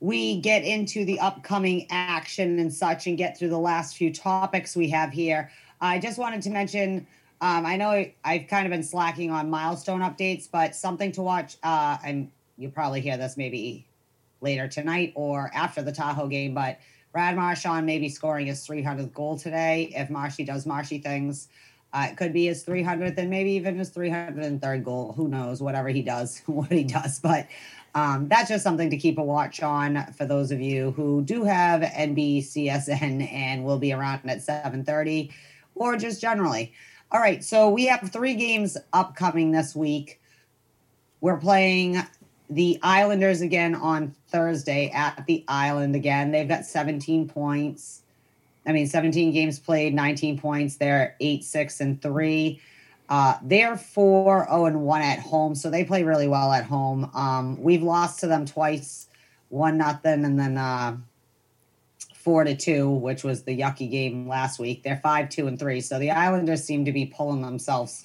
we 0.00 0.40
get 0.40 0.64
into 0.64 1.04
the 1.04 1.20
upcoming 1.20 1.86
action 1.90 2.58
and 2.58 2.72
such 2.72 3.06
and 3.06 3.16
get 3.16 3.38
through 3.38 3.50
the 3.50 3.58
last 3.58 3.96
few 3.96 4.12
topics 4.12 4.74
we 4.74 4.88
have 4.88 5.12
here, 5.12 5.50
I 5.80 5.98
just 5.98 6.18
wanted 6.18 6.42
to 6.42 6.50
mention 6.50 7.06
um, 7.42 7.66
I 7.66 7.76
know 7.76 8.06
I've 8.24 8.46
kind 8.46 8.66
of 8.66 8.70
been 8.70 8.84
slacking 8.84 9.32
on 9.32 9.50
milestone 9.50 10.00
updates, 10.00 10.48
but 10.50 10.76
something 10.76 11.10
to 11.12 11.22
watch, 11.22 11.56
uh, 11.64 11.98
and 12.04 12.30
you'll 12.56 12.70
probably 12.70 13.00
hear 13.00 13.16
this 13.16 13.36
maybe 13.36 13.84
later 14.40 14.68
tonight 14.68 15.12
or 15.16 15.50
after 15.52 15.82
the 15.82 15.90
Tahoe 15.90 16.28
game, 16.28 16.54
but 16.54 16.78
Brad 17.10 17.34
Marchand 17.34 17.84
may 17.84 17.98
be 17.98 18.08
scoring 18.08 18.46
his 18.46 18.64
300th 18.64 19.12
goal 19.12 19.36
today 19.36 19.92
if 19.96 20.08
Marshy 20.08 20.44
does 20.44 20.66
Marshy 20.66 20.98
things. 20.98 21.48
Uh, 21.92 22.06
it 22.12 22.16
could 22.16 22.32
be 22.32 22.46
his 22.46 22.64
300th 22.64 23.18
and 23.18 23.28
maybe 23.28 23.50
even 23.50 23.76
his 23.76 23.90
303rd 23.90 24.84
goal. 24.84 25.12
Who 25.16 25.26
knows? 25.26 25.60
Whatever 25.60 25.88
he 25.88 26.00
does, 26.00 26.42
what 26.46 26.70
he 26.70 26.84
does. 26.84 27.18
But 27.18 27.48
um, 27.96 28.28
that's 28.28 28.50
just 28.50 28.62
something 28.62 28.88
to 28.88 28.96
keep 28.96 29.18
a 29.18 29.22
watch 29.22 29.60
on 29.64 30.12
for 30.12 30.26
those 30.26 30.52
of 30.52 30.60
you 30.60 30.92
who 30.92 31.22
do 31.22 31.42
have 31.42 31.82
NBCSN 31.82 33.32
and 33.32 33.64
will 33.64 33.78
be 33.78 33.92
around 33.92 34.20
at 34.30 34.38
7:30, 34.38 35.32
or 35.74 35.96
just 35.96 36.20
generally. 36.20 36.72
All 37.12 37.20
right, 37.20 37.44
so 37.44 37.68
we 37.68 37.84
have 37.88 38.10
three 38.10 38.32
games 38.32 38.78
upcoming 38.94 39.52
this 39.52 39.76
week. 39.76 40.18
We're 41.20 41.36
playing 41.36 41.98
the 42.48 42.78
Islanders 42.82 43.42
again 43.42 43.74
on 43.74 44.14
Thursday 44.28 44.90
at 44.94 45.26
the 45.26 45.44
Island 45.46 45.94
again. 45.94 46.30
They've 46.30 46.48
got 46.48 46.64
17 46.64 47.28
points. 47.28 48.00
I 48.64 48.72
mean, 48.72 48.86
17 48.86 49.30
games 49.30 49.58
played, 49.58 49.92
19 49.92 50.38
points. 50.38 50.76
They're 50.76 51.14
8, 51.20 51.44
6, 51.44 51.80
and 51.82 52.00
3. 52.00 52.58
Uh, 53.10 53.34
they're 53.42 53.76
4, 53.76 54.46
0, 54.48 54.64
and 54.64 54.80
1 54.80 55.02
at 55.02 55.18
home, 55.18 55.54
so 55.54 55.68
they 55.68 55.84
play 55.84 56.04
really 56.04 56.28
well 56.28 56.50
at 56.50 56.64
home. 56.64 57.10
Um, 57.12 57.62
we've 57.62 57.82
lost 57.82 58.20
to 58.20 58.26
them 58.26 58.46
twice, 58.46 59.08
1 59.50 59.76
nothing, 59.76 60.24
and 60.24 60.40
then 60.40 60.56
uh, 60.56 60.96
4 62.22 62.44
to 62.44 62.56
2, 62.56 62.88
which 62.88 63.24
was 63.24 63.42
the 63.42 63.58
yucky 63.58 63.90
game 63.90 64.28
last 64.28 64.58
week. 64.58 64.82
They're 64.82 65.00
5, 65.02 65.28
2, 65.28 65.46
and 65.46 65.58
3. 65.58 65.80
So 65.80 65.98
the 65.98 66.10
Islanders 66.10 66.64
seem 66.64 66.84
to 66.84 66.92
be 66.92 67.06
pulling 67.06 67.42
themselves 67.42 68.04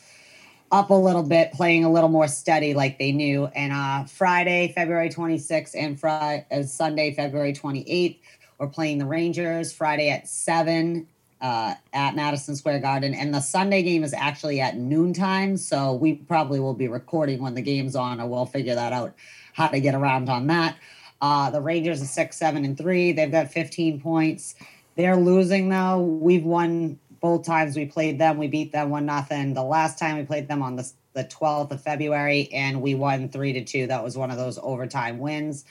up 0.72 0.90
a 0.90 0.94
little 0.94 1.24
bit, 1.24 1.54
playing 1.54 1.86
a 1.86 1.92
little 1.92 2.10
more 2.10 2.28
steady 2.28 2.74
like 2.74 3.00
they 3.00 3.12
knew. 3.12 3.46
And 3.48 3.72
uh, 3.72 4.06
Friday, 4.06 4.74
February 4.74 5.10
26th, 5.10 5.76
and 5.76 6.00
Friday, 6.00 6.46
uh, 6.52 6.64
Sunday, 6.64 7.14
February 7.14 7.54
28th, 7.54 8.20
we're 8.58 8.68
playing 8.68 8.98
the 8.98 9.06
Rangers 9.06 9.72
Friday 9.72 10.10
at 10.10 10.28
7 10.28 11.08
uh, 11.40 11.76
at 11.94 12.16
Madison 12.16 12.56
Square 12.56 12.80
Garden. 12.80 13.14
And 13.14 13.34
the 13.34 13.40
Sunday 13.40 13.84
game 13.84 14.04
is 14.04 14.14
actually 14.14 14.60
at 14.60 14.78
noontime. 14.78 15.58
So 15.58 15.94
we 15.94 16.16
probably 16.16 16.60
will 16.60 16.74
be 16.74 16.88
recording 16.88 17.42
when 17.42 17.54
the 17.54 17.62
game's 17.62 17.96
on, 17.96 18.20
or 18.20 18.28
we'll 18.28 18.46
figure 18.46 18.76
that 18.76 18.94
out 18.94 19.14
how 19.54 19.68
to 19.68 19.80
get 19.80 19.96
around 19.96 20.30
on 20.30 20.48
that. 20.48 20.78
Uh, 21.22 21.50
the 21.50 21.62
Rangers 21.62 22.02
are 22.02 22.06
6, 22.06 22.38
7, 22.38 22.66
and 22.66 22.78
3. 22.78 23.12
They've 23.12 23.32
got 23.32 23.52
15 23.52 24.02
points. 24.02 24.56
They're 24.96 25.18
losing, 25.18 25.70
though. 25.70 26.02
We've 26.02 26.44
won 26.44 27.00
both 27.20 27.46
times 27.46 27.76
we 27.76 27.86
played 27.86 28.20
them. 28.20 28.38
We 28.38 28.48
beat 28.48 28.72
them 28.72 28.90
1 28.90 29.06
nothing. 29.06 29.54
The 29.54 29.64
last 29.64 29.98
time 29.98 30.18
we 30.18 30.24
played 30.24 30.48
them 30.48 30.62
on 30.62 30.76
the, 30.76 30.92
the 31.14 31.24
12th 31.24 31.72
of 31.72 31.82
February, 31.82 32.50
and 32.54 32.82
we 32.82 32.96
won 32.96 33.30
3 33.30 33.54
to 33.54 33.64
2. 33.64 33.88
That 33.88 34.04
was 34.04 34.18
one 34.18 34.32
of 34.32 34.38
those 34.38 34.60
overtime 34.62 35.20
wins. 35.20 35.66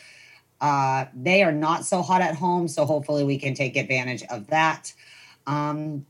Uh, 0.60 1.04
they 1.14 1.42
are 1.42 1.52
not 1.52 1.84
so 1.84 2.02
hot 2.02 2.22
at 2.22 2.34
home, 2.34 2.66
so 2.68 2.84
hopefully 2.84 3.24
we 3.24 3.38
can 3.38 3.54
take 3.54 3.76
advantage 3.76 4.22
of 4.30 4.46
that. 4.48 4.92
Um, 5.46 6.06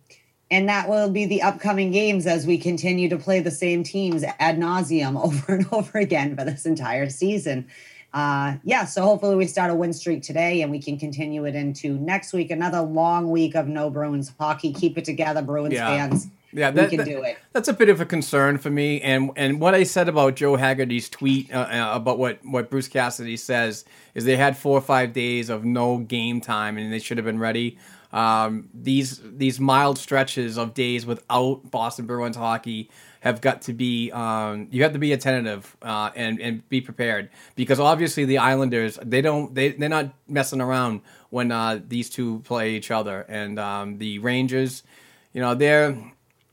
and 0.50 0.68
that 0.68 0.88
will 0.88 1.10
be 1.10 1.26
the 1.26 1.42
upcoming 1.42 1.90
games 1.90 2.26
as 2.26 2.46
we 2.46 2.58
continue 2.58 3.08
to 3.08 3.18
play 3.18 3.40
the 3.40 3.50
same 3.50 3.82
teams 3.82 4.22
ad 4.38 4.58
nauseum 4.58 5.20
over 5.24 5.54
and 5.54 5.66
over 5.72 5.98
again 5.98 6.36
for 6.36 6.44
this 6.44 6.66
entire 6.66 7.10
season. 7.10 7.66
Uh, 8.14 8.56
yeah, 8.64 8.84
so 8.84 9.02
hopefully 9.02 9.36
we 9.36 9.46
start 9.46 9.70
a 9.70 9.74
win 9.74 9.92
streak 9.92 10.22
today 10.22 10.62
and 10.62 10.70
we 10.70 10.78
can 10.80 10.98
continue 10.98 11.44
it 11.44 11.54
into 11.54 11.94
next 11.98 12.32
week. 12.32 12.50
Another 12.50 12.80
long 12.80 13.30
week 13.30 13.54
of 13.54 13.68
no 13.68 13.90
Bruins 13.90 14.32
hockey. 14.38 14.72
Keep 14.72 14.96
it 14.98 15.04
together, 15.04 15.42
Bruins 15.42 15.74
Yeah. 15.74 15.86
fans. 16.08 16.28
Yeah, 16.52 16.70
we 16.70 16.86
can 16.86 16.98
that- 16.98 17.04
do 17.06 17.22
it. 17.22 17.36
That's 17.52 17.68
a 17.68 17.74
bit 17.74 17.90
of 17.90 18.00
a 18.00 18.06
concern 18.06 18.56
for 18.56 18.70
me, 18.70 19.00
and 19.02 19.30
and 19.36 19.60
what 19.60 19.74
I 19.74 19.82
said 19.82 20.08
about 20.08 20.36
Joe 20.36 20.56
Haggerty's 20.56 21.10
tweet 21.10 21.52
uh, 21.54 21.58
uh, 21.70 21.90
about 21.94 22.18
what 22.18 22.38
what 22.44 22.70
Bruce 22.70 22.88
Cassidy 22.88 23.36
says 23.36 23.84
is 24.14 24.24
they 24.24 24.36
had 24.36 24.56
four 24.56 24.78
or 24.78 24.80
five 24.80 25.12
days 25.12 25.50
of 25.50 25.64
no 25.66 25.98
game 25.98 26.40
time, 26.40 26.78
and 26.78 26.90
they 26.90 26.98
should 27.00 27.18
have 27.18 27.26
been 27.26 27.40
ready. 27.40 27.76
Um, 28.12 28.68
these 28.72 29.20
these 29.22 29.60
mild 29.60 29.98
stretches 29.98 30.56
of 30.56 30.72
days 30.72 31.04
without 31.04 31.70
Boston 31.70 32.06
Bruins 32.06 32.36
hockey 32.36 32.88
have 33.26 33.40
got 33.40 33.62
to 33.62 33.72
be 33.72 34.12
um, 34.12 34.68
you 34.70 34.84
have 34.84 34.92
to 34.92 35.00
be 35.00 35.12
attentive 35.12 35.76
uh, 35.82 36.10
and 36.14 36.40
and 36.40 36.68
be 36.68 36.80
prepared. 36.80 37.28
Because 37.56 37.80
obviously 37.80 38.24
the 38.24 38.38
Islanders 38.38 38.98
they 39.02 39.20
don't 39.20 39.52
they 39.54 39.70
they're 39.70 39.88
not 39.88 40.14
messing 40.28 40.60
around 40.60 41.00
when 41.30 41.50
uh, 41.50 41.80
these 41.86 42.08
two 42.08 42.38
play 42.40 42.74
each 42.76 42.90
other, 42.90 43.26
and 43.28 43.58
um, 43.58 43.98
the 43.98 44.20
Rangers, 44.20 44.84
you 45.32 45.40
know 45.40 45.54
they're 45.54 45.98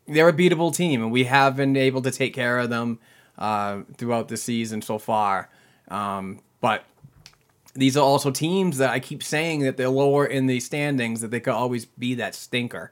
they're 0.08 0.30
a 0.30 0.34
beatable 0.34 0.76
team, 0.76 1.04
and 1.04 1.12
we 1.12 1.26
have 1.26 1.56
been 1.56 1.78
able 1.78 2.02
to 2.02 2.12
take 2.12 2.34
care 2.34 2.58
of 2.58 2.72
them 2.72 3.00
uh, 3.38 3.82
throughout 3.98 4.28
the 4.28 4.38
season 4.38 4.82
so 4.82 4.98
far. 4.98 5.50
Um, 5.90 6.40
but 6.60 6.86
these 7.76 7.96
are 7.96 8.04
also 8.04 8.32
teams 8.32 8.80
that 8.80 8.90
I 8.90 9.00
keep 9.00 9.22
saying 9.22 9.60
that 9.62 9.78
they're 9.78 9.90
lower 9.90 10.26
in 10.26 10.48
the 10.48 10.60
standings, 10.60 11.22
that 11.22 11.30
they 11.30 11.40
could 11.40 11.54
always 11.54 11.86
be 11.86 12.16
that 12.16 12.34
stinker 12.34 12.92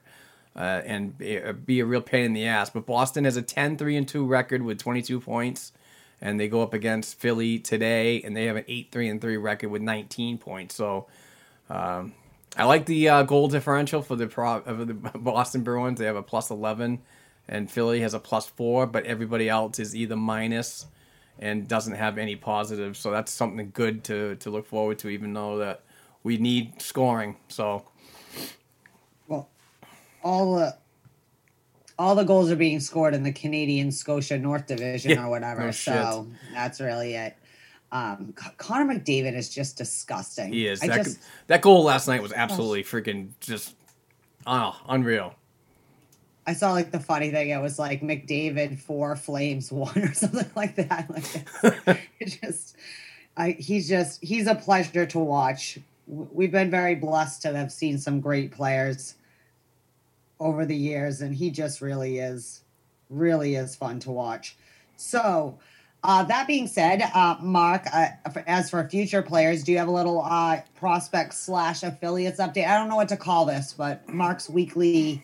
uh, 0.56 0.82
and 0.86 1.18
be, 1.18 1.42
uh, 1.42 1.54
a 1.54 1.84
real 1.84 2.02
pain 2.02 2.26
in 2.26 2.34
the 2.34 2.46
ass. 2.46 2.70
But 2.70 2.86
Boston 2.86 3.26
has 3.26 3.38
a 3.38 3.42
10 3.42 3.78
3 3.78 3.98
and 3.98 4.08
2 4.08 4.26
record 4.26 4.62
with 4.62 4.80
22 4.80 5.20
points, 5.20 5.72
and 6.20 6.40
they 6.40 6.48
go 6.48 6.62
up 6.62 6.74
against 6.74 7.20
Philly 7.20 7.60
today, 7.60 8.22
and 8.22 8.36
they 8.36 8.46
have 8.46 8.56
an 8.56 8.66
8 8.68 8.90
3 8.92 9.10
and 9.10 9.22
3 9.22 9.38
record 9.38 9.70
with 9.70 9.82
19 9.82 10.38
points. 10.38 10.76
So, 10.76 11.08
um, 11.70 12.14
I 12.58 12.66
like 12.66 12.86
the 12.86 13.08
uh, 13.08 13.24
goal 13.24 13.48
differential 13.48 14.02
for 14.02 14.16
the 14.16 14.28
pro 14.28 14.58
of 14.58 14.88
the 14.88 14.94
Boston 15.20 15.64
Bruins. 15.64 16.00
They 16.00 16.06
have 16.06 16.16
a 16.18 16.24
plus 16.24 16.50
eleven, 16.50 17.00
and 17.48 17.72
Philly 17.72 18.02
has 18.02 18.14
a 18.14 18.20
plus 18.20 18.48
four, 18.48 18.86
but 18.86 19.06
everybody 19.06 19.48
else 19.48 19.80
is 19.80 19.96
either 19.96 20.18
minus 20.18 20.86
and 21.40 21.68
doesn't 21.68 21.96
have 21.96 22.18
any 22.18 22.36
positives. 22.36 23.00
So 23.00 23.10
that's 23.10 23.32
something 23.32 23.72
good 23.74 24.04
to 24.06 24.36
to 24.36 24.50
look 24.50 24.66
forward 24.66 25.00
to, 25.00 25.10
even 25.10 25.34
though 25.34 25.60
that 25.60 25.84
we 26.24 26.38
need 26.38 26.82
scoring. 26.82 27.38
So 27.48 27.86
all 30.24 30.56
the 30.56 30.76
all 32.00 32.16
the 32.16 32.24
goals 32.24 32.50
are 32.50 32.56
being 32.56 32.80
scored 32.80 33.14
in 33.14 33.22
the 33.24 33.32
Canadian 33.32 33.92
Scotia 33.92 34.38
North 34.38 34.66
Division 34.66 35.12
Yeah, 35.12 35.26
or 35.26 35.30
whatever. 35.30 35.72
so 35.72 36.28
that's 36.54 36.82
really 36.82 37.14
it. 37.14 37.36
Um, 37.92 38.34
Connor 38.58 38.96
McDavid 38.96 39.36
is 39.36 39.50
just 39.50 39.78
disgusting. 39.78 40.54
he 40.54 40.66
is 40.66 40.82
I 40.82 40.88
that 40.88 41.04
just, 41.04 41.20
that 41.48 41.62
goal 41.62 41.84
last 41.84 42.08
night 42.08 42.22
was 42.22 42.32
absolutely 42.32 42.84
freaking 42.84 43.30
just 43.42 43.76
oh 44.48 44.80
unreal. 44.88 45.36
I 46.48 46.54
saw 46.54 46.72
like 46.72 46.92
the 46.92 47.00
funny 47.00 47.30
thing. 47.32 47.50
It 47.50 47.62
was 47.62 47.78
like 47.78 48.02
McDavid 48.02 48.80
four 48.80 49.16
Flames 49.16 49.72
one 49.72 49.98
or 49.98 50.14
something 50.14 50.50
like 50.56 50.76
that. 50.76 51.10
Like 51.10 51.26
it's, 51.36 52.00
it 52.20 52.40
just, 52.42 52.76
I 53.38 53.52
he's 53.52 53.88
just 53.88 54.24
he's 54.24 54.48
a 54.48 54.56
pleasure 54.56 55.06
to 55.06 55.20
watch. 55.20 55.78
We've 56.08 56.52
been 56.52 56.72
very 56.72 56.96
blessed 56.96 57.42
to 57.44 57.56
have 57.56 57.72
seen 57.72 57.98
some 57.98 58.22
great 58.22 58.52
players 58.52 59.16
over 60.42 60.66
the 60.66 60.76
years, 60.76 61.22
and 61.22 61.34
he 61.34 61.50
just 61.52 61.80
really 61.80 62.20
is, 62.20 62.64
really 63.10 63.56
is 63.56 63.76
fun 63.76 64.00
to 64.02 64.12
watch. 64.12 64.58
So. 64.98 65.58
Uh, 66.04 66.24
that 66.24 66.48
being 66.48 66.66
said, 66.66 67.00
uh, 67.14 67.36
Mark, 67.44 67.86
uh, 67.94 68.08
as 68.48 68.72
for 68.72 68.90
future 68.90 69.22
players, 69.22 69.64
do 69.64 69.72
you 69.72 69.78
have 69.78 69.88
a 69.88 69.92
little 69.92 70.24
uh, 70.24 70.60
prospect 70.74 71.32
slash 71.32 71.84
affiliates 71.84 72.40
update? 72.40 72.68
I 72.68 72.76
don't 72.80 72.90
know 72.90 72.96
what 72.96 73.10
to 73.10 73.18
call 73.18 73.46
this, 73.46 73.72
but 73.78 74.10
Mark's 74.10 74.50
weekly 74.50 75.24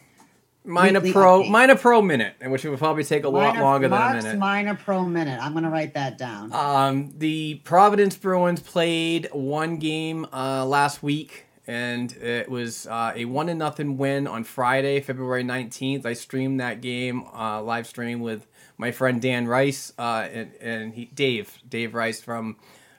Minor 0.64 1.00
Weekly 1.00 1.14
pro, 1.14 1.42
update. 1.42 1.50
minor 1.50 1.76
pro 1.76 2.04
minute, 2.04 2.36
which 2.46 2.64
would 2.64 2.78
probably 2.78 3.04
take 3.06 3.24
a 3.24 3.28
lot 3.30 3.56
Minor- 3.56 3.62
longer 3.64 3.88
than 3.88 3.98
a 3.98 4.00
Mark's 4.00 4.24
minute. 4.26 4.38
minor 4.38 4.76
pro 4.76 5.04
minute. 5.04 5.40
I'm 5.42 5.56
gonna 5.56 5.72
write 5.72 5.96
that 5.96 6.20
down. 6.20 6.54
Um, 6.54 7.12
the 7.18 7.56
Providence 7.64 8.16
Bruins 8.16 8.60
played 8.60 9.30
one 9.32 9.78
game 9.78 10.28
uh, 10.32 10.64
last 10.64 11.02
week, 11.02 11.47
and 11.68 12.12
it 12.14 12.50
was 12.50 12.88
uh, 12.88 13.12
a 13.16 13.26
one 13.26 13.48
to 13.48 13.54
nothing 13.56 13.98
win 13.98 14.26
on 14.26 14.44
Friday, 14.44 15.02
February 15.02 15.44
nineteenth. 15.44 16.06
I 16.06 16.14
streamed 16.14 16.60
that 16.60 16.82
game 16.82 17.26
uh, 17.34 17.62
live 17.62 17.86
stream 17.86 18.22
with 18.22 18.48
my 18.78 18.92
friend 18.92 19.22
Dan 19.22 19.48
Rice 19.48 19.94
uh, 20.00 20.28
and, 20.32 20.54
and 20.62 20.94
he, 20.94 21.06
Dave 21.06 21.60
Dave 21.68 21.94
Rice 21.94 22.22
from. 22.22 22.56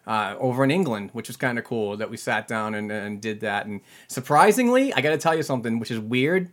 Uh, 0.06 0.34
over 0.38 0.64
in 0.64 0.70
England, 0.70 1.10
which 1.12 1.28
was 1.28 1.36
kind 1.36 1.58
of 1.58 1.64
cool 1.66 1.94
that 1.98 2.08
we 2.08 2.16
sat 2.16 2.48
down 2.48 2.74
and, 2.74 2.90
and 2.90 3.20
did 3.20 3.40
that. 3.40 3.66
And 3.66 3.82
surprisingly, 4.06 4.90
I 4.94 5.02
got 5.02 5.10
to 5.10 5.18
tell 5.18 5.36
you 5.36 5.42
something, 5.42 5.78
which 5.78 5.90
is 5.90 5.98
weird. 5.98 6.50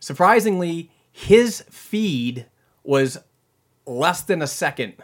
Surprisingly, 0.00 0.90
his 1.12 1.60
feed 1.70 2.46
was 2.82 3.18
less 3.86 4.22
than 4.22 4.42
a 4.42 4.48
second 4.48 4.94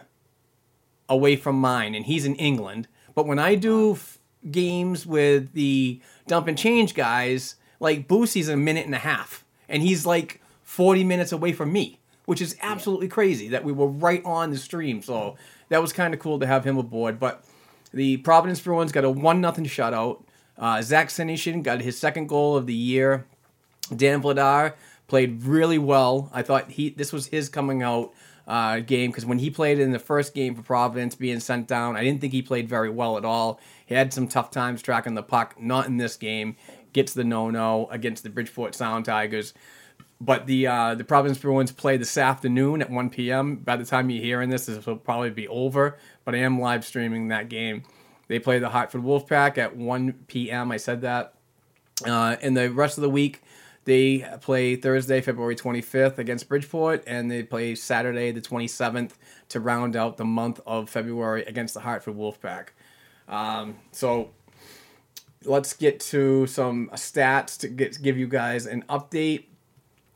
away 1.07 1.37
from 1.37 1.61
mine, 1.61 1.95
and 1.95 2.05
he's 2.05 2.25
in 2.25 2.35
England. 2.35 2.89
But 3.15 3.25
when 3.25 3.39
I 3.39 3.55
do 3.55 3.97
games 4.51 5.05
with 5.05 5.53
the 5.53 6.01
dump 6.27 6.47
and 6.47 6.57
change 6.57 6.93
guys, 6.93 7.55
like 7.79 8.07
Boosie's 8.07 8.49
a 8.49 8.57
minute 8.57 8.85
and 8.85 8.95
a 8.95 8.99
half, 8.99 9.45
and 9.69 9.81
he's 9.81 10.05
like 10.05 10.41
40 10.63 11.03
minutes 11.03 11.31
away 11.31 11.53
from 11.53 11.71
me, 11.71 11.99
which 12.25 12.41
is 12.41 12.57
absolutely 12.61 13.07
crazy 13.07 13.47
that 13.49 13.63
we 13.63 13.71
were 13.71 13.87
right 13.87 14.21
on 14.25 14.51
the 14.51 14.57
stream. 14.57 15.01
So 15.01 15.35
that 15.69 15.81
was 15.81 15.93
kind 15.93 16.13
of 16.13 16.19
cool 16.19 16.39
to 16.39 16.47
have 16.47 16.65
him 16.65 16.77
aboard. 16.77 17.19
But 17.19 17.43
the 17.91 18.17
Providence 18.17 18.59
Bruins 18.61 18.91
got 18.91 19.03
a 19.03 19.09
1 19.09 19.41
nothing 19.41 19.65
shutout. 19.65 20.23
Uh, 20.57 20.81
Zach 20.81 21.09
Senyshyn 21.09 21.63
got 21.63 21.81
his 21.81 21.97
second 21.97 22.27
goal 22.27 22.57
of 22.57 22.65
the 22.67 22.73
year. 22.73 23.25
Dan 23.95 24.21
Vladar 24.21 24.73
played 25.07 25.43
really 25.43 25.77
well. 25.77 26.29
I 26.33 26.41
thought 26.41 26.71
he 26.71 26.89
this 26.89 27.13
was 27.13 27.27
his 27.27 27.47
coming 27.47 27.81
out 27.81 28.11
uh, 28.47 28.79
game 28.79 29.11
because 29.11 29.25
when 29.25 29.39
he 29.39 29.49
played 29.49 29.79
in 29.79 29.91
the 29.91 29.99
first 29.99 30.33
game 30.33 30.55
for 30.55 30.61
Providence, 30.61 31.15
being 31.15 31.39
sent 31.39 31.67
down, 31.67 31.97
I 31.97 32.03
didn't 32.03 32.21
think 32.21 32.33
he 32.33 32.41
played 32.41 32.69
very 32.69 32.89
well 32.89 33.17
at 33.17 33.25
all. 33.25 33.59
He 33.85 33.93
had 33.93 34.13
some 34.13 34.27
tough 34.27 34.51
times 34.51 34.81
tracking 34.81 35.15
the 35.15 35.23
puck. 35.23 35.55
Not 35.59 35.87
in 35.87 35.97
this 35.97 36.15
game. 36.15 36.55
Gets 36.93 37.13
the 37.13 37.23
no 37.23 37.49
no 37.49 37.87
against 37.91 38.23
the 38.23 38.29
Bridgeport 38.29 38.73
Sound 38.73 39.05
Tigers. 39.05 39.53
But 40.19 40.47
the 40.47 40.65
uh, 40.65 40.95
the 40.95 41.03
Providence 41.03 41.37
Bruins 41.37 41.71
play 41.71 41.97
this 41.97 42.17
afternoon 42.17 42.81
at 42.81 42.89
1 42.89 43.09
p.m. 43.09 43.57
By 43.57 43.75
the 43.75 43.85
time 43.85 44.09
you're 44.09 44.23
hearing 44.23 44.49
this, 44.49 44.65
this 44.65 44.85
will 44.85 44.95
probably 44.95 45.29
be 45.29 45.47
over. 45.47 45.97
But 46.25 46.33
I 46.33 46.39
am 46.39 46.59
live 46.59 46.85
streaming 46.85 47.27
that 47.27 47.49
game. 47.49 47.83
They 48.27 48.39
play 48.39 48.59
the 48.59 48.69
Hartford 48.69 49.03
Wolfpack 49.03 49.57
at 49.57 49.75
1 49.75 50.13
p.m. 50.27 50.71
I 50.71 50.77
said 50.77 51.01
that. 51.01 51.33
Uh, 52.05 52.35
and 52.41 52.55
the 52.55 52.69
rest 52.69 52.97
of 52.97 53.01
the 53.01 53.09
week, 53.09 53.41
they 53.87 54.27
play 54.41 54.75
Thursday, 54.75 55.21
February 55.21 55.55
25th 55.55 56.17
against 56.17 56.49
Bridgeport, 56.49 57.05
and 57.07 57.31
they 57.31 57.41
play 57.41 57.73
Saturday, 57.73 58.31
the 58.31 58.41
27th, 58.41 59.13
to 59.47 59.61
round 59.61 59.95
out 59.95 60.17
the 60.17 60.25
month 60.25 60.59
of 60.67 60.89
February 60.89 61.43
against 61.45 61.73
the 61.73 61.79
Hartford 61.79 62.17
Wolfpack. 62.17 62.67
Um, 63.29 63.77
so 63.93 64.31
let's 65.45 65.71
get 65.71 66.01
to 66.01 66.47
some 66.47 66.89
stats 66.95 67.57
to 67.59 67.69
get, 67.69 68.01
give 68.01 68.17
you 68.17 68.27
guys 68.27 68.65
an 68.65 68.83
update. 68.89 69.45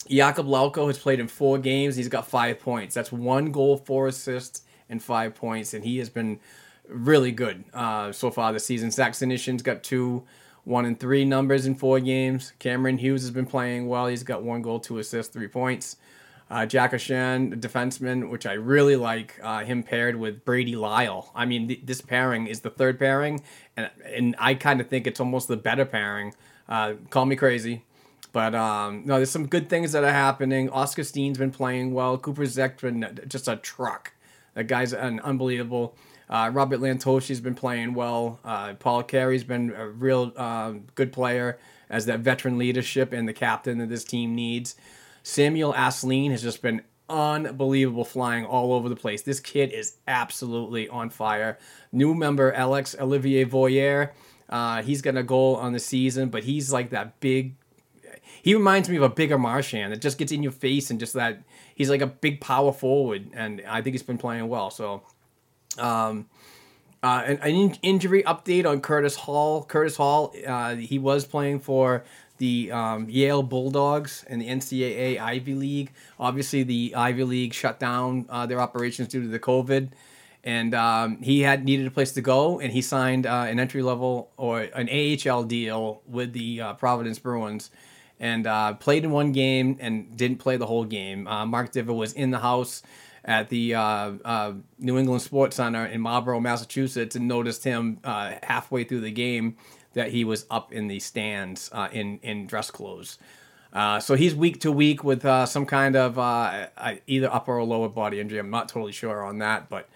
Jakob 0.10 0.48
Lauko 0.48 0.88
has 0.88 0.98
played 0.98 1.22
in 1.22 1.30
four 1.30 1.58
games. 1.58 1.96
He's 1.96 2.10
got 2.10 2.28
five 2.28 2.60
points. 2.60 2.94
That's 2.94 3.14
one 3.14 3.54
goal, 3.54 3.78
four 3.78 4.10
assists, 4.10 4.64
and 4.90 5.02
five 5.02 5.34
points, 5.34 5.74
and 5.74 5.86
he 5.86 5.98
has 6.00 6.10
been 6.10 6.42
really 6.90 7.32
good 7.32 7.64
uh, 7.74 8.12
so 8.12 8.32
far 8.32 8.52
this 8.52 8.66
season. 8.66 8.92
Zach 8.92 9.14
Senyshyn's 9.14 9.62
got 9.62 9.82
two, 9.82 10.26
one 10.64 10.86
and 10.86 11.00
three 11.00 11.26
numbers 11.26 11.66
in 11.66 11.76
four 11.76 12.00
games. 12.00 12.54
Cameron 12.60 12.98
Hughes 12.98 13.22
has 13.22 13.32
been 13.32 13.46
playing 13.46 13.88
well. 13.88 14.08
He's 14.08 14.24
got 14.24 14.44
one 14.44 14.62
goal, 14.62 14.80
two 14.80 15.00
assists, 15.00 15.34
three 15.34 15.48
points. 15.48 15.98
Uh, 16.50 16.66
Jack 16.66 16.94
O'Shan, 16.94 17.62
defenseman, 17.62 18.30
which 18.30 18.46
I 18.46 18.54
really 18.54 18.98
like, 18.98 19.40
uh, 19.42 19.64
him 19.64 19.84
paired 19.84 20.18
with 20.18 20.44
Brady 20.44 20.76
Lyle. 20.76 21.32
I 21.34 21.46
mean, 21.46 21.70
th- 21.70 21.80
this 21.86 22.02
pairing 22.02 22.46
is 22.48 22.60
the 22.60 22.70
third 22.70 23.00
pairing, 23.00 23.42
and 23.78 23.90
and 24.06 24.36
I 24.38 24.56
kind 24.56 24.82
of 24.82 24.90
think 24.90 25.08
it's 25.08 25.22
almost 25.22 25.48
the 25.48 25.56
better 25.56 25.86
pairing. 25.86 26.34
Uh, 26.68 26.96
call 27.10 27.26
me 27.26 27.38
crazy, 27.38 27.86
but 28.34 28.54
um, 28.54 29.04
no, 29.06 29.16
there's 29.16 29.32
some 29.32 29.48
good 29.48 29.70
things 29.70 29.94
that 29.94 30.04
are 30.04 30.12
happening. 30.12 30.70
Oskar 30.70 31.06
Steen's 31.06 31.38
been 31.38 31.52
playing 31.52 31.94
well. 31.94 32.18
Cooper 32.18 32.46
Zech's 32.46 32.82
been 32.82 33.20
just 33.30 33.48
a 33.48 33.56
truck. 33.56 34.12
That 34.54 34.68
guy's 34.68 34.92
an 34.92 35.22
unbelievable. 35.22 35.96
Uh, 36.32 36.50
Robert 36.54 36.80
Lantosi's 36.80 37.42
been 37.42 37.56
playing 37.56 37.94
well. 37.94 38.40
Uh, 38.46 38.74
Paul 38.76 39.04
Carey's 39.04 39.44
been 39.44 39.72
a 39.76 39.88
real 39.90 40.32
uh, 40.38 40.74
good 40.96 41.12
player 41.12 41.60
as 41.90 42.06
that 42.06 42.22
veteran 42.22 42.58
leadership 42.58 43.12
and 43.12 43.28
the 43.28 43.34
captain 43.34 43.78
that 43.80 43.90
this 43.90 44.06
team 44.06 44.34
needs. 44.34 44.76
Samuel 45.24 45.74
Asselin 45.74 46.32
has 46.32 46.42
just 46.42 46.62
been 46.62 46.82
unbelievable 47.10 48.06
flying 48.06 48.46
all 48.46 48.72
over 48.72 48.88
the 48.88 48.96
place. 48.96 49.22
This 49.22 49.42
kid 49.42 49.72
is 49.72 49.98
absolutely 50.08 50.88
on 50.88 51.10
fire. 51.10 51.60
New 51.92 52.16
member 52.16 52.54
Alex 52.54 52.96
Olivier 52.98 53.44
Voyer, 53.44 54.12
uh, 54.50 54.82
he's 54.82 55.02
got 55.02 55.18
a 55.18 55.24
goal 55.24 55.58
on 55.58 55.74
the 55.74 55.80
season, 55.80 56.30
but 56.30 56.46
he's 56.46 56.72
like 56.72 56.90
that 56.92 57.20
big. 57.20 57.56
He 58.42 58.56
reminds 58.56 58.90
me 58.90 58.96
of 58.96 59.04
a 59.04 59.10
bigger 59.10 59.38
Marchand 59.38 59.92
that 59.92 60.02
just 60.02 60.18
gets 60.18 60.32
in 60.32 60.42
your 60.42 60.54
face 60.54 60.90
and 60.90 61.00
just 61.00 61.14
that 61.14 61.44
he's 61.76 61.90
like 61.90 62.02
a 62.02 62.08
big 62.08 62.40
power 62.40 62.72
forward, 62.72 63.30
and 63.34 63.62
I 63.68 63.82
think 63.82 63.94
he's 63.94 64.04
been 64.04 64.18
playing 64.18 64.48
well. 64.48 64.70
So, 64.72 65.04
um, 65.78 66.28
uh, 67.04 67.24
an, 67.26 67.38
an 67.40 67.78
injury 67.82 68.24
update 68.24 68.66
on 68.66 68.82
Curtis 68.82 69.16
Hall. 69.16 69.64
Curtis 69.64 69.96
Hall, 69.96 70.34
uh, 70.46 70.76
he 70.76 71.00
was 71.00 71.26
playing 71.26 71.60
for 71.60 72.04
the 72.38 72.72
um, 72.72 73.10
Yale 73.10 73.44
Bulldogs 73.44 74.26
in 74.28 74.40
the 74.40 74.48
NCAA 74.48 75.20
Ivy 75.20 75.54
League. 75.54 75.92
Obviously, 76.20 76.64
the 76.64 76.94
Ivy 76.96 77.24
League 77.24 77.54
shut 77.54 77.80
down 77.80 78.26
uh, 78.30 78.46
their 78.46 78.60
operations 78.60 79.10
due 79.10 79.22
to 79.22 79.28
the 79.28 79.40
COVID, 79.40 79.90
and 80.44 80.74
um, 80.74 81.18
he 81.22 81.42
had 81.42 81.66
needed 81.66 81.86
a 81.88 81.92
place 81.92 82.12
to 82.14 82.22
go, 82.22 82.60
and 82.60 82.72
he 82.72 82.82
signed 82.82 83.26
uh, 83.26 83.46
an 83.48 83.60
entry 83.60 83.82
level 83.82 84.32
or 84.38 84.62
an 84.62 84.90
AHL 84.90 85.44
deal 85.44 86.02
with 86.08 86.34
the 86.34 86.62
uh, 86.62 86.74
Providence 86.74 87.20
Bruins. 87.20 87.72
And 88.20 88.46
uh, 88.46 88.76
played 88.76 89.04
in 89.04 89.10
one 89.10 89.32
game 89.32 89.78
and 89.80 90.16
didn't 90.16 90.38
play 90.38 90.56
the 90.56 90.68
whole 90.68 90.86
game. 90.86 91.24
Mark 91.24 91.72
Diver 91.72 91.92
was 91.92 92.14
in 92.14 92.30
the 92.30 92.38
house 92.38 92.84
at 93.24 93.50
the 93.50 93.76
uh, 93.76 94.14
uh, 94.26 94.54
New 94.80 94.98
England 94.98 95.22
Sports 95.22 95.58
Center 95.58 95.86
in 95.86 96.02
Marlborough, 96.02 96.40
Massachusetts, 96.40 97.16
and 97.16 97.28
noticed 97.28 97.64
him 97.64 98.00
uh, 98.04 98.34
halfway 98.44 98.84
through 98.84 99.02
the 99.02 99.12
game 99.12 99.58
that 99.94 100.12
he 100.12 100.24
was 100.24 100.46
up 100.50 100.72
in 100.72 100.88
the 100.88 101.00
stands 101.00 101.70
uh, 101.74 101.90
in 101.92 102.20
in 102.24 102.48
dress 102.48 102.72
clothes. 102.72 103.18
Uh, 103.74 104.00
so 104.00 104.16
he's 104.16 104.36
week 104.36 104.60
to 104.62 104.72
week 104.72 105.04
with 105.04 105.24
uh, 105.24 105.46
some 105.46 105.66
kind 105.66 105.96
of 105.96 106.18
either 107.08 107.32
upper 107.32 107.58
or 107.58 107.64
lower 107.64 107.88
body 107.88 108.20
injury. 108.20 108.40
I'm 108.40 108.50
not 108.50 108.68
totally 108.68 108.92
sure 108.92 109.24
on 109.24 109.38
that, 109.38 109.70
but 109.70 109.88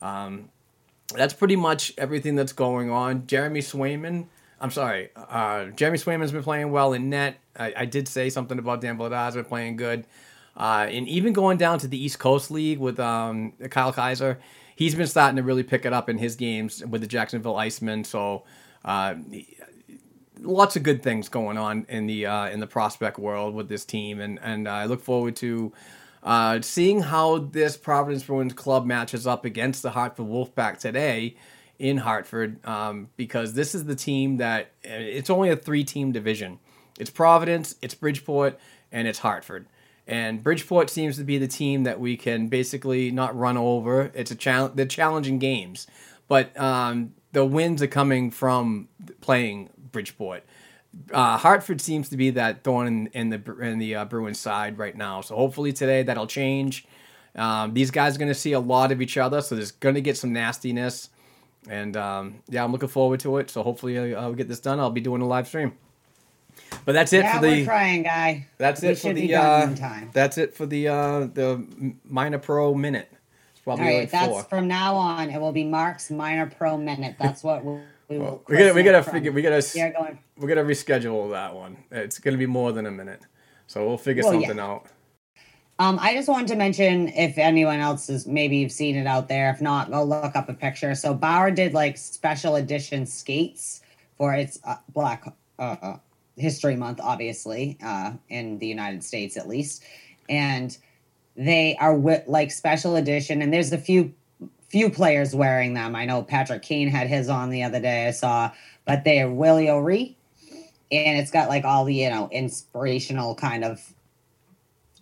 um, 0.00 0.50
that's 1.14 1.34
pretty 1.34 1.56
much 1.56 1.92
everything 1.98 2.36
that's 2.36 2.52
going 2.52 2.90
on. 2.90 3.26
Jeremy 3.26 3.60
Swayman, 3.60 4.26
I'm 4.60 4.70
sorry, 4.70 5.10
Jeremy 5.74 5.98
Swayman's 5.98 6.30
been 6.30 6.44
playing 6.44 6.70
well 6.70 6.92
in 6.92 7.10
net. 7.10 7.38
I, 7.56 7.72
I 7.78 7.84
did 7.86 8.06
say 8.06 8.30
something 8.30 8.58
about 8.58 8.80
Dan 8.80 8.98
Vladar's 8.98 9.34
been 9.34 9.44
playing 9.44 9.76
good. 9.76 10.06
Uh, 10.56 10.86
and 10.88 11.08
even 11.08 11.32
going 11.32 11.58
down 11.58 11.78
to 11.80 11.88
the 11.88 12.02
East 12.02 12.18
Coast 12.18 12.50
League 12.50 12.78
with 12.78 13.00
um, 13.00 13.52
Kyle 13.70 13.92
Keyser, 13.92 14.38
he's 14.76 14.94
been 14.94 15.06
starting 15.06 15.36
to 15.36 15.42
really 15.42 15.62
pick 15.62 15.84
it 15.84 15.92
up 15.92 16.08
in 16.08 16.18
his 16.18 16.36
games 16.36 16.84
with 16.84 17.00
the 17.00 17.06
Jacksonville 17.06 17.54
Icemen. 17.54 18.04
So 18.06 18.44
uh, 18.84 19.16
lots 20.40 20.76
of 20.76 20.82
good 20.82 21.02
things 21.02 21.28
going 21.28 21.58
on 21.58 21.86
in 21.88 22.06
the 22.06 22.26
uh, 22.26 22.48
in 22.48 22.60
the 22.60 22.66
prospect 22.66 23.18
world 23.18 23.54
with 23.54 23.68
this 23.68 23.84
team, 23.84 24.20
and 24.20 24.38
and 24.42 24.68
I 24.68 24.84
look 24.84 25.02
forward 25.02 25.36
to 25.36 25.72
uh, 26.22 26.60
seeing 26.60 27.02
how 27.02 27.38
this 27.38 27.76
Providence 27.76 28.24
Bruins 28.24 28.52
club 28.52 28.86
matches 28.86 29.26
up 29.26 29.44
against 29.44 29.82
the 29.82 29.90
Hartford 29.90 30.26
Wolfpack 30.26 30.78
today 30.78 31.36
in 31.78 31.98
Hartford, 31.98 32.64
um, 32.66 33.08
because 33.16 33.54
this 33.54 33.74
is 33.74 33.84
the 33.84 33.96
team 33.96 34.36
that 34.36 34.70
it's 34.82 35.28
only 35.30 35.50
a 35.50 35.56
three 35.56 35.84
team 35.84 36.12
division. 36.12 36.58
It's 36.98 37.10
Providence, 37.10 37.74
it's 37.82 37.94
Bridgeport, 37.94 38.58
and 38.92 39.08
it's 39.08 39.18
Hartford. 39.18 39.66
And 40.06 40.42
Bridgeport 40.42 40.90
seems 40.90 41.16
to 41.16 41.24
be 41.24 41.38
the 41.38 41.48
team 41.48 41.84
that 41.84 41.98
we 41.98 42.16
can 42.16 42.48
basically 42.48 43.10
not 43.10 43.36
run 43.36 43.56
over. 43.56 44.10
It's 44.14 44.30
a 44.30 44.34
challenge. 44.34 44.76
They're 44.76 44.86
challenging 44.86 45.38
games, 45.38 45.86
but 46.28 46.58
um, 46.60 47.14
the 47.32 47.44
wins 47.44 47.82
are 47.82 47.86
coming 47.86 48.30
from 48.30 48.88
playing 49.20 49.70
Bridgeport. 49.92 50.44
Uh, 51.12 51.38
Hartford 51.38 51.80
seems 51.80 52.08
to 52.10 52.16
be 52.16 52.30
that 52.30 52.62
thorn 52.62 52.86
in, 52.86 53.06
in 53.08 53.30
the 53.30 53.56
in 53.60 53.78
the 53.78 53.94
uh, 53.94 54.04
Bruins 54.04 54.38
side 54.38 54.78
right 54.78 54.96
now. 54.96 55.22
So 55.22 55.34
hopefully 55.34 55.72
today 55.72 56.02
that'll 56.02 56.26
change. 56.26 56.86
Um, 57.34 57.74
these 57.74 57.90
guys 57.90 58.14
are 58.14 58.18
going 58.18 58.28
to 58.28 58.34
see 58.34 58.52
a 58.52 58.60
lot 58.60 58.92
of 58.92 59.02
each 59.02 59.16
other, 59.16 59.40
so 59.40 59.56
there's 59.56 59.72
going 59.72 59.96
to 59.96 60.00
get 60.00 60.16
some 60.16 60.32
nastiness. 60.32 61.08
And 61.68 61.96
um, 61.96 62.42
yeah, 62.48 62.62
I'm 62.62 62.72
looking 62.72 62.88
forward 62.88 63.20
to 63.20 63.38
it. 63.38 63.50
So 63.50 63.62
hopefully 63.62 64.14
I'll 64.14 64.34
get 64.34 64.48
this 64.48 64.60
done. 64.60 64.78
I'll 64.78 64.90
be 64.90 65.00
doing 65.00 65.22
a 65.22 65.26
live 65.26 65.48
stream. 65.48 65.72
But 66.84 66.92
that's 66.92 67.12
it 67.12 67.22
yeah, 67.24 67.36
for 67.36 67.46
the. 67.46 67.48
we're 67.48 67.64
trying, 67.64 68.02
guy. 68.02 68.46
That's 68.58 68.82
We 68.82 68.88
it 68.88 68.98
for 68.98 69.12
the. 69.12 69.34
Uh, 69.34 69.62
in 69.64 69.74
time. 69.74 70.10
that's 70.12 70.38
it 70.38 70.54
for 70.54 70.66
the 70.66 70.88
uh, 70.88 71.20
the 71.32 71.94
minor 72.04 72.38
pro 72.38 72.74
minute. 72.74 73.10
It's 73.52 73.60
probably 73.62 73.84
right, 73.86 73.98
like 74.00 74.10
that's 74.10 74.28
four. 74.28 74.42
from 74.44 74.68
now 74.68 74.94
on. 74.96 75.30
It 75.30 75.40
will 75.40 75.52
be 75.52 75.64
Mark's 75.64 76.10
minor 76.10 76.46
pro 76.46 76.76
minute. 76.76 77.16
That's 77.18 77.42
what 77.42 77.64
we'll, 77.64 77.80
we 78.08 78.18
will. 78.18 78.42
we 78.48 78.56
gotta 78.58 78.74
we 78.74 78.82
gotta 78.82 79.02
from 79.02 79.14
figure 79.14 79.32
we 79.32 79.40
gotta 79.42 79.60
here 79.60 79.94
going. 79.96 80.18
we 80.36 80.46
gotta 80.46 80.64
reschedule 80.64 81.30
that 81.30 81.54
one. 81.54 81.76
It's 81.90 82.18
gonna 82.18 82.36
be 82.36 82.46
more 82.46 82.72
than 82.72 82.86
a 82.86 82.90
minute, 82.90 83.22
so 83.66 83.86
we'll 83.86 83.98
figure 83.98 84.22
Well, 84.22 84.34
yeah. 84.34 84.48
something 84.48 84.60
out. 84.60 84.86
Um, 85.80 85.98
I 86.00 86.14
just 86.14 86.28
wanted 86.28 86.48
to 86.48 86.56
mention 86.56 87.08
if 87.08 87.36
anyone 87.36 87.80
else 87.80 88.08
is 88.08 88.26
maybe 88.28 88.58
you've 88.58 88.70
seen 88.70 88.94
it 88.94 89.06
out 89.08 89.28
there. 89.28 89.50
If 89.50 89.60
not, 89.60 89.90
go 89.90 90.04
look 90.04 90.36
up 90.36 90.48
a 90.48 90.54
picture. 90.54 90.94
So 90.94 91.14
Bauer 91.14 91.50
did 91.50 91.74
like 91.74 91.98
special 91.98 92.56
edition 92.56 93.06
skates 93.06 93.80
for 94.16 94.34
its 94.34 94.60
uh, 94.64 94.76
Black 94.92 95.24
uh, 95.58 95.62
uh, 95.82 95.96
History 96.36 96.76
Month, 96.76 97.00
obviously, 97.02 97.78
uh, 97.84 98.12
in 98.28 98.58
the 98.58 98.66
United 98.66 99.04
States 99.04 99.36
at 99.36 99.48
least, 99.48 99.82
and 100.28 100.76
they 101.36 101.76
are 101.76 101.94
wi- 101.94 102.24
like 102.26 102.50
special 102.50 102.96
edition. 102.96 103.42
And 103.42 103.52
there's 103.52 103.72
a 103.72 103.78
few 103.78 104.12
few 104.68 104.90
players 104.90 105.34
wearing 105.34 105.74
them. 105.74 105.94
I 105.94 106.04
know 106.04 106.22
Patrick 106.22 106.62
Kane 106.62 106.88
had 106.88 107.06
his 107.06 107.28
on 107.28 107.50
the 107.50 107.62
other 107.62 107.80
day. 107.80 108.08
I 108.08 108.10
saw, 108.10 108.50
but 108.84 109.04
they 109.04 109.20
are 109.20 109.30
Willie 109.30 109.70
O'Ree, 109.70 110.16
and 110.90 111.18
it's 111.18 111.30
got 111.30 111.48
like 111.48 111.64
all 111.64 111.84
the 111.84 111.94
you 111.94 112.10
know 112.10 112.28
inspirational 112.32 113.34
kind 113.34 113.64
of 113.64 113.94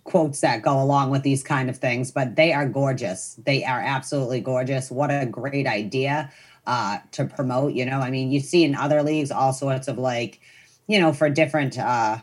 quotes 0.03 0.41
that 0.41 0.61
go 0.61 0.81
along 0.81 1.09
with 1.09 1.23
these 1.23 1.43
kind 1.43 1.69
of 1.69 1.77
things, 1.77 2.11
but 2.11 2.35
they 2.35 2.53
are 2.53 2.67
gorgeous. 2.67 3.39
They 3.45 3.63
are 3.63 3.79
absolutely 3.79 4.41
gorgeous. 4.41 4.91
What 4.91 5.09
a 5.09 5.25
great 5.25 5.65
idea 5.65 6.31
uh, 6.67 6.99
to 7.11 7.25
promote. 7.25 7.73
You 7.73 7.85
know, 7.85 7.99
I 7.99 8.09
mean, 8.09 8.31
you 8.31 8.39
see 8.39 8.63
in 8.63 8.75
other 8.75 9.01
leagues 9.01 9.31
all 9.31 9.53
sorts 9.53 9.87
of 9.87 9.97
like, 9.97 10.39
you 10.87 10.99
know, 10.99 11.13
for 11.13 11.29
different 11.29 11.77
uh, 11.77 12.17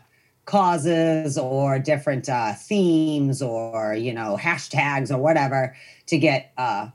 causes 0.45 1.37
or 1.37 1.79
different 1.79 2.29
uh, 2.29 2.53
themes 2.53 3.41
or, 3.41 3.93
you 3.93 4.13
know, 4.13 4.37
hashtags 4.39 5.11
or 5.11 5.17
whatever 5.17 5.75
to 6.07 6.17
get 6.17 6.51
uh, 6.57 6.87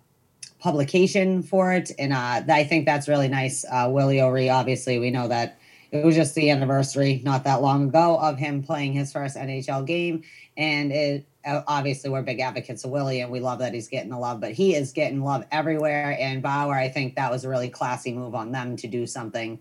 publication 0.59 1.43
for 1.43 1.73
it. 1.73 1.91
And 1.99 2.13
uh, 2.13 2.43
I 2.49 2.65
think 2.65 2.87
that's 2.87 3.09
really 3.09 3.29
nice. 3.29 3.65
Uh, 3.65 3.89
Willie 3.91 4.21
O'Ree, 4.21 4.49
obviously, 4.49 4.99
we 4.99 5.11
know 5.11 5.29
that 5.29 5.59
it 5.93 6.05
was 6.05 6.15
just 6.15 6.35
the 6.35 6.51
anniversary 6.51 7.23
not 7.25 7.45
that 7.45 7.63
long 7.63 7.89
ago 7.89 8.19
of 8.19 8.37
him 8.37 8.63
playing 8.63 8.93
his 8.93 9.13
first 9.13 9.37
NHL 9.37 9.87
game. 9.87 10.23
And 10.57 10.93
it 10.93 11.27
uh, 11.47 11.63
obviously 11.69 12.11
we're 12.11 12.23
big 12.23 12.41
advocates 12.41 12.85
of 12.85 12.91
Willie 12.91 13.21
and 13.21 13.31
we 13.31 13.41
love 13.41 13.61
that 13.61 13.73
he's 13.73 13.89
getting 13.89 14.11
the 14.11 14.19
love, 14.19 14.41
but 14.41 14.53
he 14.53 14.75
is 14.75 14.93
getting 14.93 15.23
love 15.23 15.45
everywhere. 15.53 16.17
And 16.19 16.43
Bauer, 16.43 16.75
I 16.75 16.89
think 16.89 17.15
that 17.15 17.31
was 17.31 17.45
a 17.45 17.49
really 17.49 17.71
classy 17.71 18.13
move 18.13 18.35
on 18.35 18.51
them 18.51 18.77
to 18.77 18.89
do 18.89 19.07
something 19.07 19.61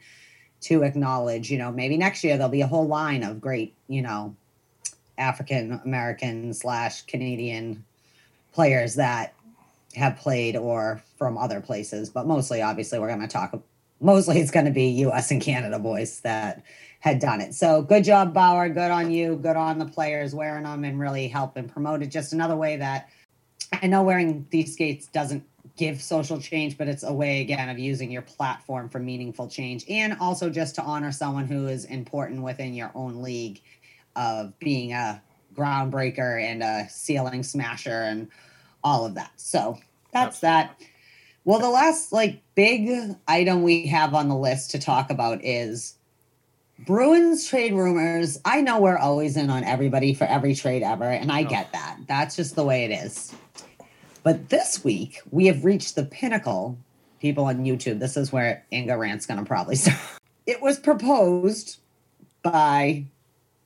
to 0.62 0.84
acknowledge, 0.84 1.52
you 1.52 1.58
know, 1.58 1.72
maybe 1.72 1.98
next 1.98 2.24
year 2.24 2.38
there'll 2.38 2.50
be 2.52 2.62
a 2.62 2.68
whole 2.68 2.88
line 2.88 3.24
of 3.24 3.40
great, 3.40 3.74
you 3.88 4.02
know, 4.02 4.36
African 5.18 5.80
American 5.86 6.54
slash 6.54 7.04
Canadian 7.04 7.84
players 8.52 8.96
that 8.96 9.34
have 9.96 10.18
played 10.18 10.56
or 10.56 11.02
from 11.18 11.38
other 11.38 11.62
places, 11.62 12.10
but 12.10 12.28
mostly, 12.28 12.62
obviously, 12.62 13.00
we're 13.00 13.08
going 13.08 13.22
to 13.22 13.28
talk. 13.28 13.58
Mostly, 14.02 14.40
it's 14.40 14.52
going 14.52 14.66
to 14.66 14.72
be 14.72 14.88
U.S. 14.88 15.32
and 15.32 15.42
Canada 15.42 15.80
boys 15.80 16.20
that 16.22 16.64
had 17.00 17.20
done 17.20 17.40
it. 17.40 17.54
So, 17.54 17.82
good 17.82 18.04
job, 18.04 18.34
Bauer. 18.34 18.68
Good 18.70 18.92
on 18.92 19.12
you. 19.12 19.36
Good 19.38 19.56
on 19.56 19.80
the 19.80 19.86
players 19.86 20.36
wearing 20.36 20.64
them 20.64 20.84
and 20.84 21.00
really 21.00 21.28
helping 21.28 21.70
promote 21.70 22.02
it. 22.02 22.08
Just 22.08 22.34
another 22.34 22.56
way 22.56 22.78
that 22.78 23.10
I 23.72 23.88
know 23.88 24.04
wearing 24.04 24.48
these 24.50 24.74
skates 24.74 25.08
doesn't 25.08 25.44
give 25.78 26.02
social 26.02 26.40
change, 26.40 26.78
but 26.78 26.88
it's 26.88 27.04
a 27.04 27.14
way 27.14 27.42
again 27.42 27.70
of 27.70 27.78
using 27.78 28.12
your 28.12 28.22
platform 28.22 28.88
for 28.90 29.00
meaningful 29.00 29.48
change 29.48 29.86
and 29.90 30.18
also 30.20 30.50
just 30.50 30.76
to 30.76 30.82
honor 30.82 31.12
someone 31.12 31.46
who 31.46 31.68
is 31.68 31.86
important 31.86 32.42
within 32.42 32.74
your 32.74 32.92
own 32.96 33.22
league 33.22 33.62
of 34.16 34.58
being 34.60 34.94
a 34.94 35.22
groundbreaker 35.54 36.42
and 36.42 36.64
a 36.64 36.88
ceiling 36.90 37.44
smasher 37.44 38.04
and 38.04 38.30
all 38.84 39.06
of 39.06 39.16
that. 39.16 39.32
So 39.36 39.78
that's 40.12 40.40
that. 40.40 40.80
Well, 41.44 41.60
the 41.60 41.70
last 41.70 42.12
like 42.12 42.42
big 42.56 43.16
item 43.28 43.64
we 43.64 43.88
have 43.88 44.14
on 44.14 44.30
the 44.30 44.36
list 44.36 44.72
to 44.72 44.80
talk 44.80 45.10
about 45.10 45.44
is 45.44 45.96
Bruins 46.80 47.48
trade 47.48 47.74
rumors. 47.74 48.40
I 48.46 48.62
know 48.62 48.80
we're 48.80 48.98
always 48.98 49.38
in 49.38 49.50
on 49.50 49.64
everybody 49.64 50.14
for 50.14 50.26
every 50.26 50.56
trade 50.56 50.84
ever, 50.84 51.06
and 51.06 51.32
I 51.32 51.44
oh. 51.44 51.50
get 51.50 51.72
that. 51.74 52.00
That's 52.08 52.36
just 52.36 52.56
the 52.56 52.64
way 52.64 52.86
it 52.86 52.92
is. 52.92 53.34
But 54.26 54.50
this 54.50 54.84
week, 54.84 55.22
we 55.30 55.46
have 55.46 55.64
reached 55.64 55.94
the 55.94 56.04
pinnacle. 56.04 56.80
People 57.22 57.46
on 57.46 57.64
YouTube, 57.64 58.00
this 58.00 58.18
is 58.18 58.32
where 58.32 58.66
Inga 58.74 58.98
Rant's 58.98 59.28
going 59.28 59.40
to 59.40 59.46
probably 59.46 59.76
start. 59.76 60.00
It 60.48 60.64
was 60.64 60.80
proposed 60.80 61.78
by, 62.42 63.06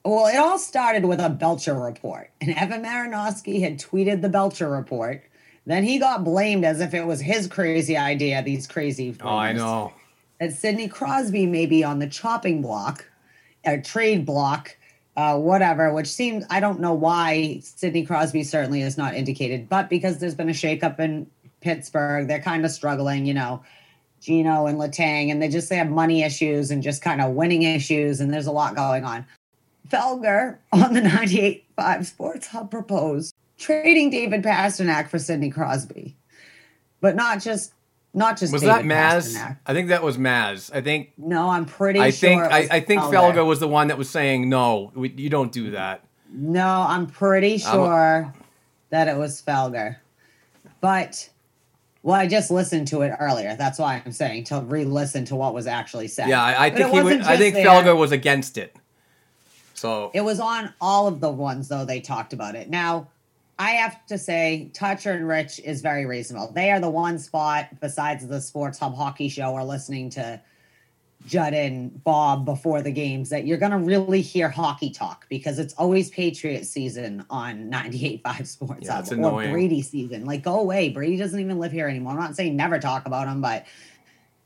well, 0.04 0.28
it 0.28 0.36
all 0.36 0.60
started 0.60 1.06
with 1.06 1.22
a 1.22 1.30
Bleacher 1.30 1.76
report. 1.76 2.32
And 2.42 2.54
Evan 2.58 2.84
Marinofsky 2.84 3.62
had 3.62 3.80
tweeted 3.80 4.22
the 4.22 4.28
Bleacher 4.28 4.70
report. 4.70 5.24
Then 5.66 5.86
he 5.86 5.98
got 5.98 6.26
blamed 6.26 6.66
as 6.66 6.82
if 6.82 6.94
it 6.94 7.06
was 7.06 7.22
his 7.22 7.48
crazy 7.48 7.96
idea, 7.96 8.44
these 8.44 8.68
crazy. 8.68 9.16
Oh, 9.22 9.30
I 9.30 9.54
know. 9.54 9.94
that 10.42 10.52
Sidney 10.52 10.90
Crosby 10.90 11.46
may 11.46 11.68
be 11.68 11.86
on 11.86 12.00
the 12.00 12.08
chopping 12.08 12.62
block, 12.62 13.06
a 13.64 13.80
trade 13.80 14.26
block, 14.26 14.76
uh, 15.20 15.38
whatever, 15.38 15.92
which 15.92 16.08
seems, 16.08 16.46
I 16.50 16.62
don't 16.62 16.80
know 16.80 16.94
why 16.94 17.60
Sidney 17.62 18.06
Crosby 18.06 18.42
certainly 18.42 18.82
is 18.82 18.98
not 18.98 19.16
indicated, 19.16 19.68
but 19.68 19.90
because 19.90 20.20
there's 20.20 20.34
been 20.34 20.48
a 20.48 20.54
shakeup 20.54 20.98
in 20.98 21.28
Pittsburgh, 21.60 22.30
they're 22.30 22.40
kind 22.40 22.64
of 22.64 22.72
struggling, 22.72 23.26
you 23.26 23.34
know, 23.34 23.62
Geno 24.22 24.66
and 24.66 24.78
Letang, 24.80 25.30
and 25.30 25.42
they 25.42 25.50
just 25.50 25.68
they 25.68 25.76
have 25.76 25.90
money 25.90 26.24
issues 26.24 26.72
and 26.72 26.82
just 26.82 27.02
kind 27.02 27.20
of 27.20 27.32
winning 27.34 27.64
issues, 27.64 28.22
and 28.22 28.34
there's 28.34 28.48
a 28.48 28.52
lot 28.54 28.78
going 28.78 29.04
on. 29.04 29.26
Felger 29.90 30.58
on 30.72 30.94
the 30.94 31.02
98.5 31.02 32.06
Sports 32.06 32.48
Hub 32.48 32.72
proposed 32.72 33.36
trading 33.58 34.10
David 34.12 34.42
Pastrnak 34.42 35.10
for 35.10 35.20
Sidney 35.20 35.50
Crosby, 35.50 36.16
but 37.02 37.18
not 37.18 37.42
just 37.42 37.74
not 38.14 38.38
just 38.38 38.52
Was 38.54 38.62
David 38.64 38.90
that 38.90 39.14
Maz? 39.16 39.36
Pastrnak. 39.36 39.58
I 39.66 39.74
think 39.74 39.90
that 39.90 40.04
was 40.04 40.18
Maz. 40.18 40.74
I 40.74 40.82
think 40.82 41.14
No, 41.18 41.50
I'm 41.50 41.66
pretty 41.66 42.00
I 42.00 42.10
sure. 42.10 42.30
think 42.30 42.42
I, 42.42 42.60
was 42.62 42.70
I 42.70 42.80
think 42.80 43.02
Felger. 43.04 43.14
Felger 43.34 43.46
was 43.46 43.60
the 43.60 43.68
one 43.68 43.88
that 43.90 43.98
was 43.98 44.10
saying 44.10 44.50
no, 44.50 44.92
we, 44.96 45.10
you 45.10 45.30
don't 45.30 45.52
do 45.52 45.72
that. 45.72 46.04
No, 46.32 46.86
I'm 46.88 47.08
pretty 47.08 47.62
I'm- 47.64 47.74
sure 47.74 48.34
that 48.90 49.08
it 49.08 49.18
was 49.18 49.42
Felger. 49.42 49.98
But 50.82 51.30
well, 52.02 52.16
I 52.16 52.28
just 52.28 52.50
listened 52.50 52.88
to 52.90 53.02
it 53.02 53.14
earlier. 53.20 53.56
That's 53.58 53.78
why 53.78 54.02
I'm 54.06 54.12
saying 54.14 54.46
to 54.46 54.62
re-listen 54.62 55.26
to 55.26 55.36
what 55.36 55.54
was 55.54 55.68
actually 55.68 56.08
said. 56.08 56.30
Yeah, 56.30 56.42
I, 56.42 56.66
I 56.68 56.70
think 56.70 56.90
he. 56.92 57.02
wasn't 57.02 57.24
I 57.24 57.38
think 57.38 57.56
there. 57.56 57.66
Felger 57.68 57.98
was 57.98 58.12
against 58.12 58.58
it. 58.58 58.76
So 59.74 60.12
It 60.14 60.22
was 60.22 60.40
on 60.40 60.74
all 60.82 61.08
of 61.08 61.20
the 61.20 61.30
ones 61.30 61.68
though 61.68 61.86
they 61.86 62.00
talked 62.02 62.34
about 62.34 62.56
it. 62.56 62.70
Now, 62.70 63.08
I 63.60 63.72
have 63.72 64.06
to 64.06 64.18
say, 64.18 64.72
Toucher 64.74 65.12
and 65.12 65.28
Rich 65.28 65.60
is 65.60 65.82
very 65.82 66.06
reasonable. 66.06 66.50
They 66.54 66.72
are 66.72 66.80
the 66.80 66.90
one 66.90 67.20
spot 67.20 67.68
besides 67.82 68.26
the 68.26 68.40
Sports 68.40 68.80
Hub 68.80 68.96
Hockey 68.96 69.28
Show 69.28 69.52
or 69.52 69.66
listening 69.66 70.10
to 70.12 70.42
Judd 71.26 71.54
and 71.54 72.02
Bob 72.06 72.46
before 72.46 72.82
the 72.82 72.92
games 72.92 73.30
that 73.30 73.46
you're 73.46 73.58
going 73.58 73.74
to 73.74 73.78
really 73.78 74.22
hear 74.22 74.48
hockey 74.48 74.90
talk 74.90 75.28
because 75.28 75.60
it's 75.60 75.74
always 75.74 76.10
Patriot 76.10 76.66
season 76.66 77.26
on 77.30 77.70
98.5 77.70 78.48
Sports 78.48 78.86
Yeah, 78.86 78.96
Hub 78.96 79.12
or 79.12 79.14
annoying. 79.16 79.52
Brady 79.52 79.82
season. 79.82 80.24
Like, 80.24 80.42
go 80.42 80.58
away. 80.58 80.88
Brady 80.88 81.18
doesn't 81.18 81.40
even 81.40 81.60
live 81.60 81.74
here 81.74 81.90
anymore. 81.90 82.14
I'm 82.14 82.20
not 82.20 82.38
saying 82.38 82.56
never 82.56 82.80
talk 82.80 83.06
about 83.06 83.28
him, 83.28 83.42
but 83.42 83.66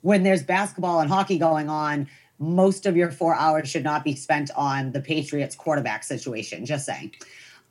when 0.01 0.23
there's 0.23 0.41
basketball 0.41 1.01
and 1.01 1.09
hockey 1.09 1.37
going 1.37 1.69
on, 1.69 2.07
most 2.39 2.87
of 2.87 2.97
your 2.97 3.11
four 3.11 3.35
hours 3.35 3.69
should 3.69 3.83
not 3.83 4.03
be 4.03 4.15
spent 4.15 4.49
on 4.55 4.91
the 4.91 4.99
Patriots 4.99 5.55
quarterback 5.55 6.03
situation. 6.03 6.65
Just 6.65 6.87
saying. 6.87 7.11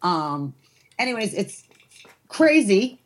Um, 0.03 0.55
anyways, 1.03 1.35
it's 1.35 1.65
crazy. 2.29 2.99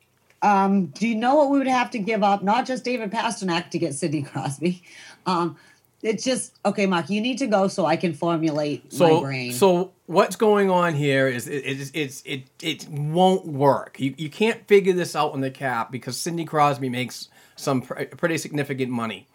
Um, 0.42 0.86
do 0.86 1.08
you 1.08 1.14
know 1.16 1.34
what 1.34 1.50
we 1.50 1.58
would 1.58 1.66
have 1.66 1.90
to 1.92 1.98
give 1.98 2.22
up? 2.22 2.42
Not 2.42 2.66
just 2.66 2.84
David 2.84 3.10
Pastrnak 3.10 3.70
to 3.70 3.78
get 3.78 3.94
Sidney 3.94 4.22
Crosby, 4.22 4.82
um, 5.24 5.56
it's 6.02 6.22
just 6.22 6.52
okay, 6.64 6.86
Mark. 6.86 7.08
You 7.10 7.20
need 7.20 7.38
to 7.38 7.46
go 7.46 7.66
so 7.68 7.86
I 7.86 7.96
can 7.96 8.12
formulate 8.12 8.92
So, 8.92 9.14
my 9.14 9.20
brain. 9.22 9.52
so 9.52 9.92
what's 10.04 10.36
going 10.36 10.70
on 10.70 10.94
here 10.94 11.26
is 11.26 11.48
it, 11.48 11.64
it's 11.64 11.90
it's 11.94 12.22
it 12.26 12.42
it 12.62 12.86
won't 12.88 13.46
work. 13.46 13.98
You 13.98 14.14
you 14.16 14.28
can't 14.28 14.64
figure 14.68 14.92
this 14.92 15.16
out 15.16 15.34
in 15.34 15.40
the 15.40 15.50
cap 15.50 15.90
because 15.90 16.16
Sidney 16.18 16.44
Crosby 16.44 16.90
makes 16.90 17.28
some 17.56 17.80
pr- 17.82 18.04
pretty 18.04 18.36
significant 18.38 18.92
money. 18.92 19.26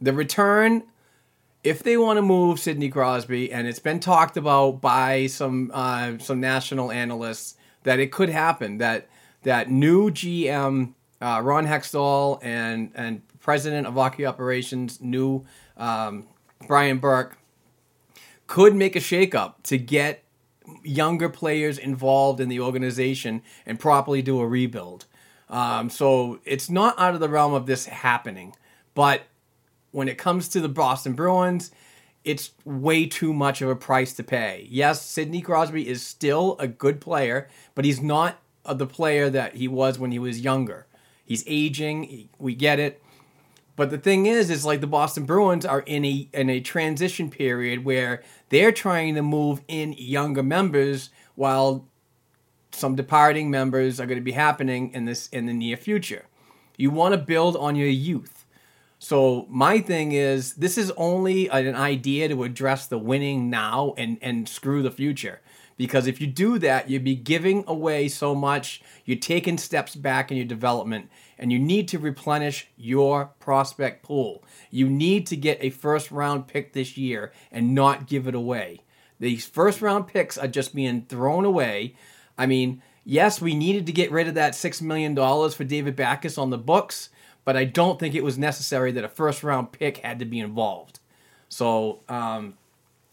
The 0.00 0.12
return, 0.14 0.84
if 1.62 1.82
they 1.82 1.96
want 1.98 2.16
to 2.16 2.22
move 2.22 2.58
Sidney 2.58 2.88
Crosby, 2.88 3.52
and 3.52 3.68
it's 3.68 3.78
been 3.78 4.00
talked 4.00 4.36
about 4.38 4.80
by 4.80 5.26
some 5.26 5.70
uh, 5.74 6.18
some 6.18 6.40
national 6.40 6.90
analysts 6.90 7.54
that 7.88 7.98
it 7.98 8.12
could 8.12 8.28
happen 8.28 8.76
that 8.76 9.08
that 9.44 9.70
new 9.70 10.10
GM 10.10 10.92
uh, 11.22 11.40
Ron 11.42 11.66
Hextall 11.66 12.38
and 12.42 12.92
and 12.94 13.22
president 13.40 13.86
of 13.86 13.94
hockey 13.94 14.26
operations, 14.26 15.00
new 15.00 15.46
um, 15.78 16.26
Brian 16.66 16.98
Burke 16.98 17.38
could 18.46 18.74
make 18.74 18.94
a 18.94 18.98
shakeup 18.98 19.54
to 19.62 19.78
get 19.78 20.22
younger 20.82 21.30
players 21.30 21.78
involved 21.78 22.40
in 22.40 22.50
the 22.50 22.60
organization 22.60 23.40
and 23.64 23.80
properly 23.80 24.20
do 24.20 24.38
a 24.38 24.46
rebuild. 24.46 25.06
Um, 25.48 25.88
so 25.88 26.40
it's 26.44 26.68
not 26.68 26.98
out 26.98 27.14
of 27.14 27.20
the 27.20 27.28
realm 27.30 27.54
of 27.54 27.64
this 27.64 27.86
happening. 27.86 28.54
But 28.94 29.22
when 29.92 30.08
it 30.08 30.18
comes 30.18 30.46
to 30.48 30.60
the 30.60 30.68
Boston 30.68 31.14
Bruins, 31.14 31.70
it's 32.24 32.50
way 32.64 33.06
too 33.06 33.32
much 33.32 33.62
of 33.62 33.68
a 33.68 33.76
price 33.76 34.12
to 34.14 34.22
pay. 34.22 34.66
Yes, 34.70 35.02
Sidney 35.02 35.40
Crosby 35.40 35.88
is 35.88 36.02
still 36.02 36.56
a 36.58 36.68
good 36.68 37.00
player, 37.00 37.48
but 37.74 37.84
he's 37.84 38.00
not 38.00 38.40
the 38.64 38.86
player 38.86 39.30
that 39.30 39.56
he 39.56 39.68
was 39.68 39.98
when 39.98 40.12
he 40.12 40.18
was 40.18 40.40
younger. 40.40 40.86
He's 41.24 41.44
aging. 41.46 42.28
We 42.38 42.54
get 42.54 42.78
it. 42.78 43.02
But 43.76 43.90
the 43.90 43.98
thing 43.98 44.26
is, 44.26 44.50
is 44.50 44.64
like 44.64 44.80
the 44.80 44.88
Boston 44.88 45.24
Bruins 45.24 45.64
are 45.64 45.80
in 45.80 46.04
a 46.04 46.28
in 46.32 46.50
a 46.50 46.60
transition 46.60 47.30
period 47.30 47.84
where 47.84 48.22
they're 48.48 48.72
trying 48.72 49.14
to 49.14 49.22
move 49.22 49.60
in 49.68 49.94
younger 49.96 50.42
members 50.42 51.10
while 51.36 51.86
some 52.72 52.96
departing 52.96 53.50
members 53.50 54.00
are 54.00 54.06
going 54.06 54.18
to 54.18 54.24
be 54.24 54.32
happening 54.32 54.92
in 54.94 55.04
this 55.04 55.28
in 55.28 55.46
the 55.46 55.52
near 55.52 55.76
future. 55.76 56.26
You 56.76 56.90
want 56.90 57.12
to 57.12 57.18
build 57.18 57.56
on 57.56 57.76
your 57.76 57.88
youth. 57.88 58.37
So 58.98 59.46
my 59.48 59.80
thing 59.80 60.12
is, 60.12 60.54
this 60.54 60.76
is 60.76 60.92
only 60.96 61.48
an 61.48 61.74
idea 61.74 62.28
to 62.28 62.42
address 62.44 62.86
the 62.86 62.98
winning 62.98 63.48
now 63.48 63.94
and 63.96 64.18
and 64.20 64.48
screw 64.48 64.82
the 64.82 64.90
future. 64.90 65.40
Because 65.76 66.08
if 66.08 66.20
you 66.20 66.26
do 66.26 66.58
that, 66.58 66.90
you'd 66.90 67.04
be 67.04 67.14
giving 67.14 67.62
away 67.68 68.08
so 68.08 68.34
much. 68.34 68.82
You're 69.04 69.16
taking 69.16 69.56
steps 69.56 69.94
back 69.94 70.30
in 70.30 70.36
your 70.36 70.44
development, 70.44 71.08
and 71.38 71.52
you 71.52 71.58
need 71.60 71.86
to 71.88 72.00
replenish 72.00 72.66
your 72.76 73.26
prospect 73.38 74.02
pool. 74.02 74.42
You 74.72 74.88
need 74.90 75.26
to 75.28 75.36
get 75.36 75.58
a 75.60 75.70
first 75.70 76.10
round 76.10 76.48
pick 76.48 76.72
this 76.72 76.98
year 76.98 77.32
and 77.52 77.76
not 77.76 78.08
give 78.08 78.26
it 78.26 78.34
away. 78.34 78.80
These 79.20 79.46
first 79.46 79.80
round 79.80 80.08
picks 80.08 80.36
are 80.36 80.48
just 80.48 80.74
being 80.74 81.02
thrown 81.02 81.44
away. 81.44 81.94
I 82.36 82.46
mean, 82.46 82.82
yes, 83.04 83.40
we 83.40 83.54
needed 83.54 83.86
to 83.86 83.92
get 83.92 84.10
rid 84.10 84.26
of 84.26 84.34
that 84.34 84.54
$6 84.54 84.82
million 84.82 85.14
for 85.14 85.64
David 85.64 85.94
Backes 85.96 86.38
on 86.38 86.50
the 86.50 86.58
books, 86.58 87.10
but 87.48 87.56
I 87.56 87.64
don't 87.64 87.98
think 87.98 88.14
it 88.14 88.22
was 88.22 88.36
necessary 88.36 88.92
that 88.92 89.04
a 89.04 89.08
first 89.08 89.42
round 89.42 89.72
pick 89.72 89.96
had 89.96 90.18
to 90.18 90.26
be 90.26 90.38
involved. 90.38 91.00
So 91.48 92.00
um, 92.06 92.58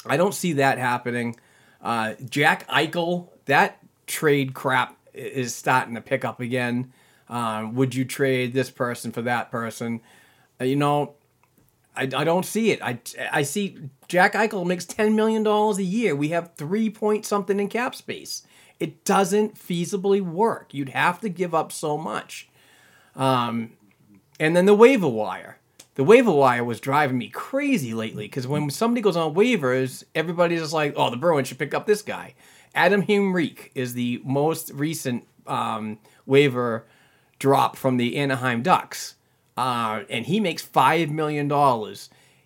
I 0.06 0.18
don't 0.18 0.34
see 0.34 0.52
that 0.52 0.78
happening. 0.78 1.38
Uh, 1.82 2.16
Jack 2.30 2.68
Eichel, 2.68 3.30
that 3.46 3.80
trade 4.08 4.54
crap 4.54 4.98
is 5.14 5.56
starting 5.56 5.96
to 5.96 6.02
pick 6.02 6.26
up 6.26 6.42
again. 6.42 6.92
Um, 7.30 7.76
would 7.76 7.96
you 7.96 8.04
trade 8.04 8.54
this 8.54 8.70
person 8.70 9.14
for 9.14 9.22
that 9.22 9.52
person? 9.52 10.02
Uh, 10.60 10.66
you 10.66 10.76
know, 10.76 11.14
I, 11.96 12.02
I 12.02 12.26
don't 12.26 12.46
see 12.46 12.72
it. 12.72 12.82
I, 12.82 13.00
I 13.32 13.44
see 13.44 13.90
Jack 14.10 14.34
Eichel 14.34 14.66
makes 14.66 14.86
$10 14.86 15.16
million 15.16 15.48
a 15.48 15.82
year. 15.82 16.14
We 16.14 16.28
have 16.32 16.56
three 16.58 16.90
point 16.90 17.26
something 17.26 17.58
in 17.58 17.70
cap 17.70 17.96
space. 17.96 18.44
It 18.82 19.06
doesn't 19.06 19.56
feasibly 19.56 20.20
work. 20.20 20.74
You'd 20.74 20.90
have 20.90 21.22
to 21.22 21.30
give 21.30 21.56
up 21.56 21.72
so 21.72 21.98
much. 21.98 22.50
Um, 23.16 23.75
and 24.40 24.56
then 24.56 24.66
the 24.66 24.74
waiver 24.74 25.08
wire. 25.08 25.60
The 25.96 26.04
waiver 26.04 26.32
wire 26.32 26.64
was 26.64 26.82
driving 26.82 27.18
me 27.18 27.30
crazy 27.30 27.94
lately 27.94 28.26
because 28.26 28.48
when 28.48 28.70
somebody 28.70 29.02
goes 29.02 29.16
on 29.16 29.34
waivers, 29.34 30.04
everybody's 30.14 30.60
just 30.60 30.74
like, 30.74 30.94
oh, 30.98 31.10
the 31.10 31.18
Bruins 31.18 31.48
should 31.48 31.60
pick 31.60 31.74
up 31.74 31.86
this 31.86 32.02
guy. 32.02 32.36
Adam 32.74 33.06
Henrique 33.08 33.72
is 33.76 33.94
the 33.94 34.22
most 34.26 34.72
recent 34.72 35.26
um, 35.48 35.98
waiver 36.26 36.86
drop 37.40 37.78
from 37.78 37.96
the 37.96 38.18
Anaheim 38.18 38.62
Ducks. 38.62 39.16
Uh, 39.56 40.04
and 40.10 40.26
he 40.26 40.42
makes 40.42 40.66
$5 40.66 41.10
million. 41.12 41.50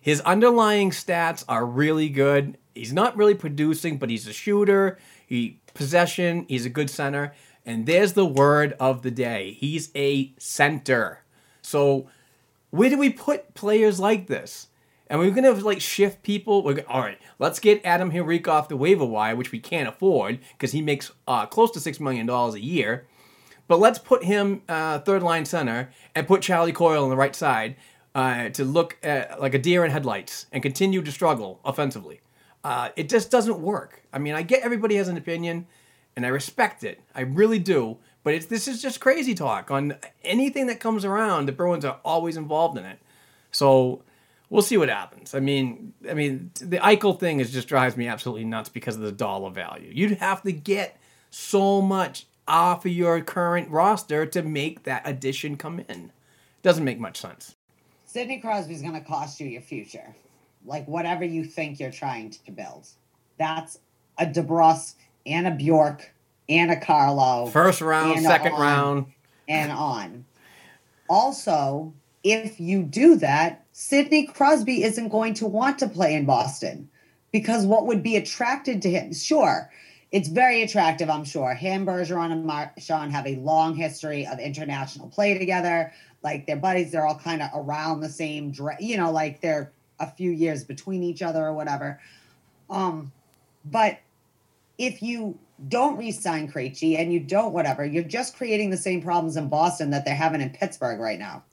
His 0.00 0.20
underlying 0.20 0.90
stats 0.90 1.44
are 1.48 1.66
really 1.66 2.08
good. 2.08 2.56
He's 2.74 2.92
not 2.92 3.16
really 3.16 3.34
producing, 3.34 3.98
but 3.98 4.10
he's 4.10 4.28
a 4.28 4.32
shooter. 4.32 4.98
He 5.26 5.60
possession, 5.74 6.46
he's 6.48 6.64
a 6.64 6.70
good 6.70 6.88
center. 6.88 7.34
And 7.66 7.86
there's 7.86 8.12
the 8.12 8.26
word 8.26 8.74
of 8.78 9.02
the 9.02 9.10
day. 9.10 9.56
He's 9.58 9.90
a 9.96 10.32
center. 10.38 11.24
So 11.70 12.08
where 12.70 12.90
do 12.90 12.98
we 12.98 13.10
put 13.10 13.54
players 13.54 14.00
like 14.00 14.26
this? 14.26 14.66
And 15.06 15.18
we're 15.18 15.30
gonna 15.30 15.52
like 15.52 15.80
shift 15.80 16.22
people. 16.22 16.62
We're 16.62 16.74
gonna, 16.74 16.88
all 16.88 17.00
right. 17.00 17.18
Let's 17.38 17.58
get 17.58 17.84
Adam 17.84 18.10
Henrique 18.10 18.48
off 18.48 18.68
the 18.68 18.76
waiver 18.76 19.04
wire, 19.04 19.34
which 19.34 19.50
we 19.50 19.58
can't 19.58 19.88
afford 19.88 20.40
because 20.52 20.72
he 20.72 20.82
makes 20.82 21.10
uh, 21.26 21.46
close 21.46 21.70
to 21.72 21.80
six 21.80 21.98
million 21.98 22.26
dollars 22.26 22.54
a 22.54 22.60
year. 22.60 23.06
But 23.66 23.80
let's 23.80 23.98
put 23.98 24.24
him 24.24 24.62
uh, 24.68 24.98
third 25.00 25.22
line 25.22 25.44
center 25.44 25.90
and 26.14 26.26
put 26.26 26.42
Charlie 26.42 26.72
Coyle 26.72 27.04
on 27.04 27.10
the 27.10 27.16
right 27.16 27.34
side 27.34 27.76
uh, 28.14 28.48
to 28.50 28.64
look 28.64 28.98
at, 29.02 29.40
like 29.40 29.54
a 29.54 29.58
deer 29.58 29.84
in 29.84 29.90
headlights 29.90 30.46
and 30.52 30.62
continue 30.62 31.02
to 31.02 31.12
struggle 31.12 31.60
offensively. 31.64 32.20
Uh, 32.64 32.90
it 32.96 33.08
just 33.08 33.30
doesn't 33.30 33.60
work. 33.60 34.02
I 34.12 34.18
mean, 34.18 34.34
I 34.34 34.42
get 34.42 34.62
everybody 34.62 34.96
has 34.96 35.08
an 35.08 35.16
opinion, 35.16 35.66
and 36.16 36.26
I 36.26 36.28
respect 36.30 36.84
it. 36.84 37.00
I 37.14 37.22
really 37.22 37.60
do. 37.60 37.98
But 38.22 38.34
it's, 38.34 38.46
this 38.46 38.68
is 38.68 38.82
just 38.82 39.00
crazy 39.00 39.34
talk 39.34 39.70
on 39.70 39.96
anything 40.22 40.66
that 40.66 40.80
comes 40.80 41.04
around. 41.04 41.46
The 41.46 41.52
Bruins 41.52 41.84
are 41.84 42.00
always 42.04 42.36
involved 42.36 42.76
in 42.76 42.84
it. 42.84 42.98
So 43.50 44.02
we'll 44.50 44.62
see 44.62 44.76
what 44.76 44.90
happens. 44.90 45.34
I 45.34 45.40
mean, 45.40 45.94
I 46.08 46.14
mean, 46.14 46.50
the 46.60 46.78
Eichel 46.78 47.18
thing 47.18 47.40
is 47.40 47.50
just 47.50 47.68
drives 47.68 47.96
me 47.96 48.06
absolutely 48.08 48.44
nuts 48.44 48.68
because 48.68 48.96
of 48.96 49.02
the 49.02 49.12
dollar 49.12 49.50
value. 49.50 49.90
You'd 49.92 50.18
have 50.18 50.42
to 50.42 50.52
get 50.52 51.00
so 51.30 51.80
much 51.80 52.26
off 52.46 52.84
of 52.84 52.92
your 52.92 53.20
current 53.22 53.70
roster 53.70 54.26
to 54.26 54.42
make 54.42 54.82
that 54.82 55.02
addition 55.04 55.56
come 55.56 55.80
in. 55.88 56.12
Doesn't 56.62 56.84
make 56.84 56.98
much 56.98 57.18
sense. 57.18 57.54
Sidney 58.04 58.38
Crosby's 58.38 58.82
going 58.82 58.94
to 58.94 59.00
cost 59.00 59.40
you 59.40 59.46
your 59.46 59.62
future. 59.62 60.14
Like 60.66 60.86
whatever 60.86 61.24
you 61.24 61.44
think 61.44 61.80
you're 61.80 61.92
trying 61.92 62.30
to 62.30 62.50
build. 62.50 62.88
That's 63.38 63.78
a 64.18 64.26
DeBrusk 64.26 64.96
and 65.24 65.46
a 65.46 65.52
Bjork 65.52 66.12
and 66.50 66.70
a 66.70 66.80
Carlo. 66.80 67.46
First 67.46 67.80
round, 67.80 68.16
and 68.16 68.26
a 68.26 68.28
second 68.28 68.52
on 68.52 68.60
round. 68.60 69.06
And 69.48 69.72
on. 69.72 70.24
Also, 71.08 71.94
if 72.22 72.60
you 72.60 72.82
do 72.82 73.16
that, 73.16 73.64
Sidney 73.72 74.26
Crosby 74.26 74.82
isn't 74.82 75.08
going 75.08 75.34
to 75.34 75.46
want 75.46 75.78
to 75.78 75.88
play 75.88 76.14
in 76.14 76.26
Boston 76.26 76.90
because 77.32 77.64
what 77.64 77.86
would 77.86 78.02
be 78.02 78.16
attracted 78.16 78.82
to 78.82 78.90
him? 78.90 79.14
Sure, 79.14 79.70
it's 80.12 80.28
very 80.28 80.62
attractive, 80.62 81.08
I'm 81.08 81.24
sure. 81.24 81.54
Him, 81.54 81.86
Bergeron, 81.86 82.32
and 82.32 82.44
Marchand 82.44 83.12
have 83.12 83.26
a 83.26 83.36
long 83.36 83.74
history 83.74 84.26
of 84.26 84.40
international 84.40 85.08
play 85.08 85.38
together. 85.38 85.92
Like 86.22 86.46
they're 86.46 86.56
buddies, 86.56 86.90
they're 86.90 87.06
all 87.06 87.18
kind 87.18 87.42
of 87.42 87.50
around 87.54 88.00
the 88.00 88.08
same, 88.08 88.52
you 88.80 88.96
know, 88.96 89.10
like 89.10 89.40
they're 89.40 89.72
a 90.00 90.10
few 90.10 90.30
years 90.30 90.64
between 90.64 91.02
each 91.02 91.22
other 91.22 91.44
or 91.46 91.54
whatever. 91.54 92.00
Um, 92.68 93.12
but 93.64 93.98
if 94.78 95.02
you 95.02 95.38
don't 95.68 95.98
re-sign 95.98 96.50
Krejci 96.50 96.98
and 96.98 97.12
you 97.12 97.20
don't 97.20 97.52
whatever, 97.52 97.84
you're 97.84 98.02
just 98.02 98.36
creating 98.36 98.70
the 98.70 98.76
same 98.76 99.02
problems 99.02 99.36
in 99.36 99.48
Boston 99.48 99.90
that 99.90 100.04
they're 100.04 100.14
having 100.14 100.40
in 100.40 100.50
Pittsburgh 100.50 101.00
right 101.00 101.18
now. 101.18 101.44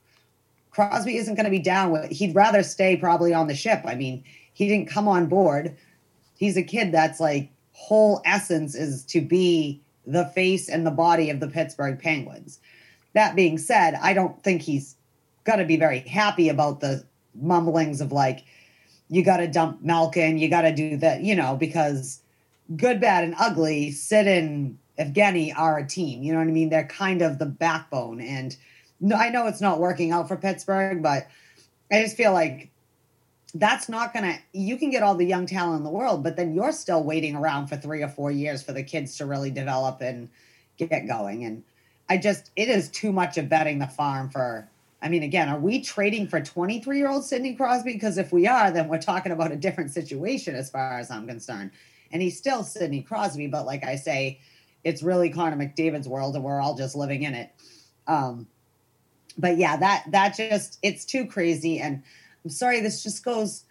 Crosby 0.71 1.17
isn't 1.17 1.35
going 1.35 1.45
to 1.45 1.51
be 1.51 1.59
down 1.59 1.91
with. 1.91 2.11
He'd 2.11 2.35
rather 2.35 2.63
stay 2.63 2.95
probably 2.95 3.33
on 3.33 3.47
the 3.47 3.55
ship. 3.55 3.81
I 3.85 3.95
mean, 3.95 4.23
he 4.53 4.67
didn't 4.67 4.89
come 4.89 5.07
on 5.07 5.27
board. 5.27 5.75
He's 6.37 6.55
a 6.55 6.63
kid 6.63 6.91
that's 6.91 7.19
like 7.19 7.49
whole 7.73 8.21
essence 8.25 8.75
is 8.75 9.03
to 9.05 9.21
be 9.21 9.81
the 10.05 10.25
face 10.25 10.69
and 10.69 10.85
the 10.85 10.91
body 10.91 11.29
of 11.29 11.39
the 11.39 11.47
Pittsburgh 11.47 11.99
Penguins. 11.99 12.59
That 13.13 13.35
being 13.35 13.57
said, 13.57 13.95
I 14.01 14.13
don't 14.13 14.41
think 14.43 14.61
he's 14.61 14.95
going 15.43 15.59
to 15.59 15.65
be 15.65 15.77
very 15.77 15.99
happy 15.99 16.49
about 16.49 16.79
the 16.79 17.03
mumblings 17.35 18.01
of 18.01 18.11
like, 18.11 18.45
you 19.09 19.23
got 19.23 19.37
to 19.37 19.47
dump 19.47 19.81
Malkin, 19.81 20.37
you 20.37 20.49
got 20.49 20.61
to 20.61 20.73
do 20.73 20.97
that, 20.97 21.21
you 21.21 21.35
know, 21.35 21.55
because 21.55 22.21
good, 22.75 22.99
bad, 22.99 23.23
and 23.23 23.35
ugly, 23.39 23.91
Sid 23.91 24.27
and 24.27 24.77
Evgeny 24.99 25.53
are 25.57 25.77
a 25.77 25.87
team. 25.87 26.23
You 26.23 26.33
know 26.33 26.39
what 26.39 26.47
I 26.47 26.51
mean? 26.51 26.69
They're 26.69 26.87
kind 26.87 27.21
of 27.21 27.39
the 27.39 27.45
backbone. 27.45 28.19
And 28.19 28.55
I 29.15 29.29
know 29.29 29.47
it's 29.47 29.61
not 29.61 29.79
working 29.79 30.11
out 30.11 30.27
for 30.27 30.35
Pittsburgh, 30.35 31.01
but 31.01 31.27
I 31.91 32.01
just 32.01 32.17
feel 32.17 32.33
like 32.33 32.69
that's 33.53 33.87
not 33.87 34.13
going 34.13 34.25
to, 34.25 34.39
you 34.53 34.77
can 34.77 34.89
get 34.89 35.03
all 35.03 35.15
the 35.15 35.25
young 35.25 35.45
talent 35.45 35.77
in 35.77 35.83
the 35.83 35.89
world, 35.89 36.23
but 36.23 36.35
then 36.35 36.53
you're 36.53 36.71
still 36.71 37.03
waiting 37.03 37.35
around 37.35 37.67
for 37.67 37.77
three 37.77 38.03
or 38.03 38.09
four 38.09 38.31
years 38.31 38.61
for 38.61 38.73
the 38.73 38.83
kids 38.83 39.17
to 39.17 39.25
really 39.25 39.51
develop 39.51 40.01
and 40.01 40.29
get 40.77 41.07
going. 41.07 41.45
And 41.45 41.63
I 42.09 42.17
just, 42.17 42.51
it 42.55 42.69
is 42.69 42.89
too 42.89 43.11
much 43.11 43.37
of 43.37 43.49
betting 43.49 43.79
the 43.79 43.87
farm 43.87 44.29
for 44.29 44.67
I 45.01 45.09
mean, 45.09 45.23
again, 45.23 45.47
are 45.47 45.59
we 45.59 45.81
trading 45.81 46.27
for 46.27 46.41
23 46.41 46.97
year 46.97 47.09
old 47.09 47.23
Sidney 47.23 47.53
Crosby? 47.53 47.93
Because 47.93 48.17
if 48.17 48.31
we 48.31 48.47
are, 48.47 48.71
then 48.71 48.87
we're 48.87 49.01
talking 49.01 49.31
about 49.31 49.51
a 49.51 49.55
different 49.55 49.91
situation 49.91 50.55
as 50.55 50.69
far 50.69 50.97
as 50.97 51.11
I'm 51.11 51.27
concerned. 51.27 51.71
And 52.11 52.21
he's 52.21 52.37
still 52.37 52.63
Sidney 52.63 53.01
Crosby, 53.01 53.47
but 53.47 53.65
like 53.65 53.83
I 53.83 53.95
say, 53.95 54.39
it's 54.83 55.03
really 55.03 55.29
Connor 55.29 55.57
McDavid's 55.57 56.07
world, 56.07 56.35
and 56.35 56.43
we're 56.43 56.61
all 56.61 56.75
just 56.75 56.95
living 56.95 57.23
in 57.23 57.33
it. 57.33 57.51
Um, 58.07 58.47
but 59.37 59.57
yeah, 59.57 59.77
that 59.77 60.05
that 60.11 60.35
just 60.35 60.79
it's 60.81 61.05
too 61.05 61.25
crazy. 61.25 61.79
And 61.79 62.03
I'm 62.43 62.49
sorry, 62.49 62.79
this 62.79 63.03
just 63.03 63.23
goes. 63.23 63.65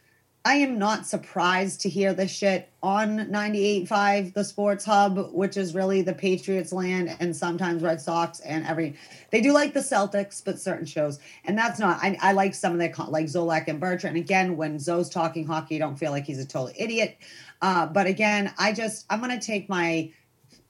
I 0.47 0.55
am 0.55 0.79
not 0.79 1.09
surprised 1.09 1.81
to 1.81 1.89
hear 1.89 2.15
this 2.15 2.31
shit 2.31 2.69
on 2.81 3.19
98.5, 3.19 4.33
the 4.33 4.45
Sports 4.45 4.85
Hub, 4.85 5.33
which 5.33 5.57
is 5.57 5.75
really 5.75 6.03
the 6.03 6.13
Patriots 6.15 6.73
land 6.73 7.17
and 7.19 7.35
sometimes 7.35 7.83
Red 7.83 8.01
Sox 8.01 8.39
and 8.39 8.65
every. 8.65 8.95
They 9.33 9.41
do 9.41 9.53
like 9.53 9.75
the 9.75 9.81
Celtics, 9.81 10.41
but 10.45 10.61
certain 10.61 10.87
shows. 10.87 11.19
And 11.47 11.59
that's 11.59 11.81
not, 11.81 11.99
I, 12.01 12.17
I 12.23 12.31
like 12.33 12.55
some 12.55 12.71
of 12.71 12.79
their, 12.79 12.95
like 13.09 13.27
Zolak 13.27 13.67
and 13.67 13.81
Bertrand. 13.81 14.17
Again, 14.17 14.57
when 14.57 14.79
Zoe's 14.79 15.09
talking 15.09 15.45
hockey, 15.45 15.75
I 15.75 15.79
don't 15.81 15.97
feel 15.97 16.13
like 16.13 16.27
he's 16.27 16.39
a 16.39 16.47
total 16.47 16.71
idiot. 16.79 17.19
Uh, 17.61 17.87
but 17.87 18.07
again, 18.07 18.55
I 18.57 18.73
just, 18.73 19.05
I'm 19.11 19.19
going 19.19 19.37
to 19.37 19.45
take 19.45 19.69
my 19.69 20.13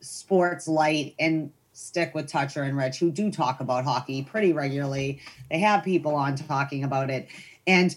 sports 0.01 0.66
light 0.66 1.15
and 1.19 1.53
stick 1.74 2.15
with 2.15 2.28
Toucher 2.28 2.62
and 2.62 2.78
Rich, 2.78 2.98
who 2.98 3.11
do 3.11 3.31
talk 3.31 3.61
about 3.61 3.85
hockey 3.85 4.23
pretty 4.23 4.55
regularly. 4.55 5.20
They 5.51 5.59
have 5.59 5.85
people 5.85 6.15
on 6.15 6.35
talking 6.35 6.82
about 6.82 7.11
it. 7.11 7.28
And 7.66 7.94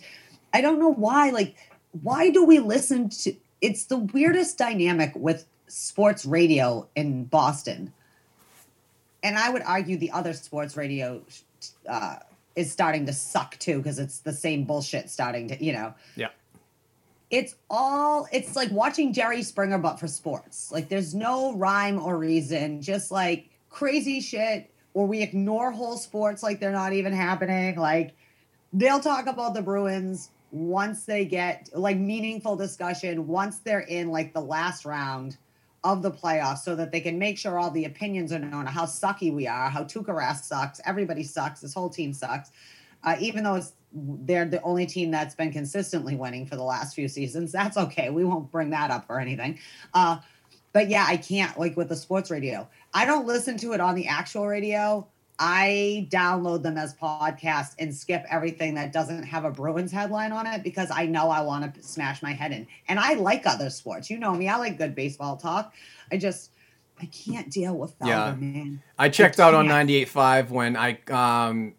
I 0.54 0.62
don't 0.62 0.80
know 0.80 0.92
why, 0.92 1.30
like, 1.30 1.56
why 1.92 2.30
do 2.30 2.46
we 2.46 2.60
listen 2.60 3.10
to 3.10 3.36
it's 3.62 3.86
the 3.86 3.98
weirdest 3.98 4.58
dynamic 4.58 5.12
with 5.16 5.46
sports 5.70 6.26
radio 6.26 6.88
in 6.96 7.26
Boston. 7.26 7.94
And 9.24 9.38
I 9.38 9.50
would 9.50 9.62
argue 9.64 9.98
the 9.98 10.12
other 10.12 10.34
sports 10.34 10.76
radio 10.76 11.22
uh, 11.88 12.18
is 12.56 12.72
starting 12.72 13.06
to 13.06 13.14
suck 13.14 13.58
too 13.60 13.78
because 13.78 14.00
it's 14.00 14.20
the 14.20 14.34
same 14.34 14.64
bullshit 14.64 15.10
starting 15.10 15.50
to, 15.50 15.64
you 15.64 15.74
know. 15.74 15.94
Yeah. 16.16 16.30
It's 17.30 17.56
all 17.70 18.28
it's 18.32 18.56
like 18.56 18.72
watching 18.72 19.14
Jerry 19.14 19.44
Springer 19.44 19.78
but 19.78 20.00
for 20.00 20.08
sports. 20.08 20.72
Like 20.72 20.90
there's 20.90 21.14
no 21.14 21.54
rhyme 21.54 22.00
or 22.00 22.18
reason, 22.18 22.82
just 22.82 23.12
like 23.12 23.50
crazy 23.70 24.20
shit 24.20 24.70
or 24.96 25.06
we 25.06 25.22
ignore 25.22 25.72
whole 25.72 25.98
sports 25.98 26.42
like 26.42 26.60
they're 26.60 26.72
not 26.72 26.94
even 26.94 27.14
happening. 27.14 27.78
Like 27.78 28.16
they'll 28.74 29.00
talk 29.00 29.28
about 29.28 29.54
the 29.54 29.62
Bruins 29.62 30.30
once 30.52 31.06
they 31.06 31.26
get 31.26 31.70
like 31.74 31.98
meaningful 31.98 32.56
discussion 32.56 33.28
once 33.28 33.60
they're 33.60 33.82
in 33.82 34.10
like 34.10 34.34
the 34.34 34.42
last 34.42 34.86
round 34.86 35.38
of 35.84 36.02
the 36.02 36.12
playoffs 36.12 36.60
so 36.60 36.76
that 36.76 36.92
they 36.92 37.00
can 37.00 37.18
make 37.18 37.38
sure 37.38 37.58
all 37.58 37.72
the 37.72 37.86
opinions 37.86 38.34
are 38.34 38.40
known 38.40 38.66
how 38.66 38.86
sucky 38.86 39.34
we 39.34 39.48
are 39.48 39.70
how 39.70 39.84
Tuukka 39.84 40.36
sucks 40.36 40.82
everybody 40.86 41.24
sucks 41.24 41.62
this 41.62 41.74
whole 41.74 41.90
team 41.90 42.14
sucks 42.14 42.52
uh, 43.04 43.16
even 43.20 43.44
though 43.44 43.62
they're 43.94 44.46
the 44.46 44.62
only 44.62 44.86
team 44.86 45.10
that's 45.10 45.36
been 45.36 45.52
consistently 45.52 46.16
winning 46.16 46.46
for 46.46 46.56
the 46.56 46.64
last 46.64 46.96
few 46.96 47.08
seasons 47.08 47.52
that's 47.52 47.78
okay 47.78 48.10
we 48.10 48.24
won't 48.24 48.52
bring 48.52 48.72
that 48.72 48.92
up 48.92 49.06
or 49.08 49.20
anything 49.20 49.58
uh, 49.94 50.18
but 50.74 50.90
yeah 50.90 51.06
i 51.08 51.16
can't 51.16 51.60
like 51.60 51.78
with 51.78 51.90
the 51.90 51.96
sports 51.96 52.32
radio. 52.32 52.68
I 52.94 53.06
don't 53.06 53.28
listen 53.28 53.58
to 53.58 53.74
it 53.74 53.82
on 53.82 53.96
the 53.96 54.08
actual 54.08 54.48
radio 54.48 55.08
I 55.40 56.08
download 56.12 56.64
them 56.64 56.78
as 56.78 56.94
podcasts 56.96 57.74
and 57.80 57.96
skip 57.96 58.26
everything 58.30 58.76
that 58.76 58.92
doesn't 58.92 59.24
have 59.24 59.46
a 59.46 59.52
Bruins 59.52 59.92
headline 59.92 60.34
on 60.34 60.46
it 60.46 60.64
because 60.64 60.92
I 60.92 61.06
know 61.06 61.30
I 61.30 61.40
want 61.42 61.74
to 61.74 61.82
smash 61.82 62.22
my 62.22 62.34
head 62.34 62.52
in. 62.52 62.68
And 62.90 63.00
I 63.00 63.14
like 63.14 63.46
other 63.46 63.70
sports. 63.70 64.10
You 64.10 64.20
know 64.20 64.34
me, 64.34 64.50
I 64.50 64.58
like 64.58 64.78
good 64.78 64.96
baseball 64.96 65.38
talk. 65.38 65.74
I 66.12 66.18
just 66.18 66.52
I 67.02 67.06
can't 67.06 67.50
deal 67.50 67.78
with 67.78 67.98
that, 68.00 68.08
Yeah. 68.10 68.36
man. 68.38 68.82
I 68.98 69.08
checked 69.08 69.40
out 69.40 69.54
on 69.54 69.68
can't. 69.68 69.90
98.5 69.90 70.50
when 70.50 70.76
I 70.76 71.00
um, 71.10 71.74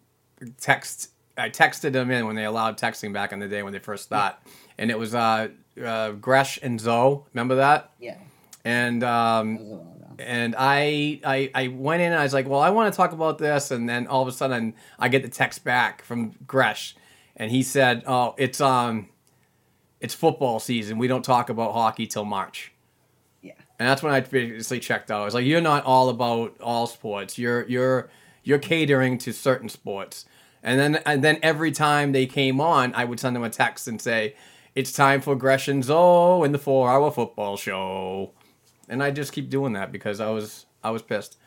text. 0.59 1.09
I 1.37 1.49
texted 1.49 1.93
them 1.93 2.11
in 2.11 2.25
when 2.25 2.35
they 2.35 2.45
allowed 2.45 2.77
texting 2.77 3.13
back 3.13 3.31
in 3.31 3.39
the 3.39 3.47
day 3.47 3.63
when 3.63 3.71
they 3.73 3.79
first 3.79 4.03
started, 4.03 4.37
and 4.77 4.91
it 4.91 4.97
was 4.99 5.15
uh, 5.15 5.47
uh, 5.83 6.11
Gresh 6.13 6.59
and 6.61 6.79
Zoe. 6.79 7.23
Remember 7.33 7.55
that? 7.55 7.91
Yeah. 7.99 8.17
And 8.65 9.03
um, 9.03 9.57
and 10.19 10.55
I, 10.57 11.19
I 11.23 11.51
I 11.53 11.67
went 11.67 12.01
in 12.01 12.11
and 12.11 12.19
I 12.19 12.23
was 12.23 12.33
like, 12.33 12.47
well, 12.47 12.61
I 12.61 12.69
want 12.69 12.93
to 12.93 12.97
talk 12.97 13.11
about 13.11 13.37
this, 13.37 13.71
and 13.71 13.87
then 13.87 14.07
all 14.07 14.21
of 14.21 14.27
a 14.27 14.31
sudden 14.31 14.73
I 14.99 15.09
get 15.09 15.23
the 15.23 15.29
text 15.29 15.63
back 15.63 16.03
from 16.03 16.33
Gresh, 16.45 16.95
and 17.35 17.51
he 17.51 17.63
said, 17.63 18.03
oh, 18.05 18.35
it's 18.37 18.61
um, 18.61 19.09
it's 19.99 20.13
football 20.13 20.59
season. 20.59 20.97
We 20.97 21.07
don't 21.07 21.23
talk 21.23 21.49
about 21.49 21.73
hockey 21.73 22.07
till 22.07 22.25
March. 22.25 22.71
Yeah. 23.41 23.53
And 23.79 23.87
that's 23.87 24.03
when 24.03 24.13
I 24.13 24.19
basically 24.19 24.79
checked 24.79 25.11
out. 25.11 25.21
I 25.21 25.25
was 25.25 25.33
like, 25.33 25.45
you're 25.45 25.61
not 25.61 25.85
all 25.85 26.09
about 26.09 26.59
all 26.59 26.87
sports. 26.87 27.37
You're 27.37 27.67
you're 27.67 28.09
you're 28.43 28.59
catering 28.59 29.17
to 29.19 29.31
certain 29.31 29.69
sports. 29.69 30.25
And 30.63 30.79
then 30.79 30.95
and 31.05 31.23
then 31.23 31.39
every 31.41 31.71
time 31.71 32.11
they 32.11 32.25
came 32.25 32.59
on, 32.61 32.93
I 32.95 33.05
would 33.05 33.19
send 33.19 33.35
them 33.35 33.43
a 33.43 33.49
text 33.49 33.87
and 33.87 33.99
say, 34.01 34.35
"It's 34.75 34.91
time 34.91 35.21
for 35.21 35.35
Gresh 35.35 35.67
and 35.67 35.83
Zoe 35.83 36.45
in 36.45 36.51
the 36.51 36.59
four-hour 36.59 37.11
football 37.11 37.57
show." 37.57 38.33
And 38.91 39.01
I 39.01 39.09
just 39.09 39.31
keep 39.33 39.49
doing 39.49 39.73
that 39.73 39.91
because 39.91 40.19
I 40.19 40.29
was 40.29 40.67
I 40.83 40.91
was 40.91 41.01
pissed. 41.01 41.37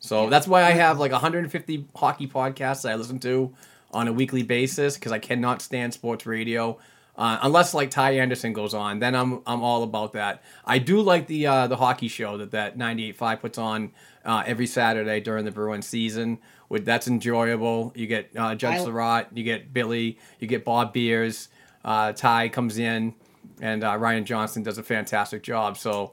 So 0.00 0.28
that's 0.28 0.46
why 0.46 0.64
I 0.64 0.72
have 0.72 0.98
like 0.98 1.12
150 1.12 1.86
hockey 1.96 2.26
podcasts 2.26 2.82
that 2.82 2.92
I 2.92 2.94
listen 2.96 3.18
to 3.20 3.54
on 3.92 4.06
a 4.06 4.12
weekly 4.12 4.42
basis 4.42 4.94
because 4.94 5.12
I 5.12 5.18
cannot 5.18 5.62
stand 5.62 5.94
sports 5.94 6.26
radio. 6.26 6.78
Uh, 7.16 7.38
unless 7.42 7.74
like 7.74 7.90
Ty 7.90 8.12
Anderson 8.12 8.52
goes 8.52 8.74
on, 8.74 9.00
then 9.00 9.14
I'm 9.16 9.42
I'm 9.46 9.62
all 9.62 9.82
about 9.82 10.12
that. 10.12 10.42
I 10.64 10.78
do 10.78 11.00
like 11.00 11.26
the 11.26 11.46
uh, 11.46 11.66
the 11.66 11.76
hockey 11.76 12.08
show 12.08 12.36
that 12.38 12.52
that 12.52 12.78
98.5 12.78 13.40
puts 13.40 13.58
on 13.58 13.92
uh, 14.24 14.44
every 14.46 14.66
Saturday 14.66 15.20
during 15.20 15.44
the 15.44 15.50
Bruins 15.50 15.86
season. 15.86 16.38
With 16.68 16.84
that's 16.84 17.08
enjoyable. 17.08 17.92
You 17.96 18.06
get 18.06 18.30
uh, 18.36 18.54
Judge 18.54 18.80
I- 18.80 18.84
Sirott, 18.84 19.26
you 19.34 19.42
get 19.42 19.72
Billy, 19.72 20.18
you 20.38 20.46
get 20.46 20.64
Bob 20.64 20.92
Beers. 20.92 21.48
Uh, 21.84 22.12
Ty 22.12 22.50
comes 22.50 22.78
in, 22.78 23.14
and 23.60 23.82
uh, 23.82 23.96
Ryan 23.96 24.24
Johnson 24.24 24.62
does 24.62 24.78
a 24.78 24.82
fantastic 24.82 25.42
job. 25.42 25.76
So 25.78 26.12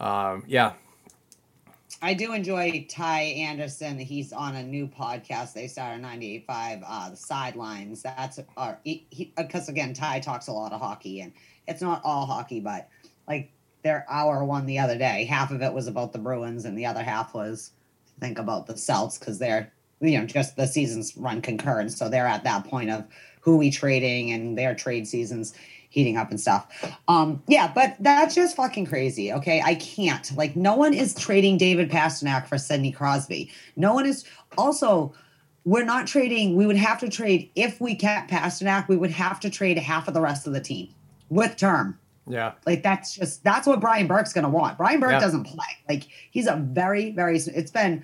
um, 0.00 0.44
yeah, 0.46 0.72
I 2.02 2.12
do 2.12 2.32
enjoy 2.34 2.86
Ty 2.90 3.20
Anderson. 3.22 3.98
He's 3.98 4.32
on 4.32 4.56
a 4.56 4.62
new 4.62 4.86
podcast 4.86 5.54
they 5.54 5.66
started 5.66 6.04
98.5, 6.04 6.82
uh, 6.86 7.10
The 7.10 7.16
Sidelines. 7.16 8.02
That's 8.02 8.40
uh, 8.56 8.74
because 8.84 9.68
again, 9.68 9.94
Ty 9.94 10.20
talks 10.20 10.48
a 10.48 10.52
lot 10.52 10.72
of 10.72 10.80
hockey, 10.80 11.20
and 11.20 11.32
it's 11.66 11.80
not 11.80 12.02
all 12.04 12.26
hockey, 12.26 12.60
but 12.60 12.88
like 13.26 13.50
their 13.82 14.04
hour 14.10 14.44
one 14.44 14.66
the 14.66 14.78
other 14.78 14.98
day, 14.98 15.24
half 15.24 15.50
of 15.50 15.62
it 15.62 15.72
was 15.72 15.86
about 15.86 16.12
the 16.12 16.18
Bruins, 16.18 16.64
and 16.64 16.76
the 16.76 16.86
other 16.86 17.02
half 17.02 17.32
was 17.32 17.70
think 18.20 18.38
about 18.38 18.66
the 18.66 18.76
Celts 18.76 19.18
because 19.18 19.38
they're 19.38 19.72
you 20.00 20.18
know 20.18 20.26
just 20.26 20.56
the 20.56 20.66
seasons 20.66 21.16
run 21.16 21.40
concurrent, 21.40 21.92
so 21.92 22.08
they're 22.08 22.26
at 22.26 22.44
that 22.44 22.66
point 22.66 22.90
of 22.90 23.04
who 23.40 23.56
we 23.56 23.70
trading 23.70 24.30
and 24.30 24.58
their 24.58 24.74
trade 24.74 25.06
seasons 25.06 25.54
heating 25.94 26.16
up 26.16 26.30
and 26.30 26.40
stuff. 26.40 26.66
Um, 27.06 27.40
yeah, 27.46 27.70
but 27.72 27.96
that's 28.00 28.34
just 28.34 28.56
fucking 28.56 28.86
crazy. 28.86 29.32
Okay, 29.32 29.62
I 29.64 29.76
can't. 29.76 30.36
Like, 30.36 30.56
no 30.56 30.74
one 30.74 30.92
is 30.92 31.14
trading 31.14 31.56
David 31.56 31.88
Pastrnak 31.88 32.48
for 32.48 32.58
Sidney 32.58 32.90
Crosby. 32.90 33.50
No 33.76 33.94
one 33.94 34.04
is. 34.04 34.24
Also, 34.58 35.14
we're 35.64 35.84
not 35.84 36.08
trading. 36.08 36.56
We 36.56 36.66
would 36.66 36.76
have 36.76 36.98
to 37.00 37.08
trade 37.08 37.48
if 37.54 37.80
we 37.80 37.94
kept 37.94 38.28
Pastrnak. 38.30 38.88
We 38.88 38.96
would 38.96 39.12
have 39.12 39.38
to 39.40 39.50
trade 39.50 39.78
half 39.78 40.08
of 40.08 40.14
the 40.14 40.20
rest 40.20 40.48
of 40.48 40.52
the 40.52 40.60
team 40.60 40.88
with 41.30 41.56
term. 41.56 41.96
yeah. 42.26 42.52
Like 42.66 42.82
that's 42.82 43.14
just 43.14 43.44
that's 43.44 43.66
what 43.66 43.80
Brian 43.80 44.06
Burke's 44.06 44.32
gonna 44.32 44.48
want. 44.50 44.76
Brian 44.76 44.98
Burke 45.00 45.12
Yeah. 45.12 45.20
doesn't 45.20 45.44
play. 45.44 45.64
Like 45.88 46.04
he's 46.30 46.46
a 46.48 46.56
very 46.56 47.12
very. 47.12 47.38
It's 47.38 47.70
been 47.70 48.02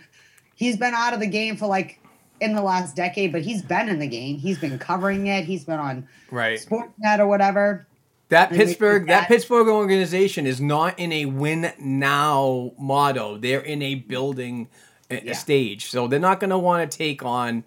he's 0.55 0.77
been 0.77 0.95
out 0.95 1.13
of 1.13 1.21
the 1.21 1.27
game 1.27 1.57
for 1.57 1.67
like 1.67 2.01
in 2.41 2.55
the 2.55 2.63
last 2.63 2.97
decade, 2.97 3.33
but 3.33 3.43
he's 3.43 3.63
been 3.63 3.89
in 3.89 3.99
the 3.99 4.07
game. 4.07 4.39
He's 4.39 4.59
been 4.59 4.79
covering 4.79 5.27
it. 5.27 5.45
He's 5.45 5.65
been 5.65 5.79
on 5.79 6.09
Right. 6.31 6.59
Sportsnet 6.59 7.19
or 7.19 7.27
whatever. 7.27 7.87
That 8.31 8.51
Pittsburgh, 8.51 9.09
that. 9.09 9.27
Pittsburgh 9.27 9.67
organization 9.67 10.47
is 10.47 10.61
not 10.61 10.99
in 10.99 11.13
a 11.13 11.25
win 11.27 11.73
now 11.81 12.73
motto. 12.79 13.37
They're 13.37 13.61
in 13.61 13.83
a 13.83 13.97
building 13.97 14.69
uh, 15.11 15.17
Yeah. 15.25 15.33
stage, 15.33 15.87
so 15.87 16.07
they're 16.07 16.21
not 16.21 16.39
going 16.39 16.51
to 16.51 16.59
want 16.59 16.89
to 16.89 16.97
take 16.97 17.25
on 17.25 17.65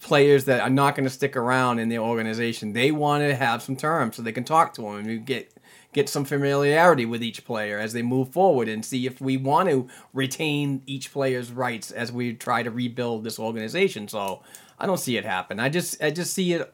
players 0.00 0.44
that 0.44 0.60
are 0.60 0.68
not 0.68 0.94
going 0.94 1.04
to 1.04 1.10
stick 1.10 1.34
around 1.34 1.78
in 1.78 1.88
their 1.88 2.00
organization. 2.00 2.74
They 2.74 2.90
want 2.90 3.22
to 3.22 3.34
have 3.34 3.62
some 3.62 3.76
terms 3.76 4.16
so 4.16 4.22
they 4.22 4.32
can 4.32 4.44
talk 4.44 4.74
to 4.74 4.82
them 4.82 4.96
and 5.08 5.24
get 5.24 5.50
get 5.96 6.10
some 6.10 6.26
familiarity 6.26 7.06
with 7.06 7.22
each 7.22 7.42
player 7.46 7.78
as 7.78 7.94
they 7.94 8.02
move 8.02 8.28
forward 8.28 8.68
and 8.68 8.84
see 8.84 9.06
if 9.06 9.18
we 9.18 9.38
want 9.38 9.66
to 9.66 9.88
retain 10.12 10.82
each 10.84 11.10
player's 11.10 11.50
rights 11.50 11.90
as 11.90 12.12
we 12.12 12.34
try 12.34 12.62
to 12.62 12.70
rebuild 12.70 13.24
this 13.24 13.38
organization. 13.38 14.06
So 14.06 14.42
I 14.78 14.84
don't 14.84 15.00
see 15.00 15.16
it 15.16 15.24
happen. 15.24 15.58
I 15.58 15.70
just 15.70 16.00
I 16.02 16.10
just 16.10 16.34
see 16.34 16.52
it 16.52 16.72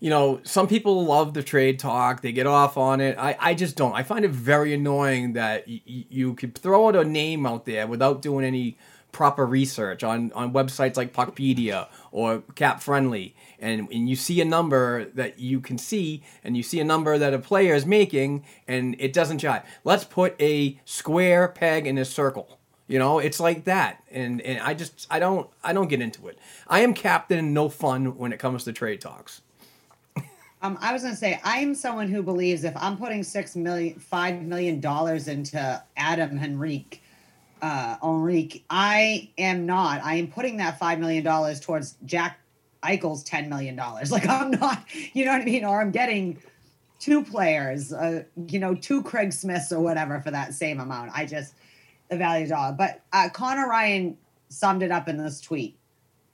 you 0.00 0.10
know, 0.10 0.40
some 0.42 0.68
people 0.68 1.04
love 1.04 1.34
the 1.34 1.42
trade 1.42 1.78
talk. 1.78 2.20
They 2.22 2.32
get 2.32 2.46
off 2.46 2.76
on 2.76 3.00
it. 3.00 3.16
I, 3.18 3.36
I 3.40 3.54
just 3.54 3.76
don't. 3.76 3.94
I 3.94 4.02
find 4.02 4.24
it 4.24 4.30
very 4.30 4.74
annoying 4.74 5.34
that 5.34 5.66
y- 5.66 5.80
you 5.86 6.34
could 6.34 6.54
throw 6.54 6.88
out 6.88 6.96
a 6.96 7.04
name 7.04 7.46
out 7.46 7.64
there 7.64 7.86
without 7.86 8.20
doing 8.20 8.44
any 8.44 8.76
proper 9.10 9.46
research 9.46 10.04
on, 10.04 10.32
on 10.32 10.52
websites 10.52 10.98
like 10.98 11.14
Puckpedia 11.14 11.88
or 12.12 12.42
Cap 12.54 12.82
Friendly. 12.82 13.34
And, 13.58 13.88
and 13.90 14.08
you 14.08 14.16
see 14.16 14.40
a 14.40 14.44
number 14.44 15.06
that 15.14 15.38
you 15.38 15.60
can 15.60 15.78
see, 15.78 16.22
and 16.44 16.56
you 16.56 16.62
see 16.62 16.80
a 16.80 16.84
number 16.84 17.18
that 17.18 17.32
a 17.32 17.38
player 17.38 17.74
is 17.74 17.86
making, 17.86 18.44
and 18.68 18.96
it 18.98 19.12
doesn't 19.12 19.40
jive. 19.40 19.64
Let's 19.84 20.04
put 20.04 20.40
a 20.40 20.78
square 20.84 21.48
peg 21.48 21.86
in 21.86 21.98
a 21.98 22.04
circle. 22.04 22.58
You 22.88 23.00
know, 23.00 23.18
it's 23.18 23.40
like 23.40 23.64
that, 23.64 24.02
and 24.12 24.40
and 24.42 24.60
I 24.60 24.72
just 24.74 25.08
I 25.10 25.18
don't 25.18 25.50
I 25.64 25.72
don't 25.72 25.88
get 25.88 26.00
into 26.00 26.28
it. 26.28 26.38
I 26.68 26.80
am 26.80 26.94
captain, 26.94 27.52
no 27.52 27.68
fun 27.68 28.16
when 28.16 28.32
it 28.32 28.38
comes 28.38 28.62
to 28.64 28.72
trade 28.72 29.00
talks. 29.00 29.42
Um, 30.62 30.78
I 30.80 30.92
was 30.92 31.02
gonna 31.02 31.16
say 31.16 31.40
I'm 31.44 31.74
someone 31.74 32.08
who 32.08 32.22
believes 32.22 32.64
if 32.64 32.74
I'm 32.76 32.96
putting 32.96 33.22
six 33.22 33.56
million, 33.56 33.98
five 33.98 34.40
million 34.42 34.80
dollars 34.80 35.28
into 35.28 35.82
Adam 35.96 36.38
Henrique, 36.38 37.02
uh, 37.60 37.96
Henrique, 38.02 38.64
I 38.70 39.30
am 39.36 39.66
not. 39.66 40.02
I 40.04 40.14
am 40.14 40.28
putting 40.28 40.58
that 40.58 40.78
five 40.78 40.98
million 40.98 41.24
dollars 41.24 41.60
towards 41.60 41.96
Jack 42.04 42.38
Eichel's 42.86 43.22
ten 43.22 43.48
million 43.48 43.76
dollars. 43.76 44.10
Like 44.16 44.28
I'm 44.28 44.50
not, 44.52 44.82
you 45.12 45.24
know 45.24 45.32
what 45.32 45.42
I 45.42 45.44
mean? 45.44 45.64
Or 45.64 45.80
I'm 45.80 45.90
getting 45.90 46.38
two 46.98 47.22
players, 47.22 47.92
uh, 47.92 48.24
you 48.48 48.58
know, 48.58 48.74
two 48.74 49.02
Craig 49.02 49.32
Smiths 49.32 49.72
or 49.72 49.80
whatever 49.80 50.20
for 50.20 50.30
that 50.30 50.54
same 50.54 50.80
amount. 50.80 51.10
I 51.14 51.26
just 51.26 51.54
the 52.08 52.16
value 52.16 52.46
dollar. 52.46 52.72
But 52.72 53.02
uh, 53.12 53.28
Connor 53.32 53.68
Ryan 53.68 54.16
summed 54.48 54.82
it 54.82 54.90
up 54.90 55.08
in 55.08 55.16
this 55.16 55.40
tweet. 55.40 55.78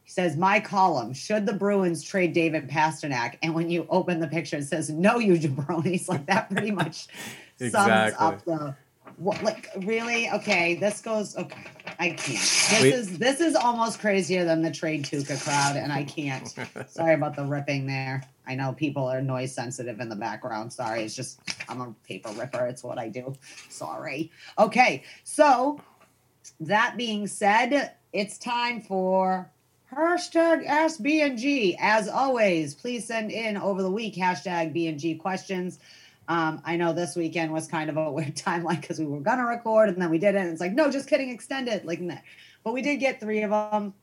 He 0.05 0.11
says, 0.11 0.37
"My 0.37 0.61
column: 0.61 1.13
Should 1.13 1.47
the 1.47 1.53
Bruins 1.53 2.03
trade 2.03 2.33
David 2.33 2.69
Pastrnak?" 2.69 3.39
And 3.43 3.55
when 3.55 3.71
you 3.71 3.87
open 3.89 4.21
the 4.21 4.29
picture, 4.29 4.57
it 4.57 4.65
says, 4.65 4.91
"No, 4.91 5.19
you 5.19 5.35
jabronis." 5.35 6.09
Like 6.09 6.27
that 6.27 6.51
pretty 6.51 6.71
much 6.71 7.07
sums 7.59 8.15
up 8.19 8.45
the. 8.45 8.77
What, 9.23 9.41
like 9.45 9.69
really? 9.83 10.29
Okay, 10.31 10.75
this 10.75 11.01
goes. 11.01 11.37
Okay, 11.37 11.65
I 12.01 12.09
can't. 12.09 12.19
This 12.19 12.83
Wait. 12.83 12.93
is 12.93 13.19
this 13.19 13.41
is 13.41 13.55
almost 13.55 14.01
crazier 14.01 14.45
than 14.45 14.63
the 14.63 14.71
trade 14.71 15.05
Tuukka 15.05 15.41
crowd, 15.45 15.77
and 15.77 15.93
I 15.93 16.03
can't. 16.03 16.53
Sorry 16.89 17.15
about 17.15 17.37
the 17.37 17.45
ripping 17.45 17.87
there. 17.87 18.25
I 18.49 18.57
know 18.57 18.73
people 18.73 19.07
are 19.07 19.23
noise 19.23 19.55
sensitive 19.55 20.01
in 20.01 20.09
the 20.09 20.17
background. 20.17 20.73
Sorry, 20.73 21.05
it's 21.05 21.15
just 21.15 21.41
I'm 21.69 21.81
a 21.81 21.95
paper 22.05 22.31
ripper. 22.31 22.67
It's 22.67 22.83
what 22.83 22.99
I 22.99 23.09
do. 23.09 23.33
Sorry. 23.69 24.33
Okay, 24.59 25.05
so 25.23 25.81
that 26.59 26.97
being 26.97 27.29
said, 27.29 27.93
it's 28.13 28.39
time 28.39 28.81
for 28.81 29.49
hashtag 29.95 30.67
AskBNG. 30.67 31.77
As 31.79 32.09
always, 32.09 32.75
please 32.75 33.07
send 33.07 33.31
in 33.31 33.57
over 33.57 33.83
the 33.83 33.91
week 33.91 34.17
hashtag 34.17 34.75
BNG 34.75 35.21
questions. 35.21 35.79
Um, 36.29 36.63
I 36.65 36.77
know 36.77 36.93
this 36.93 37.17
weekend 37.17 37.53
was 37.53 37.67
kind 37.67 37.91
of 37.91 37.97
a 37.97 38.11
weird 38.13 38.37
timeline 38.37 38.81
because 38.81 38.99
we 38.99 39.07
were 39.07 39.21
gonna 39.21 39.47
record 39.47 39.89
and 39.89 40.01
then 40.01 40.11
we 40.11 40.19
didn't. 40.19 40.49
It's 40.49 40.61
like, 40.61 40.73
no, 40.73 40.91
just 40.91 41.09
kidding, 41.09 41.31
extend 41.31 41.69
it. 41.69 41.85
Like, 41.85 42.01
nah. 42.01 42.17
but 42.65 42.73
we 42.73 42.83
did 42.83 42.97
get 42.97 43.21
three 43.21 43.43
of 43.43 43.51
them. 43.51 43.95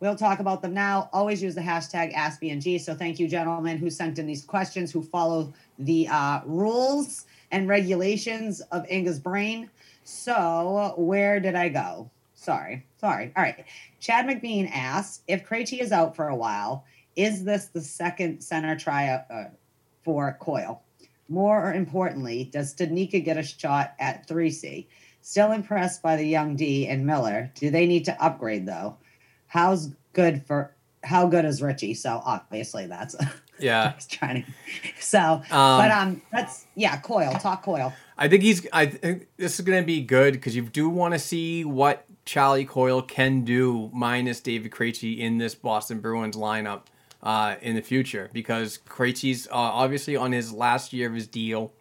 We'll 0.00 0.16
talk 0.16 0.40
about 0.40 0.60
them 0.60 0.74
now. 0.74 1.08
Always 1.12 1.42
use 1.42 1.54
the 1.54 1.60
hashtag 1.60 2.12
AskBNG. 2.14 2.80
So 2.80 2.94
thank 2.94 3.18
you, 3.18 3.28
gentlemen, 3.28 3.78
who 3.78 3.88
sent 3.90 4.18
in 4.18 4.26
these 4.26 4.44
questions, 4.44 4.92
who 4.92 5.02
follow 5.02 5.52
the 5.78 6.08
uh, 6.08 6.40
rules 6.44 7.24
and 7.52 7.68
regulations 7.68 8.60
of 8.72 8.84
Inga's 8.90 9.18
brain. 9.18 9.70
So 10.02 10.94
where 10.98 11.40
did 11.40 11.54
I 11.54 11.68
go? 11.70 12.10
Sorry, 12.34 12.84
sorry. 13.00 13.32
All 13.36 13.42
right. 13.42 13.64
Chad 14.00 14.26
McBean 14.26 14.70
asks 14.70 15.22
if 15.28 15.48
Krejci 15.48 15.80
is 15.80 15.92
out 15.92 16.14
for 16.14 16.28
a 16.28 16.36
while, 16.36 16.84
is 17.16 17.44
this 17.44 17.66
the 17.66 17.80
second 17.80 18.42
center 18.42 18.76
tryout 18.76 19.22
uh, 19.30 19.44
for 20.04 20.36
Coyle? 20.40 20.82
More 21.28 21.72
importantly, 21.72 22.44
does 22.52 22.74
Studnicka 22.74 23.24
get 23.24 23.36
a 23.36 23.42
shot 23.42 23.94
at 23.98 24.28
3C? 24.28 24.86
Still 25.22 25.52
impressed 25.52 26.02
by 26.02 26.16
the 26.16 26.26
young 26.26 26.54
D 26.56 26.86
and 26.86 27.06
Miller. 27.06 27.50
Do 27.54 27.70
they 27.70 27.86
need 27.86 28.04
to 28.06 28.24
upgrade 28.24 28.66
though? 28.66 28.98
How's 29.46 29.90
good 30.12 30.44
for 30.46 30.74
how 31.02 31.26
good 31.26 31.44
is 31.44 31.62
Ritchie? 31.62 31.94
So 31.94 32.20
obviously 32.24 32.86
that's 32.86 33.16
Yeah, 33.58 33.92
I 33.92 33.94
was 33.94 34.06
trying 34.06 34.42
to 34.42 34.52
so 35.00 35.42
but 35.48 35.90
um 35.90 36.20
that's 36.32 36.66
yeah, 36.74 36.98
Coyle, 36.98 37.32
talk 37.34 37.62
Coyle. 37.62 37.92
I 38.16 38.28
think 38.28 38.42
he's. 38.42 38.66
I 38.72 38.86
think 38.86 39.28
this 39.36 39.58
is 39.58 39.64
going 39.64 39.82
to 39.82 39.86
be 39.86 40.00
good 40.00 40.34
because 40.34 40.54
you 40.54 40.62
do 40.62 40.88
want 40.88 41.14
to 41.14 41.18
see 41.18 41.64
what 41.64 42.04
Charlie 42.24 42.64
Coyle 42.64 43.02
can 43.02 43.42
do 43.42 43.90
minus 43.92 44.40
David 44.40 44.70
Krejci 44.70 45.18
in 45.18 45.38
this 45.38 45.54
Boston 45.54 46.00
Bruins 46.00 46.36
lineup 46.36 46.82
uh, 47.24 47.56
in 47.60 47.74
the 47.74 47.82
future 47.82 48.30
because 48.32 48.78
Krejci's 48.86 49.48
uh, 49.48 49.54
obviously 49.54 50.14
on 50.14 50.30
his 50.30 50.52
last 50.52 50.92
year 50.92 51.08
of 51.08 51.14
his 51.14 51.26
deal, 51.26 51.72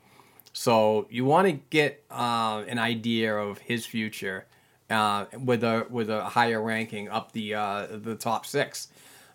so 0.54 1.06
you 1.12 1.26
want 1.26 1.48
to 1.48 1.54
get 1.70 2.04
uh, 2.10 2.64
an 2.68 2.80
idea 2.80 3.36
of 3.36 3.60
his 3.60 3.86
future 3.86 4.48
uh, 4.90 5.26
with 5.38 5.64
a 5.64 5.86
with 5.90 6.10
a 6.10 6.24
higher 6.24 6.62
ranking 6.62 7.10
up 7.10 7.34
the 7.34 7.54
uh, 7.54 7.88
the 7.92 8.16
top 8.16 8.46
six. 8.46 8.88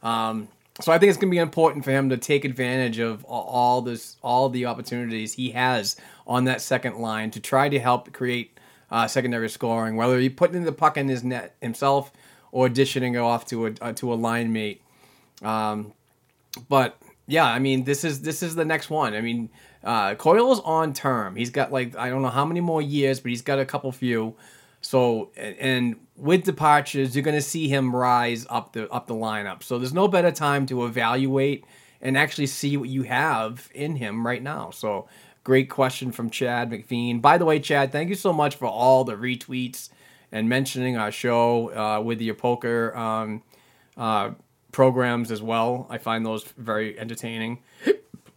Um, 0.03 0.49
so 0.81 0.93
I 0.93 0.99
think 0.99 1.11
it's 1.11 1.19
going 1.19 1.29
to 1.31 1.35
be 1.35 1.39
important 1.39 1.85
for 1.85 1.91
him 1.91 2.09
to 2.11 2.17
take 2.17 2.45
advantage 2.45 2.99
of 2.99 3.25
all 3.25 3.83
this, 3.83 4.17
all 4.23 4.49
the 4.49 4.67
opportunities 4.67 5.35
he 5.35 5.51
has 5.51 5.97
on 6.25 6.45
that 6.45 6.61
second 6.61 6.99
line 6.99 7.33
to 7.33 7.41
try 7.41 7.69
to 7.69 7.81
help 7.81 8.13
create 8.13 8.59
uh, 8.91 9.09
secondary 9.09 9.49
scoring, 9.49 9.97
whether 9.97 10.19
he 10.21 10.29
putting 10.29 10.63
the 10.63 10.73
puck 10.73 10.97
in 10.97 11.09
his 11.09 11.25
net 11.25 11.57
himself 11.61 12.13
or 12.53 12.69
dishing 12.69 13.15
it 13.15 13.19
off 13.19 13.45
to 13.47 13.67
a 13.67 13.73
uh, 13.81 13.93
to 13.95 14.13
a 14.13 14.15
line 14.15 14.53
mate. 14.53 14.83
Um, 15.43 15.93
but 16.69 16.99
yeah, 17.27 17.45
I 17.45 17.59
mean, 17.59 17.85
this 17.85 18.05
is 18.05 18.23
this 18.23 18.43
is 18.43 18.55
the 18.55 18.65
next 18.65 18.91
one. 18.91 19.15
I 19.15 19.21
mean, 19.21 19.51
uh, 19.85 20.15
Coyle's 20.15 20.61
on 20.61 20.93
term. 20.93 21.37
He's 21.37 21.51
got 21.51 21.71
like 21.71 21.97
I 21.97 22.09
don't 22.09 22.23
know 22.23 22.29
how 22.29 22.45
many 22.45 22.61
more 22.61 22.83
years, 22.83 23.21
but 23.21 23.31
he's 23.31 23.43
got 23.43 23.59
a 23.59 23.65
couple 23.65 23.93
few. 23.93 24.35
So 24.81 25.31
and, 25.37 25.97
with 26.17 26.45
departures, 26.45 27.15
you're 27.15 27.23
going 27.23 27.37
to 27.37 27.43
see 27.43 27.69
him 27.69 27.95
rise 27.95 28.47
up 28.49 28.73
the 28.73 28.89
up 28.91 29.07
the 29.07 29.15
lineup. 29.15 29.63
So 29.63 29.79
there's 29.79 29.93
no 29.93 30.09
better 30.09 30.33
time 30.33 30.67
to 30.67 30.85
evaluate 30.85 31.65
and 32.01 32.17
actually 32.17 32.47
see 32.47 32.77
what 32.77 32.89
you 32.89 33.03
have 33.03 33.69
in 33.75 33.97
him 33.97 34.27
right 34.27 34.43
now. 34.43 34.71
So 34.71 35.09
great 35.45 35.69
question 35.69 36.13
from 36.13 36.31
Chad 36.31 36.71
McVean. 36.71 37.21
By 37.21 37.39
the 37.39 37.45
way, 37.45 37.59
Chad, 37.61 37.93
thank 37.93 38.09
you 38.09 38.15
so 38.15 38.33
much 38.33 38.57
for 38.57 38.67
all 38.67 39.05
the 39.05 39.15
retweets 39.15 39.91
and 40.33 40.49
mentioning 40.49 40.97
our 40.97 41.11
show 41.11 41.75
uh, 41.75 42.01
with 42.01 42.21
your 42.21 42.35
poker 42.35 42.97
um, 42.97 43.43
uh, 43.97 44.31
programs 44.73 45.31
as 45.31 45.43
well. 45.43 45.87
I 45.91 45.99
find 45.99 46.25
those 46.25 46.45
very 46.57 46.99
entertaining. 46.99 47.63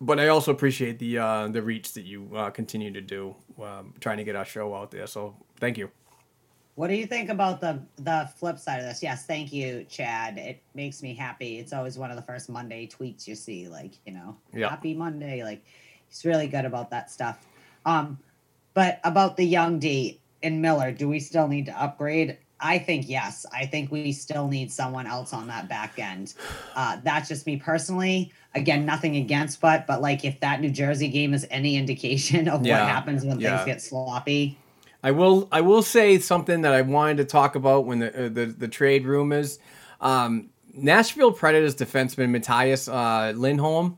But 0.04 0.20
I 0.20 0.30
also 0.30 0.52
appreciate 0.52 0.98
the 0.98 1.20
uh, 1.20 1.48
the 1.50 1.62
reach 1.62 1.94
that 1.94 2.06
you 2.06 2.28
uh, 2.36 2.50
continue 2.50 2.92
to 2.92 3.02
do, 3.02 3.36
um, 3.62 3.94
trying 4.00 4.18
to 4.18 4.24
get 4.24 4.36
our 4.36 4.46
show 4.46 4.74
out 4.74 4.90
there. 4.90 5.06
So 5.06 5.36
thank 5.60 5.78
you. 5.78 5.92
What 6.74 6.88
do 6.88 6.96
you 6.96 7.06
think 7.06 7.30
about 7.30 7.62
the 7.62 7.84
the 7.98 8.28
flip 8.38 8.58
side 8.58 8.80
of 8.80 8.86
this? 8.86 9.04
Yes, 9.04 9.28
thank 9.28 9.54
you, 9.54 9.86
Chad. 9.88 10.40
It 10.40 10.64
makes 10.74 11.04
me 11.04 11.14
happy. 11.14 11.60
It's 11.60 11.72
always 11.72 12.00
one 12.00 12.10
of 12.10 12.16
the 12.16 12.24
first 12.24 12.50
Monday 12.50 12.88
tweets 12.88 13.28
you 13.28 13.36
see, 13.36 13.68
like 13.68 13.92
you 14.08 14.14
know, 14.14 14.36
Yeah. 14.52 14.70
happy 14.70 14.96
Monday. 14.96 15.44
Like 15.44 15.64
he's 16.08 16.26
really 16.26 16.48
good 16.48 16.66
about 16.66 16.90
that 16.90 17.12
stuff. 17.12 17.46
Um, 17.86 18.18
but 18.74 19.02
about 19.04 19.38
the 19.38 19.44
young 19.46 19.78
D 19.78 20.20
and 20.42 20.64
Miller, 20.64 20.92
do 20.92 21.08
we 21.08 21.20
still 21.20 21.48
need 21.48 21.68
to 21.68 21.80
upgrade? 21.80 22.40
I 22.62 22.78
think 22.80 23.10
yes. 23.10 23.46
I 23.52 23.66
think 23.66 23.92
we 23.92 24.12
still 24.12 24.48
need 24.48 24.72
someone 24.72 25.08
else 25.08 25.34
on 25.34 25.48
that 25.48 25.68
back 25.68 25.98
end. 25.98 26.34
Uh, 26.76 26.98
that's 27.04 27.28
just 27.28 27.46
me 27.46 27.58
personally. 27.58 28.32
Again, 28.54 28.86
nothing 28.86 29.16
against, 29.16 29.62
but 29.62 29.88
but 29.88 30.02
like 30.02 30.24
if 30.24 30.40
that 30.42 30.62
New 30.62 30.72
Jersey 30.72 31.08
game 31.08 31.34
is 31.34 31.48
any 31.50 31.76
indication 31.76 32.48
of 32.48 32.66
Yeah, 32.66 32.80
what 32.80 32.90
happens 32.90 33.26
when 33.26 33.40
yeah. 33.40 33.58
things 33.58 33.66
get 33.66 33.82
sloppy, 33.82 34.58
I 35.04 35.12
will 35.12 35.48
I 35.52 35.62
will 35.62 35.82
say 35.82 36.20
something 36.20 36.62
that 36.62 36.74
I 36.74 36.82
wanted 36.82 37.18
to 37.18 37.26
talk 37.26 37.56
about 37.56 37.86
when 37.86 38.00
the 38.00 38.26
uh, 38.26 38.30
the, 38.30 38.46
the 38.46 38.68
trade 38.68 39.06
rumors. 39.06 39.60
Um, 40.00 40.50
Nashville 40.74 41.32
Predators 41.32 41.76
defenseman 41.76 42.30
Matthias 42.30 42.88
uh, 42.88 43.34
Lindholm 43.36 43.98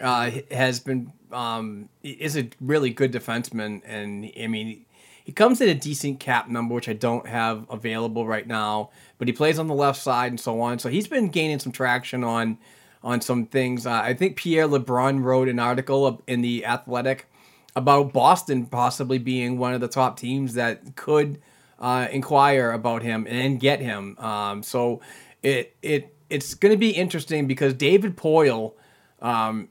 uh, 0.00 0.30
has 0.50 0.80
been 0.80 1.12
um, 1.32 1.88
is 2.02 2.36
a 2.36 2.48
really 2.60 2.90
good 2.90 3.12
defenseman, 3.12 3.82
and 3.84 4.30
I 4.40 4.46
mean 4.46 4.85
he 5.26 5.32
comes 5.32 5.60
at 5.60 5.68
a 5.68 5.74
decent 5.74 6.20
cap 6.20 6.48
number, 6.48 6.72
which 6.72 6.88
I 6.88 6.92
don't 6.92 7.26
have 7.26 7.66
available 7.68 8.28
right 8.28 8.46
now. 8.46 8.90
But 9.18 9.26
he 9.26 9.32
plays 9.32 9.58
on 9.58 9.66
the 9.66 9.74
left 9.74 10.00
side 10.00 10.30
and 10.30 10.38
so 10.38 10.60
on, 10.60 10.78
so 10.78 10.88
he's 10.88 11.08
been 11.08 11.30
gaining 11.30 11.58
some 11.58 11.72
traction 11.72 12.22
on 12.22 12.58
on 13.02 13.20
some 13.20 13.46
things. 13.46 13.86
Uh, 13.86 14.00
I 14.04 14.14
think 14.14 14.36
Pierre 14.36 14.68
LeBrun 14.68 15.24
wrote 15.24 15.48
an 15.48 15.58
article 15.58 16.22
in 16.28 16.42
the 16.42 16.64
Athletic 16.64 17.26
about 17.74 18.12
Boston 18.12 18.66
possibly 18.66 19.18
being 19.18 19.58
one 19.58 19.74
of 19.74 19.80
the 19.80 19.88
top 19.88 20.16
teams 20.16 20.54
that 20.54 20.94
could 20.94 21.42
uh, 21.80 22.06
inquire 22.12 22.70
about 22.70 23.02
him 23.02 23.26
and 23.28 23.58
get 23.58 23.80
him. 23.80 24.16
Um, 24.18 24.62
so 24.62 25.00
it 25.42 25.74
it 25.82 26.14
it's 26.30 26.54
going 26.54 26.72
to 26.72 26.78
be 26.78 26.90
interesting 26.90 27.48
because 27.48 27.74
David 27.74 28.16
Poile 28.16 28.74
um, 29.20 29.70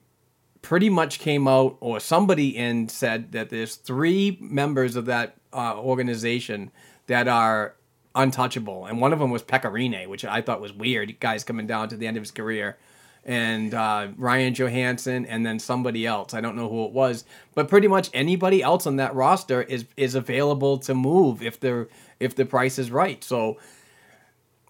pretty 0.61 0.89
much 0.89 1.19
came 1.19 1.47
out, 1.47 1.77
or 1.79 2.01
somebody 2.01 2.57
in 2.57 2.89
said 2.89 3.31
that 3.31 3.51
there's 3.51 3.75
three 3.75 4.37
members 4.41 4.97
of 4.97 5.05
that 5.05 5.37
uh, 5.55 5.75
organization 5.77 6.71
that 7.07 7.27
are 7.27 7.75
untouchable, 8.13 8.85
and 8.85 8.99
one 8.99 9.13
of 9.13 9.19
them 9.19 9.31
was 9.31 9.43
Pekka 9.43 9.71
Rinne, 9.71 10.07
which 10.07 10.25
I 10.25 10.41
thought 10.41 10.61
was 10.61 10.73
weird. 10.73 11.19
Guys 11.19 11.43
coming 11.43 11.67
down 11.67 11.89
to 11.89 11.97
the 11.97 12.07
end 12.07 12.17
of 12.17 12.21
his 12.21 12.31
career 12.31 12.77
and 13.25 13.73
uh, 13.73 14.09
Ryan 14.17 14.53
Johansen, 14.53 15.25
and 15.27 15.45
then 15.45 15.57
somebody 15.57 16.05
else. 16.05 16.33
I 16.33 16.41
don't 16.41 16.55
know 16.55 16.69
who 16.69 16.85
it 16.85 16.91
was, 16.91 17.25
but 17.55 17.67
pretty 17.67 17.87
much 17.87 18.09
anybody 18.13 18.61
else 18.61 18.85
on 18.85 18.97
that 18.97 19.15
roster 19.15 19.63
is 19.63 19.85
is 19.97 20.13
available 20.13 20.77
to 20.79 20.93
move 20.93 21.41
if 21.41 21.59
the 21.59 21.87
if 22.19 22.35
the 22.35 22.45
price 22.45 22.77
is 22.77 22.91
right. 22.91 23.23
So 23.23 23.57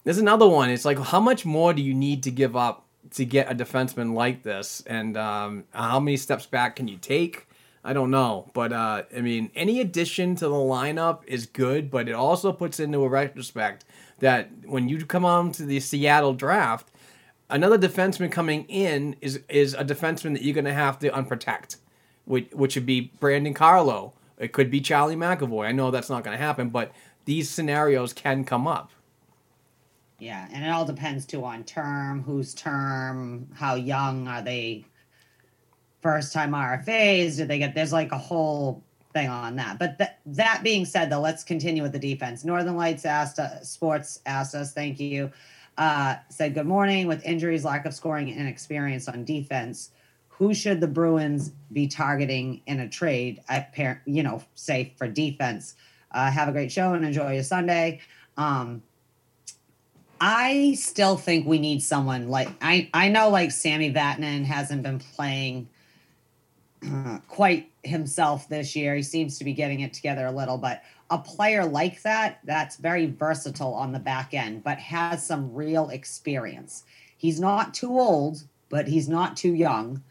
there's 0.04 0.18
another 0.18 0.48
one. 0.48 0.70
It's 0.70 0.86
like 0.86 0.98
how 0.98 1.20
much 1.20 1.44
more 1.44 1.74
do 1.74 1.82
you 1.82 1.92
need 1.92 2.22
to 2.22 2.30
give 2.30 2.56
up 2.56 2.86
to 3.10 3.24
get 3.24 3.50
a 3.50 3.54
defenseman 3.54 4.14
like 4.14 4.42
this, 4.42 4.82
and 4.86 5.16
um, 5.18 5.64
how 5.72 6.00
many 6.00 6.16
steps 6.16 6.46
back 6.46 6.76
can 6.76 6.88
you 6.88 6.96
take? 6.96 7.46
I 7.86 7.92
don't 7.92 8.10
know, 8.10 8.50
but 8.52 8.72
uh, 8.72 9.04
I 9.16 9.20
mean, 9.20 9.52
any 9.54 9.80
addition 9.80 10.34
to 10.36 10.48
the 10.48 10.54
lineup 10.54 11.20
is 11.24 11.46
good, 11.46 11.88
but 11.88 12.08
it 12.08 12.14
also 12.14 12.52
puts 12.52 12.80
into 12.80 13.04
a 13.04 13.08
retrospect 13.08 13.84
that 14.18 14.50
when 14.64 14.88
you 14.88 15.06
come 15.06 15.24
on 15.24 15.52
to 15.52 15.64
the 15.64 15.78
Seattle 15.78 16.34
draft, 16.34 16.90
another 17.48 17.78
defenseman 17.78 18.32
coming 18.32 18.64
in 18.64 19.14
is 19.20 19.40
is 19.48 19.72
a 19.74 19.84
defenseman 19.84 20.32
that 20.32 20.42
you're 20.42 20.52
going 20.52 20.64
to 20.64 20.72
have 20.72 20.98
to 20.98 21.10
unprotect, 21.10 21.76
which 22.24 22.50
which 22.50 22.74
would 22.74 22.86
be 22.86 23.12
Brandon 23.20 23.54
Carlo. 23.54 24.14
It 24.36 24.52
could 24.52 24.68
be 24.68 24.80
Charlie 24.80 25.14
McAvoy. 25.14 25.66
I 25.68 25.72
know 25.72 25.92
that's 25.92 26.10
not 26.10 26.24
going 26.24 26.36
to 26.36 26.44
happen, 26.44 26.70
but 26.70 26.90
these 27.24 27.48
scenarios 27.48 28.12
can 28.12 28.44
come 28.44 28.66
up. 28.66 28.90
Yeah, 30.18 30.48
and 30.52 30.64
it 30.64 30.70
all 30.70 30.84
depends 30.84 31.24
too 31.24 31.44
on 31.44 31.62
term, 31.62 32.24
whose 32.24 32.52
term, 32.52 33.46
how 33.54 33.76
young 33.76 34.26
are 34.26 34.42
they 34.42 34.86
first 36.06 36.32
time 36.32 36.52
RFAs? 36.52 37.36
Did 37.36 37.48
they 37.48 37.58
get 37.58 37.74
there's 37.74 37.92
like 37.92 38.12
a 38.12 38.18
whole 38.18 38.84
thing 39.16 39.28
on 39.28 39.56
that. 39.56 39.78
But 39.78 39.96
th- 39.98 40.10
that 40.26 40.60
being 40.62 40.84
said, 40.84 41.10
though, 41.10 41.20
let's 41.20 41.42
continue 41.42 41.82
with 41.82 41.92
the 41.92 41.98
defense. 41.98 42.44
Northern 42.44 42.76
Lights 42.76 43.06
asked 43.06 43.38
uh, 43.38 43.62
Sports 43.62 44.20
asked 44.26 44.54
us, 44.54 44.72
thank 44.72 45.00
you. 45.00 45.32
Uh, 45.78 46.16
said 46.28 46.54
good 46.54 46.66
morning. 46.66 47.06
With 47.06 47.24
injuries, 47.24 47.64
lack 47.64 47.86
of 47.86 47.94
scoring, 47.94 48.30
and 48.30 48.46
experience 48.46 49.08
on 49.08 49.24
defense, 49.24 49.90
who 50.28 50.52
should 50.52 50.80
the 50.80 50.86
Bruins 50.86 51.52
be 51.72 51.88
targeting 51.88 52.60
in 52.66 52.80
a 52.80 52.88
trade? 52.88 53.40
At 53.48 53.74
you 54.04 54.22
know, 54.22 54.42
say 54.54 54.94
for 54.96 55.08
defense. 55.08 55.74
Uh, 56.12 56.30
have 56.30 56.48
a 56.48 56.52
great 56.52 56.70
show 56.70 56.92
and 56.94 57.04
enjoy 57.04 57.34
your 57.34 57.42
Sunday. 57.42 58.00
Um, 58.36 58.82
I 60.20 60.74
still 60.78 61.16
think 61.16 61.46
we 61.46 61.58
need 61.58 61.82
someone 61.82 62.28
like 62.28 62.48
I. 62.60 62.90
I 62.92 63.08
know 63.08 63.30
like 63.30 63.50
Sami 63.50 63.92
Vatanen 63.92 64.44
hasn't 64.44 64.82
been 64.82 64.98
playing 64.98 65.68
quite 67.28 67.70
himself 67.84 68.48
this 68.48 68.76
year. 68.76 68.94
He 68.94 69.02
seems 69.02 69.38
to 69.38 69.44
be 69.44 69.52
getting 69.52 69.80
it 69.80 69.92
together 69.92 70.26
a 70.26 70.32
little, 70.32 70.58
but 70.58 70.82
a 71.10 71.18
player 71.18 71.64
like 71.64 72.02
that, 72.02 72.40
that's 72.44 72.76
very 72.76 73.06
versatile 73.06 73.74
on 73.74 73.92
the 73.92 73.98
back 73.98 74.34
end, 74.34 74.64
but 74.64 74.78
has 74.78 75.24
some 75.24 75.54
real 75.54 75.88
experience. 75.90 76.84
He's 77.16 77.40
not 77.40 77.74
too 77.74 77.98
old, 77.98 78.42
but 78.68 78.88
he's 78.88 79.08
not 79.08 79.36
too 79.36 79.54
young. 79.54 80.02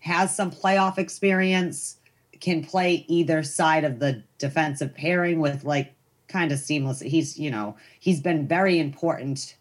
Has 0.00 0.34
some 0.34 0.50
playoff 0.50 0.98
experience, 0.98 1.98
can 2.40 2.64
play 2.64 3.04
either 3.08 3.42
side 3.42 3.84
of 3.84 3.98
the 3.98 4.22
defensive 4.38 4.94
pairing 4.94 5.38
with 5.38 5.64
like 5.64 5.94
kind 6.28 6.50
of 6.50 6.58
seamless. 6.58 7.00
He's, 7.00 7.38
you 7.38 7.50
know, 7.50 7.76
he's 8.00 8.20
been 8.20 8.48
very 8.48 8.78
important 8.78 9.56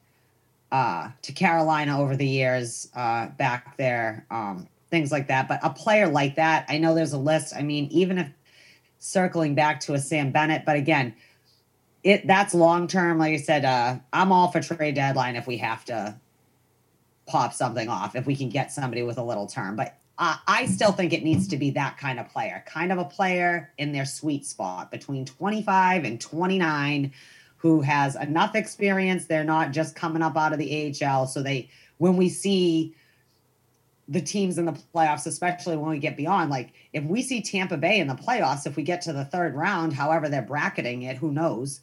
uh, 0.71 1.09
to 1.21 1.33
Carolina 1.33 1.99
over 1.99 2.15
the 2.15 2.27
years 2.27 2.89
uh, 2.95 3.27
back 3.27 3.77
there. 3.77 4.25
Um, 4.31 4.67
things 4.91 5.11
like 5.11 5.27
that. 5.27 5.47
But 5.47 5.59
a 5.63 5.71
player 5.71 6.07
like 6.07 6.35
that, 6.35 6.65
I 6.69 6.77
know 6.77 6.93
there's 6.93 7.13
a 7.13 7.17
list. 7.17 7.55
I 7.55 7.63
mean, 7.63 7.87
even 7.89 8.19
if 8.19 8.27
circling 8.99 9.55
back 9.55 9.79
to 9.81 9.93
a 9.95 9.99
Sam 9.99 10.31
Bennett, 10.31 10.63
but 10.65 10.75
again, 10.75 11.15
it 12.03 12.27
that's 12.27 12.53
long 12.53 12.87
term. 12.87 13.17
Like 13.17 13.33
I 13.33 13.37
said, 13.37 13.65
uh, 13.65 13.97
I'm 14.13 14.31
all 14.31 14.51
for 14.51 14.61
trade 14.61 14.95
deadline 14.95 15.35
if 15.35 15.47
we 15.47 15.57
have 15.57 15.85
to 15.85 16.15
pop 17.25 17.53
something 17.53 17.87
off, 17.87 18.15
if 18.15 18.25
we 18.25 18.35
can 18.35 18.49
get 18.49 18.71
somebody 18.71 19.01
with 19.01 19.17
a 19.17 19.23
little 19.23 19.47
term. 19.47 19.75
But 19.75 19.97
uh, 20.17 20.35
I 20.47 20.65
still 20.65 20.91
think 20.91 21.13
it 21.13 21.23
needs 21.23 21.47
to 21.47 21.57
be 21.57 21.71
that 21.71 21.97
kind 21.97 22.19
of 22.19 22.29
player, 22.29 22.63
kind 22.67 22.91
of 22.91 22.97
a 22.97 23.05
player 23.05 23.71
in 23.77 23.91
their 23.91 24.05
sweet 24.05 24.45
spot 24.45 24.91
between 24.91 25.25
25 25.25 26.03
and 26.03 26.19
29 26.19 27.11
who 27.57 27.81
has 27.81 28.15
enough 28.15 28.55
experience. 28.55 29.25
They're 29.25 29.43
not 29.43 29.71
just 29.71 29.95
coming 29.95 30.21
up 30.21 30.35
out 30.35 30.53
of 30.53 30.59
the 30.59 30.95
AHL. 31.03 31.27
So 31.27 31.41
they, 31.41 31.69
when 31.97 32.17
we 32.17 32.27
see 32.27 32.95
the 34.07 34.21
teams 34.21 34.57
in 34.57 34.65
the 34.65 34.77
playoffs, 34.93 35.25
especially 35.25 35.77
when 35.77 35.89
we 35.89 35.99
get 35.99 36.17
beyond. 36.17 36.49
Like 36.49 36.73
if 36.93 37.03
we 37.03 37.21
see 37.21 37.41
Tampa 37.41 37.77
Bay 37.77 37.99
in 37.99 38.07
the 38.07 38.15
playoffs, 38.15 38.67
if 38.67 38.75
we 38.75 38.83
get 38.83 39.01
to 39.03 39.13
the 39.13 39.25
third 39.25 39.55
round, 39.55 39.93
however 39.93 40.27
they're 40.27 40.41
bracketing 40.41 41.03
it, 41.03 41.17
who 41.17 41.31
knows? 41.31 41.81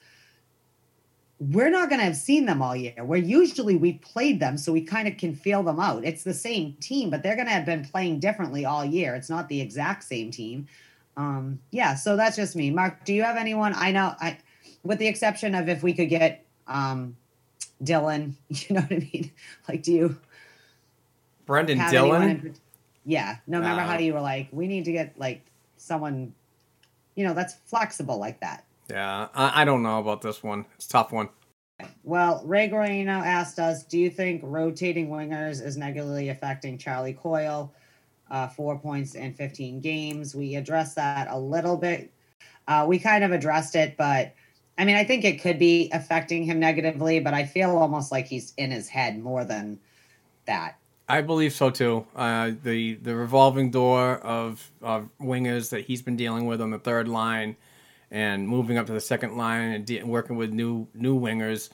We're 1.41 1.71
not 1.71 1.89
going 1.89 2.01
to 2.01 2.05
have 2.05 2.17
seen 2.17 2.47
them 2.47 2.61
all 2.61 2.75
year. 2.75 3.05
Where 3.05 3.19
usually 3.19 3.77
we 3.77 3.95
played 3.95 4.41
them, 4.41 4.59
so 4.59 4.73
we 4.73 4.83
kind 4.83 5.07
of 5.07 5.17
can 5.17 5.37
feel 5.37 5.63
them 5.63 5.79
out. 5.79 6.05
It's 6.05 6.25
the 6.25 6.35
same 6.35 6.75
team, 6.81 7.11
but 7.11 7.23
they're 7.23 7.37
going 7.37 7.47
to 7.47 7.53
have 7.53 7.65
been 7.65 7.85
playing 7.85 8.19
differently 8.19 8.65
all 8.65 8.85
year. 8.85 9.15
It's 9.15 9.31
not 9.31 9.49
the 9.49 9.61
exact 9.61 10.03
same 10.03 10.33
team. 10.33 10.67
Um, 11.17 11.61
yeah, 11.71 11.95
so 11.95 12.17
that's 12.17 12.37
just 12.37 12.57
me. 12.57 12.71
Mark, 12.71 13.05
do 13.05 13.15
you 13.15 13.23
have 13.23 13.37
anyone? 13.37 13.73
I 13.77 13.93
know, 13.93 14.15
I, 14.21 14.39
with 14.83 14.99
the 14.99 15.07
exception 15.07 15.55
of 15.55 15.69
if 15.69 15.83
we 15.83 15.93
could 15.93 16.09
get 16.09 16.45
um, 16.67 17.17
Dillon, 17.83 18.37
you 18.49 18.75
know 18.75 18.81
what 18.83 18.93
I 18.93 19.09
mean? 19.13 19.31
Like, 19.69 19.83
do 19.83 19.93
you? 19.93 20.17
Brendan 21.49 21.79
Dillon. 21.91 22.55
yeah, 23.07 23.39
no 23.47 23.61
matter 23.61 23.81
how 23.81 23.99
you 23.99 24.13
were 24.13 24.21
like, 24.21 24.49
we 24.53 24.69
need 24.69 24.85
to 24.85 24.93
get 24.93 25.19
like 25.19 25.41
someone, 25.79 26.35
you 27.15 27.25
know, 27.25 27.33
that's 27.33 27.55
flexible 27.65 28.19
like 28.19 28.39
that. 28.41 28.65
Yeah, 28.91 29.29
I, 29.35 29.63
I 29.63 29.65
don't 29.65 29.83
know 29.83 29.99
about 29.99 30.21
this 30.21 30.43
one. 30.43 30.67
It's 30.77 30.85
a 30.87 30.91
tough 30.91 31.11
one. 31.11 31.31
Well, 32.05 32.43
Ray 32.45 32.69
Guarino 32.69 33.25
asked 33.25 33.59
us, 33.59 33.83
do 33.83 33.99
you 33.99 34.11
think 34.11 34.43
rotating 34.45 35.09
wingers 35.09 35.65
is 35.65 35.79
negatively 35.79 36.29
affecting 36.29 36.77
Charlie 36.77 37.15
Coyle? 37.15 37.73
Uh, 38.31 38.49
four 38.49 38.79
points 38.79 39.15
in 39.15 39.33
15 39.33 39.81
games. 39.81 40.35
We 40.35 40.57
addressed 40.57 40.97
that 40.97 41.29
a 41.31 41.39
little 41.39 41.79
bit. 41.79 42.13
Uh, 42.67 42.85
we 42.87 42.99
kind 42.99 43.25
of 43.25 43.33
addressed 43.33 43.75
it, 43.75 43.97
but 43.97 44.35
I 44.77 44.85
mean, 44.85 44.97
I 44.97 45.05
think 45.05 45.25
it 45.25 45.41
could 45.41 45.59
be 45.59 45.89
affecting 45.95 46.45
him 46.45 46.61
negatively, 46.61 47.21
but 47.21 47.33
I 47.33 47.47
feel 47.47 47.71
almost 47.71 48.13
like 48.13 48.27
he's 48.27 48.53
in 48.59 48.71
his 48.71 48.87
head 48.89 49.19
more 49.19 49.47
than 49.47 49.81
that. 50.45 50.77
I 51.09 51.23
believe 51.23 51.55
so 51.55 51.71
too. 51.71 52.07
Uh, 52.15 52.53
the 52.63 52.95
the 52.97 53.17
revolving 53.17 53.71
door 53.71 54.17
of 54.19 54.71
of 54.83 55.09
wingers 55.21 55.71
that 55.71 55.83
he's 55.83 56.03
been 56.03 56.17
dealing 56.17 56.47
with 56.47 56.61
on 56.61 56.71
the 56.71 56.79
third 56.79 57.09
line, 57.09 57.57
and 58.11 58.47
moving 58.47 58.77
up 58.77 58.87
to 58.87 58.93
the 58.93 59.01
second 59.01 59.37
line 59.37 59.73
and 59.73 59.87
de- 59.87 60.03
working 60.03 60.37
with 60.37 60.51
new 60.53 60.87
new 60.95 61.19
wingers, 61.19 61.71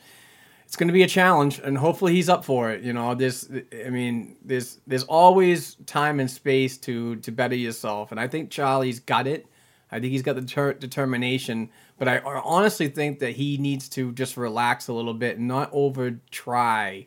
it's 0.64 0.76
going 0.76 0.86
to 0.86 0.92
be 0.94 1.02
a 1.02 1.08
challenge. 1.08 1.58
And 1.58 1.76
hopefully 1.76 2.12
he's 2.12 2.28
up 2.28 2.44
for 2.44 2.70
it. 2.70 2.82
You 2.82 2.92
know, 2.92 3.14
this 3.16 3.50
I 3.84 3.90
mean, 3.90 4.36
there's 4.44 4.78
there's 4.86 5.04
always 5.04 5.76
time 5.86 6.20
and 6.20 6.30
space 6.30 6.78
to 6.78 7.16
to 7.16 7.32
better 7.32 7.56
yourself, 7.56 8.12
and 8.12 8.20
I 8.20 8.28
think 8.28 8.50
Charlie's 8.50 9.00
got 9.00 9.26
it. 9.26 9.46
I 9.90 10.00
think 10.00 10.12
he's 10.12 10.22
got 10.22 10.36
the 10.36 10.42
ter- 10.42 10.74
determination, 10.74 11.70
but 11.98 12.08
I 12.08 12.18
honestly 12.20 12.88
think 12.88 13.20
that 13.20 13.32
he 13.32 13.58
needs 13.58 13.88
to 13.90 14.12
just 14.12 14.36
relax 14.36 14.88
a 14.88 14.92
little 14.92 15.14
bit 15.14 15.38
and 15.38 15.46
not 15.46 15.70
over 15.72 16.18
try 16.30 17.06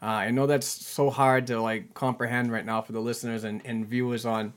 uh, 0.00 0.06
I 0.06 0.30
know 0.30 0.46
that's 0.46 0.66
so 0.66 1.10
hard 1.10 1.46
to 1.48 1.60
like 1.60 1.94
comprehend 1.94 2.52
right 2.52 2.64
now 2.64 2.82
for 2.82 2.92
the 2.92 3.00
listeners 3.00 3.44
and, 3.44 3.60
and 3.64 3.86
viewers 3.86 4.24
on 4.24 4.52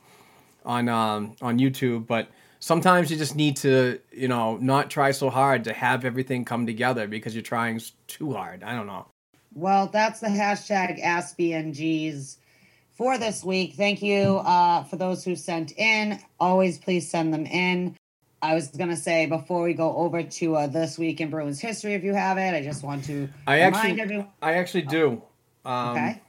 on 0.65 0.87
um, 0.87 1.35
on 1.41 1.57
YouTube, 1.57 2.05
but 2.05 2.29
sometimes 2.59 3.09
you 3.09 3.17
just 3.17 3.35
need 3.35 3.57
to 3.57 3.99
you 4.11 4.27
know 4.27 4.57
not 4.57 4.89
try 4.91 5.11
so 5.11 5.29
hard 5.29 5.63
to 5.63 5.73
have 5.73 6.05
everything 6.05 6.45
come 6.45 6.65
together 6.65 7.07
because 7.07 7.33
you're 7.33 7.41
trying 7.41 7.81
too 8.07 8.33
hard. 8.33 8.63
I 8.63 8.75
don't 8.75 8.87
know. 8.87 9.07
Well, 9.53 9.87
that's 9.87 10.19
the 10.19 10.27
hashtag 10.27 11.03
AskBNGs 11.03 12.37
for 12.93 13.17
this 13.17 13.43
week. 13.43 13.73
Thank 13.73 14.01
you 14.01 14.37
uh, 14.37 14.83
for 14.83 14.95
those 14.95 15.25
who 15.25 15.35
sent 15.35 15.73
in. 15.77 16.19
Always 16.39 16.77
please 16.77 17.09
send 17.09 17.33
them 17.33 17.47
in. 17.47 17.95
I 18.43 18.53
was 18.53 18.67
gonna 18.69 18.95
say 18.95 19.25
before 19.25 19.63
we 19.63 19.73
go 19.73 19.95
over 19.97 20.21
to 20.21 20.55
uh, 20.55 20.67
this 20.67 20.99
week 20.99 21.19
in 21.19 21.31
Bruins 21.31 21.59
history, 21.59 21.95
if 21.95 22.03
you 22.03 22.13
have 22.13 22.37
it, 22.37 22.53
I 22.53 22.63
just 22.63 22.83
want 22.83 23.05
to 23.05 23.27
I 23.47 23.59
actually, 23.59 23.99
everyone- 23.99 24.27
I 24.41 24.53
actually 24.53 24.83
do. 24.83 25.23
Um, 25.65 25.89
okay. 25.91 26.21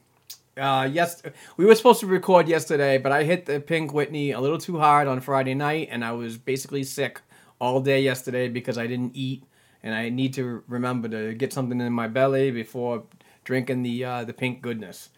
Uh, 0.56 0.88
yes, 0.92 1.22
we 1.56 1.64
were 1.64 1.74
supposed 1.74 2.00
to 2.00 2.06
record 2.06 2.46
yesterday, 2.46 2.98
but 2.98 3.10
I 3.10 3.24
hit 3.24 3.46
the 3.46 3.58
Pink 3.58 3.94
Whitney 3.94 4.32
a 4.32 4.40
little 4.40 4.58
too 4.58 4.78
hard 4.78 5.08
on 5.08 5.20
Friday 5.20 5.54
night, 5.54 5.88
and 5.90 6.04
I 6.04 6.12
was 6.12 6.36
basically 6.36 6.84
sick 6.84 7.20
all 7.58 7.80
day 7.80 8.02
yesterday 8.02 8.48
because 8.48 8.76
I 8.76 8.86
didn't 8.86 9.12
eat, 9.14 9.44
and 9.82 9.94
I 9.94 10.10
need 10.10 10.34
to 10.34 10.62
remember 10.68 11.08
to 11.08 11.34
get 11.34 11.52
something 11.52 11.80
in 11.80 11.92
my 11.92 12.06
belly 12.06 12.50
before 12.50 13.04
drinking 13.44 13.82
the 13.82 14.04
uh, 14.04 14.24
the 14.24 14.34
pink 14.34 14.60
goodness. 14.60 15.08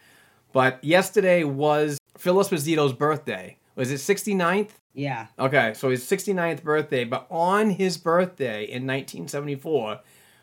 But 0.53 0.81
yesterday 0.81 1.43
was 1.43 1.99
Phil 2.17 2.35
Esposito's 2.35 2.93
birthday. 2.93 3.57
Was 3.75 3.91
it 3.91 3.95
69th? 3.95 4.69
Yeah. 4.93 5.27
Okay, 5.37 5.73
so 5.73 5.89
his 5.89 6.05
69th 6.05 6.63
birthday, 6.63 7.03
but 7.03 7.27
on 7.29 7.71
his 7.71 7.97
birthday 7.97 8.63
in 8.63 8.87
1974, 8.87 9.99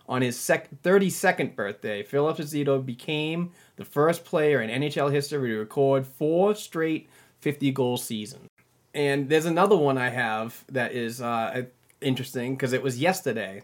on 0.06 0.20
his 0.20 0.38
sec- 0.38 0.68
32nd 0.82 1.56
birthday, 1.56 2.02
Phil 2.02 2.26
Esposito 2.26 2.84
became 2.84 3.52
the 3.76 3.84
first 3.84 4.24
player 4.24 4.60
in 4.60 4.70
NHL 4.82 5.12
history 5.12 5.50
to 5.50 5.58
record 5.58 6.06
four 6.06 6.54
straight 6.54 7.08
50 7.40 7.72
goal 7.72 7.96
seasons. 7.96 8.48
And 8.94 9.28
there's 9.28 9.46
another 9.46 9.76
one 9.76 9.98
I 9.98 10.10
have 10.10 10.64
that 10.70 10.92
is 10.92 11.20
uh, 11.20 11.64
interesting 12.00 12.54
because 12.54 12.72
it 12.72 12.82
was 12.82 12.98
yesterday. 12.98 13.62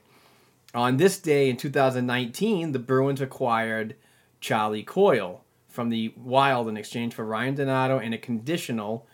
On 0.74 0.96
this 0.96 1.18
day 1.18 1.48
in 1.50 1.56
2019, 1.56 2.72
the 2.72 2.78
Bruins 2.78 3.20
acquired 3.20 3.94
Charlie 4.40 4.82
Coyle 4.82 5.44
from 5.68 5.90
the 5.90 6.12
Wild 6.16 6.68
in 6.68 6.76
exchange 6.76 7.14
for 7.14 7.24
Ryan 7.24 7.54
Donato 7.54 7.98
and 7.98 8.14
a 8.14 8.18
conditional 8.18 9.06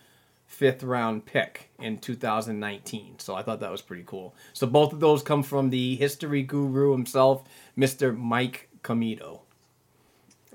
fifth 0.47 0.83
round 0.83 1.25
pick 1.25 1.69
in 1.79 1.97
2019. 1.97 3.19
So 3.19 3.35
I 3.35 3.41
thought 3.41 3.59
that 3.59 3.71
was 3.71 3.81
pretty 3.81 4.03
cool. 4.05 4.35
So 4.53 4.67
both 4.67 4.93
of 4.93 4.99
those 4.99 5.21
come 5.21 5.43
from 5.43 5.69
the 5.69 5.95
history 5.95 6.43
guru 6.43 6.91
himself, 6.91 7.43
Mr. 7.77 8.15
Mike 8.15 8.69
Commito. 8.83 9.41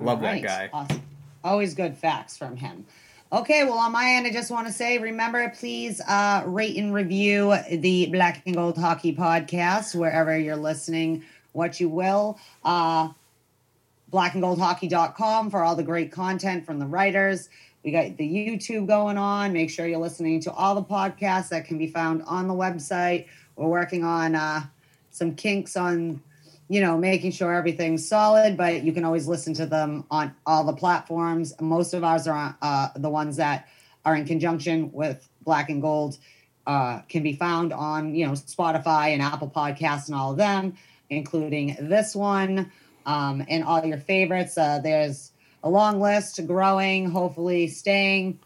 Love 0.00 0.20
Right. 0.22 0.42
that 0.42 0.70
guy. 0.70 0.70
Awesome. 0.72 1.02
Always 1.44 1.74
good 1.74 1.96
facts 1.96 2.36
from 2.36 2.56
him. 2.56 2.86
Okay, 3.32 3.62
well, 3.64 3.78
on 3.78 3.92
my 3.92 4.10
end, 4.10 4.26
I 4.26 4.32
just 4.32 4.50
want 4.50 4.66
to 4.66 4.72
say, 4.72 4.98
remember, 4.98 5.48
please 5.56 6.00
uh, 6.00 6.42
rate 6.46 6.76
and 6.76 6.92
review 6.92 7.54
the 7.70 8.06
Black 8.06 8.42
and 8.44 8.56
Gold 8.56 8.76
Hockey 8.76 9.14
Podcast 9.14 9.94
wherever 9.94 10.36
you're 10.36 10.56
listening. 10.56 11.22
What 11.52 11.78
you 11.80 11.88
will. 11.88 12.38
Uh, 12.64 13.10
blackandgoldhockey.com 14.12 15.50
for 15.50 15.62
all 15.62 15.76
the 15.76 15.82
great 15.82 16.10
content 16.12 16.66
from 16.66 16.78
the 16.78 16.86
writers. 16.86 17.48
We 17.84 17.92
got 17.92 18.16
the 18.16 18.28
YouTube 18.28 18.86
going 18.86 19.16
on. 19.16 19.52
Make 19.52 19.70
sure 19.70 19.86
you're 19.86 19.98
listening 20.00 20.40
to 20.42 20.52
all 20.52 20.74
the 20.74 20.82
podcasts 20.82 21.48
that 21.50 21.64
can 21.66 21.78
be 21.78 21.86
found 21.86 22.22
on 22.26 22.48
the 22.48 22.54
website. 22.54 23.26
We're 23.56 23.68
working 23.68 24.04
on 24.04 24.34
uh, 24.34 24.62
some 25.10 25.34
kinks 25.34 25.76
on, 25.76 26.20
you 26.70 26.80
know, 26.80 26.96
making 26.96 27.32
sure 27.32 27.52
everything's 27.52 28.06
solid, 28.06 28.56
but 28.56 28.84
you 28.84 28.92
can 28.92 29.04
always 29.04 29.26
listen 29.26 29.52
to 29.52 29.66
them 29.66 30.04
on 30.08 30.32
all 30.46 30.62
the 30.62 30.72
platforms. 30.72 31.52
Most 31.60 31.94
of 31.94 32.04
ours 32.04 32.28
are 32.28 32.36
on, 32.36 32.54
uh, 32.62 32.90
the 32.94 33.10
ones 33.10 33.38
that 33.38 33.66
are 34.04 34.14
in 34.14 34.24
conjunction 34.24 34.92
with 34.92 35.28
Black 35.42 35.68
and 35.68 35.82
Gold. 35.82 36.16
Uh, 36.66 37.00
can 37.08 37.24
be 37.24 37.32
found 37.32 37.72
on 37.72 38.14
you 38.14 38.24
know 38.24 38.32
Spotify 38.32 39.08
and 39.08 39.20
Apple 39.20 39.50
Podcasts 39.50 40.06
and 40.06 40.14
all 40.14 40.30
of 40.30 40.36
them, 40.36 40.74
including 41.08 41.76
this 41.80 42.14
one 42.14 42.70
um, 43.04 43.44
and 43.48 43.64
all 43.64 43.84
your 43.84 43.98
favorites. 43.98 44.56
Uh, 44.56 44.78
there's 44.78 45.32
a 45.64 45.68
long 45.68 46.00
list, 46.00 46.46
growing, 46.46 47.10
hopefully 47.10 47.66
staying. 47.66 48.38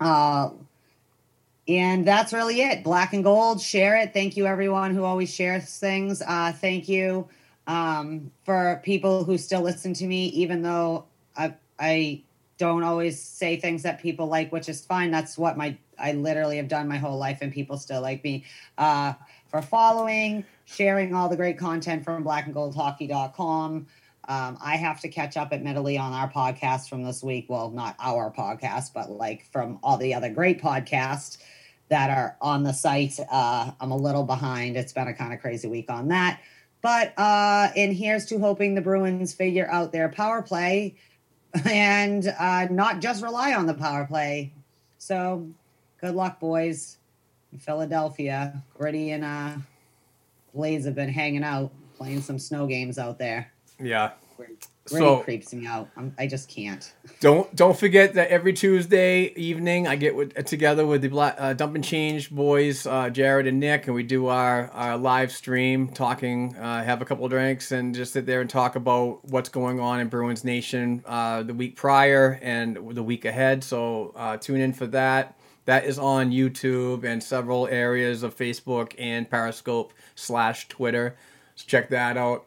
Uh, 0.00 0.50
and 1.66 2.06
that's 2.06 2.32
really 2.32 2.60
it. 2.60 2.84
Black 2.84 3.12
and 3.12 3.24
gold, 3.24 3.60
share 3.60 3.96
it. 3.96 4.12
Thank 4.12 4.36
you, 4.36 4.46
everyone 4.46 4.94
who 4.94 5.04
always 5.04 5.32
shares 5.32 5.78
things. 5.78 6.22
Uh, 6.22 6.52
thank 6.52 6.88
you 6.88 7.28
um, 7.66 8.30
for 8.44 8.80
people 8.84 9.24
who 9.24 9.38
still 9.38 9.62
listen 9.62 9.94
to 9.94 10.06
me, 10.06 10.26
even 10.26 10.62
though 10.62 11.06
I, 11.36 11.54
I 11.78 12.22
don't 12.58 12.82
always 12.82 13.20
say 13.20 13.56
things 13.56 13.82
that 13.82 14.00
people 14.00 14.26
like, 14.26 14.52
which 14.52 14.68
is 14.68 14.84
fine. 14.84 15.10
That's 15.10 15.38
what 15.38 15.56
my 15.56 15.76
I 15.98 16.12
literally 16.12 16.56
have 16.56 16.68
done 16.68 16.88
my 16.88 16.98
whole 16.98 17.18
life, 17.18 17.38
and 17.40 17.52
people 17.52 17.78
still 17.78 18.02
like 18.02 18.22
me. 18.24 18.44
Uh, 18.76 19.14
for 19.48 19.62
following, 19.62 20.44
sharing 20.64 21.14
all 21.14 21.28
the 21.28 21.36
great 21.36 21.56
content 21.56 22.04
from 22.04 22.24
blackandgoldhockey.com. 22.24 23.86
Um, 24.26 24.58
I 24.60 24.76
have 24.76 25.00
to 25.02 25.08
catch 25.08 25.36
up 25.36 25.52
admittedly 25.52 25.98
on 25.98 26.12
our 26.12 26.30
podcast 26.30 26.88
from 26.88 27.04
this 27.04 27.22
week. 27.22 27.46
Well, 27.48 27.70
not 27.70 27.94
our 28.00 28.32
podcast, 28.32 28.92
but 28.94 29.10
like 29.10 29.44
from 29.52 29.78
all 29.82 29.96
the 29.96 30.14
other 30.14 30.30
great 30.30 30.60
podcasts 30.60 31.38
that 31.88 32.10
are 32.10 32.36
on 32.40 32.62
the 32.62 32.72
site. 32.72 33.18
Uh, 33.30 33.72
I'm 33.80 33.90
a 33.90 33.96
little 33.96 34.24
behind. 34.24 34.76
It's 34.76 34.92
been 34.92 35.08
a 35.08 35.14
kind 35.14 35.32
of 35.32 35.40
crazy 35.40 35.68
week 35.68 35.90
on 35.90 36.08
that. 36.08 36.40
But 36.82 37.18
uh, 37.18 37.70
and 37.76 37.94
here's 37.94 38.26
to 38.26 38.38
hoping 38.38 38.74
the 38.74 38.82
Bruins 38.82 39.32
figure 39.32 39.68
out 39.70 39.92
their 39.92 40.08
power 40.08 40.42
play 40.42 40.96
and 41.64 42.26
uh, 42.38 42.66
not 42.70 43.00
just 43.00 43.22
rely 43.22 43.54
on 43.54 43.66
the 43.66 43.74
power 43.74 44.06
play. 44.06 44.52
So 44.98 45.48
good 46.00 46.14
luck, 46.14 46.40
boys. 46.40 46.98
In 47.52 47.58
Philadelphia, 47.58 48.62
Gritty 48.76 49.12
and 49.12 49.24
uh, 49.24 49.52
Blaze 50.52 50.84
have 50.86 50.94
been 50.94 51.08
hanging 51.08 51.44
out, 51.44 51.70
playing 51.96 52.20
some 52.20 52.38
snow 52.38 52.66
games 52.66 52.98
out 52.98 53.18
there. 53.18 53.52
Yeah. 53.80 54.10
So- 54.86 55.18
creeps 55.20 55.54
me 55.54 55.66
out. 55.66 55.88
I'm, 55.96 56.14
I 56.18 56.26
just 56.26 56.48
can't. 56.48 56.92
Don't 57.20 57.54
don't 57.56 57.78
forget 57.78 58.14
that 58.14 58.28
every 58.28 58.52
Tuesday 58.52 59.32
evening 59.34 59.86
I 59.86 59.96
get 59.96 60.14
with, 60.14 60.34
together 60.44 60.84
with 60.84 61.00
the 61.00 61.08
Black, 61.08 61.36
uh, 61.38 61.54
Dump 61.54 61.74
and 61.74 61.82
Change 61.82 62.30
boys, 62.30 62.86
uh, 62.86 63.08
Jared 63.08 63.46
and 63.46 63.58
Nick, 63.58 63.86
and 63.86 63.94
we 63.94 64.02
do 64.02 64.26
our, 64.26 64.68
our 64.72 64.98
live 64.98 65.32
stream, 65.32 65.88
talking, 65.88 66.54
uh, 66.56 66.84
have 66.84 67.00
a 67.00 67.06
couple 67.06 67.24
of 67.24 67.30
drinks, 67.30 67.72
and 67.72 67.94
just 67.94 68.12
sit 68.12 68.26
there 68.26 68.42
and 68.42 68.50
talk 68.50 68.76
about 68.76 69.24
what's 69.24 69.48
going 69.48 69.80
on 69.80 70.00
in 70.00 70.08
Bruins 70.08 70.44
Nation 70.44 71.02
uh, 71.06 71.42
the 71.42 71.54
week 71.54 71.76
prior 71.76 72.38
and 72.42 72.76
the 72.94 73.02
week 73.02 73.24
ahead. 73.24 73.64
So 73.64 74.12
uh, 74.16 74.36
tune 74.36 74.60
in 74.60 74.74
for 74.74 74.86
that. 74.88 75.38
That 75.64 75.86
is 75.86 75.98
on 75.98 76.30
YouTube 76.30 77.04
and 77.04 77.22
several 77.22 77.66
areas 77.68 78.22
of 78.22 78.36
Facebook 78.36 78.94
and 78.98 79.30
Periscope 79.30 79.94
slash 80.14 80.68
Twitter. 80.68 81.16
So 81.54 81.64
check 81.66 81.88
that 81.88 82.18
out. 82.18 82.44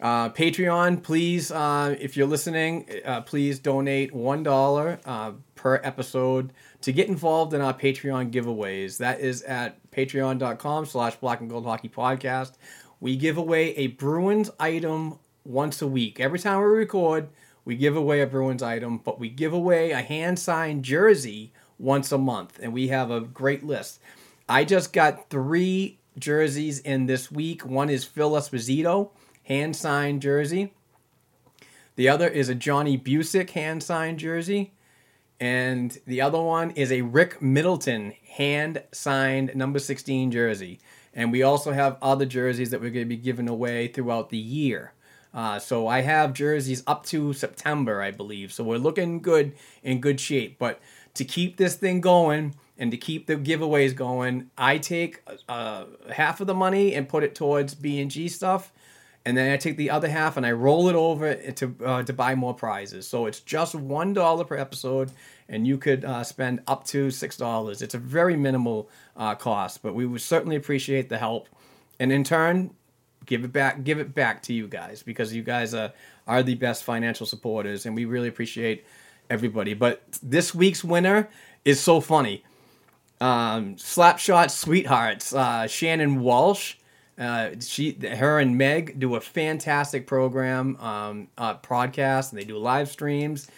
Uh, 0.00 0.30
Patreon, 0.30 1.02
please, 1.02 1.50
uh, 1.50 1.96
if 1.98 2.16
you're 2.16 2.26
listening, 2.26 2.88
uh, 3.04 3.20
please 3.22 3.58
donate 3.58 4.14
one 4.14 4.44
dollar 4.44 5.00
uh, 5.04 5.32
per 5.56 5.80
episode 5.82 6.52
to 6.82 6.92
get 6.92 7.08
involved 7.08 7.52
in 7.52 7.60
our 7.60 7.74
Patreon 7.74 8.30
giveaways. 8.30 8.98
That 8.98 9.20
is 9.20 9.42
at 9.42 9.90
patreon.com/slash 9.90 11.16
Black 11.16 11.40
and 11.40 11.50
Gold 11.50 11.64
Hockey 11.64 11.88
Podcast. 11.88 12.52
We 13.00 13.16
give 13.16 13.38
away 13.38 13.74
a 13.76 13.88
Bruins 13.88 14.50
item 14.60 15.18
once 15.44 15.82
a 15.82 15.86
week. 15.88 16.20
Every 16.20 16.38
time 16.38 16.58
we 16.58 16.64
record, 16.64 17.28
we 17.64 17.74
give 17.74 17.96
away 17.96 18.20
a 18.20 18.26
Bruins 18.26 18.62
item, 18.62 18.98
but 18.98 19.18
we 19.18 19.28
give 19.28 19.52
away 19.52 19.90
a 19.90 20.00
hand 20.00 20.38
signed 20.38 20.84
jersey 20.84 21.52
once 21.76 22.12
a 22.12 22.18
month, 22.18 22.60
and 22.62 22.72
we 22.72 22.88
have 22.88 23.10
a 23.10 23.20
great 23.20 23.64
list. 23.64 24.00
I 24.48 24.64
just 24.64 24.92
got 24.92 25.28
three 25.28 25.98
jerseys 26.18 26.78
in 26.80 27.06
this 27.06 27.32
week. 27.32 27.64
One 27.66 27.90
is 27.90 28.04
Phil 28.04 28.32
Esposito 28.32 29.10
hand 29.48 29.74
signed 29.74 30.20
jersey. 30.22 30.72
The 31.96 32.08
other 32.08 32.28
is 32.28 32.48
a 32.48 32.54
Johnny 32.54 32.98
Bucyk 32.98 33.50
hand 33.50 33.82
signed 33.82 34.18
jersey. 34.18 34.72
And 35.40 35.96
the 36.06 36.20
other 36.20 36.40
one 36.40 36.70
is 36.72 36.92
a 36.92 37.02
Rick 37.02 37.40
Middleton 37.40 38.12
hand 38.36 38.82
signed 38.92 39.56
number 39.56 39.78
16 39.78 40.30
jersey. 40.30 40.80
And 41.14 41.32
we 41.32 41.42
also 41.42 41.72
have 41.72 41.96
other 42.02 42.26
jerseys 42.26 42.70
that 42.70 42.80
we're 42.80 42.90
going 42.90 43.06
to 43.06 43.08
be 43.08 43.16
giving 43.16 43.48
away 43.48 43.88
throughout 43.88 44.30
the 44.30 44.38
year. 44.38 44.92
Uh, 45.32 45.58
so 45.58 45.86
I 45.86 46.02
have 46.02 46.32
jerseys 46.34 46.82
up 46.86 47.04
to 47.06 47.32
September, 47.32 48.02
I 48.02 48.10
believe. 48.10 48.52
So 48.52 48.64
we're 48.64 48.78
looking 48.78 49.20
good 49.20 49.54
in 49.82 50.00
good 50.00 50.20
shape. 50.20 50.58
But 50.58 50.80
to 51.14 51.24
keep 51.24 51.56
this 51.56 51.74
thing 51.74 52.00
going 52.00 52.54
and 52.76 52.90
to 52.90 52.96
keep 52.96 53.26
the 53.26 53.36
giveaways 53.36 53.94
going, 53.94 54.50
I 54.58 54.78
take 54.78 55.22
uh, 55.48 55.84
half 56.12 56.40
of 56.40 56.46
the 56.46 56.54
money 56.54 56.94
and 56.94 57.08
put 57.08 57.24
it 57.24 57.34
towards 57.34 57.74
B 57.74 58.00
and 58.00 58.10
G 58.10 58.28
stuff, 58.28 58.72
and 59.28 59.36
then 59.36 59.52
I 59.52 59.58
take 59.58 59.76
the 59.76 59.90
other 59.90 60.08
half 60.08 60.38
and 60.38 60.46
I 60.46 60.52
roll 60.52 60.88
it 60.88 60.94
over 60.94 61.34
to 61.34 61.76
uh, 61.84 62.02
to 62.02 62.12
buy 62.14 62.34
more 62.34 62.54
prizes. 62.54 63.06
So 63.06 63.26
it's 63.26 63.40
just 63.40 63.74
one 63.74 64.14
dollar 64.14 64.42
per 64.42 64.56
episode, 64.56 65.12
and 65.50 65.66
you 65.66 65.76
could 65.76 66.02
uh, 66.02 66.24
spend 66.24 66.60
up 66.66 66.84
to 66.86 67.10
six 67.10 67.36
dollars. 67.36 67.82
It's 67.82 67.92
a 67.92 67.98
very 67.98 68.36
minimal 68.38 68.88
uh, 69.18 69.34
cost, 69.34 69.82
but 69.82 69.94
we 69.94 70.06
would 70.06 70.22
certainly 70.22 70.56
appreciate 70.56 71.10
the 71.10 71.18
help, 71.18 71.46
and 72.00 72.10
in 72.10 72.24
turn, 72.24 72.70
give 73.26 73.44
it 73.44 73.52
back 73.52 73.84
give 73.84 73.98
it 73.98 74.14
back 74.14 74.42
to 74.44 74.54
you 74.54 74.66
guys 74.66 75.02
because 75.02 75.34
you 75.34 75.42
guys 75.42 75.74
are 75.74 75.92
are 76.26 76.42
the 76.42 76.54
best 76.54 76.82
financial 76.82 77.26
supporters, 77.26 77.84
and 77.84 77.94
we 77.94 78.06
really 78.06 78.28
appreciate 78.28 78.86
everybody. 79.28 79.74
But 79.74 80.04
this 80.22 80.54
week's 80.54 80.82
winner 80.82 81.28
is 81.66 81.78
so 81.78 82.00
funny. 82.00 82.44
Um, 83.20 83.76
Slapshot 83.76 84.50
Sweethearts, 84.50 85.34
uh, 85.34 85.66
Shannon 85.66 86.20
Walsh. 86.20 86.76
Uh, 87.18 87.50
she, 87.60 87.98
her, 88.16 88.38
and 88.38 88.56
Meg 88.56 89.00
do 89.00 89.16
a 89.16 89.20
fantastic 89.20 90.06
program, 90.06 90.76
um, 90.76 91.28
uh, 91.36 91.56
podcast, 91.56 92.30
and 92.30 92.40
they 92.40 92.44
do 92.44 92.56
live 92.56 92.88
streams 92.88 93.48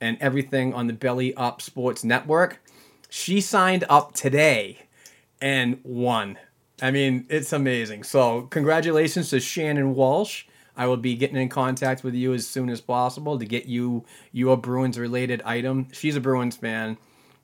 and 0.00 0.18
everything 0.20 0.74
on 0.74 0.88
the 0.88 0.92
Belly 0.92 1.34
Up 1.34 1.62
Sports 1.62 2.02
Network. 2.02 2.60
She 3.08 3.40
signed 3.40 3.84
up 3.88 4.14
today 4.14 4.86
and 5.40 5.78
won. 5.84 6.38
I 6.82 6.90
mean, 6.90 7.26
it's 7.28 7.52
amazing. 7.52 8.02
So, 8.02 8.42
congratulations 8.42 9.30
to 9.30 9.38
Shannon 9.38 9.94
Walsh. 9.94 10.44
I 10.76 10.86
will 10.86 10.96
be 10.96 11.14
getting 11.14 11.36
in 11.36 11.48
contact 11.48 12.02
with 12.02 12.14
you 12.14 12.34
as 12.34 12.46
soon 12.46 12.68
as 12.68 12.80
possible 12.80 13.38
to 13.38 13.44
get 13.44 13.66
you 13.66 14.04
your 14.32 14.56
Bruins 14.56 14.98
related 14.98 15.40
item. 15.42 15.86
She's 15.92 16.16
a 16.16 16.20
Bruins 16.20 16.56
fan, 16.56 16.98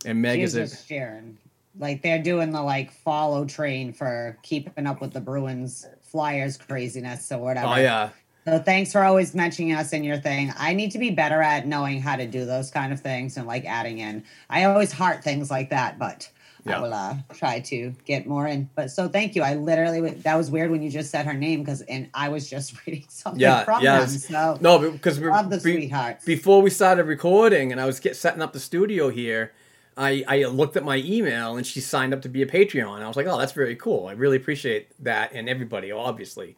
and 0.05 0.21
Meg 0.21 0.41
is 0.41 0.57
a 0.57 0.67
sharing. 0.67 1.39
Like 1.81 2.03
they're 2.03 2.23
doing 2.23 2.53
the 2.53 2.63
like 2.63 2.93
follow 2.93 3.45
train 3.45 3.93
for 3.93 4.39
keeping 4.43 4.87
up 4.87 5.01
with 5.01 5.13
the 5.13 5.21
Bruins 5.21 5.87
Flyers 6.03 6.57
craziness 6.57 7.33
or 7.33 7.39
whatever. 7.39 7.67
oh 7.69 7.77
yeah. 7.77 8.11
So 8.47 8.59
thanks 8.59 8.93
for 8.93 9.03
always 9.03 9.35
mentioning 9.35 9.73
us 9.73 9.93
in 9.93 10.03
your 10.05 10.17
thing. 10.19 10.53
I 10.59 10.73
need 10.73 10.93
to 10.93 10.99
be 10.99 11.11
better 11.11 11.43
at 11.43 11.67
knowing 11.67 12.01
how 12.01 12.17
to 12.17 12.27
do 12.27 12.45
those 12.47 12.71
kind 12.71 12.93
of 12.93 13.01
things 13.01 13.37
and 13.37 13.47
like 13.47 13.65
adding 13.67 13.99
in. 13.99 14.25
I 14.49 14.65
always 14.65 14.93
heart 14.93 15.23
things 15.23 15.51
like 15.51 15.71
that, 15.71 15.99
but 15.99 16.29
Yeah. 16.65 16.79
I 16.79 16.81
will 16.83 16.93
uh, 16.95 17.17
try 17.35 17.61
to 17.61 17.95
get 18.07 18.27
more 18.27 18.47
in. 18.47 18.69
But 18.75 18.91
so 18.91 19.09
thank 19.09 19.35
you. 19.37 19.43
I 19.43 19.55
literally 19.55 20.01
that 20.11 20.37
was 20.37 20.51
weird 20.51 20.71
when 20.71 20.83
you 20.83 20.91
just 20.91 21.11
said 21.11 21.27
her 21.27 21.35
name 21.35 21.61
because 21.61 21.83
and 21.83 22.09
I 22.15 22.29
was 22.31 22.49
just 22.51 22.75
reading 22.87 23.05
something 23.09 23.41
Yeah, 23.41 23.65
from 23.65 23.83
yeah, 23.83 24.01
them. 24.01 24.09
So 24.09 24.59
No, 24.61 24.91
because 24.91 25.21
we 25.21 25.29
love 25.29 25.51
the 25.51 25.57
be- 25.59 25.75
sweethearts. 25.75 26.25
before 26.25 26.61
we 26.63 26.71
started 26.71 27.05
recording 27.05 27.73
and 27.73 27.81
I 27.81 27.85
was 27.87 28.01
get, 28.01 28.17
setting 28.17 28.43
up 28.43 28.53
the 28.55 28.61
studio 28.61 29.11
here, 29.11 29.53
I, 29.97 30.25
I 30.27 30.45
looked 30.45 30.77
at 30.77 30.85
my 30.85 30.97
email 30.99 31.57
and 31.57 31.67
she 31.67 31.81
signed 31.81 32.15
up 32.15 32.23
to 32.23 32.29
be 32.29 32.43
a 32.43 32.47
Patreon. 32.47 33.03
I 33.03 33.09
was 33.09 33.17
like, 33.17 33.27
oh, 33.27 33.39
that's 33.39 33.53
very 33.53 33.77
cool. 33.77 34.07
I 34.07 34.13
really 34.13 34.37
appreciate 34.37 34.89
that 35.03 35.33
and 35.33 35.49
everybody, 35.49 35.93
obviously. 35.93 36.57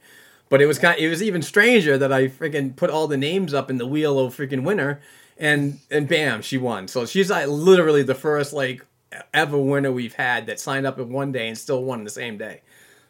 But 0.48 0.60
it 0.60 0.66
was 0.66 0.78
kind 0.78 0.98
it 0.98 1.08
was 1.08 1.22
even 1.22 1.40
stranger 1.40 1.96
that 1.96 2.12
I 2.12 2.28
freaking 2.28 2.76
put 2.76 2.90
all 2.90 3.08
the 3.08 3.16
names 3.16 3.54
up 3.54 3.70
in 3.70 3.78
the 3.78 3.86
wheel 3.86 4.18
of 4.18 4.36
freaking 4.36 4.64
winner, 4.64 5.00
and 5.38 5.78
and 5.90 6.06
bam, 6.06 6.42
she 6.42 6.58
won. 6.58 6.88
So 6.88 7.06
she's 7.06 7.30
like 7.30 7.48
literally 7.48 8.02
the 8.02 8.14
first 8.14 8.52
like 8.52 8.84
ever 9.32 9.56
winner 9.56 9.90
we've 9.90 10.14
had 10.14 10.46
that 10.46 10.60
signed 10.60 10.86
up 10.86 10.98
in 10.98 11.10
one 11.10 11.32
day 11.32 11.48
and 11.48 11.56
still 11.56 11.82
won 11.82 12.04
the 12.04 12.10
same 12.10 12.36
day. 12.36 12.60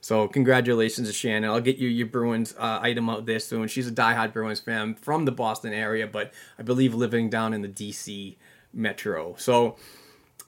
So 0.01 0.27
congratulations 0.27 1.09
to 1.09 1.15
Shannon. 1.15 1.51
I'll 1.51 1.61
get 1.61 1.77
you 1.77 1.89
your 1.89 2.09
Bruins 2.09 2.55
uh, 2.59 2.81
item 2.83 3.09
out 3.09 3.25
there 3.27 3.39
soon. 3.39 3.69
She's 3.69 3.87
a 3.87 3.93
diehard 3.93 4.33
Bruins 4.33 4.59
fan 4.61 4.95
from 4.97 5.25
the 5.25 5.33
Boston 5.33 5.73
area, 5.73 6.09
but 6.09 6.33
I 6.59 6.63
believe 6.63 6.93
living 6.93 7.31
down 7.31 7.55
in 7.55 7.63
the 7.63 7.69
DC 7.69 8.37
Metro. 8.73 9.37
So, 9.39 9.77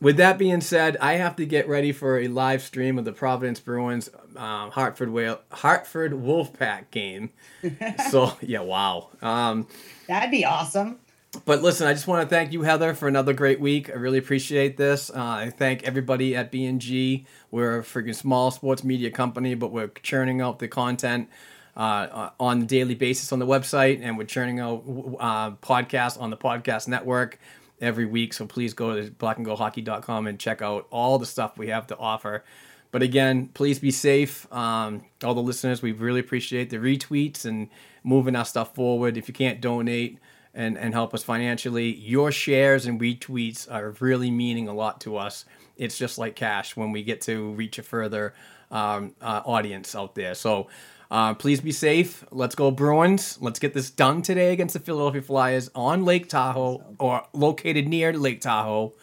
with 0.05 0.19
that 0.19 0.37
being 0.37 0.61
said, 0.61 0.99
I 1.01 1.15
have 1.15 1.35
to 1.37 1.47
get 1.47 1.67
ready 1.67 1.91
for 1.91 2.19
a 2.19 2.29
live 2.29 2.63
stream 2.63 2.99
of 2.99 3.07
the 3.07 3.13
Providence 3.13 3.59
Bruins 3.59 4.11
um, 4.37 4.71
Hartford 4.71 5.09
Whale 5.11 5.41
Hartford 5.51 6.13
Wolfpack 6.13 6.91
game. 6.91 7.31
so 8.11 8.37
yeah, 8.43 8.61
wow. 8.61 9.09
Um, 9.23 9.67
That'd 10.07 10.31
be 10.31 10.45
awesome. 10.45 10.99
but 11.47 11.63
listen, 11.63 11.87
I 11.87 11.95
just 11.95 12.07
want 12.07 12.23
to 12.23 12.29
thank 12.29 12.53
you, 12.53 12.63
Heather, 12.63 12.93
for 12.93 13.09
another 13.09 13.33
great 13.33 13.61
week. 13.61 13.89
I 13.89 13.95
really 13.95 14.19
appreciate 14.19 14.77
this. 14.77 15.09
Uh, 15.09 15.15
I 15.17 15.51
thank 15.51 15.85
everybody 15.85 16.37
at 16.37 16.51
B&G. 16.51 17.27
We're 17.51 17.79
a 17.79 17.83
freaking 17.83 18.15
small 18.15 18.51
sports 18.51 18.85
media 18.85 19.11
company, 19.11 19.55
but 19.55 19.73
we're 19.73 19.89
churning 19.89 20.43
out 20.43 20.59
the 20.59 20.69
content 20.69 21.31
uh, 21.77 21.81
uh, 21.81 22.31
on 22.39 22.63
a 22.63 22.67
daily 22.67 22.95
basis 22.95 23.33
on 23.33 23.39
the 23.39 23.47
website, 23.47 24.01
and 24.03 24.19
we're 24.19 24.25
churning 24.25 24.61
out 24.61 24.85
uh, 25.19 25.51
podcasts 25.53 26.21
on 26.21 26.29
the 26.29 26.37
podcast 26.37 26.89
network 26.89 27.39
every 27.85 28.07
week. 28.07 28.33
So 28.33 28.47
please 28.47 28.75
go 28.75 29.01
to 29.01 29.11
blackandgoldhockey.com 29.11 30.27
and 30.27 30.39
check 30.39 30.63
out 30.63 30.87
all 30.91 31.19
the 31.19 31.27
stuff 31.27 31.59
we 31.59 31.69
have 31.69 31.87
to 31.89 31.97
offer. 31.99 32.45
But 32.91 33.03
again, 33.03 33.49
please 33.55 33.79
be 33.79 33.91
safe. 33.91 34.53
Um, 34.53 35.05
all 35.23 35.35
the 35.35 35.43
listeners, 35.43 35.83
we 35.83 35.93
really 35.93 36.21
appreciate 36.21 36.71
the 36.71 36.77
retweets 36.77 37.45
and 37.45 37.69
moving 38.03 38.37
our 38.37 38.45
stuff 38.45 38.75
forward. 38.75 39.17
If 39.17 39.29
you 39.29 39.35
can't 39.35 39.61
donate, 39.61 40.19
and, 40.55 40.79
and 40.79 40.95
help 40.95 41.13
us 41.13 41.25
financially. 41.25 41.95
Your 41.97 42.31
shares 42.31 42.87
and 42.87 43.01
retweets 43.01 43.71
are 43.71 43.91
really 44.01 44.31
meaning 44.31 44.69
a 44.69 44.73
lot 44.73 45.01
to 45.03 45.17
us. 45.17 45.45
It's 45.77 45.99
just 45.99 46.17
like 46.17 46.37
cash 46.37 46.77
when 46.77 46.93
we 46.93 47.03
get 47.03 47.21
to 47.23 47.53
reach 47.53 47.79
a 47.79 47.83
further 47.83 48.35
um, 48.71 49.15
uh, 49.21 49.43
audience 49.45 49.95
out 49.95 50.15
there. 50.15 50.35
So 50.35 50.69
uh, 51.15 51.33
please 51.33 51.61
be 51.61 51.71
safe. 51.71 52.25
Let's 52.33 52.57
go 52.57 52.73
Bruins. 52.73 53.39
Let's 53.41 53.61
get 53.61 53.73
this 53.73 53.89
done 53.89 54.21
today 54.21 54.53
against 54.53 54.73
the 54.73 54.81
Philadelphia 54.81 55.23
Flyers 55.23 55.71
on 55.73 56.05
Lake 56.05 56.29
Tahoe 56.29 56.83
or 56.99 57.23
located 57.33 57.87
near 57.87 58.13
Lake 58.13 58.41
Tahoe. 58.41 58.95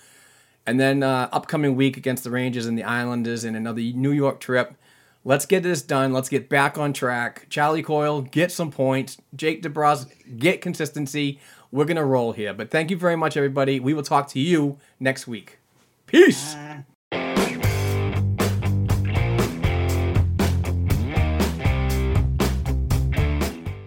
And 0.67 0.77
then 0.77 1.03
uh, 1.03 1.29
upcoming 1.31 1.77
week 1.77 1.95
against 1.95 2.25
the 2.25 2.29
Rangers 2.29 2.65
and 2.65 2.77
the 2.77 2.83
Islanders 2.83 3.45
in 3.45 3.55
another 3.55 3.79
New 3.79 4.11
York 4.11 4.41
trip. 4.41 4.75
Let's 5.23 5.45
get 5.45 5.63
this 5.63 5.81
done. 5.81 6.11
Let's 6.11 6.27
get 6.27 6.49
back 6.49 6.77
on 6.77 6.91
track. 6.91 7.45
Charlie 7.49 7.81
Coyle, 7.81 8.23
get 8.23 8.51
some 8.51 8.71
points. 8.71 9.17
Jake 9.33 9.63
DeBrusk, 9.63 10.37
get 10.37 10.59
consistency. 10.59 11.39
We're 11.71 11.85
going 11.85 11.95
to 11.95 12.03
roll 12.03 12.33
here. 12.33 12.53
But 12.53 12.71
thank 12.71 12.91
you 12.91 12.97
very 12.97 13.15
much, 13.15 13.37
everybody. 13.37 13.79
We 13.79 13.93
will 13.93 14.03
talk 14.03 14.27
to 14.31 14.39
you 14.41 14.77
next 14.99 15.27
week. 15.27 15.59
Peace. 16.07 16.57